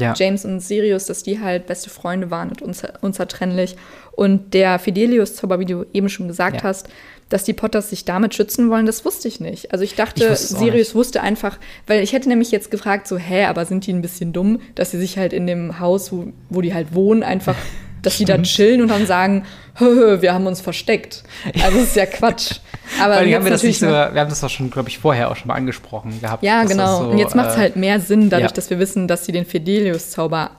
ja. 0.00 0.14
James 0.16 0.44
und 0.44 0.60
Sirius, 0.60 1.06
dass 1.06 1.22
die 1.22 1.40
halt 1.40 1.66
beste 1.66 1.90
Freunde 1.90 2.30
waren 2.30 2.50
und 2.60 2.82
unzertrennlich. 3.00 3.76
Und 4.12 4.52
der 4.54 4.78
Fidelius-Zauber, 4.78 5.60
wie 5.60 5.64
du 5.66 5.84
eben 5.92 6.08
schon 6.08 6.28
gesagt 6.28 6.56
Ja. 6.56 6.62
hast, 6.64 6.88
dass 7.28 7.44
die 7.44 7.52
Potters 7.52 7.90
sich 7.90 8.04
damit 8.04 8.34
schützen 8.34 8.70
wollen, 8.70 8.86
das 8.86 9.04
wusste 9.04 9.28
ich 9.28 9.38
nicht. 9.38 9.70
Also 9.72 9.84
ich 9.84 9.94
dachte, 9.94 10.30
Ich 10.32 10.38
Sirius 10.38 10.94
wusste 10.94 11.20
einfach, 11.20 11.58
weil 11.86 12.02
ich 12.02 12.12
hätte 12.12 12.28
nämlich 12.28 12.50
jetzt 12.50 12.70
gefragt, 12.70 13.06
so, 13.06 13.18
hä, 13.18 13.44
aber 13.44 13.64
sind 13.66 13.86
die 13.86 13.92
ein 13.92 14.00
bisschen 14.02 14.32
dumm, 14.32 14.60
dass 14.74 14.90
sie 14.92 14.98
sich 14.98 15.18
halt 15.18 15.32
in 15.32 15.46
dem 15.46 15.78
Haus, 15.78 16.10
wo, 16.10 16.28
wo 16.48 16.62
die 16.62 16.72
halt 16.72 16.94
wohnen, 16.94 17.22
einfach, 17.22 17.56
dass 18.02 18.16
die 18.16 18.24
da 18.24 18.38
chillen 18.38 18.80
und 18.80 18.88
dann 18.88 19.06
sagen, 19.06 19.44
hö, 19.74 19.94
hö, 19.94 20.22
wir 20.22 20.32
haben 20.32 20.46
uns 20.46 20.60
versteckt. 20.60 21.22
Also 21.62 21.78
das 21.78 21.88
ist 21.88 21.96
ja 21.96 22.06
Quatsch. 22.06 22.60
Aber 23.00 23.22
jetzt 23.24 23.34
haben 23.36 23.44
wir, 23.44 23.50
das 23.50 23.62
nicht 23.62 23.78
so, 23.78 23.86
wir 23.86 23.92
haben 24.14 24.28
das 24.30 24.40
doch 24.40 24.50
schon, 24.50 24.70
glaube 24.70 24.88
ich, 24.88 24.98
vorher 24.98 25.30
auch 25.30 25.36
schon 25.36 25.48
mal 25.48 25.54
angesprochen 25.54 26.20
gehabt. 26.20 26.42
ja, 26.42 26.64
genau. 26.64 27.02
so, 27.02 27.08
und 27.10 27.18
jetzt 27.18 27.34
macht 27.34 27.50
es 27.50 27.56
äh, 27.56 27.58
halt 27.58 27.76
mehr 27.76 28.00
Sinn, 28.00 28.30
dadurch, 28.30 28.50
ja. 28.50 28.54
dass 28.54 28.70
wir 28.70 28.78
wissen, 28.78 29.08
dass 29.08 29.24
sie 29.24 29.32
den 29.32 29.44
Fidelius-Zauber 29.44 30.50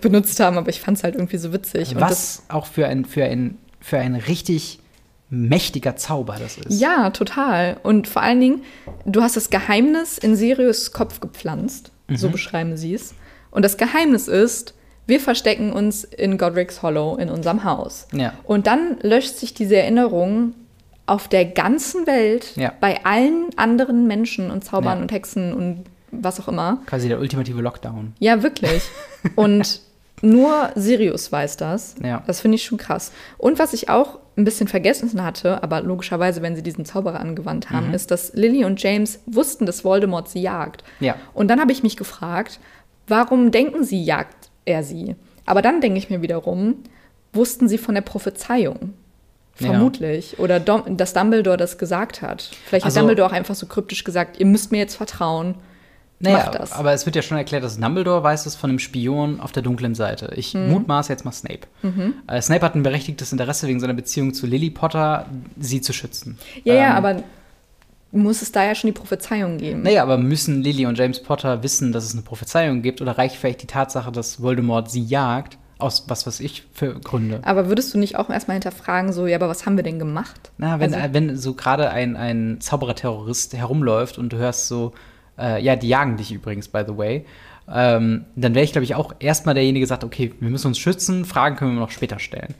benutzt 0.00 0.40
haben, 0.40 0.56
aber 0.58 0.70
ich 0.70 0.80
fand 0.80 0.98
es 0.98 1.04
halt 1.04 1.14
irgendwie 1.14 1.36
so 1.36 1.52
witzig. 1.52 1.90
Und 1.94 2.00
das, 2.00 2.10
Was 2.10 2.42
auch 2.48 2.66
für 2.66 2.86
ein, 2.86 3.04
für 3.04 3.24
ein, 3.24 3.58
für 3.80 3.98
ein 3.98 4.14
richtig 4.14 4.80
mächtiger 5.30 5.96
Zauber 5.96 6.36
das 6.38 6.58
ist. 6.58 6.80
ja, 6.80 7.10
total. 7.10 7.76
Und 7.82 8.08
vor 8.08 8.22
allen 8.22 8.40
Dingen, 8.40 8.62
du 9.04 9.22
hast 9.22 9.36
das 9.36 9.50
Geheimnis 9.50 10.16
in 10.18 10.36
Sirius 10.36 10.92
Kopf 10.92 11.20
gepflanzt, 11.20 11.90
Mhm. 12.08 12.16
so 12.16 12.28
beschreiben 12.28 12.76
sie 12.76 12.94
es. 12.94 13.14
Und 13.50 13.64
das 13.64 13.76
Geheimnis 13.76 14.28
ist, 14.28 14.74
wir 15.06 15.20
verstecken 15.20 15.72
uns 15.72 16.04
in 16.04 16.38
Godric's 16.38 16.82
Hollow 16.82 17.16
in 17.16 17.28
unserem 17.30 17.64
Haus. 17.64 18.06
Ja. 18.12 18.34
Und 18.44 18.66
dann 18.66 18.96
löscht 19.02 19.36
sich 19.36 19.54
diese 19.54 19.76
Erinnerung 19.76 20.54
auf 21.06 21.28
der 21.28 21.44
ganzen 21.44 22.06
Welt, 22.06 22.56
Ja. 22.56 22.72
bei 22.80 23.04
allen 23.04 23.46
anderen 23.56 24.06
Menschen 24.06 24.50
und 24.50 24.64
Zaubern 24.64 24.98
Ja. 24.98 25.02
und 25.02 25.12
Hexen 25.12 25.52
und 25.52 25.84
was 26.10 26.40
auch 26.40 26.48
immer. 26.48 26.80
Quasi 26.86 27.08
der 27.08 27.18
ultimative 27.20 27.60
Lockdown. 27.60 28.14
Ja, 28.20 28.42
wirklich. 28.42 28.82
Und 29.34 29.80
nur 30.22 30.70
Sirius 30.76 31.30
weiß 31.32 31.56
das. 31.56 31.96
Ja. 32.02 32.22
Das 32.28 32.40
finde 32.40 32.54
ich 32.54 32.64
schon 32.64 32.78
krass. 32.78 33.10
Und 33.36 33.58
was 33.58 33.72
ich 33.72 33.88
auch 33.88 34.20
ein 34.36 34.44
bisschen 34.44 34.68
vergessen 34.68 35.22
hatte, 35.24 35.62
aber 35.62 35.80
logischerweise, 35.82 36.40
wenn 36.40 36.54
sie 36.56 36.62
diesen 36.62 36.84
Zauberer 36.84 37.18
angewandt 37.20 37.70
haben, 37.70 37.88
Mhm. 37.88 37.94
ist, 37.94 38.10
dass 38.12 38.32
Lily 38.34 38.64
und 38.64 38.80
James 38.82 39.20
wussten, 39.26 39.66
dass 39.66 39.84
Voldemort 39.84 40.28
sie 40.28 40.40
jagt. 40.40 40.84
Ja. 41.00 41.16
Und 41.34 41.48
dann 41.48 41.60
habe 41.60 41.72
ich 41.72 41.82
mich 41.82 41.96
gefragt, 41.96 42.60
warum 43.08 43.50
denken 43.50 43.82
sie, 43.84 44.02
jagt 44.02 44.50
er 44.64 44.82
sie? 44.84 45.16
Aber 45.46 45.62
dann 45.62 45.80
denke 45.80 45.98
ich 45.98 46.10
mir 46.10 46.22
wiederum, 46.22 46.76
wussten 47.32 47.68
sie 47.68 47.76
von 47.78 47.94
der 47.96 48.02
Prophezeiung? 48.02 48.94
Ja. 49.58 49.68
Vermutlich. 49.70 50.38
Oder 50.38 50.58
Dom 50.60 50.96
dass 50.96 51.12
Dumbledore 51.12 51.56
das 51.56 51.78
gesagt 51.78 52.22
hat. 52.22 52.50
Vielleicht 52.66 52.84
Also- 52.84 52.96
hat 52.96 53.02
Dumbledore 53.02 53.28
auch 53.30 53.32
einfach 53.34 53.54
so 53.54 53.66
kryptisch 53.66 54.02
gesagt, 54.04 54.38
ihr 54.40 54.46
müsst 54.46 54.72
mir 54.72 54.78
jetzt 54.78 54.96
vertrauen. 54.96 55.54
Naja, 56.20 56.36
Macht 56.38 56.54
das. 56.54 56.72
aber 56.72 56.92
es 56.92 57.06
wird 57.06 57.16
ja 57.16 57.22
schon 57.22 57.36
erklärt, 57.36 57.64
dass 57.64 57.78
Dumbledore 57.78 58.22
weiß 58.22 58.46
es 58.46 58.54
von 58.54 58.70
einem 58.70 58.78
Spion 58.78 59.40
auf 59.40 59.52
der 59.52 59.62
dunklen 59.62 59.94
Seite. 59.94 60.32
Ich 60.36 60.54
Mhm. 60.54 60.70
mutmaße 60.70 61.12
jetzt 61.12 61.24
mal 61.24 61.32
Snape. 61.32 61.66
Äh, 62.28 62.40
Snape 62.40 62.64
hat 62.64 62.74
ein 62.76 62.82
berechtigtes 62.82 63.30
Interesse 63.32 63.66
wegen 63.66 63.78
seiner 63.80 63.94
Beziehung 63.94 64.32
zu 64.32 64.46
Lily 64.46 64.70
Potter, 64.70 65.26
sie 65.58 65.80
zu 65.80 65.92
schützen. 65.92 66.38
Ja, 66.62 66.74
ja, 66.74 66.90
Ähm, 66.90 66.96
aber 67.04 67.22
muss 68.12 68.42
es 68.42 68.52
da 68.52 68.64
ja 68.64 68.74
schon 68.76 68.88
die 68.88 68.92
Prophezeiung 68.98 69.58
geben? 69.58 69.82
Naja, 69.82 70.02
aber 70.04 70.16
müssen 70.16 70.62
Lily 70.62 70.86
und 70.86 70.96
James 70.96 71.20
Potter 71.20 71.62
wissen, 71.64 71.92
dass 71.92 72.04
es 72.04 72.12
eine 72.12 72.22
Prophezeiung 72.22 72.80
gibt 72.80 73.02
oder 73.02 73.18
reicht 73.18 73.36
vielleicht 73.36 73.62
die 73.62 73.66
Tatsache, 73.66 74.12
dass 74.12 74.40
Voldemort 74.40 74.90
sie 74.90 75.02
jagt, 75.02 75.58
aus 75.84 76.04
was 76.08 76.26
weiß 76.26 76.40
ich 76.40 76.64
für 76.72 76.98
Gründe? 77.00 77.40
Aber 77.44 77.68
würdest 77.68 77.94
du 77.94 77.98
nicht 77.98 78.16
auch 78.16 78.30
erstmal 78.30 78.54
hinterfragen, 78.56 79.12
so, 79.12 79.26
ja, 79.26 79.36
aber 79.36 79.48
was 79.48 79.66
haben 79.66 79.76
wir 79.76 79.84
denn 79.84 79.98
gemacht? 79.98 80.50
Na, 80.58 80.80
wenn, 80.80 80.92
Also- 80.94 81.06
äh, 81.06 81.12
wenn 81.14 81.36
so 81.36 81.54
gerade 81.54 81.90
ein, 81.90 82.16
ein 82.16 82.56
Zauberer-Terrorist 82.60 83.54
herumläuft 83.54 84.18
und 84.18 84.32
du 84.32 84.36
hörst 84.38 84.68
so, 84.68 84.92
äh, 85.38 85.62
ja, 85.62 85.76
die 85.76 85.88
jagen 85.88 86.16
dich 86.16 86.32
übrigens, 86.32 86.68
by 86.68 86.82
the 86.86 86.96
way, 86.96 87.24
ähm, 87.72 88.26
dann 88.36 88.54
wäre 88.54 88.64
ich, 88.64 88.72
glaube 88.72 88.84
ich, 88.84 88.94
auch 88.94 89.14
erstmal 89.20 89.54
derjenige, 89.54 89.84
der 89.84 89.88
sagt, 89.88 90.04
okay, 90.04 90.34
wir 90.38 90.50
müssen 90.50 90.66
uns 90.66 90.78
schützen, 90.78 91.24
Fragen 91.24 91.56
können 91.56 91.74
wir 91.74 91.80
noch 91.80 91.90
später 91.90 92.18
stellen. 92.18 92.54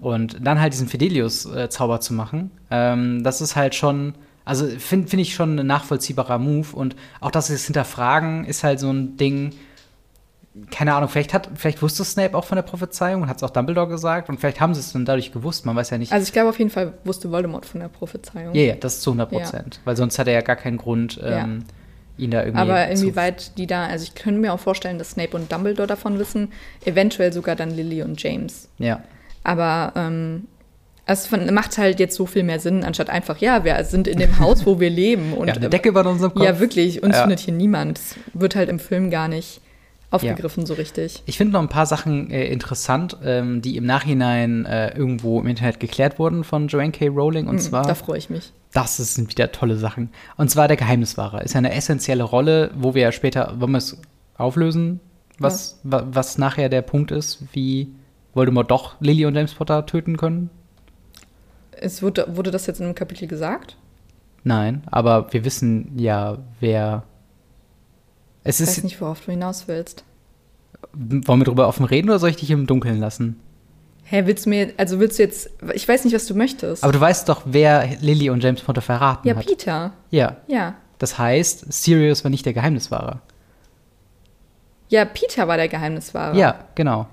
Und 0.00 0.36
dann 0.46 0.60
halt 0.60 0.74
diesen 0.74 0.88
Fidelius-Zauber 0.88 2.00
zu 2.00 2.12
machen, 2.12 2.50
ähm, 2.70 3.22
das 3.24 3.40
ist 3.40 3.56
halt 3.56 3.74
schon, 3.74 4.14
also 4.44 4.66
finde 4.66 5.08
find 5.08 5.22
ich 5.22 5.34
schon 5.34 5.58
ein 5.58 5.66
nachvollziehbarer 5.66 6.38
Move. 6.38 6.68
Und 6.74 6.96
auch 7.20 7.30
das 7.30 7.48
jetzt 7.48 7.64
hinterfragen 7.64 8.44
ist 8.44 8.62
halt 8.62 8.78
so 8.78 8.90
ein 8.90 9.16
Ding, 9.16 9.54
keine 10.70 10.94
Ahnung, 10.94 11.08
vielleicht 11.08 11.32
hat, 11.32 11.48
vielleicht 11.54 11.80
wusste 11.80 12.04
Snape 12.04 12.36
auch 12.36 12.44
von 12.44 12.56
der 12.56 12.62
Prophezeiung 12.62 13.22
und 13.22 13.28
hat 13.28 13.38
es 13.38 13.42
auch 13.42 13.50
Dumbledore 13.50 13.88
gesagt 13.88 14.28
und 14.28 14.38
vielleicht 14.38 14.60
haben 14.60 14.74
sie 14.74 14.80
es 14.80 14.92
dann 14.92 15.06
dadurch 15.06 15.32
gewusst, 15.32 15.64
man 15.64 15.74
weiß 15.74 15.90
ja 15.90 15.98
nicht. 15.98 16.12
Also 16.12 16.24
ich 16.24 16.32
glaube 16.32 16.50
auf 16.50 16.58
jeden 16.58 16.70
Fall 16.70 16.92
wusste 17.04 17.30
Voldemort 17.30 17.64
von 17.64 17.80
der 17.80 17.88
Prophezeiung. 17.88 18.54
Ja, 18.54 18.62
ja, 18.62 18.74
das 18.74 18.96
ist 18.96 19.02
zu 19.02 19.10
100 19.10 19.30
Prozent. 19.30 19.80
Weil 19.84 19.96
sonst 19.96 20.18
hat 20.18 20.26
er 20.26 20.34
ja 20.34 20.40
gar 20.42 20.56
keinen 20.56 20.76
Grund, 20.76 21.18
ähm, 21.24 21.64
ihn 22.18 22.30
da 22.30 22.42
irgendwie 22.42 22.60
Aber 22.60 22.86
inwieweit 22.88 23.56
die 23.56 23.66
da, 23.66 23.86
also 23.86 24.02
ich 24.04 24.14
könnte 24.14 24.40
mir 24.40 24.52
auch 24.52 24.60
vorstellen, 24.60 24.98
dass 24.98 25.12
Snape 25.12 25.34
und 25.36 25.50
Dumbledore 25.50 25.88
davon 25.88 26.18
wissen, 26.18 26.52
eventuell 26.84 27.32
sogar 27.32 27.56
dann 27.56 27.70
Lily 27.70 28.02
und 28.02 28.22
James. 28.22 28.68
Ja, 28.76 29.02
Aber 29.44 29.94
ähm, 29.96 30.48
es 31.06 31.30
macht 31.30 31.78
halt 31.78 31.98
jetzt 31.98 32.14
so 32.14 32.26
viel 32.26 32.42
mehr 32.42 32.60
Sinn, 32.60 32.84
anstatt 32.84 33.08
einfach, 33.08 33.38
ja, 33.38 33.64
wir 33.64 33.82
sind 33.84 34.06
in 34.06 34.18
dem 34.18 34.38
Haus, 34.38 34.66
wo 34.66 34.78
wir 34.80 34.90
leben. 34.90 35.32
Und 35.36 35.48
ja 35.48 35.54
eine 35.54 35.70
Decke 35.70 35.88
über 35.88 36.06
unserem 36.06 36.34
Kopf. 36.34 36.44
Ja, 36.44 36.60
wirklich, 36.60 37.02
uns 37.02 37.16
Ja. 37.16 37.22
findet 37.22 37.40
hier 37.40 37.54
niemand. 37.54 37.98
Das 37.98 38.16
wird 38.34 38.54
halt 38.54 38.68
im 38.68 38.78
Film 38.78 39.10
gar 39.10 39.26
nicht 39.26 39.61
aufgegriffen 40.12 40.66
so 40.66 40.74
richtig. 40.74 41.22
Ich 41.26 41.36
finde 41.38 41.52
noch 41.54 41.60
ein 41.60 41.68
paar 41.68 41.86
Sachen 41.86 42.30
äh, 42.30 42.46
interessant, 42.46 43.16
ähm, 43.24 43.62
die 43.62 43.76
im 43.76 43.84
Nachhinein 43.86 44.64
äh, 44.66 44.96
irgendwo 44.96 45.40
im 45.40 45.46
Internet 45.46 45.80
geklärt 45.80 46.18
wurden 46.18 46.44
von 46.44 46.68
Joanne 46.68 46.92
K. 46.92 47.08
Rowling. 47.08 47.46
Und 47.46 47.56
Hm, 47.56 47.60
zwar, 47.62 47.86
Da 47.86 47.94
freue 47.94 48.18
ich 48.18 48.30
mich. 48.30 48.52
das 48.72 48.96
sind 48.96 49.30
wieder 49.30 49.50
tolle 49.52 49.76
Sachen. 49.76 50.10
Und 50.36 50.50
zwar 50.50 50.68
der 50.68 50.76
Geheimniswahrer. 50.76 51.42
Ist 51.42 51.54
ja 51.54 51.58
eine 51.58 51.72
essentielle 51.74 52.22
Rolle, 52.24 52.70
wo 52.76 52.94
wir 52.94 53.02
ja 53.02 53.12
später, 53.12 53.54
wollen 53.60 53.72
wir 53.72 53.78
es 53.78 54.00
auflösen, 54.36 55.00
was, 55.38 55.80
wa, 55.82 56.04
was 56.10 56.38
nachher 56.38 56.68
der 56.68 56.82
Punkt 56.82 57.10
ist, 57.10 57.42
wie 57.52 57.88
Voldemort 58.34 58.70
doch 58.70 58.94
Lily 59.00 59.26
und 59.26 59.34
James 59.34 59.54
Potter 59.54 59.86
töten 59.86 60.16
können? 60.16 60.50
Es 61.72 62.02
wurde, 62.02 62.26
wurde 62.36 62.50
das 62.50 62.66
jetzt 62.66 62.78
in 62.80 62.86
einem 62.86 62.94
Kapitel 62.94 63.26
gesagt? 63.26 63.76
Nein, 64.44 64.82
aber 64.90 65.32
wir 65.32 65.44
wissen 65.44 65.92
ja, 65.98 66.38
wer. 66.60 67.04
Es 68.44 68.60
Ich 68.60 68.68
ist, 68.68 68.76
weiß 68.76 68.84
nicht, 68.84 69.00
worauf 69.00 69.20
du 69.24 69.30
hinaus 69.30 69.68
willst. 69.68 70.04
Wollen 70.92 71.40
wir 71.40 71.44
drüber 71.44 71.68
offen 71.68 71.84
reden 71.86 72.10
oder 72.10 72.18
soll 72.18 72.30
ich 72.30 72.36
dich 72.36 72.50
im 72.50 72.66
Dunkeln 72.66 72.98
lassen? 72.98 73.40
Hä, 74.04 74.24
willst 74.26 74.46
du 74.46 74.50
mir, 74.50 74.72
also 74.76 74.98
willst 75.00 75.18
du 75.18 75.22
jetzt, 75.22 75.50
ich 75.74 75.88
weiß 75.88 76.04
nicht, 76.04 76.14
was 76.14 76.26
du 76.26 76.34
möchtest. 76.34 76.82
Aber 76.82 76.92
du 76.92 77.00
weißt 77.00 77.28
doch, 77.28 77.42
wer 77.46 77.96
Lily 78.00 78.30
und 78.30 78.42
James 78.42 78.60
Potter 78.60 78.82
verraten 78.82 79.26
ja, 79.26 79.36
hat. 79.36 79.46
Peter. 79.46 79.92
Ja. 80.10 80.36
Ja. 80.48 80.74
Das 80.98 81.18
heißt, 81.18 81.72
Sirius 81.72 82.24
war 82.24 82.30
nicht 82.30 82.44
der 82.44 82.52
Geheimniswahrer. 82.52 83.22
Ja, 84.88 85.04
Peter 85.06 85.48
war 85.48 85.56
der 85.56 85.68
Geheimniswahrer. 85.68 86.36
Ja, 86.36 86.66
genau. 86.74 87.06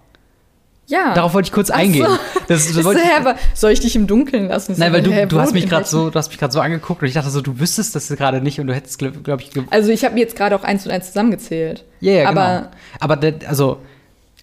Ja. 0.90 1.14
Darauf 1.14 1.34
wollte 1.34 1.48
ich 1.48 1.52
kurz 1.54 1.70
Ach 1.70 1.76
so. 1.76 1.82
eingehen. 1.82 2.08
Das, 2.48 2.74
das 2.74 2.84
wollte 2.84 3.00
hä, 3.02 3.34
soll 3.54 3.72
ich 3.72 3.80
dich 3.80 3.96
im 3.96 4.08
Dunkeln 4.08 4.48
lassen? 4.48 4.74
Nein, 4.78 4.92
weil 4.92 5.04
du, 5.04 5.12
hä, 5.12 5.26
du 5.28 5.40
hast 5.40 5.54
mich 5.54 5.70
gerade 5.70 5.86
so, 5.88 6.10
du 6.10 6.18
hast 6.18 6.30
mich 6.30 6.40
gerade 6.40 6.52
so 6.52 6.60
angeguckt 6.60 7.02
und 7.02 7.08
ich 7.08 7.14
dachte 7.14 7.30
so, 7.30 7.42
du 7.42 7.60
wüsstest 7.60 7.96
das 7.96 8.10
gerade 8.10 8.42
nicht 8.42 8.60
und 8.60 8.68
du 8.68 8.74
hättest, 8.74 8.98
glaube 9.00 9.20
glaub 9.20 9.40
ich, 9.42 9.52
ge- 9.52 9.64
Also 9.70 9.92
ich 9.92 10.04
habe 10.04 10.16
mir 10.16 10.22
jetzt 10.22 10.36
gerade 10.36 10.56
auch 10.56 10.64
eins 10.64 10.86
und 10.86 10.92
eins 10.92 11.08
zusammengezählt. 11.08 11.86
ja, 12.00 12.14
ja, 12.14 12.30
aber, 12.30 12.46
genau. 12.60 12.68
Aber 13.02 13.16
der, 13.18 13.36
also, 13.48 13.78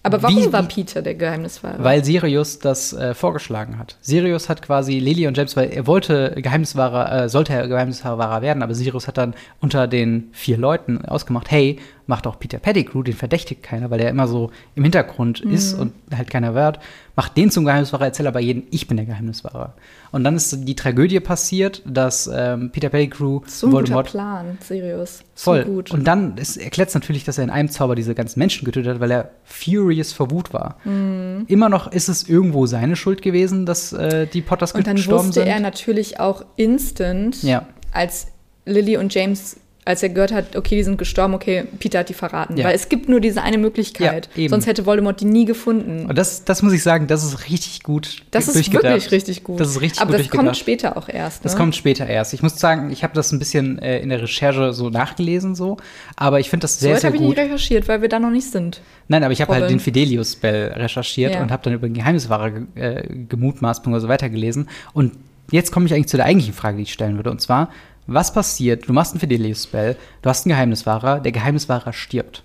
aber 0.03 0.23
warum 0.23 0.37
Wie- 0.37 0.53
war 0.53 0.63
Peter 0.63 1.01
der 1.01 1.15
Geheimniswahrer? 1.15 1.83
weil 1.83 2.05
Sirius 2.05 2.59
das 2.59 2.93
äh, 2.93 3.13
vorgeschlagen 3.13 3.77
hat. 3.77 3.97
Sirius 3.99 4.47
hat 4.47 4.61
quasi 4.61 4.99
Lily 4.99 5.27
und 5.27 5.35
James, 5.35 5.57
weil 5.57 5.69
er 5.73 5.85
wollte 5.85 6.33
Geheimniswahrer, 6.37 7.23
äh, 7.23 7.29
sollte 7.29 7.51
er 7.51 7.67
Geheimniswahrer 7.67 8.41
werden, 8.41 8.63
aber 8.63 8.73
Sirius 8.73 9.07
hat 9.09 9.17
dann 9.17 9.33
unter 9.59 9.85
den 9.87 10.29
vier 10.31 10.57
Leuten 10.57 11.03
ausgemacht, 11.03 11.51
hey, 11.51 11.79
macht 12.07 12.25
auch 12.25 12.39
Peter 12.39 12.57
Pettigrew, 12.59 13.03
den 13.03 13.13
verdächtigt 13.13 13.61
keiner, 13.63 13.91
weil 13.91 13.99
der 13.99 14.09
immer 14.09 14.27
so 14.27 14.49
im 14.75 14.83
Hintergrund 14.83 15.43
Mhm. 15.45 15.51
ist 15.51 15.73
und 15.73 15.93
halt 16.15 16.29
keiner 16.29 16.55
wird. 16.55 16.79
Macht 17.15 17.35
den 17.35 17.51
zum 17.51 17.65
Geheimniswahrer, 17.65 18.05
erzähl 18.05 18.27
aber 18.27 18.39
jeden, 18.39 18.63
ich 18.71 18.87
bin 18.87 18.95
der 18.97 19.05
Geheimniswahrer. 19.05 19.73
Und 20.11 20.23
dann 20.23 20.35
ist 20.35 20.65
die 20.67 20.75
Tragödie 20.75 21.19
passiert, 21.19 21.81
dass 21.85 22.29
ähm, 22.33 22.71
Peter 22.71 22.89
Pettigrew 22.89 23.41
so 23.45 23.67
ein 23.67 23.71
guter 23.71 23.73
Voldemort 23.81 24.07
Plan, 24.09 24.57
Sirius. 24.61 25.19
So 25.35 25.51
Voll. 25.51 25.65
gut. 25.65 25.91
Und 25.91 26.05
dann 26.05 26.35
erklärt 26.59 26.89
es 26.89 26.95
natürlich, 26.95 27.23
dass 27.25 27.37
er 27.37 27.43
in 27.43 27.49
einem 27.49 27.69
Zauber 27.69 27.95
diese 27.95 28.15
ganzen 28.15 28.39
Menschen 28.39 28.63
getötet 28.65 28.93
hat, 28.95 28.99
weil 29.01 29.11
er 29.11 29.31
furious 29.43 30.13
vor 30.13 30.31
Wut 30.31 30.53
war. 30.53 30.77
Mhm. 30.85 31.43
Immer 31.47 31.69
noch 31.69 31.91
ist 31.91 32.07
es 32.07 32.27
irgendwo 32.29 32.65
seine 32.67 32.95
Schuld 32.95 33.21
gewesen, 33.21 33.65
dass 33.65 33.91
äh, 33.93 34.27
die 34.27 34.41
Potters 34.41 34.71
Und 34.73 34.87
dann 34.87 34.95
gestorben 34.95 35.27
wusste 35.27 35.41
sind. 35.41 35.49
er 35.49 35.59
natürlich 35.59 36.19
auch 36.19 36.45
instant, 36.55 37.43
Ja. 37.43 37.65
als 37.91 38.27
Lily 38.65 38.97
und 38.97 39.13
James, 39.13 39.59
als 39.87 40.03
er 40.03 40.09
gehört 40.09 40.33
hat, 40.33 40.55
okay, 40.57 40.75
die 40.75 40.83
sind 40.83 40.97
gestorben, 40.97 41.33
okay, 41.33 41.63
Peter 41.79 41.99
hat 41.99 42.09
die 42.09 42.13
verraten. 42.13 42.57
Ja. 42.57 42.65
Weil 42.65 42.75
es 42.75 42.89
gibt 42.89 43.07
nur 43.07 43.21
diese 43.21 43.41
eine 43.41 43.57
Möglichkeit. 43.57 44.29
Ja. 44.35 44.49
Sonst 44.49 44.67
hätte 44.67 44.85
Voldemort 44.85 45.21
die 45.21 45.25
nie 45.25 45.45
gefunden. 45.45 46.05
Und 46.07 46.17
das, 46.17 46.43
das 46.43 46.61
muss 46.61 46.73
ich 46.73 46.83
sagen, 46.83 47.07
das 47.07 47.23
ist 47.23 47.49
richtig 47.49 47.83
gut 47.83 48.23
Das 48.31 48.47
ist 48.49 48.71
wirklich 48.71 49.11
richtig 49.11 49.43
gut. 49.43 49.59
Das 49.59 49.69
ist 49.69 49.79
richtig 49.81 50.01
Aber 50.01 50.11
gut 50.11 50.19
das 50.19 50.29
kommt 50.29 50.57
später 50.57 50.97
auch 50.97 51.07
erst. 51.07 51.45
Das 51.45 51.53
ne? 51.53 51.57
kommt 51.59 51.75
später 51.75 52.05
erst. 52.05 52.33
Ich 52.33 52.43
muss 52.43 52.59
sagen, 52.59 52.91
ich 52.91 53.03
habe 53.03 53.13
das 53.13 53.31
ein 53.31 53.39
bisschen 53.39 53.79
äh, 53.79 53.99
in 53.99 54.09
der 54.09 54.21
Recherche 54.21 54.73
so 54.73 54.89
nachgelesen, 54.89 55.55
so, 55.55 55.77
aber 56.17 56.39
ich 56.41 56.49
finde 56.49 56.65
das 56.65 56.79
So 56.79 56.83
sehr, 56.85 56.93
weit 56.95 57.01
sehr 57.01 57.07
habe 57.09 57.15
ich 57.15 57.21
nicht 57.21 57.35
gut. 57.35 57.45
recherchiert, 57.45 57.87
weil 57.87 58.01
wir 58.01 58.09
da 58.09 58.19
noch 58.19 58.31
nicht 58.31 58.51
sind. 58.51 58.81
Nein, 59.07 59.23
aber 59.23 59.31
ich 59.31 59.41
habe 59.41 59.53
halt 59.53 59.69
den 59.69 59.79
Fidelius-Spell 59.79 60.73
recherchiert 60.73 61.33
Ja. 61.35 61.41
und 61.41 61.51
habe 61.51 61.63
dann 61.63 61.73
über 61.73 61.87
den 61.87 61.93
Geheimniswahrer 61.93 62.51
ge 62.51 62.63
äh, 62.75 63.07
gemutmaßt 63.29 63.83
bzw. 63.83 64.07
weitergelesen. 64.09 64.67
Und 64.93 65.13
jetzt 65.49 65.71
komme 65.71 65.85
ich 65.85 65.93
eigentlich 65.93 66.07
zu 66.07 66.17
der 66.17 66.25
eigentlichen 66.25 66.53
Frage, 66.53 66.77
die 66.77 66.83
ich 66.83 66.91
stellen 66.93 67.15
würde. 67.15 67.31
Und 67.31 67.39
zwar, 67.39 67.69
was 68.07 68.33
passiert? 68.33 68.87
Du 68.87 68.93
machst 68.93 69.11
einen 69.13 69.19
Fidelius-Spell, 69.19 69.95
du 70.21 70.29
hast 70.29 70.45
einen 70.45 70.51
Geheimniswahrer, 70.53 71.19
der 71.19 71.31
Geheimniswahrer 71.31 71.93
stirbt. 71.93 72.43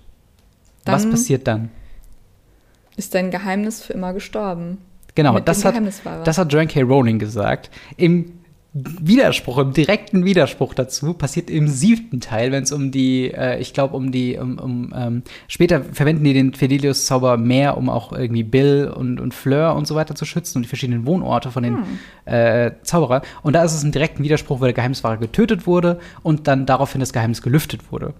was 0.85 1.03
Dann- 1.03 1.11
passiert 1.11 1.47
dann? 1.47 1.69
Ist 2.95 3.15
dein 3.15 3.31
Geheimnis 3.31 3.81
für 3.81 3.93
immer 3.93 4.13
gestorben? 4.13 4.77
Genau, 5.15 5.39
das 5.39 5.63
hat, 5.65 5.75
das 6.25 6.37
hat 6.37 6.51
Joanne 6.51 6.67
K. 6.67 6.81
Rowling 6.81 7.17
gesagt. 7.19 7.69
Im 7.97 8.33
Widerspruch, 8.75 9.59
im 9.59 9.71
direkten 9.73 10.25
Widerspruch 10.25 10.73
dazu 10.73 11.13
passiert 11.13 11.51
im 11.51 11.67
siebten 11.67 12.21
Teil, 12.21 12.51
wenn 12.51 12.63
es 12.63 12.71
um 12.71 12.89
die, 12.89 13.31
äh, 13.31 13.59
ich 13.59 13.71
glaube, 13.71 13.95
um 13.95 14.11
die, 14.11 14.37
um, 14.37 14.57
um 14.57 14.93
ähm, 14.95 15.23
später 15.47 15.83
verwenden 15.83 16.23
die 16.23 16.33
den 16.33 16.55
Fidelius-Zauber 16.55 17.37
mehr, 17.37 17.77
um 17.77 17.87
auch 17.87 18.13
irgendwie 18.13 18.41
Bill 18.41 18.91
und, 18.95 19.19
und 19.19 19.35
Fleur 19.35 19.75
und 19.75 19.85
so 19.85 19.93
weiter 19.93 20.15
zu 20.15 20.25
schützen 20.25 20.57
und 20.57 20.63
die 20.63 20.69
verschiedenen 20.69 21.05
Wohnorte 21.05 21.51
von 21.51 21.61
den 21.61 21.77
äh, 22.25 22.71
Zauberer. 22.81 23.21
Und 23.43 23.53
da 23.53 23.63
ist 23.63 23.75
es 23.75 23.83
im 23.83 23.91
direkten 23.91 24.23
Widerspruch, 24.23 24.59
weil 24.59 24.69
der 24.69 24.73
Geheimniswahrer 24.73 25.17
getötet 25.17 25.67
wurde 25.67 25.99
und 26.23 26.47
dann 26.47 26.65
daraufhin 26.65 26.99
das 26.99 27.13
Geheimnis 27.13 27.43
gelüftet 27.43 27.91
wurde. 27.91 28.15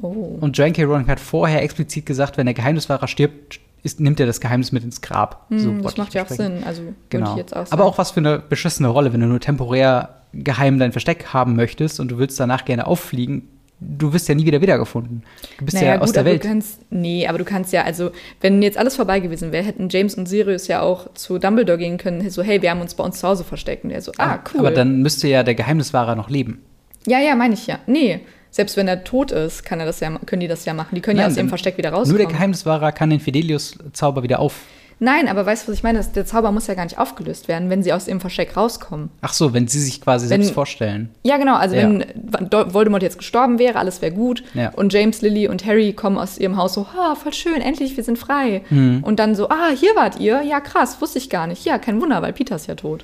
Oh. 0.00 0.38
Und 0.40 0.56
Joanne 0.56 0.74
K. 0.74 0.84
Rowling 0.84 1.08
hat 1.08 1.18
vorher 1.18 1.62
explizit 1.62 2.06
gesagt, 2.06 2.36
wenn 2.36 2.46
der 2.46 2.54
Geheimniswahrer 2.54 3.08
stirbt, 3.08 3.58
ist, 3.84 4.00
nimmt 4.00 4.18
er 4.18 4.26
das 4.26 4.40
Geheimnis 4.40 4.72
mit 4.72 4.82
ins 4.82 5.00
Grab. 5.00 5.46
Hm, 5.50 5.64
wollte 5.66 5.82
das 5.82 5.96
macht 5.96 6.14
ja 6.14 6.24
auch. 6.24 6.28
Sinn. 6.28 6.64
Also 6.64 6.82
Genau. 7.10 7.32
ich 7.32 7.36
jetzt 7.36 7.52
auch 7.54 7.66
sagen. 7.66 7.72
Aber 7.72 7.84
auch 7.84 7.98
was 7.98 8.10
für 8.10 8.20
eine 8.20 8.40
beschissene 8.40 8.88
Rolle, 8.88 9.12
wenn 9.12 9.20
du 9.20 9.26
nur 9.26 9.40
temporär 9.40 10.22
geheim 10.32 10.78
dein 10.80 10.90
Versteck 10.90 11.26
haben 11.32 11.54
möchtest 11.54 12.00
und 12.00 12.08
du 12.10 12.18
willst 12.18 12.40
danach 12.40 12.64
gerne 12.64 12.86
auffliegen, 12.88 13.48
du 13.80 14.12
wirst 14.12 14.28
ja 14.28 14.34
nie 14.34 14.46
wieder 14.46 14.60
wiedergefunden. 14.62 15.22
Du 15.58 15.66
bist 15.66 15.80
ja 15.80 16.00
aus 16.00 16.12
der 16.12 16.22
aber 16.22 16.30
Welt. 16.30 16.44
Du 16.44 16.48
kannst, 16.48 16.80
nee, 16.90 17.26
aber 17.26 17.38
du 17.38 17.44
kannst 17.44 17.72
ja, 17.72 17.82
also, 17.82 18.10
wenn 18.40 18.62
jetzt 18.62 18.78
alles 18.78 18.96
vorbei 18.96 19.20
gewesen 19.20 19.52
wäre, 19.52 19.64
hätten 19.64 19.88
James 19.90 20.14
und 20.14 20.26
Sirius 20.26 20.66
ja 20.66 20.80
auch 20.80 21.12
zu 21.14 21.38
Dumbledore 21.38 21.78
gehen 21.78 21.98
können, 21.98 22.28
so, 22.30 22.42
hey, 22.42 22.62
wir 22.62 22.70
haben 22.70 22.80
uns 22.80 22.94
bei 22.94 23.04
uns 23.04 23.20
zu 23.20 23.28
Hause 23.28 23.44
versteckt. 23.44 23.84
Und 23.84 23.90
der 23.90 24.00
so, 24.00 24.12
ah, 24.18 24.38
cool. 24.54 24.60
Aber 24.60 24.70
dann 24.70 25.02
müsste 25.02 25.28
ja 25.28 25.42
der 25.42 25.54
Geheimniswahrer 25.54 26.16
noch 26.16 26.30
leben. 26.30 26.62
ja, 27.06 27.20
ja, 27.20 27.34
meine 27.36 27.54
ich 27.54 27.66
ja. 27.66 27.78
Nee, 27.86 28.20
selbst 28.54 28.76
wenn 28.76 28.86
er 28.86 29.02
tot 29.02 29.32
ist, 29.32 29.64
kann 29.64 29.80
er 29.80 29.86
das 29.86 29.98
ja, 29.98 30.16
können 30.26 30.38
die 30.40 30.46
das 30.48 30.64
ja 30.64 30.74
machen. 30.74 30.94
Die 30.94 31.00
können 31.00 31.16
ja 31.18 31.24
Nein, 31.24 31.32
aus 31.32 31.36
ihrem 31.36 31.46
dann- 31.46 31.48
Versteck 31.48 31.76
wieder 31.76 31.90
Nur 31.90 31.98
rauskommen. 32.00 32.18
der 32.18 32.28
Geheimniswahrer 32.28 32.92
kann 32.92 33.10
den 33.10 33.18
Fidelius-Zauber 33.18 34.22
wieder 34.22 34.38
auf. 34.38 34.54
Nein, 35.00 35.26
aber 35.26 35.44
weißt 35.44 35.64
du, 35.66 35.72
was 35.72 35.78
ich 35.78 35.82
meine? 35.82 36.00
Der 36.14 36.24
Zauber 36.24 36.52
muss 36.52 36.68
ja 36.68 36.74
gar 36.74 36.84
nicht 36.84 36.98
aufgelöst 36.98 37.48
werden, 37.48 37.68
wenn 37.68 37.82
sie 37.82 37.92
aus 37.92 38.06
ihrem 38.06 38.20
Versteck 38.20 38.56
rauskommen. 38.56 39.10
Ach 39.22 39.32
so, 39.32 39.52
wenn 39.52 39.66
sie 39.66 39.80
sich 39.80 40.00
quasi 40.00 40.30
Wenn- 40.30 40.40
selbst 40.40 40.54
vorstellen. 40.54 41.08
Ja, 41.24 41.36
genau. 41.36 41.56
Also 41.56 41.74
Ja. 41.74 41.82
wenn 41.82 42.04
Voldemort 42.72 43.02
jetzt 43.02 43.18
gestorben 43.18 43.58
wäre, 43.58 43.76
alles 43.80 44.00
wäre 44.02 44.12
gut. 44.12 44.44
Ja. 44.54 44.70
Und 44.70 44.92
James, 44.92 45.20
Lily 45.20 45.48
und 45.48 45.66
Harry 45.66 45.92
kommen 45.94 46.16
aus 46.16 46.38
ihrem 46.38 46.56
Haus 46.56 46.74
so, 46.74 46.86
ah, 46.96 47.16
voll 47.16 47.32
schön, 47.32 47.60
endlich, 47.60 47.96
wir 47.96 48.04
sind 48.04 48.18
frei. 48.20 48.62
Mhm. 48.70 49.02
Und 49.02 49.18
dann 49.18 49.34
so, 49.34 49.48
ah, 49.48 49.70
hier 49.76 49.96
wart 49.96 50.20
ihr? 50.20 50.42
Ja, 50.42 50.60
krass, 50.60 50.98
wusste 51.00 51.18
ich 51.18 51.28
gar 51.28 51.48
nicht. 51.48 51.64
Ja, 51.64 51.78
kein 51.78 52.00
Wunder, 52.00 52.22
weil 52.22 52.32
Peter 52.32 52.54
ist 52.54 52.68
ja 52.68 52.76
tot. 52.76 53.02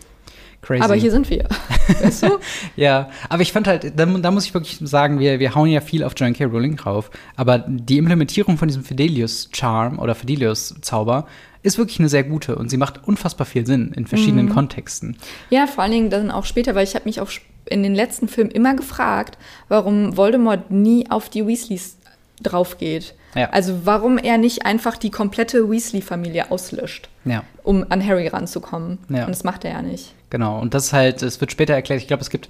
Crazy. 0.62 0.82
Aber 0.82 0.94
hier 0.94 1.10
sind 1.10 1.30
wir. 1.30 1.48
weißt 2.02 2.24
du? 2.24 2.38
Ja, 2.76 3.08
aber 3.28 3.42
ich 3.42 3.52
fand 3.52 3.66
halt, 3.66 3.98
da, 3.98 4.04
da 4.04 4.30
muss 4.30 4.44
ich 4.44 4.52
wirklich 4.52 4.78
sagen, 4.82 5.18
wir, 5.18 5.38
wir 5.40 5.54
hauen 5.54 5.68
ja 5.70 5.80
viel 5.80 6.04
auf 6.04 6.12
Joan 6.16 6.34
K. 6.34 6.44
Rowling 6.44 6.76
drauf, 6.76 7.10
aber 7.36 7.64
die 7.66 7.96
Implementierung 7.98 8.58
von 8.58 8.68
diesem 8.68 8.84
Fidelius-Charm 8.84 9.98
oder 9.98 10.14
Fidelius-Zauber 10.14 11.26
ist 11.62 11.78
wirklich 11.78 11.98
eine 11.98 12.08
sehr 12.08 12.24
gute 12.24 12.56
und 12.56 12.68
sie 12.70 12.76
macht 12.76 13.06
unfassbar 13.06 13.46
viel 13.46 13.66
Sinn 13.66 13.92
in 13.94 14.06
verschiedenen 14.06 14.46
Mhm. 14.46 14.54
Kontexten. 14.54 15.16
Ja, 15.50 15.66
vor 15.66 15.82
allen 15.84 15.92
Dingen 15.92 16.10
dann 16.10 16.30
auch 16.30 16.44
später, 16.44 16.74
weil 16.74 16.84
ich 16.84 16.94
habe 16.94 17.04
mich 17.06 17.20
auch 17.20 17.30
in 17.66 17.82
den 17.82 17.94
letzten 17.94 18.28
Filmen 18.28 18.50
immer 18.50 18.74
gefragt, 18.74 19.38
warum 19.68 20.16
Voldemort 20.16 20.70
nie 20.70 21.10
auf 21.10 21.28
die 21.28 21.46
Weasleys 21.46 21.96
drauf 22.42 22.78
geht. 22.78 23.14
Ja. 23.34 23.50
Also 23.50 23.80
warum 23.84 24.18
er 24.18 24.38
nicht 24.38 24.66
einfach 24.66 24.96
die 24.96 25.10
komplette 25.10 25.70
Weasley-Familie 25.70 26.50
auslöscht, 26.50 27.08
Ja, 27.24 27.44
um 27.62 27.86
an 27.88 28.04
Harry 28.04 28.26
ranzukommen. 28.28 28.98
Ja. 29.08 29.24
Und 29.26 29.30
das 29.30 29.44
macht 29.44 29.64
er 29.64 29.72
ja 29.72 29.82
nicht. 29.82 30.14
genau. 30.30 30.58
Und 30.60 30.74
das 30.74 30.86
ist 30.86 30.92
halt, 30.92 31.22
es 31.22 31.40
wird 31.40 31.52
später 31.52 31.74
erklärt, 31.74 32.00
ich 32.00 32.08
glaube, 32.08 32.22
es 32.22 32.30
gibt, 32.30 32.48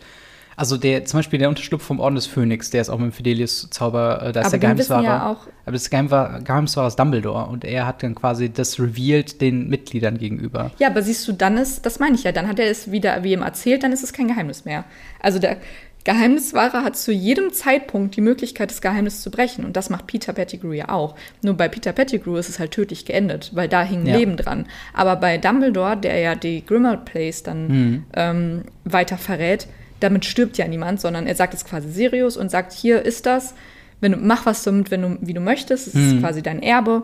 also 0.56 0.76
der, 0.76 1.04
zum 1.06 1.18
Beispiel 1.20 1.38
der 1.38 1.48
Unterschlupf 1.48 1.82
vom 1.82 2.00
Orden 2.00 2.14
des 2.16 2.26
Phönix, 2.26 2.70
der 2.70 2.80
ist 2.82 2.90
auch 2.90 2.98
mit 2.98 3.12
dem 3.12 3.12
Fidelius-Zauber, 3.12 4.22
äh, 4.22 4.32
da 4.32 4.40
ist 4.40 4.46
Aber 4.46 4.50
der 4.52 4.58
Geheimniswahrer. 4.60 5.04
ja 5.04 5.26
auch- 5.30 5.46
aber 5.64 5.72
das 5.72 5.88
Geheimniswahrer 5.90 6.88
ist 6.88 6.98
Dumbledore 6.98 7.46
und 7.46 7.64
er 7.64 7.86
hat 7.86 8.02
dann 8.02 8.14
quasi 8.14 8.50
das 8.50 8.78
revealed 8.78 9.40
den 9.40 9.68
Mitgliedern 9.68 10.18
gegenüber. 10.18 10.70
Ja, 10.78 10.88
aber 10.88 11.02
siehst 11.02 11.26
du, 11.28 11.32
dann 11.32 11.56
ist, 11.56 11.86
das 11.86 11.98
meine 11.98 12.14
ich 12.16 12.24
ja, 12.24 12.32
dann 12.32 12.48
hat 12.48 12.58
er 12.58 12.70
es 12.70 12.90
wieder 12.90 13.22
wie 13.22 13.32
ihm 13.32 13.42
erzählt, 13.42 13.82
dann 13.82 13.92
ist 13.92 14.02
es 14.02 14.12
kein 14.12 14.28
Geheimnis 14.28 14.64
mehr. 14.64 14.84
Also 15.20 15.38
der 15.38 15.56
Geheimniswahrer 16.04 16.82
hat 16.82 16.96
zu 16.96 17.12
jedem 17.12 17.52
Zeitpunkt 17.52 18.16
die 18.16 18.20
Möglichkeit, 18.22 18.70
das 18.70 18.80
Geheimnis 18.80 19.20
zu 19.22 19.30
brechen. 19.30 19.64
Und 19.64 19.76
das 19.76 19.90
macht 19.90 20.06
Peter 20.06 20.32
Pettigrew 20.32 20.72
ja 20.72 20.88
auch. 20.88 21.14
Nur 21.42 21.54
bei 21.54 21.68
Peter 21.68 21.92
Pettigrew 21.92 22.36
ist 22.36 22.48
es 22.48 22.58
halt 22.58 22.70
tödlich 22.70 23.04
geendet, 23.04 23.50
weil 23.54 23.68
da 23.68 23.82
hing 23.82 24.00
ein 24.02 24.06
Ja. 24.06 24.16
Leben 24.16 24.36
dran. 24.36 24.66
Aber 24.94 25.16
bei 25.16 25.36
Dumbledore, 25.38 25.96
der 25.96 26.18
ja 26.18 26.34
die 26.34 26.64
Grimmauld 26.64 27.04
Place 27.04 27.42
dann 27.42 27.68
Mhm. 27.68 28.04
ähm, 28.14 28.62
weiter 28.84 29.18
verrät, 29.18 29.66
damit 30.00 30.24
stirbt 30.24 30.56
ja 30.56 30.66
niemand, 30.66 31.00
sondern 31.00 31.26
er 31.26 31.34
sagt 31.34 31.52
es 31.52 31.64
quasi 31.66 31.90
Sirius 31.90 32.36
und 32.38 32.50
sagt, 32.50 32.72
hier 32.72 33.02
ist 33.02 33.26
das, 33.26 33.54
wenn 34.00 34.12
du, 34.12 34.18
mach 34.18 34.46
was 34.46 34.62
damit, 34.62 34.90
wenn 34.90 35.02
du, 35.02 35.18
wie 35.20 35.34
du 35.34 35.40
möchtest, 35.40 35.88
es 35.88 35.94
ist 35.94 36.14
Mhm. 36.14 36.20
quasi 36.20 36.40
dein 36.42 36.62
Erbe. 36.62 37.02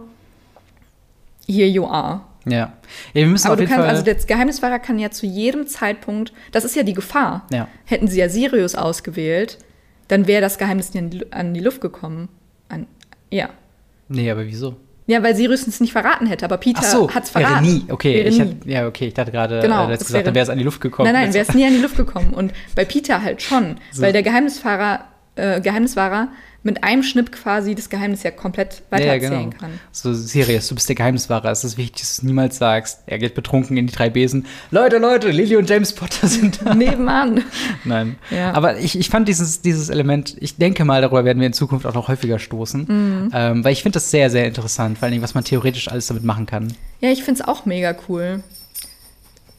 Here 1.47 1.69
you 1.69 1.87
are. 1.87 2.23
Ja. 2.49 2.57
ja 2.59 2.73
wir 3.13 3.27
müssen 3.27 3.47
Aber 3.47 3.55
auf 3.55 3.59
du 3.59 3.63
jeden 3.65 3.73
kannst, 3.75 3.87
Fall. 3.87 3.91
also 3.97 4.05
der 4.05 4.15
Geheimniswahrer 4.15 4.79
kann 4.79 4.99
ja 4.99 5.11
zu 5.11 5.27
jedem 5.27 5.67
Zeitpunkt, 5.67 6.33
das 6.53 6.65
ist 6.65 6.77
ja 6.77 6.83
die 6.83 6.95
Gefahr. 6.95 7.47
Ja. 7.53 7.69
Hätten 7.85 8.09
sie 8.09 8.19
ja 8.21 8.29
Sirius 8.29 8.75
ausgewählt, 8.75 9.59
dann 10.09 10.27
wäre 10.27 10.41
das 10.41 10.59
Geheimnis 10.59 10.95
nie 10.95 11.25
an 11.31 11.53
die, 11.55 11.61
Luft 11.61 11.81
gekommen. 11.81 12.29
An, 12.69 12.87
ja. 13.31 13.49
nee, 14.09 14.31
aber 14.31 14.47
wieso? 14.47 14.77
Ja, 15.09 15.23
weil 15.23 15.37
Sirius 15.37 15.67
es 15.69 15.81
nicht 15.81 15.93
verraten 15.93 16.27
hätte, 16.27 16.45
aber 16.45 16.57
Peter 16.57 16.83
so, 16.83 17.09
hat 17.15 17.25
es 17.25 17.35
wäre 17.35 17.45
verraten. 17.47 17.65
nie. 17.65 17.85
Okay, 17.89 18.15
Wäre 18.17 18.29
ich 18.29 18.39
nie. 18.39 18.41
Hatte, 18.51 18.69
ja, 18.71 18.87
okay, 18.89 19.07
ich 19.07 19.15
dachte 19.15 19.31
gerade, 19.31 19.61
Genau, 19.61 19.87
äh, 19.87 19.91
das 19.91 20.01
gesagt, 20.01 20.15
wäre- 20.15 20.25
dann 20.25 20.35
wäre 20.35 20.43
es 20.43 20.49
an 20.51 20.59
die 20.59 20.65
Luft 20.65 20.81
gekommen. 20.81 21.13
Nein, 21.13 21.25
nein, 21.27 21.35
wäre 21.35 21.47
es 21.49 21.55
nie 21.55 21.65
an 21.65 21.73
die 21.73 21.81
Luft 21.81 21.97
gekommen. 21.97 22.33
Und 22.35 22.53
bei 22.75 22.85
Peter 22.85 23.23
halt 23.23 23.41
schon, 23.41 23.77
So. 23.93 24.03
weil 24.03 24.13
der 24.13 24.25
Geheimnisfahrer, 24.25 25.05
äh, 25.37 25.61
Geheimniswahrer 25.61 26.29
mit 26.67 26.83
einem 26.83 27.05
Schnipp 27.05 27.31
quasi 27.31 27.77
das 27.77 27.89
Geheimnis 27.89 28.25
ja 28.25 28.33
komplett 28.33 28.83
weitererzählen 28.91 29.57
kann. 29.57 29.79
So, 29.93 30.13
Sirius, 30.13 30.67
du 30.67 30.75
bist 30.75 30.89
der 30.89 30.97
Geheimniswahrer. 30.97 31.49
Es 31.53 31.63
ist 31.63 31.79
wichtig, 31.79 32.03
dass 32.03 32.17
du 32.17 32.21
es 32.21 32.23
niemals 32.25 32.59
sagst. 32.59 33.05
Er 33.07 33.19
geht 33.19 33.37
betrunken 33.37 33.77
in 33.77 33.87
die 33.87 33.93
drei 33.93 34.11
Besen. 34.11 34.47
Leute, 34.73 34.99
Leute, 34.99 35.31
Lily 35.31 35.57
und 35.57 35.71
James 35.71 35.93
Potter 35.93 36.27
sind 36.27 36.61
da. 36.65 36.75
Nebenan. 36.75 37.45
Nein. 37.85 38.17
Ja. 38.33 38.53
Aber 38.53 38.79
ich, 38.79 38.99
ich 38.99 39.09
fand 39.11 39.29
dieses, 39.29 39.63
dieses 39.63 39.91
Element, 39.91 40.37
ich 40.41 40.57
denke 40.57 40.85
mal, 40.85 41.01
darüber 41.01 41.25
werden 41.25 41.39
wir 41.39 41.47
in 41.47 41.53
Zukunft 41.53 41.87
auch 41.87 41.95
noch 41.95 42.09
häufiger 42.09 42.41
stoßen. 42.41 42.81
Mhm. 42.81 43.31
Ähm, 43.33 43.65
weil 43.65 43.73
ich 43.73 43.83
finde 43.83 43.95
das 43.95 44.11
sehr, 44.11 44.29
sehr 44.29 44.45
interessant, 44.47 44.99
vor 44.99 45.07
allem, 45.07 45.23
was 45.23 45.35
man 45.35 45.45
theoretisch 45.45 45.87
alles 45.87 46.09
damit 46.09 46.25
machen 46.25 46.47
kann. 46.47 46.75
Ja, 47.01 47.11
ich 47.11 47.23
finde 47.23 47.43
es 47.43 47.47
auch 47.47 47.65
mega 47.65 47.95
cool. 48.09 48.43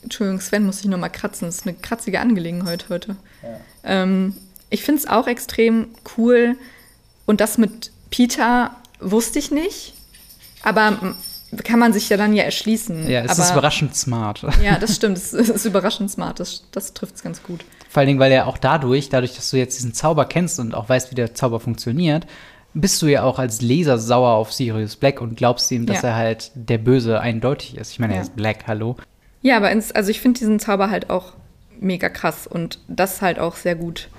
Entschuldigung, 0.03 0.41
Sven 0.41 0.66
muss 0.66 0.82
ich 0.82 0.88
noch 0.88 0.97
mal 0.97 1.08
kratzen. 1.08 1.47
Das 1.47 1.60
ist 1.60 1.68
eine 1.68 1.78
kratzige 1.78 2.20
Angelegenheit 2.20 2.88
heute. 2.89 3.16
Ähm, 3.86 4.36
ich 4.70 4.84
finde 4.84 4.99
es 4.99 5.08
auch 5.08 5.28
extrem 5.28 5.88
cool. 6.18 6.58
Und 7.28 7.39
das 7.41 7.59
mit 7.59 7.91
Peter 8.09 8.71
wusste 8.99 9.38
ich 9.38 9.51
nicht. 9.51 9.93
Aber 10.63 11.15
kann 11.63 11.80
man 11.80 11.93
sich 11.93 12.09
ja 12.09 12.17
dann 12.17 12.34
ja 12.34 12.43
erschließen. 12.43 13.07
Ja, 13.09 13.21
es 13.21 13.32
aber, 13.32 13.43
ist 13.43 13.51
überraschend 13.51 13.95
smart. 13.95 14.43
Ja, 14.63 14.80
das 14.80 14.95
stimmt. 14.95 15.17
Es 15.17 15.34
ist, 15.34 15.65
überraschend 15.65 16.09
smart. 16.09 16.39
Das, 16.39 16.63
das 16.71 16.93
trifft 16.93 17.15
es 17.15 17.23
ganz 17.23 17.43
gut. 17.43 17.63
Vor 17.89 17.99
allen 18.01 18.07
Dingen, 18.07 18.19
weil 18.19 18.32
er 18.32 18.47
auch 18.47 18.57
dadurch, 18.57 19.09
dadurch, 19.09 19.36
dass 19.36 19.51
du 19.51 19.57
jetzt 19.57 19.78
diesen 19.78 19.93
Zauber 19.93 20.25
kennst 20.25 20.59
und 20.59 20.73
auch 20.73 20.89
weißt, 20.89 21.11
wie 21.11 21.15
der 21.15 21.36
Zauber 21.36 21.59
funktioniert, 21.59 22.25
bist 22.73 23.01
du 23.01 23.07
ja 23.07 23.23
auch 23.23 23.39
als 23.39 23.61
Leser 23.61 23.97
sauer 23.97 24.32
auf 24.32 24.51
Sirius 24.53 24.95
Black 24.97 25.21
und 25.21 25.36
glaubst 25.38 25.71
ihm, 25.71 25.86
dass 25.86 26.01
Ja. 26.01 26.09
er 26.09 26.15
halt 26.15 26.51
der 26.55 26.78
Böse 26.80 27.19
eindeutig 27.21 27.78
ist. 27.78 27.91
Ich 27.91 27.99
meine, 27.99 28.13
er 28.13 28.17
Ja. 28.17 28.23
ist 28.23 28.36
Black, 28.36 28.67
hallo. 28.67 28.97
Ja, 29.41 29.57
aber 29.57 29.71
ins, 29.71 29.91
also 29.91 30.09
ich 30.11 30.19
finde 30.19 30.39
diesen 30.39 30.59
Zauber 30.59 30.89
halt 30.89 31.09
auch 31.09 31.34
mega 31.80 32.09
krass 32.09 32.45
und 32.47 32.80
das 32.88 33.21
halt 33.21 33.39
auch 33.39 33.55
sehr 33.55 33.75
gut 33.75 34.09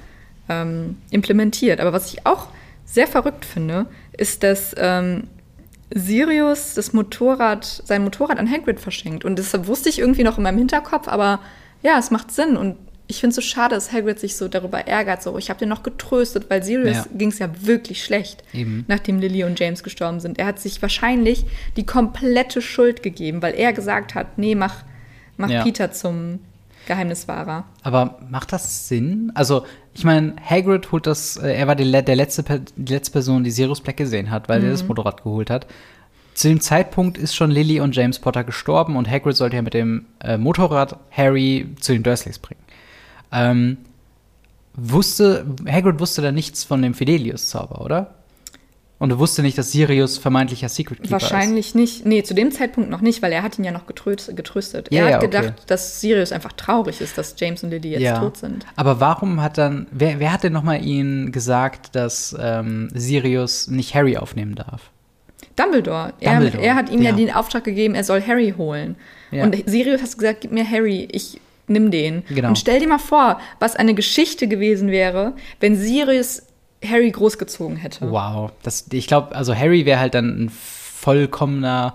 ähm, 0.49 0.97
implementiert. 1.11 1.81
Aber 1.81 1.93
was 1.93 2.13
ich 2.13 2.25
auch 2.27 2.47
sehr 2.91 3.07
verrückt 3.07 3.45
finde, 3.45 3.87
ist, 4.17 4.43
dass 4.43 4.75
ähm, 4.79 5.25
Sirius 5.95 6.75
das 6.75 6.93
Motorrad, 6.93 7.65
sein 7.85 8.03
Motorrad 8.05 8.39
an 8.39 8.51
Hagrid 8.51 8.81
verschenkt. 8.81 9.25
Und 9.25 9.39
das 9.39 9.67
wusste 9.67 9.89
ich 9.89 9.99
irgendwie 9.99 10.23
noch 10.25 10.37
in 10.39 10.43
meinem 10.45 10.59
Hinterkopf, 10.59 11.09
aber 11.09 11.41
ja, 11.83 11.99
es 11.99 12.11
macht 12.11 12.31
Sinn. 12.31 12.57
Und 12.57 12.77
ich 13.07 13.21
finde 13.21 13.31
es 13.31 13.37
so 13.37 13.41
schade, 13.43 13.75
dass 13.75 13.93
Hagrid 13.93 14.19
sich 14.19 14.37
so 14.37 14.49
darüber 14.49 14.87
ärgert. 14.87 15.23
So, 15.23 15.39
ich 15.39 15.49
habe 15.49 15.59
den 15.61 15.69
noch 15.71 15.83
getröstet, 15.83 16.51
weil 16.51 16.63
Sirius 16.63 16.97
Ja. 16.97 17.05
ging 17.15 17.31
es 17.31 17.39
ja 17.39 17.49
wirklich 17.61 18.05
schlecht, 18.05 18.43
Eben. 18.53 18.85
nachdem 18.89 19.19
Lily 19.19 19.45
und 19.45 19.59
James 19.59 19.83
gestorben 19.83 20.21
sind. 20.21 20.39
Er 20.39 20.47
hat 20.47 20.59
sich 20.61 20.83
wahrscheinlich 20.83 21.47
die 21.77 21.87
komplette 21.87 22.61
Schuld 22.61 23.03
gegeben, 23.03 23.41
weil 23.41 23.55
er 23.55 23.73
gesagt 23.73 24.15
hat, 24.15 24.37
nee, 24.37 24.55
mach, 24.55 24.85
mach 25.39 25.49
Ja. 25.49 25.63
Peter 25.63 25.91
zum 25.93 26.41
Geheimniswahrer. 26.87 27.65
Aber 27.83 28.19
macht 28.31 28.53
das 28.53 28.89
Sinn? 28.89 29.33
Also, 29.35 29.65
ich 29.99 30.05
meine, 30.05 30.37
Hagrid 30.49 30.93
holt 30.93 31.07
das, 31.09 31.37
äh, 31.37 31.53
er 31.55 31.67
war 31.67 31.75
die, 31.75 31.91
der 31.91 32.15
letzte, 32.17 32.45
die 32.77 32.93
letzte 32.93 33.11
Person, 33.13 33.43
die 33.43 33.51
Sirius 33.51 33.81
Black 33.81 33.97
gesehen 33.97 34.31
hat, 34.31 34.49
weil 34.49 34.61
er 34.63 34.69
Mhm. 34.69 34.73
das 34.73 34.87
Motorrad 34.87 35.25
geholt 35.25 35.51
hat. 35.51 35.67
Zu 36.35 36.49
dem 36.49 36.61
Zeitpunkt 36.61 37.19
ist 37.19 37.35
schon 37.35 37.51
Lily 37.51 37.81
und 37.81 37.97
James 37.97 38.21
Potter 38.21 38.45
gestorben 38.45 38.95
und 38.95 39.11
Hagrid 39.11 39.35
sollte 39.37 39.57
ja 39.57 39.63
mit 39.63 39.75
dem 39.75 40.07
äh, 40.21 40.39
Motorrad 40.39 40.97
Harry 41.11 41.67
zu 41.81 41.93
den 41.93 42.05
Dursleys 42.05 42.39
bringen. 42.39 42.61
Ähm, 43.33 43.79
wusste, 44.75 45.45
Hagrid 45.69 45.99
wusste 45.99 46.23
da 46.23 46.31
nichts 46.31 46.63
von 46.63 46.81
dem 46.81 46.95
Fidelius-Zauber, 46.95 47.81
oder? 47.85 48.15
Und 48.99 49.11
er 49.11 49.19
wusste 49.21 49.43
nicht, 49.43 49.57
dass 49.57 49.71
Sirius 49.71 50.19
vermeintlicher 50.19 50.69
Secret 50.69 51.03
Keeper 51.03 51.17
ist. 51.17 51.23
Wahrscheinlich 51.23 51.75
nicht. 51.77 52.05
Nee, 52.05 52.25
zu 52.25 52.35
dem 52.35 52.51
Zeitpunkt 52.51 52.91
noch 52.91 53.01
nicht, 53.01 53.23
weil 53.23 53.33
er 53.33 53.43
hat 53.45 53.57
ihn 53.57 53.65
ja 53.65 53.71
noch 53.71 53.87
getröst, 53.87 54.35
getröstet. 54.37 54.89
Ja, 54.91 55.01
er 55.01 55.05
hat 55.05 55.11
ja, 55.11 55.19
okay. 55.19 55.27
gedacht, 55.27 55.71
dass 55.71 56.01
Sirius 56.01 56.33
einfach 56.33 56.53
traurig 56.53 57.01
ist, 57.01 57.17
dass 57.17 57.37
James 57.39 57.63
und 57.63 57.71
Lily 57.71 57.91
jetzt 57.91 58.19
tot 58.19 58.37
sind. 58.37 58.67
Aber 58.75 58.99
warum 58.99 59.41
hat 59.41 59.57
dann, 59.57 59.87
wer, 59.93 60.19
wer 60.19 60.33
hat 60.33 60.43
denn 60.43 60.53
nochmal 60.53 60.85
ihnen 60.85 61.31
gesagt, 61.31 61.95
dass 61.95 62.37
ähm, 62.41 62.89
Sirius 62.93 63.69
nicht 63.69 63.95
Harry 63.95 64.17
aufnehmen 64.17 64.57
darf? 64.57 64.91
Dumbledore. 65.55 66.13
Dumbledore, 66.21 66.63
Er, 66.63 66.71
er 66.71 66.75
hat 66.75 66.91
ihm 66.91 67.03
ja. 67.03 67.11
ja. 67.11 67.17
den 67.17 67.33
Auftrag 67.33 67.65
gegeben, 67.65 67.95
er 67.95 68.05
soll 68.05 68.21
Harry 68.27 68.55
holen. 68.57 68.97
Ja. 69.31 69.45
Und 69.45 69.57
Sirius 69.67 70.03
hat 70.03 70.19
gesagt, 70.19 70.41
gib 70.41 70.53
mir 70.53 70.69
Harry, 70.69 71.09
ich 71.13 71.41
nimm 71.69 71.91
den. 71.91 72.25
Genau. 72.29 72.49
Und 72.49 72.59
stell 72.59 72.81
dir 72.81 72.89
mal 72.89 72.99
vor, 72.99 73.41
was 73.61 73.77
eine 73.77 73.95
Geschichte 73.95 74.49
gewesen 74.49 74.91
wäre, 74.91 75.35
wenn 75.61 75.77
Sirius 75.77 76.43
Harry 76.85 77.11
großgezogen 77.11 77.77
hätte. 77.77 78.11
Wow. 78.11 78.53
Das, 78.63 78.87
ich 78.93 79.07
glaube, 79.07 79.35
also 79.35 79.55
Harry 79.55 79.85
wäre 79.87 79.99
halt 80.01 80.15
dann 80.15 80.45
ein 80.45 80.49
vollkommener 80.51 81.95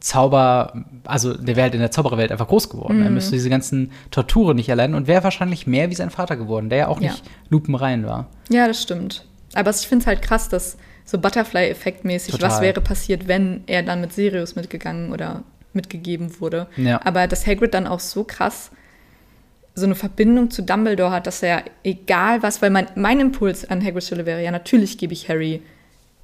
Zauber, 0.00 0.84
also 1.04 1.34
der 1.34 1.54
wäre 1.56 1.64
halt 1.64 1.74
in 1.74 1.80
der 1.80 1.90
Zaubererwelt 1.90 2.32
einfach 2.32 2.48
groß 2.48 2.68
geworden. 2.70 2.98
Mhm. 2.98 3.04
Er 3.04 3.10
müsste 3.10 3.32
diese 3.32 3.50
ganzen 3.50 3.92
Torturen 4.10 4.56
nicht 4.56 4.68
erleiden 4.68 4.94
und 4.96 5.06
wäre 5.06 5.22
wahrscheinlich 5.22 5.66
mehr 5.66 5.90
wie 5.90 5.94
sein 5.94 6.10
Vater 6.10 6.36
geworden, 6.36 6.70
der 6.70 6.78
ja 6.78 6.88
auch 6.88 7.00
Ja. 7.00 7.12
nicht 7.12 7.24
lupenrein 7.50 8.04
war. 8.06 8.26
Ja, 8.48 8.66
das 8.66 8.82
stimmt. 8.82 9.26
Aber 9.54 9.70
ich 9.70 9.76
finde 9.86 10.02
es 10.02 10.06
halt 10.06 10.22
krass, 10.22 10.48
dass 10.48 10.76
so 11.04 11.18
Butterfly-Effekt-mäßig, 11.18 12.40
was 12.40 12.60
wäre 12.60 12.80
passiert, 12.80 13.28
wenn 13.28 13.62
er 13.66 13.82
dann 13.82 14.00
mit 14.00 14.12
Sirius 14.12 14.56
mitgegangen 14.56 15.12
oder 15.12 15.42
mitgegeben 15.72 16.40
wurde. 16.40 16.66
Ja. 16.76 17.00
Aber 17.04 17.26
dass 17.26 17.46
Hagrid 17.46 17.74
dann 17.74 17.86
auch 17.86 18.00
so 18.00 18.24
krass 18.24 18.70
so 19.74 19.86
eine 19.86 19.94
Verbindung 19.94 20.50
zu 20.50 20.62
Dumbledore 20.62 21.10
hat, 21.10 21.26
dass 21.26 21.42
er 21.42 21.62
egal 21.82 22.42
was, 22.42 22.60
weil 22.62 22.70
mein, 22.70 22.86
mein 22.94 23.20
Impuls 23.20 23.68
an 23.70 23.82
Hagrid's 23.84 24.06
Stelle 24.06 24.26
wäre, 24.26 24.42
ja, 24.42 24.50
natürlich 24.50 24.98
gebe 24.98 25.12
ich 25.14 25.28
Harry 25.28 25.62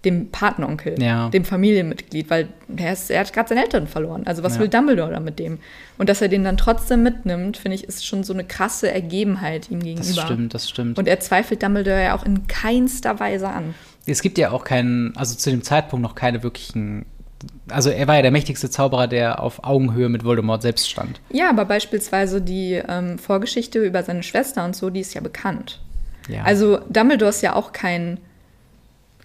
dem 0.05 0.31
Patenonkel, 0.31 1.01
Ja. 1.03 1.29
dem 1.31 1.45
Familienmitglied, 1.45 2.31
weil 2.31 2.49
der 2.69 2.93
ist, 2.93 3.11
er 3.11 3.21
hat 3.21 3.33
gerade 3.33 3.49
seine 3.49 3.63
Eltern 3.63 3.89
verloren. 3.89 4.23
Also 4.27 4.45
was 4.45 4.55
Ja. 4.55 4.61
will 4.61 4.69
Dumbledore 4.69 5.11
da 5.11 5.19
mit 5.19 5.39
dem? 5.41 5.59
Und 5.99 6.09
dass 6.09 6.21
er 6.23 6.29
den 6.29 6.45
dann 6.45 6.57
trotzdem 6.57 7.03
mitnimmt, 7.03 7.57
finde 7.57 7.75
ich, 7.75 7.85
ist 7.85 8.07
schon 8.07 8.23
so 8.23 8.33
eine 8.33 8.45
krasse 8.45 8.93
Ergebenheit 8.93 9.71
ihm 9.71 9.81
gegenüber. 9.83 10.15
Das 10.15 10.25
stimmt, 10.25 10.55
das 10.55 10.69
stimmt. 10.69 10.99
Und 10.99 11.09
er 11.09 11.19
zweifelt 11.19 11.63
Dumbledore 11.65 12.01
ja 12.05 12.15
auch 12.17 12.25
in 12.25 12.47
keinster 12.47 13.19
Weise 13.19 13.49
an. 13.49 13.75
es 14.07 14.23
gibt 14.23 14.39
ja 14.39 14.53
auch 14.53 14.63
keinen, 14.63 15.17
also 15.17 15.35
zu 15.35 15.51
dem 15.51 15.63
Zeitpunkt 15.63 16.03
noch 16.05 16.15
keine 16.15 16.43
wirklichen. 16.45 17.05
Also 17.69 17.91
er 17.91 18.09
war 18.09 18.17
ja 18.17 18.23
der 18.23 18.31
mächtigste 18.31 18.69
Zauberer, 18.71 19.07
der 19.07 19.41
auf 19.41 19.63
Augenhöhe 19.65 20.09
mit 20.09 20.25
Voldemort 20.25 20.63
selbst 20.63 20.89
stand. 20.91 21.21
Ja, 21.31 21.51
aber 21.51 21.65
beispielsweise 21.67 22.41
die 22.41 22.75
ähm, 22.75 23.19
Vorgeschichte 23.19 23.79
über 23.85 24.03
seine 24.03 24.23
Schwester 24.23 24.65
und 24.65 24.75
so, 24.75 24.91
die 24.91 25.01
ist 25.01 25.15
ja 25.15 25.21
bekannt. 25.21 25.81
Ja. 26.29 26.43
Also 26.45 26.79
Dumbledore 26.89 27.31
ist 27.31 27.43
ja 27.43 27.55
auch 27.55 27.73
kein, 27.73 28.19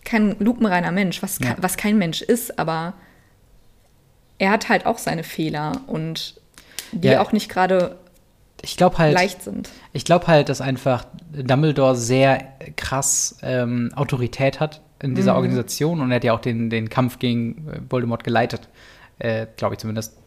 kein 0.06 0.36
lupenreiner 0.40 0.92
Mensch, 0.92 1.24
was, 1.24 1.40
Ja. 1.40 1.56
was 1.60 1.78
kein 1.78 1.98
Mensch 1.98 2.22
ist, 2.22 2.60
aber 2.60 2.94
er 4.38 4.52
hat 4.52 4.70
halt 4.70 4.86
auch 4.86 4.98
seine 4.98 5.24
Fehler 5.24 5.82
und 5.88 6.36
die 6.92 7.08
Ja. 7.08 7.22
auch 7.22 7.32
nicht 7.32 7.50
gerade 7.50 7.98
ich 8.62 8.78
glaube 8.78 8.98
halt, 8.98 9.14
leicht 9.14 9.42
sind. 9.44 9.70
ich 9.92 10.06
glaube 10.06 10.28
halt, 10.28 10.48
dass 10.50 10.62
einfach 10.62 11.06
Dumbledore 11.32 11.96
sehr 11.96 12.48
krass 12.78 13.38
ähm, 13.42 13.92
Autorität 13.96 14.60
hat 14.60 14.82
in 15.04 15.12
Mhm. 15.12 15.16
dieser 15.16 15.36
Organisation 15.36 16.02
und 16.02 16.10
er 16.12 16.16
hat 16.16 16.24
ja 16.24 16.34
auch 16.34 16.40
den, 16.40 16.70
den 16.72 16.90
Kampf 16.90 17.20
gegen 17.20 17.68
äh, 17.70 17.80
Voldemort 17.90 18.24
geleitet, 18.24 18.70
äh, 19.20 19.46
glaube 19.58 19.76
ich 19.76 19.80
zumindest. 19.80 20.18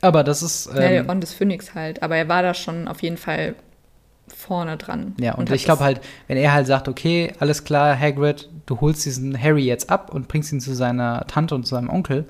Aber 0.00 0.24
das 0.24 0.42
ist 0.42 0.66
ja, 0.66 0.74
der 0.74 0.92
ähm, 1.00 1.08
Orden 1.08 1.20
des 1.20 1.32
Phönix 1.32 1.74
halt, 1.74 2.02
aber 2.02 2.16
er 2.16 2.28
war 2.28 2.42
da 2.42 2.54
schon 2.54 2.88
auf 2.88 3.02
jeden 3.02 3.16
Fall 3.16 3.54
vorne 4.28 4.76
dran. 4.76 5.14
Ja, 5.18 5.34
und, 5.34 5.48
hat 5.48 5.56
ich 5.56 5.64
glaube 5.64 5.84
halt, 5.84 6.00
wenn 6.26 6.36
er 6.36 6.52
halt 6.52 6.66
sagt, 6.66 6.88
okay, 6.88 7.32
alles 7.38 7.64
klar, 7.64 7.98
Hagrid, 7.98 8.48
du 8.66 8.80
holst 8.80 9.04
diesen 9.06 9.40
Harry 9.40 9.64
jetzt 9.64 9.90
ab 9.90 10.12
und 10.12 10.28
bringst 10.28 10.52
ihn 10.52 10.60
zu 10.60 10.74
seiner 10.74 11.26
Tante 11.26 11.54
und 11.54 11.64
zu 11.64 11.74
seinem 11.74 11.88
Onkel, 11.90 12.26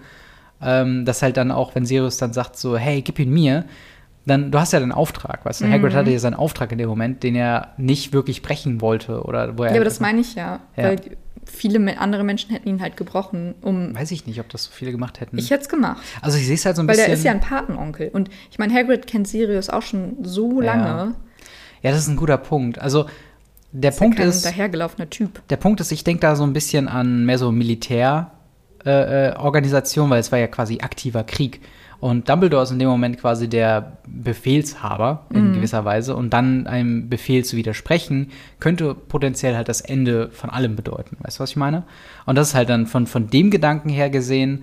ähm, 0.63 1.05
dass 1.05 1.23
halt 1.23 1.37
dann 1.37 1.51
auch, 1.51 1.75
wenn 1.75 1.87
Sirius 1.87 2.17
dann 2.19 2.33
sagt 2.33 2.57
so, 2.57 2.77
hey, 2.77 3.03
gib 3.03 3.19
ihn 3.19 3.31
mir, 3.33 3.65
dann, 4.29 4.51
du 4.53 4.59
hast 4.61 4.73
ja 4.73 4.81
den 4.81 4.93
Auftrag, 4.93 5.45
weißt 5.45 5.61
du, 5.63 5.67
Mhm. 5.67 5.73
Hagrid 5.73 5.95
hatte 5.95 6.11
ja 6.11 6.19
seinen 6.19 6.35
Auftrag 6.35 6.71
in 6.73 6.79
dem 6.79 6.89
Moment, 6.89 7.23
den 7.23 7.35
er 7.35 7.73
nicht 7.77 8.13
wirklich 8.13 8.43
brechen 8.43 8.81
wollte 8.81 9.23
oder 9.23 9.57
wo 9.59 9.65
er 9.65 9.71
Ja, 9.71 9.77
aber 9.77 9.85
das 9.85 10.01
meine 10.01 10.21
ich 10.21 10.35
ja, 10.35 10.61
Ja. 10.77 10.85
weil 10.85 10.97
viele 11.45 11.99
andere 11.99 12.25
Menschen 12.25 12.51
hätten 12.51 12.69
ihn 12.69 12.83
halt 12.83 12.97
gebrochen, 12.97 13.55
um. 13.63 13.95
Weiß 13.97 14.11
ich 14.11 14.27
nicht, 14.27 14.39
ob 14.41 14.49
das 14.51 14.65
so 14.65 14.71
viele 14.71 14.93
gemacht 14.93 15.21
hätten. 15.21 15.39
Ich 15.39 15.51
hätte 15.51 15.63
es 15.63 15.69
gemacht. 15.69 16.03
also 16.21 16.37
ich 16.39 16.47
sehe 16.47 16.55
es 16.57 16.65
halt 16.67 16.77
so 16.77 16.83
ein 16.83 16.89
Weil 16.89 16.97
bisschen. 16.97 17.07
der 17.11 17.17
ist 17.19 17.25
ja 17.25 17.33
ein 17.33 17.41
Patenonkel. 17.41 18.09
Und 18.13 18.29
ich 18.51 18.59
meine, 18.59 18.75
Hagrid 18.75 19.07
kennt 19.07 19.27
Sirius 19.27 19.71
auch 19.71 19.83
schon 19.83 20.17
so 20.23 20.61
Ja. 20.63 20.75
lange. 20.75 21.15
ja, 21.83 21.91
das 21.91 22.01
ist 22.01 22.09
ein 22.09 22.17
guter 22.17 22.37
Punkt. 22.39 22.79
Also 22.79 23.07
der 23.73 23.91
Ist 23.91 23.99
Punkt 23.99 24.19
ja 24.19 24.25
ist, 24.27 24.45
dahergelaufener 24.45 25.09
Typ. 25.11 25.41
Der 25.49 25.57
Punkt 25.57 25.81
ist, 25.81 25.91
ich 25.93 26.03
denke 26.05 26.21
da 26.21 26.37
so 26.37 26.43
ein 26.45 26.53
bisschen 26.53 26.87
an 26.89 27.25
mehr 27.27 27.39
so 27.39 27.51
Militärorganisation, 27.53 28.33
äh, 28.85 29.35
Organisation, 29.39 30.11
weil 30.11 30.21
es 30.21 30.33
war 30.33 30.39
ja 30.39 30.47
quasi 30.49 30.79
aktiver 30.81 31.25
Krieg. 31.25 31.61
Und 32.01 32.29
Dumbledore 32.29 32.63
ist 32.63 32.71
in 32.71 32.79
dem 32.79 32.89
Moment 32.89 33.19
quasi 33.19 33.49
der 33.49 33.99
Befehlshaber 34.07 35.27
in 35.31 35.53
gewisser 35.53 35.85
Weise. 35.85 36.15
Und 36.15 36.31
dann 36.33 36.67
einem 36.67 37.09
Befehl 37.09 37.45
zu 37.45 37.57
widersprechen, 37.57 38.31
könnte 38.61 38.95
potenziell 38.95 39.57
halt 39.57 39.69
das 39.69 39.81
Ende 39.81 40.31
von 40.31 40.49
allem 40.51 40.77
bedeuten. 40.77 41.17
Weißt 41.21 41.39
du, 41.39 41.43
was 41.43 41.51
ich 41.51 41.57
meine? 41.57 41.83
Und 42.25 42.37
das 42.37 42.49
ist 42.49 42.55
halt 42.55 42.69
dann 42.69 42.87
von, 42.87 43.07
von 43.09 43.29
dem 43.31 43.51
Gedanken 43.51 43.89
her 43.89 44.11
gesehen, 44.11 44.63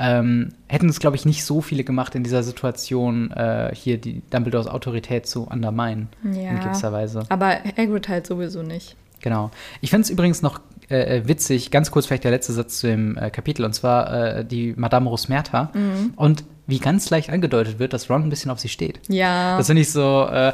ähm, 0.00 0.54
hätten 0.68 0.88
es, 0.88 0.98
glaube 0.98 1.14
ich, 1.16 1.24
nicht 1.24 1.44
so 1.44 1.60
viele 1.60 1.84
gemacht 1.84 2.16
in 2.16 2.24
dieser 2.24 2.42
Situation, 2.42 3.30
äh, 3.30 3.70
hier 3.74 3.98
die 3.98 4.22
Dumbledores 4.30 4.66
Autorität 4.66 5.26
zu 5.26 5.44
underminen. 5.44 6.08
In 6.24 6.34
Ja. 6.42 6.58
gewisser 6.58 6.92
Weise. 6.92 7.22
Aber 7.28 7.58
Hagrid 7.76 8.08
halt 8.08 8.26
sowieso 8.26 8.62
nicht. 8.62 8.96
Genau. 9.20 9.52
Ich 9.80 9.90
finde 9.90 10.02
es 10.02 10.10
übrigens 10.10 10.42
noch 10.42 10.58
äh, 10.92 11.16
äh, 11.18 11.28
witzig, 11.28 11.70
ganz 11.70 11.90
kurz 11.90 12.06
vielleicht 12.06 12.24
der 12.24 12.30
letzte 12.30 12.52
Satz 12.52 12.78
zu 12.78 12.86
dem 12.86 13.16
äh, 13.16 13.30
Kapitel, 13.30 13.64
und 13.64 13.72
zwar 13.72 14.38
äh, 14.38 14.44
die 14.44 14.74
Madame 14.76 15.08
Rosmerta. 15.08 15.72
Und 16.16 16.44
wie 16.66 16.78
ganz 16.78 17.10
leicht 17.10 17.30
angedeutet 17.30 17.78
wird, 17.78 17.92
dass 17.92 18.08
Ron 18.08 18.22
ein 18.22 18.30
bisschen 18.30 18.50
auf 18.50 18.60
sie 18.60 18.68
steht. 18.68 19.00
Ja. 19.08 19.56
Das 19.56 19.66
finde 19.66 19.82
ich 19.82 19.90
so, 19.90 20.28
äh, 20.30 20.52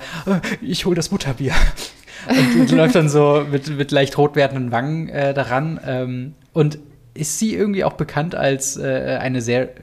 ich 0.62 0.86
hole 0.86 0.96
das 0.96 1.10
Butterbier. 1.10 1.52
und, 2.28 2.60
und 2.60 2.70
läuft 2.72 2.94
dann 2.94 3.08
so 3.08 3.44
mit, 3.50 3.68
mit 3.68 3.90
leicht 3.90 4.16
rot 4.16 4.36
werdenden 4.36 4.72
Wangen 4.72 5.08
äh, 5.08 5.34
daran. 5.34 5.80
Ähm, 5.84 6.34
und 6.52 6.78
ist 7.14 7.38
sie 7.38 7.54
irgendwie 7.54 7.84
auch 7.84 7.94
bekannt 7.94 8.34
als 8.34 8.76
äh, 8.76 9.18
eine 9.20 9.42
sehr 9.42 9.76
äh, 9.76 9.80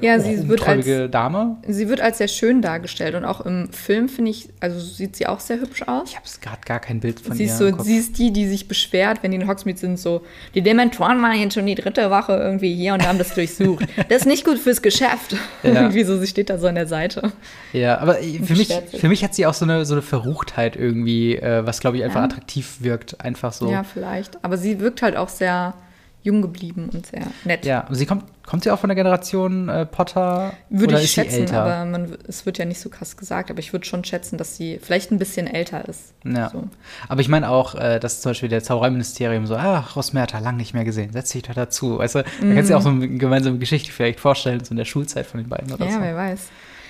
Ja, 0.00 0.18
sie 0.18 0.48
wird 0.48 0.60
umtreibige 0.60 1.08
Dame? 1.08 1.56
Sie 1.66 1.88
wird 1.88 2.00
als 2.00 2.18
sehr 2.18 2.28
schön 2.28 2.62
dargestellt 2.62 3.14
und 3.14 3.24
auch 3.24 3.40
im 3.42 3.70
Film 3.72 4.08
finde 4.08 4.30
ich, 4.30 4.48
also 4.60 4.80
sieht 4.80 5.16
sie 5.16 5.26
auch 5.26 5.40
sehr 5.40 5.60
hübsch 5.60 5.82
aus. 5.82 6.08
Ich 6.10 6.16
habe 6.16 6.26
gerade 6.40 6.60
gar 6.64 6.80
kein 6.80 7.00
Bild 7.00 7.20
von 7.20 7.36
Sie 7.36 7.44
ihr. 7.44 7.50
ist, 7.50 7.58
so, 7.58 7.78
sie 7.82 7.96
ist 7.98 8.18
die, 8.18 8.32
die 8.32 8.48
sich 8.48 8.66
beschwert, 8.68 9.22
wenn 9.22 9.30
die 9.30 9.36
in 9.36 9.46
Hogsmeade 9.46 9.78
sind, 9.78 9.98
so, 9.98 10.22
die 10.54 10.62
Dementoren 10.62 11.20
waren 11.22 11.38
jetzt 11.38 11.54
schon 11.54 11.66
die 11.66 11.74
dritte 11.74 12.10
Woche 12.10 12.32
irgendwie 12.36 12.74
hier 12.74 12.94
und 12.94 13.06
haben 13.06 13.18
das 13.18 13.34
durchsucht. 13.34 13.84
Das 14.08 14.18
ist 14.22 14.26
nicht 14.26 14.44
gut 14.44 14.58
fürs 14.58 14.82
Geschäft. 14.82 15.36
Ja. 15.62 15.72
irgendwie 15.82 16.04
so, 16.04 16.16
sie 16.18 16.26
steht 16.26 16.50
da 16.50 16.56
so 16.58 16.66
an 16.68 16.76
der 16.76 16.86
Seite. 16.86 17.32
Ja, 17.72 17.98
aber 17.98 18.14
für 18.14 18.54
mich, 18.54 18.68
für 18.96 19.08
mich 19.08 19.22
hat 19.24 19.34
sie 19.34 19.44
auch 19.44 19.54
so 19.54 19.64
eine, 19.64 19.84
so 19.84 19.94
eine 19.94 20.02
Verruchtheit 20.02 20.76
irgendwie, 20.76 21.36
äh, 21.36 21.66
was 21.66 21.80
glaube 21.80 21.96
ich 21.98 22.04
einfach 22.04 22.20
Ja. 22.20 22.24
attraktiv 22.26 22.76
wirkt. 22.80 23.20
Einfach 23.20 23.52
so. 23.52 23.70
Ja, 23.70 23.82
vielleicht. 23.82 24.42
Aber 24.44 24.56
sie 24.56 24.80
wirkt 24.80 25.02
halt 25.02 25.16
auch 25.16 25.28
sehr 25.28 25.74
jung 26.22 26.42
geblieben 26.42 26.90
und 26.92 27.06
sehr 27.06 27.22
nett. 27.44 27.64
Ja, 27.64 27.86
sie 27.90 28.04
kommt, 28.04 28.24
kommt 28.44 28.64
sie 28.64 28.70
auch 28.70 28.78
von 28.78 28.88
der 28.88 28.96
Generation 28.96 29.68
äh, 29.68 29.86
Potter? 29.86 30.52
Würde 30.68 30.94
oder 30.94 30.98
ich 30.98 31.04
ist 31.04 31.14
sie 31.14 31.20
schätzen, 31.22 31.40
älter? 31.42 31.62
aber 31.62 31.84
man, 31.84 32.16
es 32.26 32.44
wird 32.44 32.58
ja 32.58 32.64
nicht 32.64 32.80
so 32.80 32.88
krass 32.90 33.16
gesagt. 33.16 33.50
Aber 33.50 33.60
ich 33.60 33.72
würde 33.72 33.86
schon 33.86 34.04
schätzen, 34.04 34.36
dass 34.36 34.56
sie 34.56 34.78
vielleicht 34.82 35.10
ein 35.10 35.18
bisschen 35.18 35.46
älter 35.46 35.88
ist. 35.88 36.12
Ja. 36.24 36.50
So. 36.50 36.64
Aber 37.08 37.20
ich 37.20 37.28
meine 37.28 37.48
auch, 37.48 37.74
äh, 37.76 37.98
dass 38.00 38.20
zum 38.20 38.30
Beispiel 38.30 38.48
der 38.48 38.62
Zaubereiministerium 38.62 39.46
so, 39.46 39.56
ach, 39.56 39.96
Rosmerta, 39.96 40.38
lang 40.40 40.56
nicht 40.56 40.74
mehr 40.74 40.84
gesehen, 40.84 41.12
setz 41.12 41.30
dich 41.30 41.42
da 41.42 41.52
dazu. 41.54 41.98
Weißt 41.98 42.16
du, 42.16 42.18
da 42.22 42.24
kannst 42.40 42.68
du 42.68 42.74
dir 42.74 42.76
auch 42.78 42.82
so 42.82 42.88
eine 42.90 43.08
gemeinsame 43.08 43.58
Geschichte 43.58 43.92
vielleicht 43.92 44.20
vorstellen, 44.20 44.62
so 44.64 44.72
in 44.72 44.76
der 44.76 44.84
Schulzeit 44.84 45.24
von 45.26 45.40
den 45.40 45.48
beiden 45.48 45.72
oder 45.72 45.86
Ja, 45.86 45.92
so. 45.92 46.00
wer 46.00 46.16
weiß. 46.16 46.40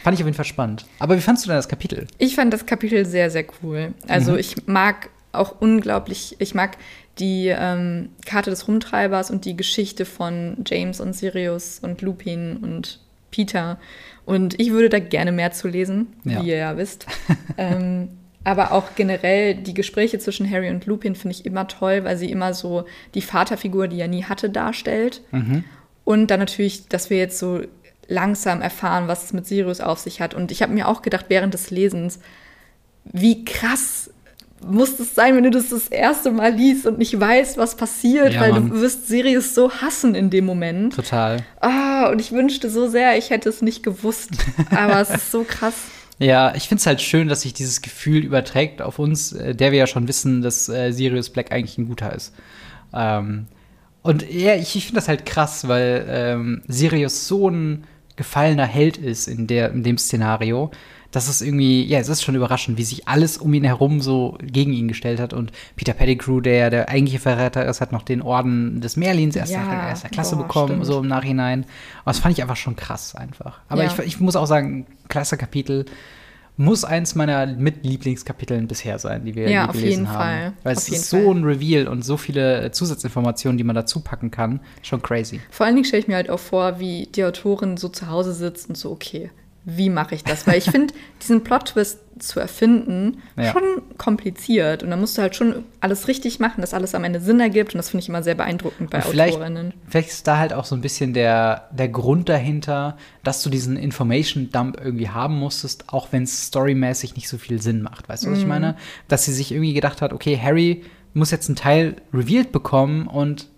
Fand 0.05 0.15
ich 0.15 0.23
auf 0.23 0.27
jeden 0.27 0.37
Fall 0.37 0.45
spannend. 0.47 0.87
Aber 1.01 1.17
wie 1.17 1.21
fandst 1.21 1.45
du 1.45 1.49
denn 1.49 1.57
das 1.59 1.69
Kapitel? 1.69 2.07
Ich 2.19 2.35
fand 2.37 2.53
das 2.53 2.65
Kapitel 2.67 3.05
sehr, 3.05 3.31
sehr 3.31 3.45
cool. 3.63 3.93
Also 4.07 4.33
Mhm. 4.33 4.39
ich 4.39 4.67
mag 4.67 5.11
auch 5.33 5.57
unglaublich, 5.61 6.37
ich 6.39 6.55
mag 6.55 6.79
die 7.19 7.49
ähm, 7.49 8.11
Karte 8.27 8.51
des 8.51 8.69
Rumtreibers 8.69 9.31
und 9.31 9.45
die 9.45 9.57
Geschichte 9.57 10.05
von 10.05 10.59
James 10.67 11.01
und 11.01 11.15
Sirius 11.15 11.81
und 11.81 12.03
Lupin 12.03 12.59
und 12.59 13.01
Peter. 13.31 13.79
Und 14.25 14.59
ich 14.61 14.71
würde 14.71 14.89
da 14.89 14.99
gerne 14.99 15.33
mehr 15.33 15.53
zu 15.53 15.69
lesen, 15.69 16.09
Ja. 16.25 16.43
wie 16.43 16.49
ihr 16.51 16.57
ja 16.57 16.77
wisst. 16.77 17.07
ähm, 17.59 18.09
aber 18.45 18.73
auch 18.73 18.95
generell 18.95 19.55
die 19.57 19.75
Gespräche 19.75 20.19
zwischen 20.19 20.51
Harry 20.51 20.71
und 20.71 20.87
Lupin 20.87 21.15
finde 21.15 21.37
ich 21.37 21.45
immer 21.45 21.67
toll, 21.69 22.05
weil 22.05 22.17
sie 22.17 22.31
immer 22.31 22.55
so 22.55 22.85
die 23.15 23.21
Vaterfigur, 23.21 23.89
die 23.89 24.01
er 24.01 24.09
nie 24.09 24.25
hatte, 24.25 24.49
darstellt. 24.49 25.23
Und 26.05 26.29
dann 26.31 26.41
natürlich, 26.41 26.89
dass 26.89 27.11
wir 27.11 27.19
jetzt 27.19 27.39
so 27.39 27.61
langsam 28.07 28.63
erfahren, 28.63 29.07
was 29.09 29.25
es 29.25 29.33
mit 29.35 29.47
Sirius 29.47 29.81
auf 29.81 29.99
sich 29.99 30.23
hat. 30.23 30.33
Und 30.33 30.51
ich 30.51 30.63
habe 30.63 30.73
mir 30.73 30.89
auch 30.89 31.03
gedacht, 31.03 31.27
während 31.29 31.53
des 31.53 31.71
Lesens, 31.71 32.21
wie 33.05 33.45
krass 33.45 34.11
muss 34.67 34.99
es 34.99 35.15
sein, 35.15 35.37
wenn 35.37 35.45
du 35.45 35.51
das 35.51 35.69
das 35.71 35.89
erste 35.89 36.31
Mal 36.31 36.53
liest 36.55 36.87
und 36.87 36.99
nicht 36.99 37.19
weißt, 37.19 37.57
was 37.59 37.77
passiert, 37.77 38.35
Ja, 38.35 38.41
weil 38.41 38.53
Mann. 38.53 38.71
du 38.71 38.81
wirst 38.81 39.07
Sirius 39.09 39.55
so 39.55 39.71
hassen 39.71 40.15
in 40.15 40.31
dem 40.31 40.45
Moment. 40.45 40.95
Total. 40.97 41.39
Ah, 41.61 42.09
und 42.11 42.21
ich 42.21 42.33
wünschte 42.33 42.69
so 42.71 42.89
sehr, 42.89 43.17
ich 43.19 43.31
hätte 43.31 43.49
es 43.49 43.63
nicht 43.63 43.83
gewusst. 43.83 44.31
Aber 44.71 45.01
es 45.01 45.11
ist 45.11 45.31
so 45.31 45.45
krass. 45.47 45.75
Ja, 46.21 46.53
ich 46.57 46.67
finde 46.67 46.81
es 46.81 46.87
halt 46.89 47.01
schön, 47.01 47.29
dass 47.29 47.43
sich 47.43 47.55
dieses 47.55 47.81
Gefühl 47.81 48.25
überträgt 48.25 48.83
auf 48.83 48.99
uns, 48.99 49.31
äh, 49.31 49.55
der 49.55 49.71
wir 49.71 49.79
ja 49.79 49.87
schon 49.87 50.09
wissen, 50.09 50.43
dass 50.43 50.69
äh, 50.69 50.91
Sirius 50.91 51.31
Black 51.31 51.53
eigentlich 51.53 51.79
ein 51.79 51.87
guter 51.87 52.13
ist. 52.13 52.35
Ähm, 52.93 53.47
und 54.03 54.29
ja, 54.29 54.57
ich, 54.57 54.75
ich 54.75 54.87
finde 54.87 54.97
das 55.01 55.07
halt 55.07 55.27
krass, 55.27 55.69
weil 55.69 56.05
ähm, 56.11 56.63
Sirius 56.67 57.29
so 57.29 57.49
ein 57.49 57.85
gefallener 58.17 58.67
Held 58.67 58.97
ist 58.97 59.29
in, 59.29 59.47
der, 59.47 59.71
in 59.71 59.85
dem 59.85 59.97
Szenario, 59.97 60.73
dass 61.11 61.29
es 61.29 61.41
irgendwie, 61.41 61.85
ja, 61.87 61.99
es 61.99 62.09
ist 62.09 62.23
schon 62.23 62.35
überraschend, 62.35 62.77
wie 62.77 62.83
sich 62.85 63.09
alles 63.09 63.39
um 63.39 63.55
ihn 63.55 63.65
herum 63.65 64.01
so 64.03 64.37
gegen 64.43 64.73
ihn 64.75 64.89
gestellt 64.89 65.21
hat. 65.21 65.33
Und 65.33 65.53
Peter 65.75 65.95
Pettigrew, 65.95 66.41
der 66.41 66.69
der 66.69 66.89
eigentliche 66.91 67.19
Verräter 67.19 67.65
ist, 67.65 67.81
hat 67.81 67.93
noch 67.93 68.03
den 68.03 68.21
Orden 68.21 68.81
des 68.83 68.97
Merlins 68.97 69.35
erster, 69.35 69.55
Ja, 69.63 69.89
erster 69.89 70.11
Klasse 70.11 70.37
boah, 70.37 70.43
bekommen, 70.43 70.69
stimmt. 70.69 70.85
so 70.87 71.01
im 71.01 71.09
Nachhinein. 71.09 71.61
Und 71.61 71.67
das 72.05 72.19
fand 72.19 72.37
ich 72.37 72.43
einfach 72.43 72.57
schon 72.57 72.77
krass 72.77 73.15
einfach. 73.15 73.61
Aber 73.71 73.85
Ja. 73.85 73.91
ich, 73.91 73.99
ich 74.01 74.21
muss 74.21 74.37
auch 74.37 74.47
sagen, 74.47 74.87
klasse 75.09 75.37
Kapitel. 75.39 75.87
Muss 76.61 76.85
eins 76.85 77.15
meiner 77.15 77.47
Mitlieblingskapiteln 77.47 78.67
bisher 78.67 78.99
sein, 78.99 79.25
die 79.25 79.35
wir 79.37 79.49
Ja, 79.49 79.67
gelesen 79.67 79.89
jeden 79.91 80.09
haben. 80.11 80.17
Fall. 80.19 80.53
Weil 80.65 80.77
Auf 80.77 80.83
es 80.83 80.89
ist 80.89 81.09
so 81.09 81.17
Fall. 81.19 81.37
ein 81.37 81.45
Reveal 81.45 81.87
und 81.89 82.05
so 82.05 82.17
viele 82.17 82.71
Zusatzinformationen, 82.73 83.57
die 83.57 83.65
man 83.65 83.77
dazu 83.77 84.01
packen 84.01 84.31
kann. 84.31 84.61
Schon 84.83 85.01
crazy. 85.01 85.41
Vor 85.51 85.67
allen 85.67 85.77
Dingen 85.77 85.85
stelle 85.85 86.03
ich 86.03 86.09
mir 86.09 86.17
halt 86.17 86.31
auch 86.31 86.41
vor, 86.41 86.81
wie 86.81 87.07
die 87.15 87.25
Autorin 87.25 87.77
so 87.77 87.89
zu 87.89 88.09
Hause 88.09 88.35
sitzt 88.35 88.69
und 88.69 88.77
so, 88.77 88.91
okay, 88.91 89.31
wie 89.71 89.91
mache 89.91 90.15
ich 90.15 90.25
das? 90.25 90.47
Weil 90.47 90.57
ich 90.59 90.65
finde, 90.71 90.95
diesen 91.23 91.45
Plot-Twist 91.45 91.99
zu 92.21 92.41
erfinden 92.41 93.19
Ja. 93.37 93.53
schon 93.53 93.63
kompliziert. 93.97 94.83
Und 94.83 94.91
da 94.91 94.97
musst 94.97 95.17
du 95.19 95.23
halt 95.23 95.37
schon 95.37 95.65
alles 95.81 96.09
richtig 96.09 96.41
machen, 96.41 96.63
dass 96.63 96.75
alles 96.75 96.95
am 96.95 97.05
Ende 97.05 97.21
Sinn 97.21 97.39
ergibt. 97.39 97.75
Und 97.75 97.79
das 97.79 97.91
finde 97.91 98.03
ich 98.03 98.09
immer 98.09 98.23
sehr 98.23 98.35
beeindruckend 98.35 98.91
bei 98.91 98.99
Und 98.99 99.05
vielleicht, 99.11 99.35
Autorinnen. 99.35 99.75
vielleicht 99.87 100.09
ist 100.09 100.27
da 100.27 100.39
halt 100.39 100.53
auch 100.53 100.65
so 100.65 100.75
ein 100.75 100.81
bisschen 100.81 101.13
der, 101.13 101.69
der 101.71 101.89
Grund 101.89 102.29
dahinter, 102.29 102.97
dass 103.23 103.43
du 103.43 103.51
diesen 103.51 103.77
Information 103.77 104.51
Dump 104.51 104.81
irgendwie 104.83 105.11
haben 105.11 105.37
musstest, 105.39 105.93
auch 105.93 106.09
wenn 106.11 106.23
es 106.25 106.47
storymäßig 106.47 107.15
nicht 107.15 107.29
so 107.29 107.37
viel 107.39 107.61
Sinn 107.63 107.83
macht. 107.83 108.09
Weißt 108.09 108.25
du, 108.27 108.31
was 108.33 108.39
ich 108.39 108.47
meine? 108.47 108.75
Dass 109.07 109.25
sie 109.27 109.33
sich 109.33 109.53
irgendwie 109.53 109.75
gedacht 109.75 110.01
hat, 110.03 110.13
okay, 110.13 110.39
Harry 110.43 110.85
muss 111.15 111.31
jetzt 111.31 111.49
einen 111.49 111.57
Teil 111.57 111.97
revealed 112.13 112.51
bekommen 112.53 113.07
und 113.07 113.49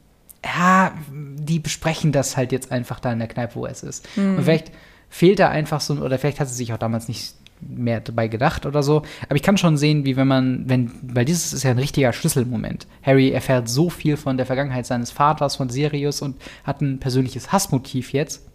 ja, 0.44 0.92
die 1.12 1.58
besprechen 1.60 2.12
das 2.12 2.36
halt 2.36 2.50
jetzt 2.52 2.72
einfach 2.72 2.98
da 3.00 3.12
in 3.12 3.18
der 3.18 3.28
Kneipe, 3.28 3.54
wo 3.56 3.66
es 3.66 3.82
ist. 3.82 4.08
Und 4.16 4.42
vielleicht 4.42 4.70
fehlt 5.10 5.38
da 5.40 5.50
einfach 5.50 5.80
so, 5.80 5.94
oder 5.94 6.18
vielleicht 6.18 6.40
hat 6.40 6.48
sie 6.48 6.54
sich 6.54 6.72
auch 6.72 6.78
damals 6.78 7.08
nicht 7.08 7.34
mehr 7.60 8.00
dabei 8.00 8.28
gedacht 8.28 8.64
oder 8.64 8.82
so. 8.82 9.02
Aber 9.28 9.36
ich 9.36 9.42
kann 9.42 9.58
schon 9.58 9.76
sehen, 9.76 10.04
wie 10.04 10.16
wenn 10.16 10.28
man, 10.28 10.62
wenn, 10.66 10.92
weil 11.02 11.26
dieses 11.26 11.52
ist 11.52 11.62
ja 11.62 11.72
ein 11.72 11.78
richtiger 11.78 12.12
Schlüsselmoment. 12.12 12.86
Harry 13.02 13.30
erfährt 13.30 13.68
so 13.68 13.90
viel 13.90 14.16
von 14.16 14.38
der 14.38 14.46
Vergangenheit 14.46 14.86
seines 14.86 15.10
Vaters, 15.10 15.56
von 15.56 15.68
Sirius 15.68 16.22
und 16.22 16.40
hat 16.64 16.80
ein 16.80 17.00
persönliches 17.00 17.52
Hassmotiv 17.52 18.12
jetzt. 18.14 18.46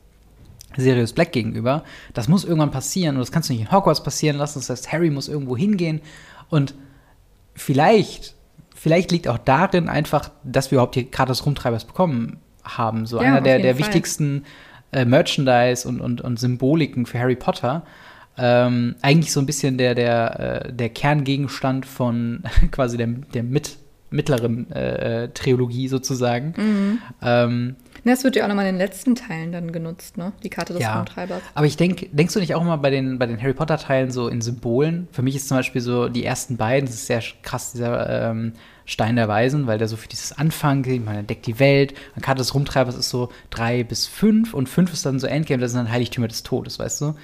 Sirius 0.76 1.14
Black 1.14 1.32
gegenüber. 1.32 1.84
Das 2.14 2.28
muss 2.28 2.44
irgendwann 2.44 2.72
passieren 2.72 3.16
und 3.16 3.20
das 3.20 3.32
kannst 3.32 3.50
du 3.50 3.54
nicht 3.54 3.62
in 3.62 3.72
Hogwarts 3.72 4.04
passieren 4.04 4.38
lassen. 4.38 4.60
Das 4.60 4.70
heißt, 4.70 4.92
Harry 4.92 5.10
muss 5.10 5.28
irgendwo 5.28 5.56
hingehen 5.56 6.02
und 6.50 6.74
vielleicht, 7.54 8.36
vielleicht 8.74 9.12
liegt 9.12 9.28
auch 9.28 9.38
darin 9.38 9.88
einfach, 9.88 10.32
dass 10.44 10.72
wir 10.72 10.78
überhaupt 10.78 10.96
hier 10.96 11.06
gerade 11.06 11.30
das 11.30 11.46
Rumtreibers 11.46 11.86
bekommen 11.86 12.38
haben. 12.64 13.06
So 13.06 13.22
Ja, 13.22 13.28
einer 13.28 13.42
der, 13.42 13.60
der 13.60 13.76
Fall. 13.76 13.86
wichtigsten 13.86 14.44
äh, 14.92 15.06
Merchandise 15.06 15.88
und, 15.88 16.02
und, 16.02 16.22
und 16.22 16.40
Symboliken 16.40 17.06
für 17.06 17.20
Harry 17.20 17.36
Potter. 17.36 17.84
Ähm, 18.38 18.96
eigentlich 19.02 19.32
so 19.32 19.40
ein 19.40 19.46
bisschen 19.46 19.78
der, 19.78 19.96
der, 19.96 20.66
äh, 20.66 20.74
der 20.74 20.90
Kerngegenstand 20.90 21.86
von 21.86 22.44
quasi 22.72 22.98
der, 22.98 23.08
der 23.08 23.44
mit, 23.44 23.78
mittleren 24.10 24.72
äh, 24.72 25.24
äh, 25.24 25.28
Trilogie 25.30 25.88
sozusagen. 25.88 26.54
Mhm. 26.58 27.00
Ähm, 27.22 27.76
Das 28.04 28.24
wird 28.24 28.36
ja 28.36 28.44
auch 28.44 28.50
nochmal 28.50 28.66
in 28.68 28.76
den 28.76 28.80
letzten 28.80 29.16
Teilen 29.16 29.52
dann 29.52 29.72
genutzt, 29.72 30.18
ne? 30.18 30.34
Die 30.44 30.50
Karte 30.50 30.74
des 30.74 30.82
Ja. 30.82 31.06
Aber 31.54 31.66
ich 31.66 31.78
denke, 31.78 32.08
denkst 32.12 32.34
du 32.34 32.40
nicht 32.40 32.56
auch 32.56 32.62
immer 32.62 32.78
bei 32.78 32.90
den, 32.90 33.18
bei 33.20 33.26
den 33.26 33.42
Harry 33.42 33.54
Potter-Teilen 33.54 34.12
so 34.12 34.28
in 34.28 34.42
Symbolen? 34.42 35.08
Für 35.12 35.22
mich 35.22 35.36
ist 35.36 35.48
zum 35.48 35.58
Beispiel 35.58 35.82
so 35.82 36.10
die 36.10 36.26
ersten 36.26 36.58
beiden, 36.58 36.88
das 36.88 36.96
ist 36.96 37.08
sehr 37.08 37.24
krass, 37.42 37.72
dieser 37.72 38.30
ähm, 38.32 38.54
Stein 38.86 39.16
der 39.16 39.28
Weisen, 39.28 39.68
weil 39.68 39.78
der 39.78 39.88
so 39.88 39.98
für 39.98 40.08
dieses 40.08 40.32
Anfang, 40.32 40.86
ich 40.86 41.04
meine, 41.04 41.20
er 41.20 41.24
deckt 41.24 41.48
die 41.48 41.60
Welt. 41.60 41.94
Und 42.16 42.22
Karte 42.22 42.40
des 42.40 42.54
Rumtreibers 42.54 42.96
ist 42.96 43.10
so 43.10 43.30
drei 43.50 43.84
bis 43.84 44.06
fünf 44.06 44.54
und 44.54 44.70
fünf 44.70 44.94
ist 44.94 45.06
dann 45.06 45.20
so 45.20 45.28
Endgame, 45.28 45.62
das 45.62 45.72
sind 45.72 45.80
dann 45.80 45.92
Heiligtümer 45.92 46.28
des 46.28 46.44
Todes, 46.44 46.80
weißt 46.80 47.02
du? 47.02 47.16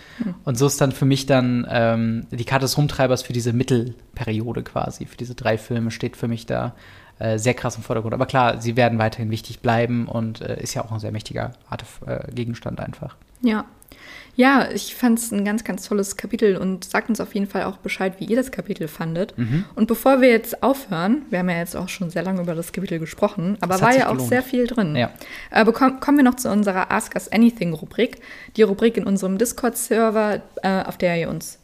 Und 0.43 0.57
so 0.57 0.67
ist 0.67 0.81
dann 0.81 0.91
für 0.91 1.05
mich 1.05 1.25
dann 1.25 1.67
ähm, 1.69 2.27
die 2.31 2.45
Karte 2.45 2.65
des 2.65 2.77
Rumtreibers 2.77 3.21
für 3.21 3.33
diese 3.33 3.53
Mittelperiode 3.53 4.63
quasi, 4.63 5.05
für 5.05 5.17
diese 5.17 5.35
drei 5.35 5.57
Filme 5.57 5.91
steht 5.91 6.17
für 6.17 6.27
mich 6.27 6.45
da 6.45 6.73
äh, 7.19 7.37
sehr 7.37 7.53
krass 7.53 7.75
im 7.75 7.83
Vordergrund. 7.83 8.15
Aber 8.15 8.25
klar, 8.25 8.59
sie 8.59 8.75
werden 8.75 8.97
weiterhin 8.97 9.29
wichtig 9.29 9.59
bleiben 9.59 10.07
und 10.07 10.41
äh, 10.41 10.59
ist 10.61 10.73
ja 10.73 10.83
auch 10.83 10.91
ein 10.91 10.99
sehr 10.99 11.11
mächtiger 11.11 11.51
Art 11.69 11.85
äh, 12.07 12.31
Gegenstand 12.31 12.79
einfach. 12.79 13.15
Ja. 13.41 13.65
Ja, 14.35 14.69
ich 14.73 14.95
fand 14.95 15.19
es 15.19 15.31
ein 15.31 15.43
ganz, 15.43 15.63
ganz 15.63 15.87
tolles 15.87 16.17
Kapitel 16.17 16.57
und 16.57 16.85
sagt 16.85 17.09
uns 17.09 17.19
auf 17.19 17.33
jeden 17.33 17.47
Fall 17.47 17.63
auch 17.63 17.77
Bescheid, 17.77 18.15
wie 18.19 18.25
ihr 18.25 18.35
das 18.35 18.51
Kapitel 18.51 18.87
fandet. 18.87 19.37
Mhm. 19.37 19.65
Und 19.75 19.87
bevor 19.87 20.21
wir 20.21 20.29
jetzt 20.29 20.63
aufhören, 20.63 21.23
wir 21.29 21.39
haben 21.39 21.49
ja 21.49 21.57
jetzt 21.57 21.75
auch 21.75 21.89
schon 21.89 22.09
sehr 22.09 22.23
lange 22.23 22.41
über 22.41 22.55
das 22.55 22.71
Kapitel 22.71 22.99
gesprochen, 22.99 23.57
aber 23.61 23.81
war 23.81 23.95
ja 23.95 24.07
auch 24.07 24.13
gelohnt. 24.13 24.29
sehr 24.29 24.43
viel 24.43 24.67
drin. 24.67 24.95
Ja. 24.95 25.11
Äh, 25.49 25.65
bekomm, 25.65 25.99
kommen 25.99 26.17
wir 26.17 26.23
noch 26.23 26.35
zu 26.35 26.49
unserer 26.49 26.91
Ask 26.91 27.15
Us 27.15 27.31
Anything 27.31 27.73
Rubrik. 27.73 28.21
Die 28.55 28.63
Rubrik 28.63 28.97
in 28.97 29.05
unserem 29.05 29.37
Discord-Server, 29.37 30.41
äh, 30.63 30.83
auf 30.83 30.97
der 30.97 31.17
ihr 31.19 31.29
uns 31.29 31.59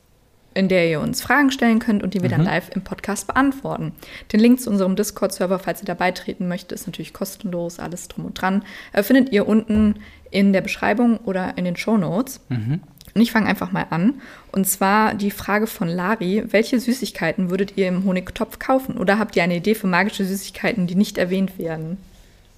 in 0.57 0.69
der 0.69 0.89
ihr 0.89 0.99
uns 0.99 1.21
Fragen 1.21 1.51
stellen 1.51 1.77
könnt 1.77 2.01
und 2.01 2.15
die 2.15 2.21
wir 2.23 2.29
dann 2.29 2.43
live 2.43 2.71
im 2.73 2.81
Podcast 2.81 3.27
beantworten. 3.27 3.93
Den 4.33 4.39
Link 4.39 4.59
zu 4.59 4.71
unserem 4.71 4.95
Discord-Server, 4.95 5.59
falls 5.59 5.83
ihr 5.83 5.85
da 5.85 5.93
beitreten 5.93 6.47
möchtet, 6.47 6.71
ist 6.71 6.87
natürlich 6.87 7.13
kostenlos, 7.13 7.77
alles 7.77 8.07
drum 8.07 8.25
und 8.25 8.41
dran. 8.41 8.65
Äh, 8.91 9.03
findet 9.03 9.31
ihr 9.31 9.47
unten 9.47 9.97
in 10.31 10.53
der 10.53 10.61
Beschreibung 10.61 11.17
oder 11.17 11.57
in 11.57 11.65
den 11.65 11.75
Show 11.75 11.97
Notes. 11.97 12.39
Und 12.49 13.21
ich 13.21 13.31
fange 13.31 13.47
einfach 13.47 13.71
mal 13.71 13.87
an. 13.89 14.15
Und 14.51 14.67
zwar 14.67 15.13
die 15.15 15.31
Frage 15.31 15.65
von 15.67 15.87
Lari: 15.87 16.43
Welche 16.51 16.79
Süßigkeiten 16.79 17.49
würdet 17.49 17.73
ihr 17.77 17.87
im 17.87 18.03
Honigtopf 18.05 18.59
kaufen? 18.59 18.97
Oder 18.97 19.17
habt 19.17 19.35
ihr 19.35 19.43
eine 19.43 19.55
Idee 19.57 19.73
für 19.75 19.87
magische 19.87 20.25
Süßigkeiten, 20.25 20.85
die 20.87 20.95
nicht 20.95 21.17
erwähnt 21.17 21.57
werden? 21.57 21.97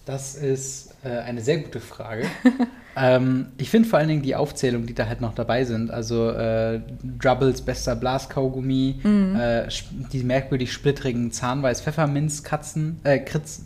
Das 0.06 0.36
ist 0.36 0.96
äh, 1.04 1.10
eine 1.20 1.40
sehr 1.42 1.60
gute 1.60 1.80
Frage. 1.80 2.26
ähm, 2.98 3.46
ich 3.58 3.70
finde 3.70 3.88
vor 3.88 4.00
allen 4.00 4.08
Dingen 4.08 4.24
die 4.24 4.36
Aufzählung, 4.36 4.88
die 4.88 4.96
da 4.96 5.06
halt 5.08 5.22
noch 5.22 5.36
dabei 5.36 5.64
sind. 5.66 5.92
Also 5.92 6.32
äh, 6.32 6.82
Drubbles 7.20 7.62
bester 7.62 7.96
Blaskaugummi, 7.96 9.00
äh, 9.04 9.08
sch- 9.68 9.84
die 10.12 10.24
merkwürdig 10.24 10.74
splittrigen 10.74 11.32
Zahnweiß-Pfefferminz-Katzen, 11.32 13.00
äh, 13.04 13.20
Kritz, 13.20 13.62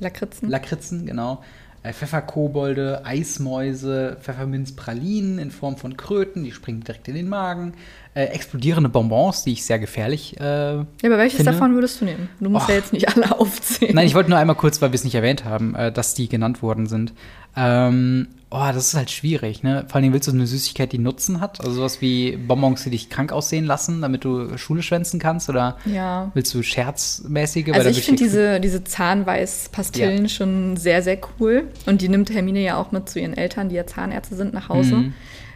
Lakritzen? 0.00 0.48
Lakritzen, 0.50 1.06
genau. 1.06 1.42
Äh, 1.84 1.92
Pfefferkobolde, 1.92 3.04
Eismäuse, 3.04 4.16
Pfefferminzpralinen 4.20 5.38
in 5.38 5.50
Form 5.50 5.76
von 5.76 5.96
Kröten, 5.98 6.42
die 6.42 6.50
springen 6.50 6.80
direkt 6.82 7.06
in 7.08 7.14
den 7.14 7.28
Magen. 7.28 7.74
Äh, 8.14 8.24
explodierende 8.26 8.88
Bonbons, 8.88 9.44
die 9.44 9.52
ich 9.52 9.64
sehr 9.66 9.78
gefährlich 9.78 10.38
äh, 10.40 10.44
ja, 10.76 10.84
aber 11.04 11.18
welches 11.18 11.38
finde- 11.38 11.52
davon 11.52 11.74
würdest 11.74 12.00
du 12.00 12.04
nehmen? 12.06 12.28
Du 12.40 12.48
musst 12.48 12.64
Och. 12.64 12.68
ja 12.70 12.76
jetzt 12.76 12.92
nicht 12.92 13.08
alle 13.14 13.38
aufzählen. 13.38 13.94
Nein, 13.94 14.06
ich 14.06 14.14
wollte 14.14 14.30
nur 14.30 14.38
einmal 14.38 14.56
kurz, 14.56 14.80
weil 14.80 14.92
wir 14.92 14.94
es 14.94 15.04
nicht 15.04 15.14
erwähnt 15.16 15.44
haben, 15.44 15.74
äh, 15.74 15.92
dass 15.92 16.14
die 16.14 16.28
genannt 16.28 16.62
worden 16.62 16.86
sind. 16.86 17.12
Ähm, 17.56 18.28
oh, 18.50 18.66
das 18.72 18.88
ist 18.88 18.94
halt 18.94 19.10
schwierig, 19.10 19.62
ne? 19.62 19.84
Vor 19.88 20.00
allem 20.00 20.12
willst 20.12 20.28
du 20.28 20.32
eine 20.32 20.46
Süßigkeit, 20.46 20.92
die 20.92 20.98
Nutzen 20.98 21.40
hat? 21.40 21.60
Also 21.60 21.72
sowas 21.72 22.00
wie 22.00 22.36
Bonbons, 22.36 22.84
die 22.84 22.90
dich 22.90 23.10
krank 23.10 23.32
aussehen 23.32 23.64
lassen, 23.64 24.00
damit 24.00 24.24
du 24.24 24.56
Schule 24.58 24.82
schwänzen 24.82 25.20
kannst? 25.20 25.48
Oder 25.48 25.76
ja. 25.84 26.30
willst 26.34 26.52
du 26.54 26.62
scherzmäßige? 26.62 27.72
Also 27.72 27.90
ich 27.90 28.02
finde 28.02 28.22
diese, 28.22 28.60
diese 28.60 28.82
Zahnweiß-Pastillen 28.84 30.28
schon 30.28 30.76
sehr, 30.76 31.02
sehr 31.02 31.18
cool. 31.38 31.68
Und 31.86 32.00
die 32.02 32.08
nimmt 32.08 32.30
Hermine 32.30 32.60
ja 32.62 32.76
auch 32.76 32.92
mit 32.92 33.08
zu 33.08 33.20
ihren 33.20 33.36
Eltern, 33.36 33.68
die 33.68 33.76
ja 33.76 33.86
Zahnärzte 33.86 34.36
sind, 34.36 34.54
nach 34.54 34.68
Hause. 34.68 34.96
Mhm. 34.96 35.14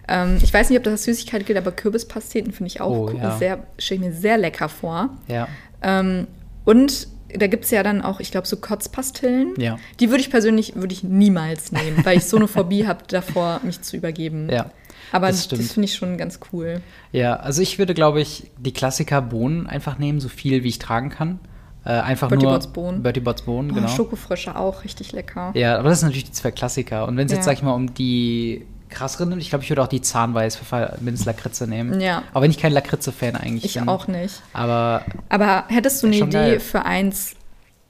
Ähm, 0.09 0.39
ich 0.43 0.53
weiß 0.55 0.71
nicht, 0.71 0.79
ob 0.79 0.85
das 0.85 0.93
als 0.93 1.05
Süßigkeit 1.05 1.45
gilt, 1.47 1.59
aber 1.59 1.73
Kürbispasteten 1.73 2.53
finde 2.53 2.69
ich 2.69 2.81
auch 2.81 2.91
Oh, 2.91 3.11
cool. 3.13 3.19
ja. 3.21 3.37
Sehr, 3.39 3.59
stelle 3.79 4.01
ich 4.01 4.07
mir 4.07 4.13
sehr 4.15 4.39
lecker 4.39 4.69
vor. 4.69 5.11
Ja, 5.29 5.49
Ähm, 5.83 6.27
und 6.65 7.09
da 7.37 7.47
gibt 7.47 7.65
es 7.65 7.71
ja 7.71 7.83
dann 7.83 8.03
auch, 8.03 8.21
ich 8.21 8.31
glaube, 8.31 8.47
so 8.47 8.57
Kotzpastillen. 8.57 9.55
Ja. 9.59 9.79
Die 10.01 10.11
würde 10.11 10.21
ich 10.21 10.31
persönlich 10.31 10.75
würde 10.77 10.93
ich 10.95 11.03
niemals 11.05 11.73
nehmen, 11.73 12.05
weil 12.05 12.19
ich 12.19 12.25
so 12.25 12.37
eine 12.37 12.49
Phobie 12.49 12.87
habe 12.87 13.01
davor, 13.09 13.61
mich 13.65 13.81
zu 13.83 13.97
übergeben. 13.97 14.49
ja. 14.51 14.71
Aber 15.11 15.29
das 15.29 15.49
das, 15.49 15.73
finde 15.73 15.87
ich 15.87 15.95
schon 15.95 16.19
ganz 16.19 16.39
cool. 16.53 16.83
Ja, 17.13 17.37
also 17.37 17.63
ich 17.63 17.79
würde, 17.79 17.95
glaube 17.95 18.21
ich, 18.21 18.51
die 18.59 18.73
Klassiker 18.75 19.23
Bohnen 19.23 19.67
einfach 19.67 19.99
nehmen, 19.99 20.21
so 20.21 20.29
viel 20.29 20.65
wie 20.65 20.69
ich 20.69 20.79
tragen 20.79 21.09
kann. 21.09 21.39
Äh, 21.87 21.93
einfach 21.93 22.29
Bertie 22.29 22.45
nur 22.45 22.53
Botts 22.53 22.67
Bohnen. 22.67 23.03
Bertie 23.03 23.21
Botts 23.21 23.41
Bohnen, 23.43 23.71
Oh, 23.71 23.75
genau. 23.75 23.89
Schokofrische 23.89 24.55
auch 24.57 24.85
richtig 24.85 25.13
lecker. 25.13 25.53
Ja, 25.55 25.79
aber 25.79 25.89
das 25.89 26.01
sind 26.01 26.09
natürlich 26.09 26.25
die 26.27 26.33
zwei 26.33 26.51
Klassiker. 26.51 27.09
Und 27.09 27.17
wenn 27.17 27.25
es 27.25 27.33
jetzt, 27.33 27.39
Ja. 27.39 27.45
sag 27.45 27.53
ich 27.55 27.63
mal, 27.63 27.73
um 27.73 27.95
die 27.95 28.67
krasseren 28.89 29.29
nimmt, 29.29 29.43
ich 29.43 29.51
glaube, 29.51 29.65
ich 29.65 29.71
würde 29.71 29.83
auch 29.83 29.89
die 29.89 30.01
Zahnweiß 30.01 30.57
Pfefferminz 30.57 31.25
Lakritze 31.25 31.67
nehmen. 31.67 32.01
Ja. 32.01 32.23
Aber 32.33 32.43
wenn 32.43 32.51
ich 32.51 32.59
kein 32.59 32.73
Lakritze-Fan 32.73 33.37
eigentlich 33.37 33.65
Ich 33.65 33.75
bin. 33.75 33.89
auch 33.89 34.09
nicht. 34.09 34.43
Aber 34.53 35.03
Aber 35.29 35.65
hättest 35.69 36.03
du 36.03 36.07
eine 36.09 36.17
Idee 36.17 36.29
geil. 36.31 36.61
für 36.61 36.85
eins, 36.85 37.35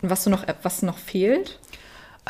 was 0.03 0.24
du 0.24 0.30
noch, 0.30 0.44
was 0.62 0.82
noch 0.82 0.99
fehlt? 0.99 1.59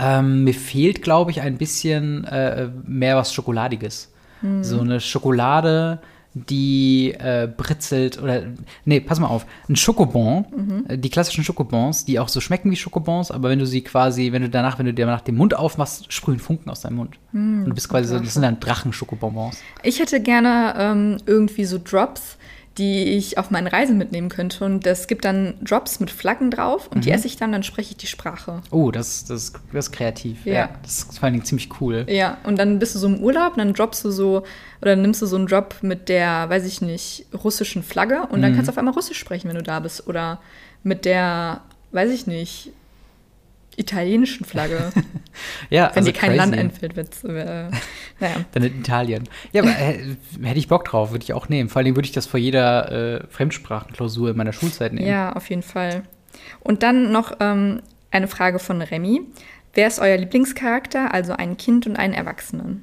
ähm, 0.00 0.44
mir 0.44 0.54
fehlt, 0.54 1.02
glaube 1.02 1.32
ich, 1.32 1.40
ein 1.40 1.58
bisschen 1.58 2.22
äh, 2.24 2.68
mehr 2.86 3.16
was 3.16 3.34
Schokoladiges. 3.34 4.12
Hm. 4.42 4.62
So 4.62 4.80
eine 4.80 5.00
Schokolade, 5.00 5.98
die 6.46 7.14
äh, 7.18 7.48
britzelt 7.54 8.20
oder. 8.22 8.42
Nee, 8.84 9.00
pass 9.00 9.18
mal 9.20 9.28
auf. 9.28 9.46
Ein 9.68 9.76
Schokobon, 9.76 10.44
Mhm. 10.54 10.84
äh, 10.88 10.98
die 10.98 11.10
klassischen 11.10 11.44
Schokobons, 11.44 12.04
die 12.04 12.18
auch 12.18 12.28
so 12.28 12.40
schmecken 12.40 12.70
wie 12.70 12.76
Schokobons, 12.76 13.30
aber 13.30 13.48
wenn 13.50 13.58
du 13.58 13.66
sie 13.66 13.82
quasi, 13.82 14.32
wenn 14.32 14.42
du 14.42 14.48
danach, 14.50 14.78
wenn 14.78 14.86
du 14.86 14.94
dir 14.94 15.06
danach 15.06 15.20
den 15.22 15.36
Mund 15.36 15.54
aufmachst, 15.54 16.12
sprühen 16.12 16.38
Funken 16.38 16.70
aus 16.70 16.80
deinem 16.82 16.96
Mund. 16.96 17.16
Hm, 17.32 17.60
Und 17.64 17.68
du 17.70 17.74
bist 17.74 17.88
quasi 17.88 18.08
so, 18.08 18.18
das 18.18 18.34
sind 18.34 18.42
dann 18.42 18.60
Drachen-Schokobonbons. 18.60 19.58
Ich 19.82 19.98
hätte 20.00 20.20
gerne 20.20 20.74
ähm, 20.78 21.16
irgendwie 21.26 21.64
so 21.64 21.78
Drops, 21.82 22.36
die 22.78 23.02
ich 23.16 23.36
auf 23.38 23.50
meinen 23.50 23.66
Reisen 23.66 23.98
mitnehmen 23.98 24.28
könnte. 24.28 24.64
Und 24.64 24.86
es 24.86 25.06
gibt 25.08 25.24
dann 25.24 25.54
Drops 25.62 26.00
mit 26.00 26.10
Flaggen 26.10 26.50
drauf 26.50 26.86
und 26.88 26.98
Mhm. 26.98 27.00
die 27.02 27.10
esse 27.10 27.26
ich 27.26 27.36
dann, 27.36 27.52
dann 27.52 27.62
spreche 27.62 27.90
ich 27.90 27.96
die 27.96 28.06
Sprache. 28.06 28.62
Oh, 28.70 28.90
das, 28.90 29.24
das, 29.24 29.52
das 29.72 29.86
ist 29.86 29.92
kreativ. 29.92 30.46
Ja. 30.46 30.54
Ja. 30.54 30.68
Das 30.82 31.00
ist 31.00 31.18
vor 31.18 31.24
allen 31.24 31.34
Dingen 31.34 31.44
ziemlich 31.44 31.68
cool. 31.80 32.06
Ja, 32.08 32.38
und 32.44 32.58
dann 32.58 32.78
bist 32.78 32.94
du 32.94 32.98
so 32.98 33.08
im 33.08 33.18
Urlaub 33.20 33.52
und 33.52 33.58
dann 33.58 33.74
droppst 33.74 34.04
du 34.04 34.10
so, 34.10 34.44
oder 34.80 34.96
nimmst 34.96 35.20
du 35.20 35.26
so 35.26 35.36
einen 35.36 35.46
Drop 35.46 35.76
mit 35.82 36.08
der, 36.08 36.48
weiß 36.48 36.64
ich 36.66 36.80
nicht, 36.80 37.26
russischen 37.44 37.82
Flagge 37.82 38.22
und 38.30 38.38
Mhm. 38.38 38.42
dann 38.42 38.54
kannst 38.54 38.68
du 38.68 38.72
auf 38.72 38.78
einmal 38.78 38.94
Russisch 38.94 39.18
sprechen, 39.18 39.48
wenn 39.48 39.56
du 39.56 39.62
da 39.62 39.80
bist. 39.80 40.06
Oder 40.06 40.40
mit 40.84 41.04
der, 41.04 41.60
weiß 41.92 42.10
ich 42.10 42.26
nicht, 42.26 42.70
italienischen 43.78 44.44
Flagge. 44.44 44.90
Ja, 45.70 45.90
wenn 45.90 45.98
also 45.98 46.10
dir 46.10 46.18
kein 46.18 46.30
crazy. 46.30 46.38
Land 46.38 46.58
einfällt, 46.58 46.96
wird's, 46.96 47.22
äh, 47.22 47.70
naja. 48.18 48.36
Dann 48.52 48.62
in 48.64 48.80
Italien. 48.80 49.28
Ja, 49.52 49.62
aber 49.62 49.70
äh, 49.70 50.16
hätte 50.42 50.58
ich 50.58 50.66
Bock 50.66 50.84
drauf, 50.84 51.12
würde 51.12 51.22
ich 51.22 51.32
auch 51.32 51.48
nehmen. 51.48 51.68
Vor 51.68 51.78
allen 51.78 51.84
Dingen 51.84 51.96
würde 51.96 52.06
ich 52.06 52.12
das 52.12 52.26
vor 52.26 52.40
jeder 52.40 53.20
äh, 53.20 53.26
Fremdsprachenklausur 53.30 54.30
in 54.30 54.36
meiner 54.36 54.52
Schulzeit 54.52 54.92
nehmen. 54.92 55.06
Ja, 55.06 55.32
auf 55.34 55.48
jeden 55.48 55.62
Fall. 55.62 56.02
Und 56.58 56.82
dann 56.82 57.12
noch 57.12 57.36
ähm, 57.38 57.82
eine 58.10 58.26
Frage 58.26 58.58
von 58.58 58.82
Remy. 58.82 59.20
Wer 59.74 59.86
ist 59.86 60.00
euer 60.00 60.16
Lieblingscharakter, 60.16 61.14
also 61.14 61.34
ein 61.34 61.56
Kind 61.56 61.86
und 61.86 61.94
einen 61.96 62.14
Erwachsenen? 62.14 62.82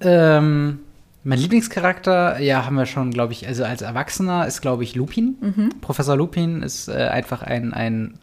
Ähm, 0.00 0.78
Mein 1.24 1.38
Lieblingscharakter, 1.40 2.38
ja, 2.38 2.64
haben 2.64 2.76
wir 2.76 2.86
schon, 2.86 3.10
glaube 3.10 3.32
ich, 3.32 3.48
also 3.48 3.64
als 3.64 3.82
Erwachsener 3.82 4.46
ist, 4.46 4.60
glaube 4.60 4.84
ich, 4.84 4.94
Lupin. 4.94 5.36
Mhm. 5.40 5.70
Professor 5.80 6.16
Lupin 6.16 6.62
ist 6.62 6.86
äh, 6.86 7.08
einfach 7.08 7.42
ein, 7.42 7.74
ein 7.74 8.14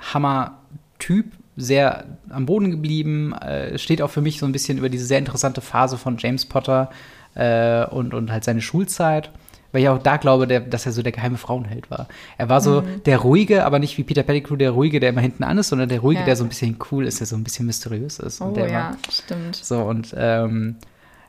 Hammer-Typ, 1.10 1.26
sehr 1.56 2.06
am 2.30 2.46
Boden 2.46 2.72
geblieben, 2.72 3.34
äh, 3.34 3.78
steht 3.78 4.02
auch 4.02 4.10
für 4.10 4.22
mich 4.22 4.40
so 4.40 4.46
ein 4.46 4.52
bisschen 4.52 4.78
über 4.78 4.90
diese 4.90 5.06
sehr 5.06 5.20
interessante 5.20 5.62
Phase 5.62 5.98
von 5.98 6.18
James 6.18 6.46
Potter 6.46 6.90
äh, 7.36 7.86
und, 7.86 8.14
und 8.14 8.32
halt 8.32 8.44
seine 8.44 8.62
Schulzeit. 8.62 9.30
Weil 9.72 9.82
ich 9.82 9.90
auch 9.90 9.98
da 9.98 10.18
glaube, 10.18 10.46
der, 10.46 10.60
dass 10.60 10.86
er 10.86 10.92
so 10.92 11.02
der 11.02 11.12
geheime 11.12 11.38
Frauenheld 11.38 11.90
war. 11.90 12.08
Er 12.38 12.48
war 12.48 12.62
so 12.62 12.82
Mhm. 12.82 13.04
der 13.06 13.18
Ruhige, 13.18 13.66
aber 13.66 13.80
nicht 13.80 13.98
wie 13.98 14.04
Peter 14.04 14.22
Pettigrew 14.22 14.56
der 14.56 14.70
Ruhige, 14.70 15.00
der 15.00 15.10
immer 15.10 15.22
hinten 15.22 15.44
an 15.44 15.58
ist, 15.58 15.70
sondern 15.70 15.90
der 15.90 16.00
Ruhige, 16.02 16.20
Ja. 16.22 16.26
der 16.28 16.36
so 16.36 16.44
ein 16.44 16.50
bisschen 16.50 16.78
cool 16.92 17.08
ist, 17.08 17.20
der 17.20 17.26
so 17.28 17.36
ein 17.36 17.44
bisschen 17.44 17.66
mysteriös 17.66 18.20
ist. 18.20 18.40
Oh 18.40 18.46
und 18.46 18.58
der 18.58 18.70
ja, 18.70 18.90
immer- 18.90 18.98
stimmt. 19.12 19.56
so, 19.56 19.80
und 19.82 20.14
ähm, 20.16 20.76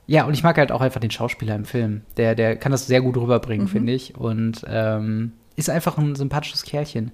ja, 0.06 0.24
und 0.24 0.34
ich 0.34 0.42
mag 0.42 0.58
halt 0.58 0.72
auch 0.72 0.82
einfach 0.82 1.00
den 1.00 1.10
Schauspieler 1.10 1.54
im 1.54 1.64
Film. 1.64 2.02
Der, 2.18 2.34
der 2.34 2.56
kann 2.56 2.70
das 2.70 2.86
sehr 2.86 3.00
gut 3.00 3.16
rüberbringen, 3.16 3.64
Mhm. 3.64 3.70
finde 3.70 3.92
ich. 3.94 4.14
Und 4.14 4.62
ähm, 4.68 5.32
ist 5.56 5.70
einfach 5.70 5.96
ein 5.96 6.14
sympathisches 6.14 6.64
Kerlchen. 6.64 7.12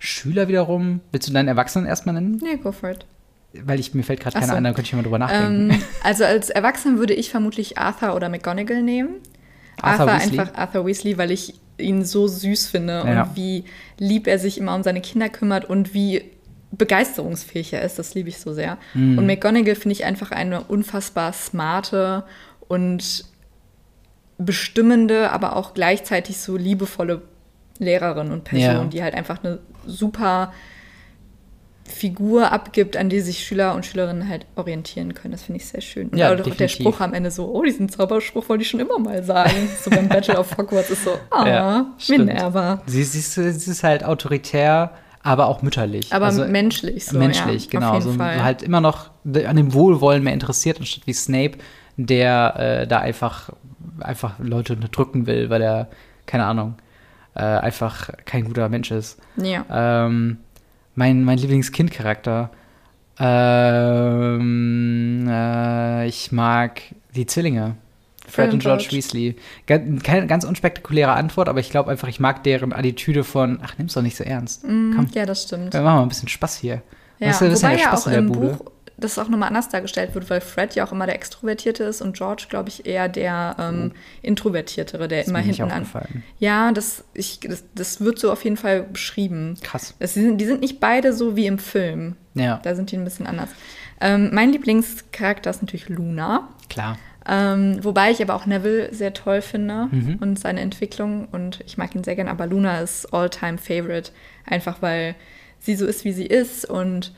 Schüler 0.00 0.48
wiederum, 0.48 1.00
willst 1.12 1.28
du 1.28 1.32
deinen 1.32 1.46
Erwachsenen 1.48 1.86
erstmal 1.86 2.14
nennen? 2.16 2.40
Nee, 2.42 2.56
go 2.56 2.72
for 2.72 2.90
it. 2.90 3.06
Weil 3.52 3.78
ich, 3.78 3.94
mir 3.94 4.02
fällt 4.02 4.20
gerade 4.20 4.34
keiner 4.34 4.46
so. 4.48 4.54
ein, 4.54 4.64
da 4.64 4.70
könnte 4.72 4.88
ich 4.88 4.92
mal 4.94 5.02
drüber 5.02 5.18
nachdenken. 5.18 5.70
Ähm, 5.70 5.82
also 6.02 6.24
als 6.24 6.50
Erwachsenen 6.50 6.98
würde 6.98 7.14
ich 7.14 7.30
vermutlich 7.30 7.78
Arthur 7.78 8.14
oder 8.16 8.28
McGonagall 8.28 8.82
nehmen. 8.82 9.16
Arthur 9.82 10.10
Arthur, 10.10 10.42
einfach 10.42 10.54
Arthur 10.54 10.86
Weasley, 10.86 11.18
weil 11.18 11.30
ich 11.30 11.54
ihn 11.78 12.04
so 12.04 12.26
süß 12.28 12.68
finde 12.68 13.02
Ja. 13.06 13.22
und 13.24 13.36
wie 13.36 13.64
lieb 13.98 14.26
er 14.26 14.38
sich 14.38 14.58
immer 14.58 14.74
um 14.74 14.82
seine 14.82 15.00
Kinder 15.00 15.28
kümmert 15.28 15.64
und 15.64 15.94
wie 15.94 16.24
begeisterungsfähig 16.72 17.72
er 17.72 17.82
ist. 17.82 17.98
Das 17.98 18.14
liebe 18.14 18.28
ich 18.28 18.38
so 18.38 18.52
sehr. 18.54 18.78
Mhm. 18.94 19.18
Und 19.18 19.26
McGonagall 19.26 19.74
finde 19.74 19.92
ich 19.94 20.04
einfach 20.04 20.30
eine 20.30 20.62
unfassbar 20.64 21.32
smarte 21.32 22.24
und 22.68 23.24
bestimmende, 24.38 25.30
aber 25.30 25.56
auch 25.56 25.74
gleichzeitig 25.74 26.38
so 26.38 26.56
liebevolle 26.56 27.22
Lehrerin 27.78 28.30
und 28.30 28.44
Person, 28.44 28.60
Ja. 28.62 28.84
die 28.84 29.02
halt 29.02 29.14
einfach 29.14 29.42
eine 29.42 29.58
super 29.86 30.52
Figur 31.90 32.52
abgibt, 32.52 32.96
an 32.96 33.08
die 33.08 33.20
sich 33.20 33.44
Schüler 33.44 33.74
und 33.74 33.84
Schülerinnen 33.84 34.28
halt 34.28 34.46
orientieren 34.54 35.14
können. 35.14 35.32
Das 35.32 35.42
finde 35.42 35.60
ich 35.60 35.66
sehr 35.66 35.80
schön. 35.80 36.08
Und 36.08 36.18
Ja, 36.18 36.32
auch 36.32 36.36
der. 36.40 36.68
Spruch 36.68 37.00
am 37.00 37.12
Ende 37.14 37.30
so, 37.30 37.52
oh, 37.52 37.62
diesen 37.62 37.88
Zauberspruch 37.88 38.48
wollte 38.48 38.62
ich 38.62 38.70
schon 38.70 38.80
immer 38.80 38.98
mal 38.98 39.22
sagen. 39.24 39.68
So 39.82 39.90
beim 39.90 40.08
Battle 40.08 40.38
of 40.38 40.56
Hogwarts 40.56 40.90
ist 40.90 41.04
so, 41.04 41.12
ah, 41.30 41.46
Ja. 41.46 41.86
Minerva. 42.08 42.80
Sie, 42.86 43.02
sie, 43.02 43.18
ist, 43.18 43.34
sie 43.34 43.70
ist 43.70 43.82
halt 43.82 44.04
autoritär, 44.04 44.92
aber 45.22 45.46
auch 45.46 45.62
mütterlich. 45.62 46.12
Aber 46.14 46.26
Also, 46.26 46.44
menschlich 46.46 47.06
so, 47.06 47.18
menschlich, 47.18 47.64
ja, 47.64 47.70
genau. 47.70 47.88
Auf 47.90 47.94
jeden 48.04 48.12
so, 48.12 48.18
Fall. 48.18 48.38
so 48.38 48.44
halt 48.44 48.62
immer 48.62 48.80
noch 48.80 49.10
an 49.24 49.56
dem 49.56 49.74
Wohlwollen 49.74 50.22
mehr 50.22 50.32
interessiert, 50.32 50.78
anstatt 50.78 51.06
wie 51.06 51.12
Snape, 51.12 51.58
der 51.96 52.54
äh, 52.82 52.86
da 52.86 52.98
einfach, 53.00 53.50
einfach 54.00 54.38
Leute 54.38 54.74
unterdrücken 54.74 55.26
will, 55.26 55.50
weil 55.50 55.60
er, 55.60 55.88
keine 56.26 56.44
Ahnung, 56.44 56.76
äh, 57.34 57.40
einfach 57.40 58.10
kein 58.24 58.44
guter 58.44 58.68
Mensch 58.68 58.90
ist. 58.90 59.18
ja. 59.36 59.64
Ähm, 59.70 60.38
mein, 60.94 61.24
mein 61.24 61.38
Lieblingskind-Charakter. 61.38 62.50
Ähm, 64.00 65.26
äh, 65.28 66.06
ich 66.06 66.32
mag 66.32 66.80
die 67.14 67.26
Zwillinge. 67.26 67.76
Fred 68.28 68.52
und 68.52 68.60
George, 68.62 68.88
Weasley. 68.90 69.36
Ganz, 69.66 70.02
keine 70.02 70.26
ganz 70.28 70.44
unspektakuläre 70.44 71.12
Antwort, 71.12 71.48
aber 71.48 71.58
ich 71.58 71.70
glaube 71.70 71.90
einfach, 71.90 72.06
ich 72.08 72.20
mag 72.20 72.44
deren 72.44 72.72
Attitüde 72.72 73.24
von, 73.24 73.58
ach, 73.62 73.76
nimm's 73.78 73.94
doch 73.94 74.02
nicht 74.02 74.16
so 74.16 74.22
ernst. 74.24 74.64
Mm, 74.64 74.92
Komm, 74.94 75.08
ja, 75.14 75.26
das 75.26 75.42
stimmt. 75.44 75.72
wir 75.74 75.80
machen 75.80 75.96
mal 75.96 76.02
ein 76.02 76.08
bisschen 76.08 76.28
Spaß 76.28 76.56
hier. 76.58 76.82
Ja, 77.18 77.28
das 77.28 77.42
ist 77.42 77.62
ja 77.62 77.68
wobei 77.70 77.80
ja 77.80 77.88
Spaß 77.88 78.02
auch 78.02 78.06
in 78.06 78.12
der 78.12 78.20
im 78.20 78.28
Bude. 78.32 78.48
Buch 78.54 78.70
das 79.00 79.18
auch 79.18 79.28
nochmal 79.28 79.48
anders 79.48 79.68
dargestellt 79.68 80.14
wird, 80.14 80.30
weil 80.30 80.40
Fred 80.40 80.74
ja 80.74 80.84
auch 80.86 80.92
immer 80.92 81.06
der 81.06 81.14
Extrovertierte 81.16 81.84
ist 81.84 82.00
und 82.02 82.16
George, 82.16 82.46
glaube 82.48 82.68
ich, 82.68 82.86
eher 82.86 83.08
der 83.08 83.56
ähm, 83.58 83.92
Introvertiertere, 84.22 85.08
der 85.08 85.18
Oh. 85.18 85.22
ist 85.22 85.28
immer 85.28 85.38
hinten 85.40 85.70
an. 85.70 85.86
Ja, 86.38 86.72
das, 86.72 87.04
ich, 87.14 87.40
das, 87.40 87.64
das 87.74 88.00
wird 88.00 88.18
so 88.18 88.30
auf 88.32 88.44
jeden 88.44 88.56
Fall 88.56 88.82
beschrieben. 88.84 89.56
Krass. 89.62 89.94
Das, 89.98 90.14
die, 90.14 90.20
sind, 90.20 90.38
die 90.38 90.46
sind 90.46 90.60
nicht 90.60 90.80
beide 90.80 91.12
so 91.12 91.36
wie 91.36 91.46
im 91.46 91.58
Film. 91.58 92.16
Ja, 92.34 92.60
Da 92.62 92.74
sind 92.74 92.90
die 92.92 92.96
ein 92.96 93.04
bisschen 93.04 93.26
anders. 93.26 93.50
Ähm, 94.00 94.30
mein 94.32 94.52
Lieblingscharakter 94.52 95.50
ist 95.50 95.62
natürlich 95.62 95.88
Luna. 95.88 96.48
klar. 96.68 96.96
Ähm, 97.28 97.78
wobei 97.84 98.10
ich 98.12 98.22
aber 98.22 98.34
auch 98.34 98.46
Neville 98.46 98.94
sehr 98.94 99.12
toll 99.12 99.42
finde 99.42 99.88
Mhm. 99.90 100.16
und 100.22 100.38
seine 100.38 100.60
Entwicklung 100.60 101.28
und 101.30 101.60
ich 101.66 101.76
mag 101.76 101.94
ihn 101.94 102.02
sehr 102.02 102.16
gern, 102.16 102.28
aber 102.28 102.46
Luna 102.46 102.80
ist 102.80 103.12
all-time 103.12 103.58
favorite, 103.58 104.10
einfach 104.46 104.80
weil 104.80 105.14
sie 105.58 105.74
so 105.76 105.84
ist, 105.84 106.06
wie 106.06 106.12
sie 106.12 106.24
ist 106.24 106.64
und 106.64 107.12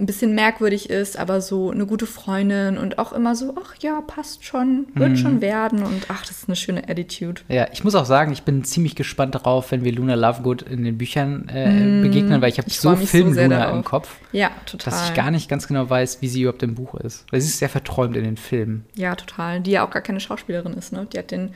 ein 0.00 0.06
bisschen 0.06 0.34
merkwürdig 0.34 0.90
ist, 0.90 1.16
aber 1.16 1.40
so 1.40 1.70
eine 1.70 1.86
gute 1.86 2.06
Freundin 2.06 2.78
und 2.78 2.98
auch 2.98 3.12
immer 3.12 3.36
so, 3.36 3.54
ach 3.64 3.76
ja, 3.80 4.00
passt 4.00 4.44
schon, 4.44 4.86
wird 4.94 5.10
Mhm. 5.10 5.16
schon 5.16 5.40
werden 5.40 5.84
und 5.84 6.06
ach, 6.08 6.22
das 6.26 6.32
ist 6.38 6.48
eine 6.48 6.56
schöne 6.56 6.88
Attitude. 6.88 7.42
Ja, 7.48 7.68
ich 7.72 7.84
muss 7.84 7.94
auch 7.94 8.04
sagen, 8.04 8.32
ich 8.32 8.42
bin 8.42 8.64
ziemlich 8.64 8.96
gespannt 8.96 9.36
darauf, 9.36 9.70
wenn 9.70 9.84
wir 9.84 9.92
Luna 9.92 10.16
Lovegood 10.16 10.62
in 10.62 10.82
den 10.82 10.98
Büchern 10.98 11.48
äh, 11.48 12.02
begegnen, 12.02 12.42
weil 12.42 12.48
ich 12.48 12.58
habe 12.58 12.68
so 12.70 12.96
Film 12.96 13.34
so 13.34 13.40
Luna 13.40 13.56
darauf. 13.58 13.76
im 13.76 13.84
Kopf, 13.84 14.16
Ja, 14.32 14.50
total. 14.66 14.90
dass 14.92 15.08
ich 15.10 15.14
gar 15.14 15.30
nicht 15.30 15.48
ganz 15.48 15.68
genau 15.68 15.88
weiß, 15.88 16.20
wie 16.22 16.26
sie 16.28 16.42
überhaupt 16.42 16.64
im 16.64 16.74
Buch 16.74 16.96
ist. 16.96 17.24
Weil 17.30 17.40
sie 17.40 17.46
ist 17.46 17.58
sehr 17.60 17.68
verträumt 17.68 18.16
in 18.16 18.24
den 18.24 18.36
Filmen. 18.36 18.84
Ja, 18.96 19.14
total. 19.14 19.60
Die 19.60 19.70
ja 19.70 19.86
auch 19.86 19.90
gar 19.90 20.02
keine 20.02 20.18
Schauspielerin 20.18 20.74
ist, 20.74 20.92
ne? 20.92 21.06
Die 21.12 21.18
hat 21.20 21.30
den, 21.30 21.50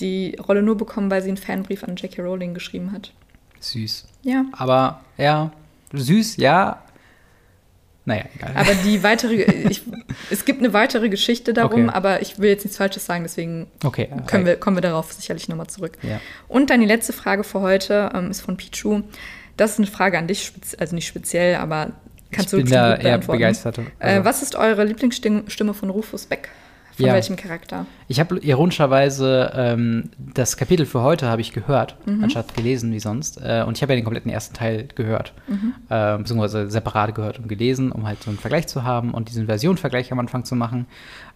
die 0.00 0.36
Rolle 0.48 0.62
nur 0.62 0.76
bekommen, 0.76 1.12
weil 1.12 1.22
sie 1.22 1.28
einen 1.28 1.36
Fanbrief 1.36 1.84
an 1.84 1.94
J.K. 1.94 2.22
Rowling 2.22 2.54
geschrieben 2.54 2.90
hat. 2.90 3.12
Süß. 3.60 4.08
Ja. 4.24 4.44
Aber 4.50 5.00
ja, 5.16 5.52
süß, 5.92 6.38
ja. 6.38 6.82
Naja, 8.08 8.24
egal. 8.34 8.52
Aber 8.56 8.72
die 8.84 9.02
weitere, 9.02 9.34
ich, 9.68 9.82
es 10.30 10.44
gibt 10.44 10.60
eine 10.60 10.72
weitere 10.72 11.08
Geschichte 11.08 11.52
darum, 11.52 11.84
Okay. 11.88 11.94
aber 11.96 12.22
ich 12.22 12.38
will 12.38 12.48
jetzt 12.50 12.64
nichts 12.64 12.78
Falsches 12.78 13.04
sagen, 13.06 13.22
deswegen 13.22 13.66
okay. 13.84 14.08
können 14.26 14.46
wir, 14.46 14.56
kommen 14.56 14.76
wir 14.76 14.80
darauf 14.80 15.12
sicherlich 15.12 15.48
nochmal 15.48 15.66
zurück. 15.68 15.98
Ja. 16.02 16.20
Und 16.48 16.70
dann 16.70 16.80
die 16.80 16.86
letzte 16.86 17.12
Frage 17.12 17.44
für 17.44 17.60
heute 17.60 18.10
ähm, 18.14 18.30
ist 18.30 18.40
von 18.40 18.56
Pichu. 18.56 19.02
Das 19.56 19.72
ist 19.72 19.78
eine 19.78 19.86
Frage 19.86 20.18
an 20.18 20.26
dich, 20.26 20.52
also 20.78 20.94
nicht 20.94 21.06
speziell, 21.06 21.56
aber 21.56 21.92
kannst 22.32 22.52
ich 22.52 22.58
du 22.58 22.64
bin 22.64 22.72
da 22.72 22.92
eher 22.96 23.02
beantworten. 23.02 23.38
begeistert. 23.38 23.78
Äh, 23.78 23.82
Also, 23.98 24.24
was 24.24 24.42
ist 24.42 24.54
eure 24.56 24.84
Lieblingsstimme 24.84 25.74
von 25.74 25.90
Rufus 25.90 26.26
Beck? 26.26 26.48
Von 26.98 27.06
Ja. 27.06 27.14
welchem 27.14 27.36
Charakter? 27.36 27.86
Ich 28.08 28.18
habe 28.18 28.38
ironischerweise 28.40 29.52
ähm, 29.54 30.10
das 30.18 30.56
Kapitel 30.56 30.84
für 30.84 31.00
heute 31.02 31.28
habe 31.28 31.40
ich 31.40 31.52
gehört, 31.52 31.96
Mhm. 32.06 32.24
anstatt 32.24 32.54
gelesen 32.56 32.90
wie 32.92 32.98
sonst. 32.98 33.40
Äh, 33.40 33.62
und 33.66 33.76
ich 33.76 33.82
habe 33.82 33.92
ja 33.92 33.96
den 34.00 34.04
kompletten 34.04 34.30
ersten 34.32 34.54
Teil 34.54 34.88
gehört, 34.96 35.32
Mhm. 35.46 35.74
äh, 35.88 36.18
beziehungsweise 36.18 36.68
separat 36.70 37.14
gehört 37.14 37.38
und 37.38 37.48
gelesen, 37.48 37.92
um 37.92 38.06
halt 38.06 38.22
so 38.22 38.30
einen 38.30 38.38
Vergleich 38.38 38.66
zu 38.66 38.82
haben 38.82 39.12
und 39.14 39.28
diesen 39.28 39.46
Versionvergleich 39.46 40.10
am 40.10 40.18
Anfang 40.18 40.44
zu 40.44 40.56
machen. 40.56 40.86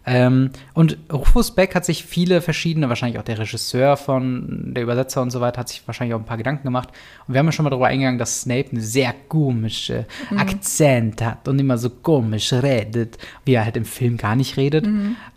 Ähm, 0.05 0.51
und 0.75 0.99
Rufus 1.13 1.53
Beck 1.53 1.75
hat 1.75 1.85
sich 1.85 2.05
viele 2.05 2.41
verschiedene, 2.41 2.89
wahrscheinlich 2.89 3.19
auch 3.19 3.25
der 3.25 3.39
Regisseur 3.39 3.97
von 3.97 4.75
der 4.75 4.83
Übersetzer 4.83 5.23
und 5.23 5.31
so 5.31 5.41
weiter, 5.41 5.61
hat 5.61 5.69
sich 5.69 5.83
wahrscheinlich 5.87 6.15
auch 6.15 6.19
ein 6.19 6.27
paar 6.27 6.37
Gedanken 6.37 6.65
gemacht. 6.65 6.89
Und 7.27 7.35
wir 7.35 7.39
haben 7.39 7.47
ja 7.47 7.53
schon 7.53 7.65
mal 7.65 7.71
darüber 7.71 7.87
eingegangen, 7.87 8.19
dass 8.19 8.43
Snape 8.43 8.71
einen 8.73 8.81
sehr 8.81 9.15
komischen 9.29 10.07
Akzent 10.37 11.23
hat 11.23 11.47
und 11.47 11.59
immer 11.59 11.79
so 11.79 11.91
komisch 11.91 12.53
redet, 12.53 13.19
wie 13.45 13.55
er 13.55 13.65
halt 13.65 13.77
im 13.77 13.85
Film 13.85 14.17
gar 14.17 14.35
nicht 14.35 14.57
redet. 14.57 14.87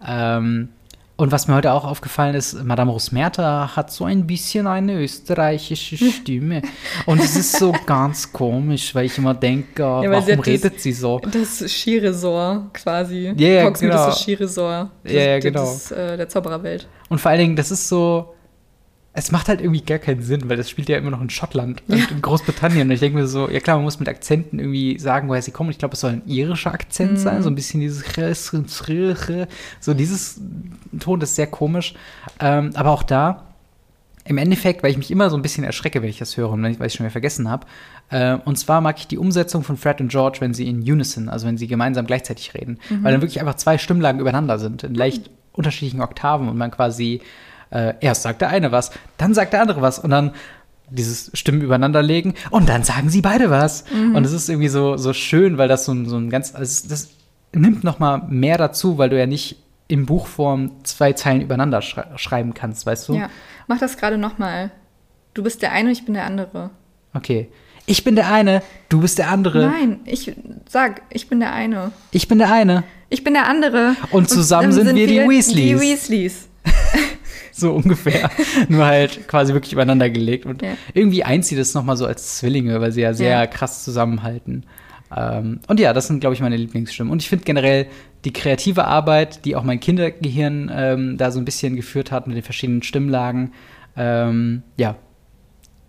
Ähm, 0.05 0.69
und 1.17 1.31
was 1.31 1.47
mir 1.47 1.55
heute 1.55 1.71
auch 1.71 1.85
aufgefallen 1.85 2.35
ist, 2.35 2.61
Madame 2.63 2.91
Rosmerta 2.91 3.75
hat 3.75 3.89
so 3.91 4.03
ein 4.05 4.27
bisschen 4.27 4.67
eine 4.67 4.99
österreichische 5.01 5.97
Stimme. 6.11 6.61
Und 7.05 7.21
es 7.21 7.35
ist 7.37 7.57
so 7.57 7.73
ganz 7.85 8.31
komisch, 8.33 8.93
weil 8.93 9.05
ich 9.05 9.17
immer 9.17 9.33
denke, 9.33 9.83
sie 10.01 10.09
warum 10.09 10.25
das- 10.37 10.45
redet 10.45 10.81
sie 10.81 10.91
so? 10.91 11.19
Das 11.31 11.63
Skiresort 11.71 12.73
quasi. 12.73 13.33
Ja, 13.37 13.47
ja, 13.47 13.63
Hogsmeade 13.65 13.93
genau. 13.93 14.07
ist 14.09 14.15
das 14.15 14.21
Skiresort. 14.23 14.89
Das, 15.03 15.13
Ja, 15.13 15.19
ja, 15.21 15.35
das, 15.35 15.43
genau. 15.43 15.59
Das, 15.61 15.91
äh, 15.91 16.17
der 16.17 16.29
Zaubererwelt. 16.29 16.87
Und 17.09 17.19
vor 17.21 17.31
allen 17.31 17.39
Dingen, 17.39 17.55
das 17.55 17.71
ist 17.71 17.87
so. 17.87 18.34
Es 19.17 19.31
macht 19.31 19.47
halt 19.47 19.61
irgendwie 19.61 19.81
gar 19.81 19.97
keinen 19.97 20.21
Sinn, 20.21 20.49
weil 20.49 20.57
das 20.57 20.69
spielt 20.69 20.89
ja 20.89 20.97
immer 20.97 21.09
noch 21.09 21.21
in 21.21 21.29
Schottland 21.29 21.81
und 21.87 22.11
in 22.11 22.21
Großbritannien. 22.21 22.87
Und 22.87 22.91
ich 22.91 22.99
denke 22.99 23.17
mir 23.17 23.27
so, 23.27 23.49
ja 23.49 23.61
klar, 23.61 23.77
man 23.77 23.85
muss 23.85 23.99
mit 23.99 24.09
Akzenten 24.09 24.59
irgendwie 24.59 24.99
sagen, 24.99 25.29
woher 25.29 25.41
sie 25.41 25.51
kommen. 25.51 25.69
Ich 25.69 25.77
glaube, 25.77 25.93
es 25.93 26.01
soll 26.01 26.11
ein 26.11 26.21
irischer 26.25 26.73
Akzent 26.73 27.19
sein, 27.19 27.41
so 27.41 27.49
ein 27.49 27.55
bisschen 27.55 27.79
dieses 27.79 28.03
so 29.79 29.93
dieses 29.93 30.41
Ton, 30.99 31.19
das 31.19 31.29
ist 31.29 31.35
sehr 31.37 31.47
komisch. 31.47 31.95
Ähm, 32.39 32.71
aber 32.75 32.91
auch 32.91 33.03
da, 33.03 33.45
im 34.27 34.39
Endeffekt, 34.39 34.81
weil 34.81 34.91
ich 34.91 34.97
mich 34.97 35.11
immer 35.11 35.29
so 35.29 35.37
ein 35.37 35.43
bisschen 35.43 35.63
erschrecke, 35.63 36.01
wenn 36.01 36.09
ich 36.09 36.17
das 36.17 36.35
höre 36.35 36.49
und 36.49 36.65
ich, 36.65 36.79
weil 36.79 36.87
ich 36.87 36.93
schon 36.93 37.05
wieder 37.05 37.11
vergessen 37.11 37.49
habe. 37.49 37.67
Äh, 38.09 38.37
und 38.43 38.57
zwar 38.57 38.81
mag 38.81 38.97
ich 38.97 39.07
die 39.07 39.19
Umsetzung 39.19 39.63
von 39.63 39.77
Fred 39.77 40.01
und 40.01 40.09
George, 40.09 40.39
wenn 40.41 40.53
sie 40.53 40.67
in 40.67 40.79
Unison, 40.79 41.29
also 41.29 41.45
wenn 41.45 41.57
sie 41.57 41.67
gemeinsam 41.67 42.07
gleichzeitig 42.07 42.55
reden. 42.55 42.79
Weil 43.03 43.11
dann 43.11 43.21
wirklich 43.21 43.39
einfach 43.39 43.55
zwei 43.55 43.77
Stimmlagen 43.77 44.19
übereinander 44.19 44.57
sind, 44.57 44.83
in 44.83 44.95
leicht 44.95 45.29
unterschiedlichen 45.53 46.01
Oktaven 46.01 46.49
und 46.49 46.57
man 46.57 46.71
quasi 46.71 47.21
äh, 47.75 47.93
erst 47.99 48.23
sagt 48.23 48.41
der 48.41 48.49
eine 48.49 48.71
was, 48.71 48.91
dann 49.17 49.33
sagt 49.33 49.53
der 49.53 49.61
andere 49.61 49.81
was 49.81 49.99
und 49.99 50.09
dann 50.09 50.31
dieses 50.89 51.31
Stimmen 51.33 51.61
übereinander 51.61 52.01
legen 52.01 52.35
und 52.51 52.69
dann 52.69 52.83
sagen 52.83 53.09
sie 53.09 53.21
beide 53.21 53.49
was. 53.49 53.85
Und 53.91 54.23
es 54.23 54.31
ist 54.31 54.49
irgendwie 54.49 54.67
so, 54.67 54.97
so 54.97 55.13
schön, 55.13 55.57
weil 55.57 55.67
das 55.67 55.85
so 55.85 55.91
ein, 55.91 56.07
so 56.07 56.15
ein 56.15 56.29
ganz, 56.29 56.53
also 56.53 56.87
das 56.87 57.09
nimmt 57.53 57.83
noch 57.83 57.97
mal 57.97 58.21
mehr 58.29 58.57
dazu, 58.57 58.97
weil 58.99 59.09
du 59.09 59.17
ja 59.17 59.25
nicht 59.25 59.57
in 59.87 60.05
Buchform 60.05 60.71
zwei 60.83 61.13
Zeilen 61.13 61.41
übereinander 61.41 61.81
schrei 61.81 62.05
schreiben 62.17 62.53
kannst, 62.53 62.85
weißt 62.85 63.09
du? 63.09 63.15
Ja. 63.15 63.29
Mach 63.67 63.79
das 63.79 63.97
gerade 63.97 64.17
nochmal. 64.17 64.71
Du 65.33 65.43
bist 65.43 65.61
der 65.61 65.71
eine, 65.71 65.91
ich 65.91 66.05
bin 66.05 66.13
der 66.13 66.25
andere. 66.25 66.69
Okay. 67.13 67.49
Ich 67.87 68.03
bin 68.03 68.15
der 68.15 68.31
eine, 68.31 68.63
du 68.89 69.01
bist 69.01 69.19
der 69.19 69.29
andere. 69.29 69.67
Nein, 69.67 69.99
ich 70.05 70.33
sag, 70.67 71.01
ich 71.09 71.29
bin 71.29 71.39
der 71.39 71.53
eine. 71.53 71.91
Ich 72.11 72.27
bin 72.27 72.39
der 72.39 72.51
eine. 72.51 72.83
Ich 73.09 73.23
bin 73.23 73.33
der 73.33 73.47
andere. 73.47 73.95
Und 74.11 74.29
zusammen 74.29 74.63
dann 74.63 74.85
sind 74.85 74.95
wir 74.95 75.07
die 75.07 75.19
Weasleys. 75.19 75.55
Die 75.55 75.79
Weasleys. 75.79 76.47
so 77.59 77.73
ungefähr. 77.73 78.29
Nur 78.69 78.85
halt 78.85 79.27
quasi 79.27 79.53
wirklich 79.53 79.73
übereinander 79.73 80.09
gelegt. 80.09 80.45
Und 80.45 80.61
Ja. 80.61 80.69
irgendwie 80.93 81.23
eint 81.23 81.45
sie 81.45 81.55
das 81.55 81.73
nochmal 81.73 81.97
so 81.97 82.05
als 82.05 82.37
Zwillinge, 82.37 82.81
weil 82.81 82.91
sie 82.91 83.01
ja 83.01 83.13
sehr 83.13 83.29
Ja. 83.29 83.47
krass 83.47 83.83
zusammenhalten. 83.83 84.65
Ähm, 85.15 85.59
und 85.67 85.79
ja, 85.79 85.93
das 85.93 86.07
sind, 86.07 86.19
glaube 86.19 86.33
ich, 86.33 86.41
meine 86.41 86.57
Lieblingsstimmen. 86.57 87.11
Und 87.11 87.21
ich 87.21 87.29
finde 87.29 87.45
generell 87.45 87.87
die 88.25 88.33
kreative 88.33 88.85
Arbeit, 88.85 89.45
die 89.45 89.55
auch 89.55 89.63
mein 89.63 89.79
Kindergehirn 89.79 90.71
ähm, 90.73 91.17
da 91.17 91.31
so 91.31 91.39
ein 91.39 91.45
bisschen 91.45 91.75
geführt 91.75 92.11
hat 92.11 92.27
mit 92.27 92.35
den 92.35 92.43
verschiedenen 92.43 92.81
Stimmlagen, 92.83 93.51
ähm, 93.95 94.63
ja, 94.77 94.95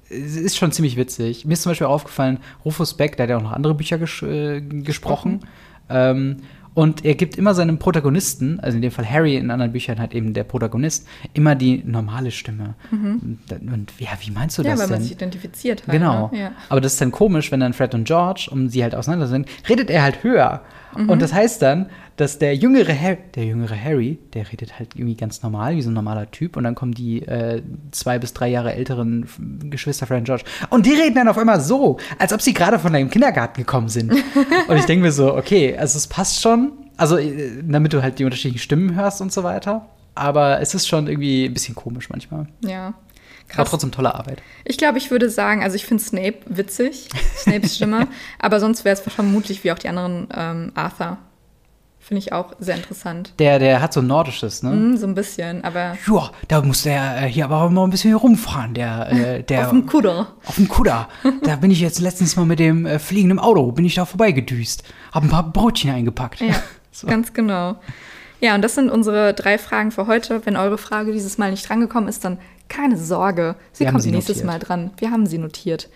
es 0.09 0.37
ist 0.37 0.57
schon 0.57 0.71
ziemlich 0.71 0.97
witzig. 0.97 1.45
Mir 1.47 1.55
ist 1.55 1.63
zum 1.63 1.71
Beispiel 1.71 1.89
aufgefallen, 1.89 2.39
Rufus 2.65 2.95
Beck, 2.95 3.17
der 3.17 3.25
hat 3.25 3.31
ja 3.31 3.39
auch 3.39 3.43
noch 3.43 3.53
andere 3.53 3.75
Bücher 3.75 3.99
ges 3.99 4.23
äh, 4.23 4.61
gesprochen. 4.61 5.41
Ähm, 5.89 6.37
und 6.77 7.07
er 7.07 7.15
gibt 7.15 7.39
immer 7.39 7.55
seinem 7.55 7.79
Protagonisten, 7.79 8.61
also 8.61 8.77
in 8.77 8.83
dem 8.83 8.91
Fall 8.91 9.09
Harry, 9.09 9.37
in 9.37 9.51
anderen 9.51 9.73
Büchern 9.73 9.99
halt 9.99 10.15
eben 10.15 10.35
der 10.35 10.45
Protagonist, 10.45 11.09
immer 11.33 11.55
die 11.55 11.83
normale 11.87 12.31
Stimme. 12.31 12.75
Und, 12.93 13.39
und 13.51 13.93
ja, 13.99 14.11
wie 14.21 14.31
meinst 14.31 14.59
du 14.59 14.63
Mhm. 14.63 14.67
Ja, 14.69 14.73
das 14.73 14.81
weil 14.81 14.87
denn? 14.89 14.97
man 14.97 15.03
sich 15.03 15.13
identifiziert 15.13 15.87
hat. 15.87 15.91
Genau. 15.91 16.29
Ne? 16.33 16.39
Ja. 16.39 16.53
Aber 16.69 16.83
das 16.83 16.93
ist 16.93 17.01
dann 17.01 17.13
komisch, 17.13 17.51
wenn 17.51 17.61
dann 17.61 17.73
Fred 17.73 17.95
und 17.95 18.05
George, 18.05 18.49
um 18.53 18.69
sie 18.69 18.83
halt 18.83 18.95
auseinander 18.95 19.27
sind, 19.27 19.49
redet 19.67 19.89
er 19.89 20.03
halt 20.03 20.23
höher. 20.23 20.61
Mhm. 20.97 21.11
Und 21.11 21.23
das 21.23 21.33
heißt 21.33 21.63
dann, 21.63 21.87
dass 22.17 22.39
der 22.39 22.57
jüngere, 22.57 22.99
Harry, 22.99 23.19
der 23.35 23.45
jüngere 23.45 23.77
Harry, 23.79 24.19
der 24.33 24.51
redet 24.51 24.79
halt 24.79 24.95
irgendwie 24.95 25.17
ganz 25.17 25.43
normal, 25.43 25.77
wie 25.77 25.83
so 25.83 25.91
ein 25.91 25.95
normaler 25.95 26.31
Typ. 26.31 26.57
Und 26.57 26.65
dann 26.65 26.75
kommen 26.75 26.93
die 26.93 27.23
äh, 27.23 27.63
zwei 27.91 28.19
bis 28.19 28.33
drei 28.33 28.49
Jahre 28.49 28.75
älteren 28.75 29.27
Geschwister 29.71 30.13
und 30.15 30.25
George. 30.25 30.45
Und 30.71 30.87
die 30.87 30.93
reden 30.93 31.15
dann 31.15 31.29
auf 31.29 31.39
einmal 31.39 31.61
so, 31.61 31.99
als 32.19 32.33
ob 32.33 32.41
sie 32.41 32.55
gerade 32.55 32.79
von 32.79 32.95
einem 32.95 33.11
Kindergarten 33.11 33.61
gekommen 33.61 33.89
sind. 33.89 34.13
und 34.69 34.77
ich 34.77 34.87
denke 34.87 35.05
mir 35.05 35.13
so, 35.13 35.35
okay, 35.37 35.77
also 35.77 35.97
es 35.99 36.07
passt 36.07 36.41
schon. 36.41 36.73
Also, 36.97 37.19
äh, 37.19 37.63
damit 37.63 37.93
du 37.93 38.03
halt 38.03 38.19
die 38.19 38.25
unterschiedlichen 38.25 38.63
Stimmen 38.63 38.95
hörst 38.95 39.21
und 39.21 39.33
so 39.33 39.43
weiter. 39.43 39.87
Aber 40.15 40.61
es 40.61 40.75
ist 40.75 40.89
schon 40.89 41.09
irgendwie 41.09 41.45
ein 41.45 41.53
bisschen 41.53 41.75
komisch 41.75 42.09
manchmal. 42.09 42.47
ja. 42.65 42.95
Krass. 43.49 43.71
trotzdem 43.71 43.93
tolle 43.93 44.15
Arbeit. 44.15 44.43
Ich 44.65 44.77
glaube, 44.79 44.99
ich 44.99 45.11
würde 45.11 45.31
sagen, 45.31 45.63
also 45.63 45.77
ich 45.77 45.87
finde 45.87 46.03
Snape 46.03 46.39
witzig, 46.47 47.09
Snapes 47.37 47.77
Stimme, 47.77 48.09
aber 48.39 48.61
sonst 48.61 48.85
wäre 48.85 48.95
es 48.95 49.01
vermutlich 49.01 49.63
wie 49.65 49.73
auch 49.73 49.79
die 49.79 49.89
anderen 49.89 50.29
ähm, 50.37 50.73
Arthur. 50.75 51.19
Finde 51.99 52.21
ich 52.21 52.33
auch 52.33 52.53
sehr 52.61 52.77
interessant. 52.77 53.33
Der, 53.41 53.59
der 53.59 53.81
hat 53.83 53.93
so 53.93 53.99
ein 54.01 54.07
nordisches, 54.07 54.63
ne? 54.63 54.71
Hm, 54.71 54.97
so 54.97 55.09
ein 55.09 55.17
bisschen, 55.17 55.65
aber 55.65 55.97
Ja, 56.07 56.31
da 56.47 56.63
muss 56.63 56.85
der 56.85 57.23
äh, 57.23 57.27
hier 57.29 57.45
aber 57.47 57.63
auch 57.63 57.71
mal 57.71 57.83
ein 57.83 57.91
bisschen 57.91 58.15
rumfahren, 58.15 58.75
der, 58.75 59.11
äh, 59.11 59.43
der 59.49 59.65
auf 59.65 59.71
dem 59.71 59.87
Kuder. 59.87 60.29
auf 60.45 60.55
dem 60.55 60.69
Kutter. 60.69 61.09
da 61.43 61.57
bin 61.57 61.73
ich 61.73 61.81
jetzt 61.81 61.99
letztens 61.99 62.37
mal 62.37 62.47
mit 62.47 62.61
dem 62.61 62.87
äh, 62.87 63.01
fliegenden 63.01 63.41
Auto, 63.41 63.73
bin 63.73 63.85
ich 63.85 63.97
da 63.97 64.05
vorbeigedüst, 64.05 64.85
hab 65.11 65.25
ein 65.25 65.31
paar 65.31 65.51
Brötchen 65.53 65.91
eingepackt. 65.91 66.41
Ja, 66.41 66.55
So. 66.93 67.09
ganz 67.09 67.33
genau. 67.33 67.77
Ja, 68.41 68.55
und 68.55 68.63
das 68.63 68.75
sind 68.77 68.89
unsere 68.89 69.35
drei 69.35 69.59
Fragen 69.59 69.91
für 69.91 70.07
heute. 70.07 70.47
Wenn 70.47 70.57
eure 70.57 70.79
Frage 70.79 71.11
dieses 71.13 71.39
Mal 71.39 71.51
nicht 71.51 71.69
drangekommen 71.69 72.09
ist, 72.09 72.25
dann 72.25 72.39
keine 72.69 72.97
Sorge. 72.97 73.57
Sie 73.73 73.85
Wir 73.85 73.91
kommt 73.91 74.03
sie 74.03 74.11
nächstes 74.11 74.39
notiert. 74.39 74.53
Mal 74.53 74.59
dran. 74.59 74.91
Wir 74.99 75.11
haben 75.11 75.27
sie 75.27 75.39
notiert. 75.39 75.89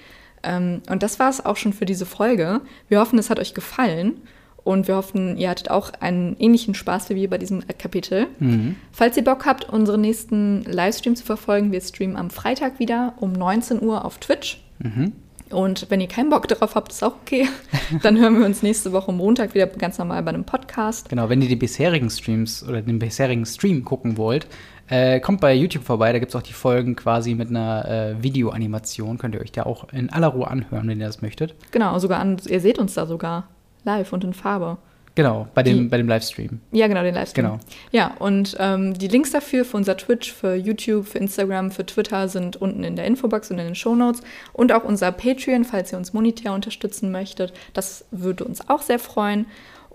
Ähm, 0.43 0.83
und 0.89 1.03
das 1.03 1.19
war 1.19 1.29
es 1.29 1.45
auch 1.45 1.57
schon 1.57 1.73
für 1.73 1.87
diese 1.87 2.07
Folge. 2.07 2.61
Wir 2.89 3.01
hoffen, 3.01 3.19
es 3.19 3.31
hat 3.31 3.39
euch 3.39 3.55
gefallen. 3.55 4.21
Und 4.63 4.89
wir 4.89 4.97
hoffen, 4.97 5.39
ihr 5.39 5.49
hattet 5.49 5.71
auch 5.71 5.91
einen 6.01 6.37
ähnlichen 6.39 6.75
Spaß 6.75 7.11
wie 7.11 7.15
wir 7.15 7.31
bei 7.31 7.39
diesem 7.39 7.61
äh, 7.61 7.73
Kapitel. 7.73 8.27
Mhm. 8.39 8.77
Falls 8.93 9.17
ihr 9.17 9.25
Bock 9.25 9.47
habt, 9.47 9.65
unseren 9.65 10.03
nächsten 10.03 10.65
Livestream 10.65 11.17
zu 11.17 11.25
verfolgen, 11.25 11.73
wir 11.73 11.81
streamen 11.81 12.17
am 12.17 12.31
Freitag 12.31 12.79
wieder 12.79 13.15
um 13.19 13.33
19 13.33 13.83
Uhr 13.83 14.05
auf 14.05 14.19
Twitch. 14.19 14.63
Mhm. 14.79 15.13
Und 15.51 15.87
wenn 15.91 16.01
ihr 16.01 16.07
keinen 16.07 16.31
Bock 16.31 16.47
darauf 16.47 16.77
habt, 16.77 16.93
ist 16.93 17.03
auch 17.03 17.17
okay. 17.23 17.49
Dann 18.03 18.19
hören 18.19 18.39
wir 18.39 18.47
uns 18.47 18.63
nächste 18.63 18.93
Woche 18.93 19.13
Montag 19.13 19.55
wieder 19.55 19.67
ganz 19.67 19.99
normal 19.99 20.23
bei 20.23 20.31
einem 20.31 20.45
Podcast. 20.45 21.09
Genau, 21.09 21.29
wenn 21.29 21.43
ihr 21.43 21.49
die 21.49 21.57
bisherigen 21.57 22.09
Streams 22.09 22.63
oder 22.63 22.83
den 22.83 23.01
bisherigen 23.01 23.45
Stream 23.47 23.85
gucken 23.85 24.17
wollt, 24.17 24.47
äh, 24.91 25.21
kommt 25.21 25.41
bei 25.41 25.55
YouTube 25.55 25.85
vorbei, 25.85 26.13
da 26.13 26.19
gibt 26.19 26.31
es 26.31 26.37
auch 26.37 26.43
die 26.43 26.53
Folgen 26.53 26.97
quasi 26.97 27.35
mit 27.35 27.49
einer 27.49 27.89
äh, 28.19 28.23
Videoanimation. 28.23 29.17
Könnt 29.19 29.35
ihr 29.35 29.41
euch 29.41 29.53
da 29.53 29.63
auch 29.65 29.87
in 29.93 30.11
aller 30.11 30.29
Ruhe 30.29 30.49
anhören, 30.49 30.89
wenn 30.89 31.01
ihr 31.01 31.07
das 31.07 31.23
möchtet. 31.23 31.55
Genau, 31.71 31.99
sogar 31.99 32.21
an, 32.21 32.37
ihr 32.49 32.61
seht 32.61 32.79
uns 32.79 32.95
da 32.95 33.07
sogar 33.07 33.49
live 33.85 34.13
und 34.13 34.25
in 34.25 34.35
Farbe. 34.35 34.77
Genau, 35.17 35.49
bei 35.55 35.63
dem, 35.65 35.77
Die- 35.79 35.89
bei 35.89 35.97
dem 35.97 36.09
Livestream. 36.09 36.61
Ja, 36.71 36.87
genau, 36.87 37.03
den 37.03 37.15
Livestream. 37.15 37.45
Genau. 37.45 37.59
Ja, 37.91 38.13
und 38.21 38.57
ähm, 38.61 38.95
die 38.95 39.09
Links 39.09 39.33
dafür 39.33 39.65
für 39.65 39.77
unser 39.77 39.97
Twitch, 39.97 40.33
für 40.33 40.55
YouTube, 40.55 41.07
für 41.09 41.19
Instagram, 41.19 41.73
für 41.73 41.85
Twitter 41.85 42.29
sind 42.29 42.57
unten 42.57 42.85
in 42.85 42.95
der 42.95 43.07
Infobox 43.07 43.51
und 43.51 43.59
in 43.59 43.67
den 43.67 43.75
Shownotes. 43.75 44.23
Und 44.53 44.73
auch 44.73 44.85
unser 44.85 45.11
Patreon, 45.11 45.65
falls 45.65 45.93
ihr 45.93 45.99
uns 45.99 46.13
monetär 46.13 46.53
unterstützen 46.53 47.11
möchtet. 47.11 47.53
Das 47.75 48.05
würde 48.13 48.45
uns 48.45 48.69
auch 48.69 48.83
sehr 48.83 49.01
freuen. 49.01 49.47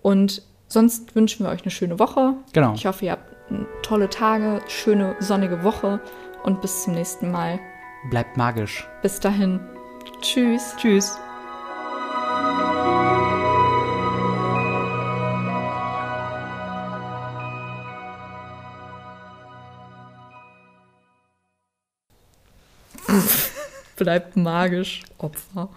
Und 0.01 0.41
sonst 0.67 1.15
wünschen 1.15 1.45
wir 1.45 1.49
euch 1.51 1.61
eine 1.61 1.71
schöne 1.71 1.97
Woche. 1.97 2.33
Genau. 2.51 2.73
Ich 2.75 2.85
hoffe, 2.85 3.05
ihr 3.05 3.11
habt 3.13 3.34
tolle 3.81 4.09
Tage, 4.09 4.61
schöne 4.67 5.15
sonnige 5.19 5.63
Woche 5.63 5.99
und 6.43 6.61
bis 6.61 6.83
zum 6.83 6.93
nächsten 6.93 7.31
Mal. 7.31 7.59
Bleibt 8.09 8.37
magisch. 8.37 8.87
Bis 9.01 9.19
dahin. 9.19 9.59
Tschüss. 10.21 10.75
Tschüss. 10.77 11.17
Bleibt 23.95 24.35
magisch, 24.35 25.03
Opfer. 25.17 25.69